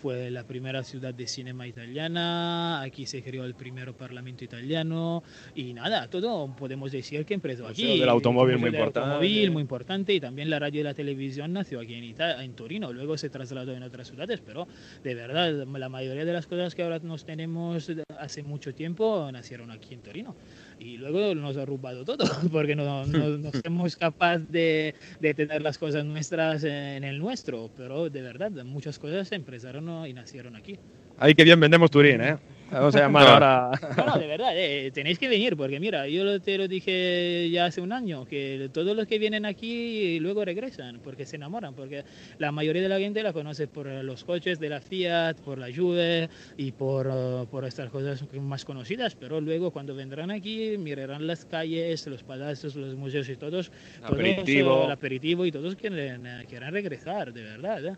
fue 0.00 0.30
la 0.30 0.44
primera 0.46 0.82
ciudad 0.82 1.12
de 1.14 1.26
cinema 1.26 1.66
italiana, 1.66 2.80
aquí 2.82 3.06
se 3.06 3.22
creó 3.22 3.44
el 3.44 3.54
primer 3.54 3.92
parlamento 3.94 4.44
italiano 4.44 5.22
y 5.54 5.72
nada, 5.72 6.08
todo 6.08 6.54
podemos 6.54 6.92
decir 6.92 7.24
que 7.24 7.34
empezó 7.34 7.64
Museo 7.68 7.72
aquí. 7.90 7.98
del 8.00 8.08
automóvil 8.08 8.54
El 8.54 8.60
muy 8.60 8.70
museo 8.70 8.80
del 8.80 8.88
importante. 8.88 9.08
automóvil 9.14 9.50
muy 9.50 9.60
importante 9.62 10.12
y 10.14 10.20
también 10.20 10.50
la 10.50 10.58
radio 10.58 10.80
y 10.80 10.84
la 10.84 10.94
televisión 10.94 11.52
nació 11.52 11.80
aquí 11.80 11.94
en, 11.94 12.04
Ita- 12.04 12.42
en 12.44 12.54
Torino, 12.54 12.92
luego 12.92 13.16
se 13.18 13.30
trasladó 13.30 13.72
en 13.72 13.82
otras 13.82 14.08
ciudades, 14.08 14.40
pero 14.44 14.66
de 15.02 15.14
verdad 15.14 15.52
la 15.66 15.88
mayoría 15.88 16.24
de 16.24 16.32
las 16.32 16.46
cosas 16.46 16.74
que 16.74 16.82
ahora 16.82 16.98
nos 17.02 17.24
tenemos 17.24 17.90
hace 18.18 18.42
mucho 18.42 18.74
tiempo 18.74 19.28
nacieron 19.32 19.70
aquí 19.70 19.94
en 19.94 20.00
Torino 20.00 20.36
y 20.78 20.96
luego 20.96 21.34
nos 21.34 21.56
ha 21.56 21.64
robado 21.64 22.04
todo 22.04 22.24
porque 22.52 22.76
no, 22.76 23.06
no, 23.06 23.38
no 23.38 23.50
somos 23.64 23.96
capaces 23.96 24.50
de, 24.50 24.94
de 25.20 25.34
tener 25.34 25.62
las 25.62 25.78
cosas 25.78 26.04
nuestras 26.04 26.64
en 26.64 27.04
el 27.04 27.18
nuestro, 27.18 27.70
pero 27.76 28.10
de 28.10 28.22
verdad 28.22 28.50
muchas 28.64 28.98
cosas 28.98 29.30
empezaron 29.32 30.06
y 30.06 30.12
nacieron 30.12 30.56
aquí. 30.56 30.78
Ay, 31.18 31.34
qué 31.34 31.44
bien 31.44 31.60
vendemos 31.60 31.90
Turín, 31.90 32.20
¿eh? 32.20 32.36
Vamos 32.74 32.94
a 32.96 33.00
llamar 33.00 33.26
ahora. 33.28 33.70
No, 33.96 34.06
no, 34.06 34.18
de 34.18 34.26
verdad, 34.26 34.52
eh, 34.56 34.90
tenéis 34.92 35.18
que 35.18 35.28
venir, 35.28 35.56
porque 35.56 35.80
mira, 35.80 36.06
yo 36.08 36.24
lo- 36.24 36.40
te 36.40 36.58
lo 36.58 36.68
dije 36.68 37.48
ya 37.50 37.66
hace 37.66 37.80
un 37.80 37.92
año, 37.92 38.24
que 38.26 38.68
todos 38.72 38.96
los 38.96 39.06
que 39.06 39.18
vienen 39.18 39.46
aquí 39.46 40.18
luego 40.20 40.44
regresan, 40.44 41.00
porque 41.00 41.26
se 41.26 41.36
enamoran, 41.36 41.74
porque 41.74 42.04
la 42.38 42.52
mayoría 42.52 42.82
de 42.82 42.88
la 42.88 42.98
gente 42.98 43.22
la 43.22 43.32
conoce 43.32 43.68
por 43.68 43.86
los 43.86 44.24
coches 44.24 44.58
de 44.58 44.68
la 44.68 44.80
Fiat, 44.80 45.34
por 45.40 45.58
la 45.58 45.68
Juve 45.74 46.28
y 46.56 46.72
por, 46.72 47.08
eh, 47.12 47.46
por 47.50 47.64
estas 47.64 47.90
cosas 47.90 48.24
más 48.34 48.64
conocidas, 48.64 49.14
pero 49.14 49.40
luego 49.40 49.70
cuando 49.70 49.94
vendrán 49.94 50.30
aquí 50.30 50.76
mirarán 50.78 51.26
las 51.26 51.44
calles, 51.44 52.06
los 52.06 52.22
palacios, 52.22 52.74
los 52.76 52.94
museos 52.96 53.28
y 53.28 53.36
todos, 53.36 53.70
todos, 53.70 54.10
Aperitivo. 54.10 54.84
el 54.84 54.90
aperitivo 54.90 55.46
y 55.46 55.52
todos 55.52 55.74
quieren, 55.76 56.26
eh, 56.26 56.44
quieren 56.48 56.72
regresar, 56.72 57.32
de 57.32 57.42
verdad. 57.42 57.84
¿eh? 57.84 57.96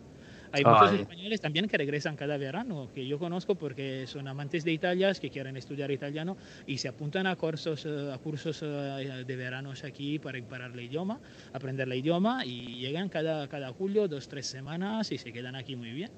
Hay 0.51 0.63
Ay. 0.65 0.71
muchos 0.73 0.91
españoles 0.93 1.41
también 1.41 1.67
que 1.67 1.77
regresan 1.77 2.15
cada 2.15 2.37
verano, 2.37 2.89
que 2.93 3.07
yo 3.07 3.19
conozco 3.19 3.55
porque 3.55 4.05
son 4.07 4.27
amantes 4.27 4.63
de 4.63 4.71
Italia, 4.71 5.13
que 5.13 5.29
quieren 5.29 5.57
estudiar 5.57 5.91
italiano 5.91 6.37
y 6.65 6.77
se 6.77 6.87
apuntan 6.87 7.27
a 7.27 7.35
cursos, 7.35 7.85
eh, 7.85 8.11
a 8.13 8.17
cursos 8.17 8.61
eh, 8.63 9.23
de 9.25 9.35
veranos 9.35 9.83
aquí 9.83 10.19
para 10.19 10.39
preparar 10.39 10.71
el 10.71 10.81
idioma, 10.81 11.19
aprender 11.53 11.87
el 11.87 11.93
idioma 11.95 12.45
y 12.45 12.79
llegan 12.79 13.09
cada, 13.09 13.47
cada 13.47 13.71
julio, 13.73 14.07
dos, 14.07 14.27
tres 14.27 14.47
semanas 14.47 15.11
y 15.11 15.17
se 15.17 15.31
quedan 15.31 15.55
aquí 15.55 15.75
muy 15.75 15.91
bien. 15.91 16.11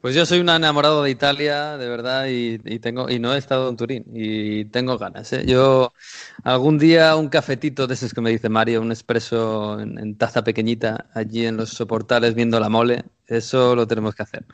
Pues 0.00 0.14
yo 0.14 0.24
soy 0.26 0.40
un 0.40 0.48
enamorado 0.50 1.02
de 1.02 1.10
Italia, 1.10 1.76
de 1.78 1.88
verdad, 1.88 2.26
y, 2.28 2.60
y 2.64 2.78
tengo 2.78 3.10
y 3.10 3.18
no 3.18 3.34
he 3.34 3.38
estado 3.38 3.68
en 3.70 3.76
Turín 3.76 4.04
y 4.14 4.66
tengo 4.66 4.98
ganas. 4.98 5.32
¿eh? 5.32 5.44
Yo 5.46 5.92
algún 6.44 6.78
día 6.78 7.16
un 7.16 7.28
cafetito 7.28 7.86
de 7.86 7.94
esos 7.94 8.14
que 8.14 8.20
me 8.20 8.30
dice 8.30 8.48
Mario, 8.48 8.82
un 8.82 8.92
espresso 8.92 9.80
en, 9.80 9.98
en 9.98 10.16
taza 10.16 10.44
pequeñita 10.44 11.08
allí 11.14 11.46
en 11.46 11.56
los 11.56 11.70
soportales 11.70 12.34
viendo 12.34 12.60
la 12.60 12.68
mole, 12.68 13.04
eso 13.26 13.74
lo 13.74 13.86
tenemos 13.86 14.14
que 14.14 14.22
hacer. 14.22 14.44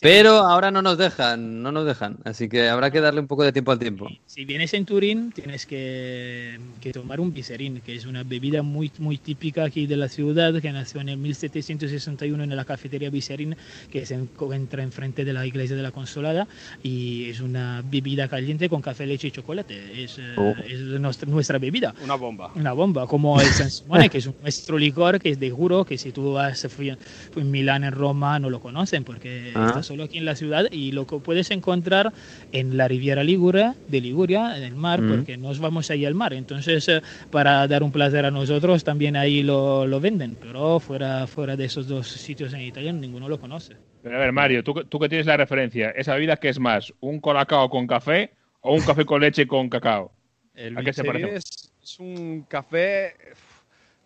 Pero 0.00 0.38
ahora 0.38 0.70
no 0.70 0.82
nos 0.82 0.98
dejan, 0.98 1.62
no 1.62 1.72
nos 1.72 1.86
dejan, 1.86 2.18
así 2.24 2.48
que 2.48 2.68
habrá 2.68 2.90
que 2.90 3.00
darle 3.00 3.20
un 3.20 3.26
poco 3.26 3.44
de 3.44 3.52
tiempo 3.52 3.72
al 3.72 3.78
tiempo. 3.78 4.08
Si 4.26 4.44
vienes 4.44 4.74
en 4.74 4.84
Turín, 4.84 5.32
tienes 5.32 5.66
que, 5.66 6.58
que 6.80 6.92
tomar 6.92 7.20
un 7.20 7.32
biserín, 7.32 7.80
que 7.80 7.94
es 7.94 8.06
una 8.06 8.22
bebida 8.22 8.62
muy, 8.62 8.92
muy 8.98 9.18
típica 9.18 9.64
aquí 9.64 9.86
de 9.86 9.96
la 9.96 10.08
ciudad, 10.08 10.60
que 10.60 10.72
nació 10.72 11.00
en 11.00 11.10
el 11.10 11.16
1761 11.18 12.44
en 12.44 12.56
la 12.56 12.64
cafetería 12.64 13.10
Biserín, 13.10 13.56
que 13.90 14.06
se 14.06 14.14
encuentra 14.14 14.82
enfrente 14.82 15.24
de 15.24 15.32
la 15.32 15.46
iglesia 15.46 15.76
de 15.76 15.82
la 15.82 15.90
Consolada, 15.90 16.46
y 16.82 17.30
es 17.30 17.40
una 17.40 17.82
bebida 17.84 18.28
caliente 18.28 18.68
con 18.68 18.82
café, 18.82 19.06
leche 19.06 19.28
y 19.28 19.30
chocolate. 19.30 20.04
Es, 20.04 20.18
eh, 20.18 20.34
Oh. 20.36 20.54
es 20.66 20.80
nuestra, 20.80 21.28
nuestra 21.28 21.58
bebida. 21.58 21.94
Una 22.02 22.14
bomba. 22.14 22.52
Una 22.54 22.72
bomba, 22.72 23.06
como 23.06 23.40
el 23.40 23.46
San 23.48 23.70
Simone, 23.70 24.08
que 24.08 24.18
es 24.18 24.30
nuestro 24.40 24.78
licor 24.78 25.20
que 25.20 25.30
es 25.30 25.40
de 25.40 25.50
juro 25.50 25.84
que 25.84 25.98
si 25.98 26.10
tú 26.12 26.32
vas 26.32 26.66
en 26.80 27.50
Milán, 27.50 27.84
en 27.84 27.92
Roma, 27.92 28.11
no 28.14 28.50
lo 28.50 28.60
conocen 28.60 29.04
porque 29.04 29.52
Ah. 29.54 29.66
está 29.68 29.82
solo 29.82 30.04
aquí 30.04 30.18
en 30.18 30.24
la 30.24 30.36
ciudad 30.36 30.66
y 30.70 30.92
lo 30.92 31.06
que 31.06 31.18
puedes 31.18 31.50
encontrar 31.50 32.12
en 32.52 32.76
la 32.76 32.88
Riviera 32.88 33.24
Ligure, 33.24 33.72
de 33.88 34.00
Liguria, 34.00 34.56
en 34.56 34.62
el 34.62 34.74
mar, 34.74 35.00
Mm. 35.02 35.08
porque 35.16 35.36
nos 35.36 35.58
vamos 35.58 35.90
ahí 35.90 36.04
al 36.04 36.14
mar. 36.14 36.32
Entonces, 36.34 36.88
eh, 36.88 37.02
para 37.30 37.66
dar 37.68 37.82
un 37.82 37.92
placer 37.92 38.24
a 38.26 38.30
nosotros, 38.30 38.84
también 38.84 39.16
ahí 39.16 39.42
lo, 39.42 39.86
lo 39.86 40.00
venden, 40.00 40.36
pero 40.40 40.78
fuera, 40.80 41.26
fuera 41.26 41.56
de 41.56 41.64
esos 41.64 41.88
dos 41.88 42.06
sitios 42.08 42.52
en 42.54 42.60
Italia, 42.60 42.92
ninguno 42.92 43.28
lo 43.28 43.40
conoce. 43.40 43.76
Pero 44.02 44.16
a 44.16 44.18
ver, 44.20 44.32
Mario, 44.32 44.62
tú, 44.64 44.74
que- 44.74 44.84
tú 44.84 44.98
que 44.98 45.08
tienes 45.08 45.26
la 45.26 45.36
referencia, 45.36 45.90
¿esa 45.90 46.14
bebida 46.14 46.36
qué 46.36 46.48
es 46.48 46.58
más? 46.58 46.92
¿Un 47.00 47.20
colacao 47.20 47.68
con 47.70 47.86
café 47.86 48.32
o 48.60 48.74
un 48.74 48.80
café 48.82 49.04
con 49.04 49.20
leche 49.20 49.46
con 49.46 49.68
cacao? 49.68 50.12
El 50.54 50.76
¿A 50.76 50.82
qué 50.82 50.92
se 50.92 51.02
Bicheri 51.02 51.22
parece? 51.22 51.36
es, 51.38 51.72
es 51.82 51.98
un 52.00 52.42
café 52.48 53.14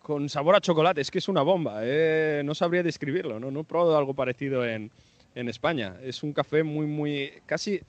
con 0.07 0.29
sabor 0.29 0.55
a 0.55 0.61
chocolate, 0.61 1.01
es 1.01 1.11
que 1.11 1.17
es 1.17 1.27
una 1.27 1.41
bomba. 1.41 1.81
eh, 1.83 2.41
No 2.45 2.55
sabría 2.55 2.81
describirlo, 2.81 3.41
¿no? 3.41 3.51
No 3.51 3.59
he 3.59 3.63
probado 3.65 3.97
algo 3.97 4.13
parecido 4.13 4.65
en, 4.65 4.89
en 5.35 5.49
España. 5.49 5.97
Es 6.01 6.23
un 6.23 6.31
café 6.31 6.63
muy, 6.63 6.85
muy. 6.87 7.33
casi. 7.45 7.81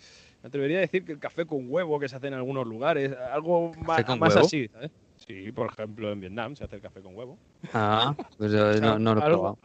Me 0.42 0.48
atrevería 0.48 0.78
a 0.78 0.80
decir 0.80 1.04
que 1.04 1.12
el 1.12 1.20
café 1.20 1.46
con 1.46 1.66
huevo 1.70 2.00
que 2.00 2.08
se 2.08 2.16
hace 2.16 2.26
en 2.26 2.34
algunos 2.34 2.66
lugares, 2.66 3.12
algo 3.32 3.72
más, 3.86 4.04
así. 4.46 4.68
¿sabes? 4.68 4.90
Sí, 5.28 5.52
por 5.52 5.68
ejemplo, 5.70 6.10
en 6.10 6.20
Vietnam 6.20 6.56
se 6.56 6.64
hace 6.64 6.76
el 6.76 6.82
café 6.82 7.02
con 7.02 7.14
huevo. 7.14 7.38
Ah, 7.74 8.14
pues 8.38 8.50
yo 8.50 8.66
O 8.70 8.72
sea, 8.72 8.80
no, 8.80 8.98
no 8.98 9.14
lo 9.14 9.22
algo, 9.22 9.36
probado. 9.36 9.58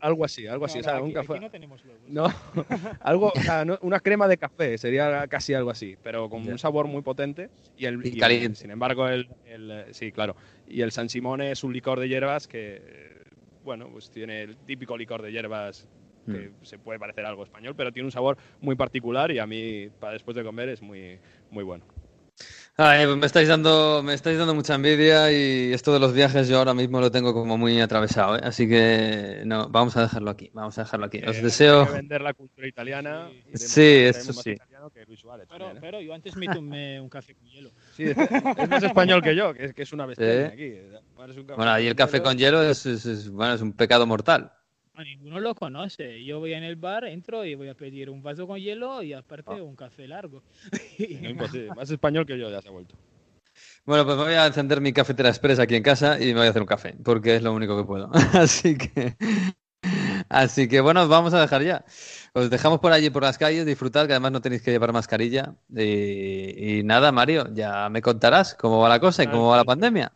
algo 0.00 0.24
así, 0.24 0.46
algo 0.46 0.64
así. 0.64 0.78
No, 0.78 0.80
o 0.80 0.84
sea, 0.84 1.02
un 1.02 1.12
café. 1.12 1.32
aquí 1.34 1.40
no 1.40 1.50
tenemos 1.50 1.84
huevos. 1.84 2.00
No, 2.08 2.24
algo, 3.00 3.30
o 3.36 3.40
sea, 3.42 3.66
no- 3.66 3.78
una 3.82 4.00
crema 4.00 4.26
de 4.28 4.38
café 4.38 4.78
sería 4.78 5.28
casi 5.28 5.52
algo 5.52 5.68
así, 5.70 5.96
pero 6.02 6.30
con 6.30 6.48
un 6.48 6.58
sabor 6.58 6.86
muy 6.86 7.02
potente 7.02 7.50
y 7.76 7.84
el, 7.84 8.00
Y 8.04 8.08
y 8.08 8.12
el- 8.14 8.18
caliente. 8.18 8.54
sin 8.60 8.70
embargo 8.70 9.08
el, 9.08 9.28
el, 9.44 9.70
eh, 9.70 9.86
sí, 9.92 10.10
claro, 10.10 10.36
y 10.64 10.80
el 10.80 10.90
San 10.90 11.10
Simone 11.10 11.50
es 11.50 11.62
un 11.64 11.72
licor 11.74 12.00
de 12.00 12.08
hierbas 12.08 12.48
que 12.48 12.80
eh, 12.82 13.22
bueno, 13.62 13.90
pues 13.92 14.10
tiene 14.10 14.40
el 14.42 14.56
típico 14.64 14.96
licor 14.96 15.20
de 15.20 15.32
hierbas 15.32 15.86
que 16.30 16.52
se 16.62 16.78
puede 16.78 16.98
parecer 17.00 17.26
algo 17.26 17.42
español, 17.42 17.74
pero 17.76 17.90
tiene 17.92 18.06
un 18.06 18.12
sabor 18.12 18.36
muy 18.60 18.76
particular 18.76 19.32
y 19.32 19.38
a 19.40 19.46
mí 19.46 19.88
para 19.98 20.12
después 20.12 20.36
de 20.36 20.44
comer 20.44 20.68
es 20.68 20.80
muy 20.80 21.20
muy 21.50 21.64
bueno. 21.64 21.84
Ay, 22.76 23.04
pues 23.04 23.18
me 23.18 23.26
estáis 23.26 23.46
dando, 23.46 24.02
me 24.02 24.14
estáis 24.14 24.38
dando 24.38 24.54
mucha 24.54 24.74
envidia 24.74 25.30
y 25.30 25.70
esto 25.74 25.92
de 25.92 25.98
los 26.00 26.14
viajes 26.14 26.48
yo 26.48 26.56
ahora 26.58 26.72
mismo 26.72 26.98
lo 26.98 27.10
tengo 27.10 27.34
como 27.34 27.58
muy 27.58 27.78
atravesado, 27.78 28.36
¿eh? 28.36 28.40
así 28.42 28.66
que 28.66 29.42
no, 29.44 29.68
vamos 29.68 29.98
a 29.98 30.02
dejarlo 30.02 30.30
aquí, 30.30 30.50
vamos 30.54 30.78
a 30.78 30.84
dejarlo 30.84 31.04
aquí. 31.06 31.18
Os 31.26 31.36
Eh, 31.36 31.42
deseo. 31.42 31.80
hay 31.82 31.86
que 31.88 31.92
vender 31.92 32.22
la 32.22 32.32
cultura 32.32 32.66
italiana. 32.66 33.28
y 33.52 33.56
Sí, 33.58 33.80
que 33.82 34.08
eso 34.08 34.32
sí. 34.32 34.52
italiano 34.52 34.88
que 34.88 35.04
Luis 35.04 35.20
Suárez 35.20 35.46
Pero, 35.50 35.66
también, 35.66 35.76
¿eh? 35.76 35.80
pero 35.86 36.00
yo 36.00 36.14
antes 36.14 36.34
me 36.36 36.46
tomé 36.46 36.98
un 37.00 37.10
café 37.10 37.34
con 37.34 37.46
hielo. 37.48 37.70
Sí, 37.96 38.04
es, 38.04 38.16
es 38.16 38.68
más 38.70 38.82
español 38.82 39.22
que 39.22 39.36
yo, 39.36 39.52
que 39.52 39.64
es, 39.66 39.74
que 39.74 39.82
es 39.82 39.92
una 39.92 40.06
bestia 40.06 40.48
Sí. 40.48 40.52
aquí. 40.54 40.72
Un 41.18 41.26
café 41.26 41.42
Bueno, 41.56 41.70
ahí 41.72 41.86
el 41.86 41.92
con 41.94 41.98
café 42.06 42.12
hielo. 42.16 42.24
con 42.24 42.38
hielo 42.38 42.62
es, 42.62 42.86
es- 42.86 43.04
es- 43.04 43.28
bueno, 43.28 43.52
es 43.52 43.60
un 43.60 43.74
pecado 43.74 44.06
mortal. 44.06 44.52
A 44.94 45.04
ninguno 45.04 45.40
lo 45.40 45.54
conoce. 45.54 46.24
Yo 46.24 46.40
voy 46.40 46.52
en 46.52 46.62
el 46.64 46.76
bar, 46.76 47.04
entro 47.04 47.44
y 47.44 47.54
voy 47.54 47.68
a 47.68 47.74
pedir 47.74 48.10
un 48.10 48.22
vaso 48.22 48.46
con 48.46 48.58
hielo 48.58 49.02
y 49.02 49.12
aparte 49.12 49.52
Ah. 49.56 49.62
un 49.62 49.76
café 49.76 50.06
largo. 50.08 50.42
No, 51.22 51.30
imposible. 51.30 51.68
Más 51.76 51.90
español 51.90 52.26
que 52.26 52.38
yo 52.38 52.50
ya 52.50 52.60
se 52.60 52.68
ha 52.68 52.72
vuelto. 52.72 52.96
Bueno, 53.84 54.04
pues 54.04 54.16
me 54.16 54.24
voy 54.24 54.34
a 54.34 54.46
encender 54.46 54.80
mi 54.80 54.92
cafetera 54.92 55.28
express 55.28 55.58
aquí 55.58 55.74
en 55.76 55.82
casa 55.82 56.20
y 56.20 56.26
me 56.26 56.34
voy 56.34 56.46
a 56.46 56.50
hacer 56.50 56.62
un 56.62 56.68
café, 56.68 56.94
porque 57.04 57.36
es 57.36 57.42
lo 57.42 57.52
único 57.52 57.76
que 57.76 57.84
puedo. 57.84 58.10
Así 58.34 58.76
que, 58.76 59.14
así 60.28 60.68
que 60.68 60.80
bueno, 60.80 61.08
vamos 61.08 61.34
a 61.34 61.40
dejar 61.40 61.62
ya. 61.62 61.84
Os 62.32 62.48
dejamos 62.50 62.78
por 62.80 62.92
allí 62.92 63.10
por 63.10 63.22
las 63.22 63.38
calles, 63.38 63.66
disfrutad, 63.66 64.06
que 64.06 64.12
además 64.12 64.32
no 64.32 64.40
tenéis 64.40 64.62
que 64.62 64.70
llevar 64.70 64.92
mascarilla. 64.92 65.54
Y, 65.74 66.78
y 66.78 66.82
nada, 66.84 67.10
Mario, 67.12 67.48
ya 67.52 67.88
me 67.88 68.02
contarás 68.02 68.54
cómo 68.54 68.80
va 68.80 68.88
la 68.88 69.00
cosa 69.00 69.24
y 69.24 69.26
cómo 69.26 69.48
va 69.48 69.56
la 69.56 69.64
pandemia. 69.64 70.12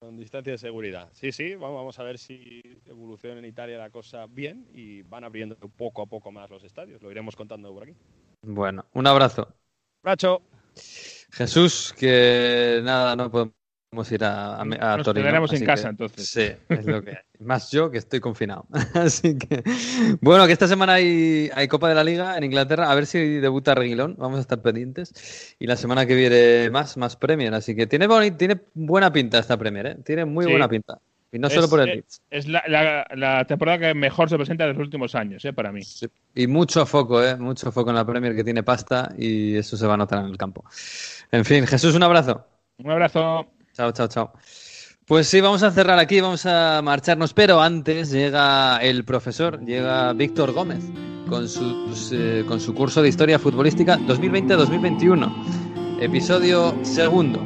Con 0.00 0.16
distancia 0.16 0.52
de 0.52 0.58
seguridad. 0.58 1.10
Sí, 1.12 1.30
sí, 1.30 1.54
vamos, 1.56 1.76
vamos 1.76 1.98
a 1.98 2.02
ver 2.02 2.18
si 2.18 2.62
evoluciona 2.86 3.38
en 3.38 3.44
Italia 3.44 3.76
la 3.76 3.90
cosa 3.90 4.26
bien 4.26 4.66
y 4.72 5.02
van 5.02 5.24
abriendo 5.24 5.56
poco 5.56 6.00
a 6.00 6.06
poco 6.06 6.32
más 6.32 6.48
los 6.48 6.64
estadios. 6.64 7.02
Lo 7.02 7.10
iremos 7.10 7.36
contando 7.36 7.70
por 7.72 7.82
aquí. 7.82 7.94
Bueno, 8.42 8.86
un 8.94 9.06
abrazo. 9.06 9.54
Bracho. 10.02 10.40
Jesús, 11.32 11.92
que 11.92 12.80
nada, 12.82 13.14
no 13.14 13.30
podemos 13.30 13.59
ir 14.12 14.24
a, 14.24 14.54
a, 14.56 14.60
a 14.60 14.64
Nos 14.64 15.04
Torino. 15.04 15.24
quedaremos 15.24 15.52
en 15.52 15.64
casa, 15.64 15.88
entonces. 15.88 16.28
Sí, 16.28 16.48
es 16.68 16.86
lo 16.86 17.02
que 17.02 17.10
hay. 17.10 17.16
Más 17.40 17.72
yo 17.72 17.90
que 17.90 17.98
estoy 17.98 18.20
confinado. 18.20 18.66
Así 18.94 19.36
que, 19.36 19.64
bueno, 20.20 20.46
que 20.46 20.52
esta 20.52 20.68
semana 20.68 20.94
hay, 20.94 21.50
hay 21.54 21.66
Copa 21.66 21.88
de 21.88 21.96
la 21.96 22.04
Liga 22.04 22.36
en 22.38 22.44
Inglaterra. 22.44 22.90
A 22.90 22.94
ver 22.94 23.06
si 23.06 23.18
debuta 23.18 23.74
Reguilón. 23.74 24.14
Vamos 24.16 24.38
a 24.38 24.42
estar 24.42 24.62
pendientes. 24.62 25.56
Y 25.58 25.66
la 25.66 25.76
semana 25.76 26.06
que 26.06 26.14
viene 26.14 26.70
más, 26.70 26.96
más 26.96 27.16
Premier. 27.16 27.52
Así 27.52 27.74
que 27.74 27.88
tiene, 27.88 28.06
boni- 28.06 28.36
tiene 28.36 28.60
buena 28.74 29.12
pinta 29.12 29.40
esta 29.40 29.56
Premier, 29.56 29.86
¿eh? 29.86 29.96
Tiene 30.04 30.24
muy 30.24 30.44
Sí. 30.44 30.50
buena 30.52 30.68
pinta. 30.68 30.98
Y 31.32 31.38
no 31.40 31.48
Es- 31.48 31.54
solo 31.54 31.68
por 31.68 31.80
el 31.80 31.88
es- 31.88 31.94
Leeds. 31.96 32.22
Es 32.30 32.46
la, 32.46 32.62
la- 32.68 33.06
la 33.16 33.44
temporada 33.44 33.78
que 33.78 33.94
mejor 33.94 34.28
se 34.30 34.36
presenta 34.36 34.66
de 34.66 34.74
los 34.74 34.78
últimos 34.80 35.16
años, 35.16 35.44
¿eh? 35.44 35.52
para 35.52 35.72
mí. 35.72 35.80
Y 36.36 36.46
mucho 36.46 36.86
foco, 36.86 37.24
¿eh? 37.24 37.34
Mucho 37.36 37.72
foco 37.72 37.90
en 37.90 37.96
la 37.96 38.06
Premier 38.06 38.36
que 38.36 38.44
tiene 38.44 38.62
pasta 38.62 39.12
y 39.18 39.56
eso 39.56 39.76
se 39.76 39.84
va 39.86 39.94
a 39.94 39.96
notar 39.96 40.20
en 40.20 40.26
el 40.26 40.36
campo. 40.36 40.64
En 41.32 41.44
fin, 41.44 41.66
Jesús, 41.66 41.96
un 41.96 42.04
abrazo. 42.04 42.46
Un 42.78 42.90
abrazo. 42.92 43.46
Chao, 43.72 43.92
chao, 43.92 44.08
chao. 44.08 44.32
Pues 45.06 45.26
sí, 45.26 45.40
vamos 45.40 45.62
a 45.62 45.70
cerrar 45.70 45.98
aquí, 45.98 46.20
vamos 46.20 46.46
a 46.46 46.80
marcharnos, 46.82 47.34
pero 47.34 47.60
antes 47.60 48.10
llega 48.10 48.78
el 48.78 49.04
profesor, 49.04 49.60
llega 49.64 50.12
Víctor 50.12 50.52
Gómez 50.52 50.84
con, 51.28 51.48
sus, 51.48 52.12
eh, 52.12 52.44
con 52.46 52.60
su 52.60 52.74
curso 52.74 53.02
de 53.02 53.08
Historia 53.08 53.38
Futbolística 53.38 53.98
2020-2021. 53.98 56.00
episodio 56.00 56.74
segundo. 56.82 57.40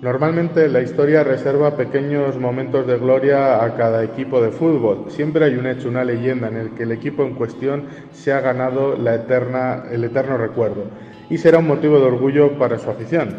Normalmente 0.00 0.68
la 0.68 0.80
historia 0.80 1.24
reserva 1.24 1.76
pequeños 1.76 2.36
momentos 2.36 2.86
de 2.86 2.98
gloria 2.98 3.64
a 3.64 3.74
cada 3.74 4.04
equipo 4.04 4.40
de 4.40 4.52
fútbol. 4.52 5.06
Siempre 5.08 5.46
hay 5.46 5.54
un 5.54 5.66
hecho, 5.66 5.88
una 5.88 6.04
leyenda 6.04 6.48
en 6.48 6.56
el 6.56 6.74
que 6.74 6.84
el 6.84 6.92
equipo 6.92 7.24
en 7.24 7.34
cuestión 7.34 7.86
se 8.12 8.32
ha 8.32 8.40
ganado 8.40 8.96
la 8.96 9.16
eterna, 9.16 9.84
el 9.90 10.04
eterno 10.04 10.36
recuerdo 10.36 10.84
y 11.30 11.38
será 11.38 11.58
un 11.58 11.66
motivo 11.66 11.98
de 11.98 12.06
orgullo 12.06 12.58
para 12.58 12.78
su 12.78 12.90
afición. 12.90 13.36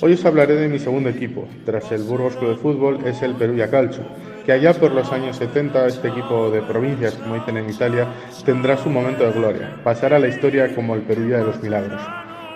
Hoy 0.00 0.14
os 0.14 0.24
hablaré 0.24 0.56
de 0.56 0.68
mi 0.68 0.78
segundo 0.78 1.10
equipo, 1.10 1.46
tras 1.64 1.92
el 1.92 2.02
Burgos 2.02 2.36
Club 2.36 2.50
de 2.50 2.56
Fútbol, 2.56 3.06
es 3.06 3.22
el 3.22 3.34
Perugia 3.34 3.70
Calcio, 3.70 4.02
que 4.44 4.52
allá 4.52 4.74
por 4.74 4.90
los 4.90 5.12
años 5.12 5.36
70 5.36 5.86
este 5.86 6.08
equipo 6.08 6.50
de 6.50 6.62
provincias, 6.62 7.14
como 7.14 7.34
dicen 7.36 7.58
en 7.58 7.70
Italia, 7.70 8.08
tendrá 8.44 8.76
su 8.76 8.90
momento 8.90 9.24
de 9.24 9.32
gloria, 9.32 9.76
pasará 9.84 10.16
a 10.16 10.18
la 10.18 10.28
historia 10.28 10.74
como 10.74 10.94
el 10.94 11.02
Perugia 11.02 11.38
de 11.38 11.44
los 11.44 11.62
Milagros. 11.62 12.00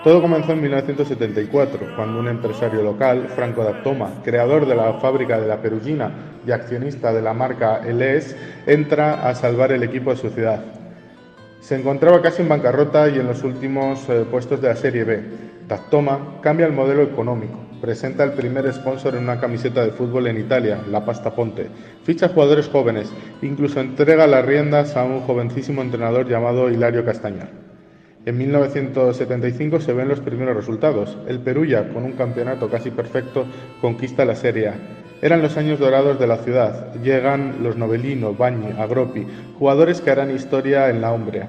Todo 0.03 0.23
comenzó 0.23 0.53
en 0.53 0.63
1974, 0.63 1.95
cuando 1.95 2.19
un 2.19 2.29
empresario 2.29 2.83
local, 2.83 3.29
Franco 3.35 3.63
D'Attoma, 3.63 4.23
creador 4.25 4.67
de 4.67 4.75
la 4.75 4.95
fábrica 4.95 5.41
de 5.41 5.49
la 5.49 5.61
Perugina 5.61 6.11
y 6.47 6.51
accionista 6.51 7.13
de 7.13 7.23
la 7.23 7.35
marca 7.35 7.83
Eles, 7.85 8.37
entra 8.67 9.29
a 9.29 9.35
salvar 9.35 9.73
el 9.73 9.83
equipo 9.83 10.11
de 10.11 10.17
su 10.17 10.31
ciudad. 10.31 10.86
Se 11.67 11.75
encontraba 11.75 12.23
casi 12.23 12.43
en 12.43 12.49
bancarrota 12.49 13.09
y 13.09 13.19
en 13.19 13.27
los 13.27 13.43
últimos 13.43 14.09
eh, 14.09 14.25
puestos 14.31 14.63
de 14.63 14.69
la 14.69 14.77
Serie 14.77 15.03
B. 15.03 15.21
D'Attoma 15.67 16.39
cambia 16.41 16.65
el 16.65 16.73
modelo 16.73 17.03
económico, 17.03 17.59
presenta 17.81 18.23
el 18.23 18.35
primer 18.35 18.73
sponsor 18.73 19.17
en 19.17 19.25
una 19.25 19.41
camiseta 19.41 19.85
de 19.85 19.91
fútbol 19.91 20.29
en 20.29 20.39
Italia, 20.39 20.79
la 20.89 21.05
Pasta 21.05 21.35
Ponte, 21.35 21.67
ficha 22.05 22.29
jugadores 22.29 22.69
jóvenes, 22.69 23.13
incluso 23.43 23.81
entrega 23.81 24.29
las 24.29 24.47
riendas 24.47 24.97
a 24.97 25.03
un 25.03 25.23
jovencísimo 25.23 25.83
entrenador 25.83 26.29
llamado 26.29 26.71
Hilario 26.71 27.05
Castañar. 27.05 27.49
En 28.25 28.39
1975 28.39 29.81
se 29.81 29.93
ven 29.93 30.07
los 30.07 30.21
primeros 30.21 30.55
resultados. 30.55 31.19
El 31.27 31.41
Perugia, 31.41 31.89
con 31.93 32.05
un 32.05 32.13
campeonato 32.13 32.71
casi 32.71 32.93
perfecto, 32.93 33.45
conquista 33.81 34.25
la 34.25 34.37
Serie 34.37 34.69
A. 34.69 34.75
Eran 35.23 35.41
los 35.41 35.57
años 35.57 35.79
dorados 35.79 36.19
de 36.19 36.27
la 36.27 36.37
ciudad. 36.39 36.95
Llegan 37.03 37.63
los 37.63 37.77
Novellino, 37.77 38.35
Bagni, 38.35 38.73
Agropi, 38.79 39.27
jugadores 39.59 40.01
que 40.01 40.11
harán 40.11 40.31
historia 40.31 40.91
en 40.91 41.01
la 41.01 41.13
Umbria. 41.13 41.49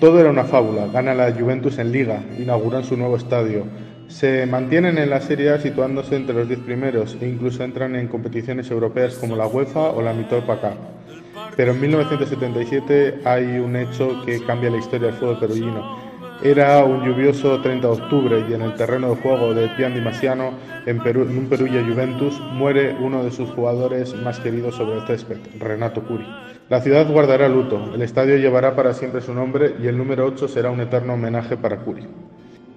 Todo 0.00 0.20
era 0.20 0.30
una 0.30 0.44
fábula. 0.44 0.86
Gana 0.86 1.14
la 1.14 1.32
Juventus 1.32 1.78
en 1.78 1.90
Liga, 1.90 2.22
inauguran 2.38 2.84
su 2.84 2.96
nuevo 2.96 3.16
estadio. 3.16 3.64
Se 4.08 4.46
mantienen 4.46 4.98
en 4.98 5.10
la 5.10 5.20
Serie 5.20 5.50
A 5.50 5.58
situándose 5.58 6.14
entre 6.14 6.36
los 6.36 6.46
diez 6.46 6.60
primeros 6.60 7.16
e 7.20 7.28
incluso 7.28 7.64
entran 7.64 7.96
en 7.96 8.06
competiciones 8.06 8.70
europeas 8.70 9.14
como 9.14 9.34
la 9.34 9.48
UEFA 9.48 9.90
o 9.90 10.00
la 10.00 10.12
Mitorpa 10.12 10.60
Cup. 10.60 10.76
Pero 11.56 11.72
en 11.72 11.80
1977 11.80 13.22
hay 13.24 13.58
un 13.58 13.74
hecho 13.74 14.22
que 14.24 14.44
cambia 14.44 14.70
la 14.70 14.76
historia 14.76 15.08
del 15.08 15.16
fútbol 15.16 15.40
perugino. 15.40 16.05
Era 16.42 16.84
un 16.84 17.02
lluvioso 17.02 17.62
30 17.62 17.86
de 17.86 17.92
octubre 17.94 18.44
y 18.46 18.52
en 18.52 18.60
el 18.60 18.74
terreno 18.74 19.08
de 19.08 19.16
juego 19.16 19.54
de 19.54 19.68
Pian 19.68 19.94
Di 19.94 20.02
Masiano, 20.02 20.52
en, 20.84 21.02
Perú, 21.02 21.22
en 21.22 21.48
Perugia 21.48 21.82
Juventus, 21.82 22.38
muere 22.52 22.94
uno 23.00 23.24
de 23.24 23.30
sus 23.30 23.48
jugadores 23.50 24.14
más 24.14 24.38
queridos 24.38 24.74
sobre 24.74 24.98
el 24.98 25.06
césped, 25.06 25.38
Renato 25.58 26.02
Curi. 26.02 26.26
La 26.68 26.82
ciudad 26.82 27.10
guardará 27.10 27.48
luto, 27.48 27.94
el 27.94 28.02
estadio 28.02 28.36
llevará 28.36 28.76
para 28.76 28.92
siempre 28.92 29.22
su 29.22 29.32
nombre 29.32 29.76
y 29.82 29.86
el 29.86 29.96
número 29.96 30.26
8 30.26 30.46
será 30.46 30.70
un 30.70 30.80
eterno 30.80 31.14
homenaje 31.14 31.56
para 31.56 31.78
Curi. 31.78 32.06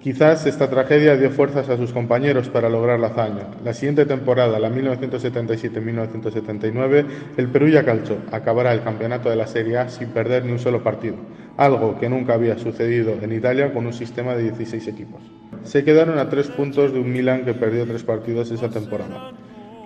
Quizás 0.02 0.46
esta 0.46 0.70
tragedia 0.70 1.18
dio 1.18 1.30
fuerzas 1.30 1.68
a 1.68 1.76
sus 1.76 1.92
compañeros 1.92 2.48
para 2.48 2.70
lograr 2.70 2.98
la 2.98 3.08
hazaña. 3.08 3.48
La 3.62 3.74
siguiente 3.74 4.06
temporada, 4.06 4.58
la 4.58 4.70
1977-1979, 4.70 7.04
el 7.36 7.48
Perugia 7.48 7.84
Calcio 7.84 8.16
acabará 8.32 8.72
el 8.72 8.82
campeonato 8.82 9.28
de 9.28 9.36
la 9.36 9.46
Serie 9.46 9.76
A 9.76 9.90
sin 9.90 10.08
perder 10.08 10.46
ni 10.46 10.52
un 10.52 10.58
solo 10.58 10.82
partido, 10.82 11.16
algo 11.60 11.98
que 12.00 12.08
nunca 12.08 12.32
había 12.32 12.56
sucedido 12.56 13.12
en 13.20 13.32
Italia 13.32 13.74
con 13.74 13.84
un 13.84 13.92
sistema 13.92 14.34
de 14.34 14.44
16 14.44 14.88
equipos. 14.88 15.20
Se 15.62 15.84
quedaron 15.84 16.18
a 16.18 16.30
tres 16.30 16.48
puntos 16.48 16.90
de 16.94 17.00
un 17.00 17.12
Milan 17.12 17.44
que 17.44 17.52
perdió 17.52 17.86
tres 17.86 18.02
partidos 18.02 18.50
esa 18.50 18.70
temporada. 18.70 19.32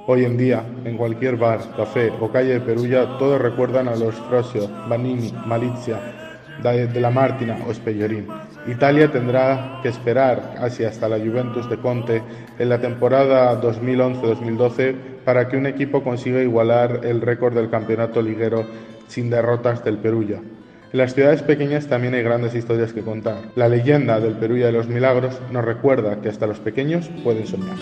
Hoy 0.07 0.25
en 0.25 0.37
día, 0.37 0.65
en 0.85 0.97
cualquier 0.97 1.37
bar, 1.37 1.59
café 1.77 2.13
o 2.21 2.31
calle 2.31 2.53
de 2.53 2.61
Perugia, 2.61 3.19
todos 3.19 3.41
recuerdan 3.41 3.89
a 3.89 3.97
los 3.97 4.15
Frosio, 4.15 4.71
Vanini, 4.89 5.35
Malizia, 5.47 5.99
de 6.63 7.01
la 7.01 7.11
Martina 7.11 7.59
o 7.69 7.75
Spellerín. 7.75 8.29
Italia 8.69 9.11
tendrá 9.11 9.81
que 9.83 9.89
esperar 9.89 10.55
casi 10.57 10.85
hasta 10.85 11.09
la 11.09 11.19
Juventus 11.19 11.69
de 11.69 11.79
Conte 11.79 12.23
en 12.57 12.69
la 12.69 12.81
temporada 12.81 13.61
2011-2012 13.61 14.95
para 15.25 15.49
que 15.49 15.57
un 15.57 15.67
equipo 15.67 16.05
consiga 16.05 16.41
igualar 16.41 17.01
el 17.03 17.21
récord 17.21 17.53
del 17.53 17.69
campeonato 17.69 18.23
liguero 18.23 18.65
sin 19.09 19.29
derrotas 19.29 19.85
del 19.85 19.99
Perugia. 19.99 20.41
En 20.95 20.99
las 20.99 21.13
ciudades 21.13 21.43
pequeñas 21.43 21.89
también 21.89 22.15
hay 22.15 22.23
grandes 22.23 22.55
historias 22.55 22.93
que 22.93 23.03
contar. 23.03 23.39
La 23.57 23.69
leyenda 23.69 24.21
del 24.21 24.35
Perugia 24.35 24.67
de 24.67 24.73
los 24.73 24.87
Milagros 24.87 25.41
nos 25.51 25.65
recuerda 25.65 26.21
que 26.21 26.29
hasta 26.29 26.47
los 26.47 26.61
pequeños 26.61 27.11
pueden 27.25 27.49
soñar. 27.49 27.75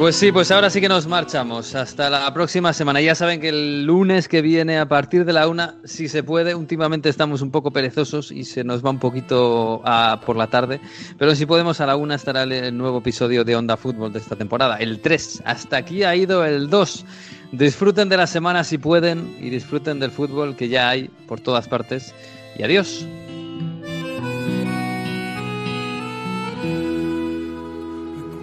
Pues 0.00 0.16
sí, 0.16 0.32
pues 0.32 0.50
ahora 0.50 0.70
sí 0.70 0.80
que 0.80 0.88
nos 0.88 1.06
marchamos. 1.06 1.74
Hasta 1.74 2.08
la 2.08 2.32
próxima 2.32 2.72
semana. 2.72 3.02
Ya 3.02 3.14
saben 3.14 3.38
que 3.38 3.50
el 3.50 3.84
lunes 3.84 4.28
que 4.28 4.40
viene, 4.40 4.78
a 4.78 4.88
partir 4.88 5.26
de 5.26 5.34
la 5.34 5.46
una, 5.46 5.74
si 5.84 6.08
se 6.08 6.22
puede, 6.22 6.54
últimamente 6.54 7.10
estamos 7.10 7.42
un 7.42 7.50
poco 7.50 7.70
perezosos 7.70 8.32
y 8.32 8.44
se 8.44 8.64
nos 8.64 8.82
va 8.82 8.88
un 8.88 8.98
poquito 8.98 9.82
a, 9.84 10.18
por 10.24 10.36
la 10.36 10.46
tarde. 10.46 10.80
Pero 11.18 11.34
si 11.34 11.44
podemos, 11.44 11.82
a 11.82 11.86
la 11.86 11.96
una 11.96 12.14
estará 12.14 12.44
el 12.44 12.78
nuevo 12.78 13.00
episodio 13.00 13.44
de 13.44 13.54
Onda 13.54 13.76
Fútbol 13.76 14.10
de 14.10 14.20
esta 14.20 14.36
temporada, 14.36 14.78
el 14.78 15.02
3. 15.02 15.42
Hasta 15.44 15.76
aquí 15.76 16.02
ha 16.02 16.16
ido 16.16 16.46
el 16.46 16.70
2. 16.70 17.04
Disfruten 17.52 18.08
de 18.08 18.16
la 18.16 18.26
semana 18.26 18.64
si 18.64 18.78
pueden 18.78 19.36
y 19.38 19.50
disfruten 19.50 20.00
del 20.00 20.12
fútbol 20.12 20.56
que 20.56 20.70
ya 20.70 20.88
hay 20.88 21.10
por 21.28 21.40
todas 21.40 21.68
partes. 21.68 22.14
Y 22.56 22.62
adiós. 22.62 23.06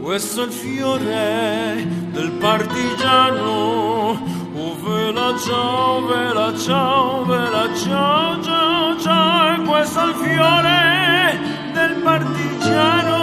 questo 0.07 0.43
è 0.43 0.45
il 0.45 0.51
fiore 0.53 1.85
del 2.13 2.31
partigiano. 2.39 4.17
Oh, 4.55 4.75
vela 4.81 5.37
ciao, 5.37 6.05
vela 6.05 6.57
ciao, 6.57 7.25
vela 7.25 7.67
ciao, 7.75 8.41
ciao, 8.41 8.97
ciao. 8.99 9.61
Questo 9.63 9.99
è 9.99 10.05
il 10.05 10.13
fiore 10.13 11.39
del 11.73 12.01
partigiano 12.01 13.19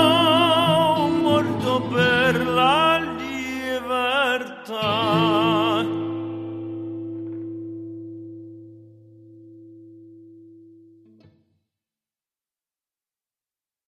morto 1.22 1.80
per 1.91 2.47
la 2.49 2.99
libertà. 3.16 4.14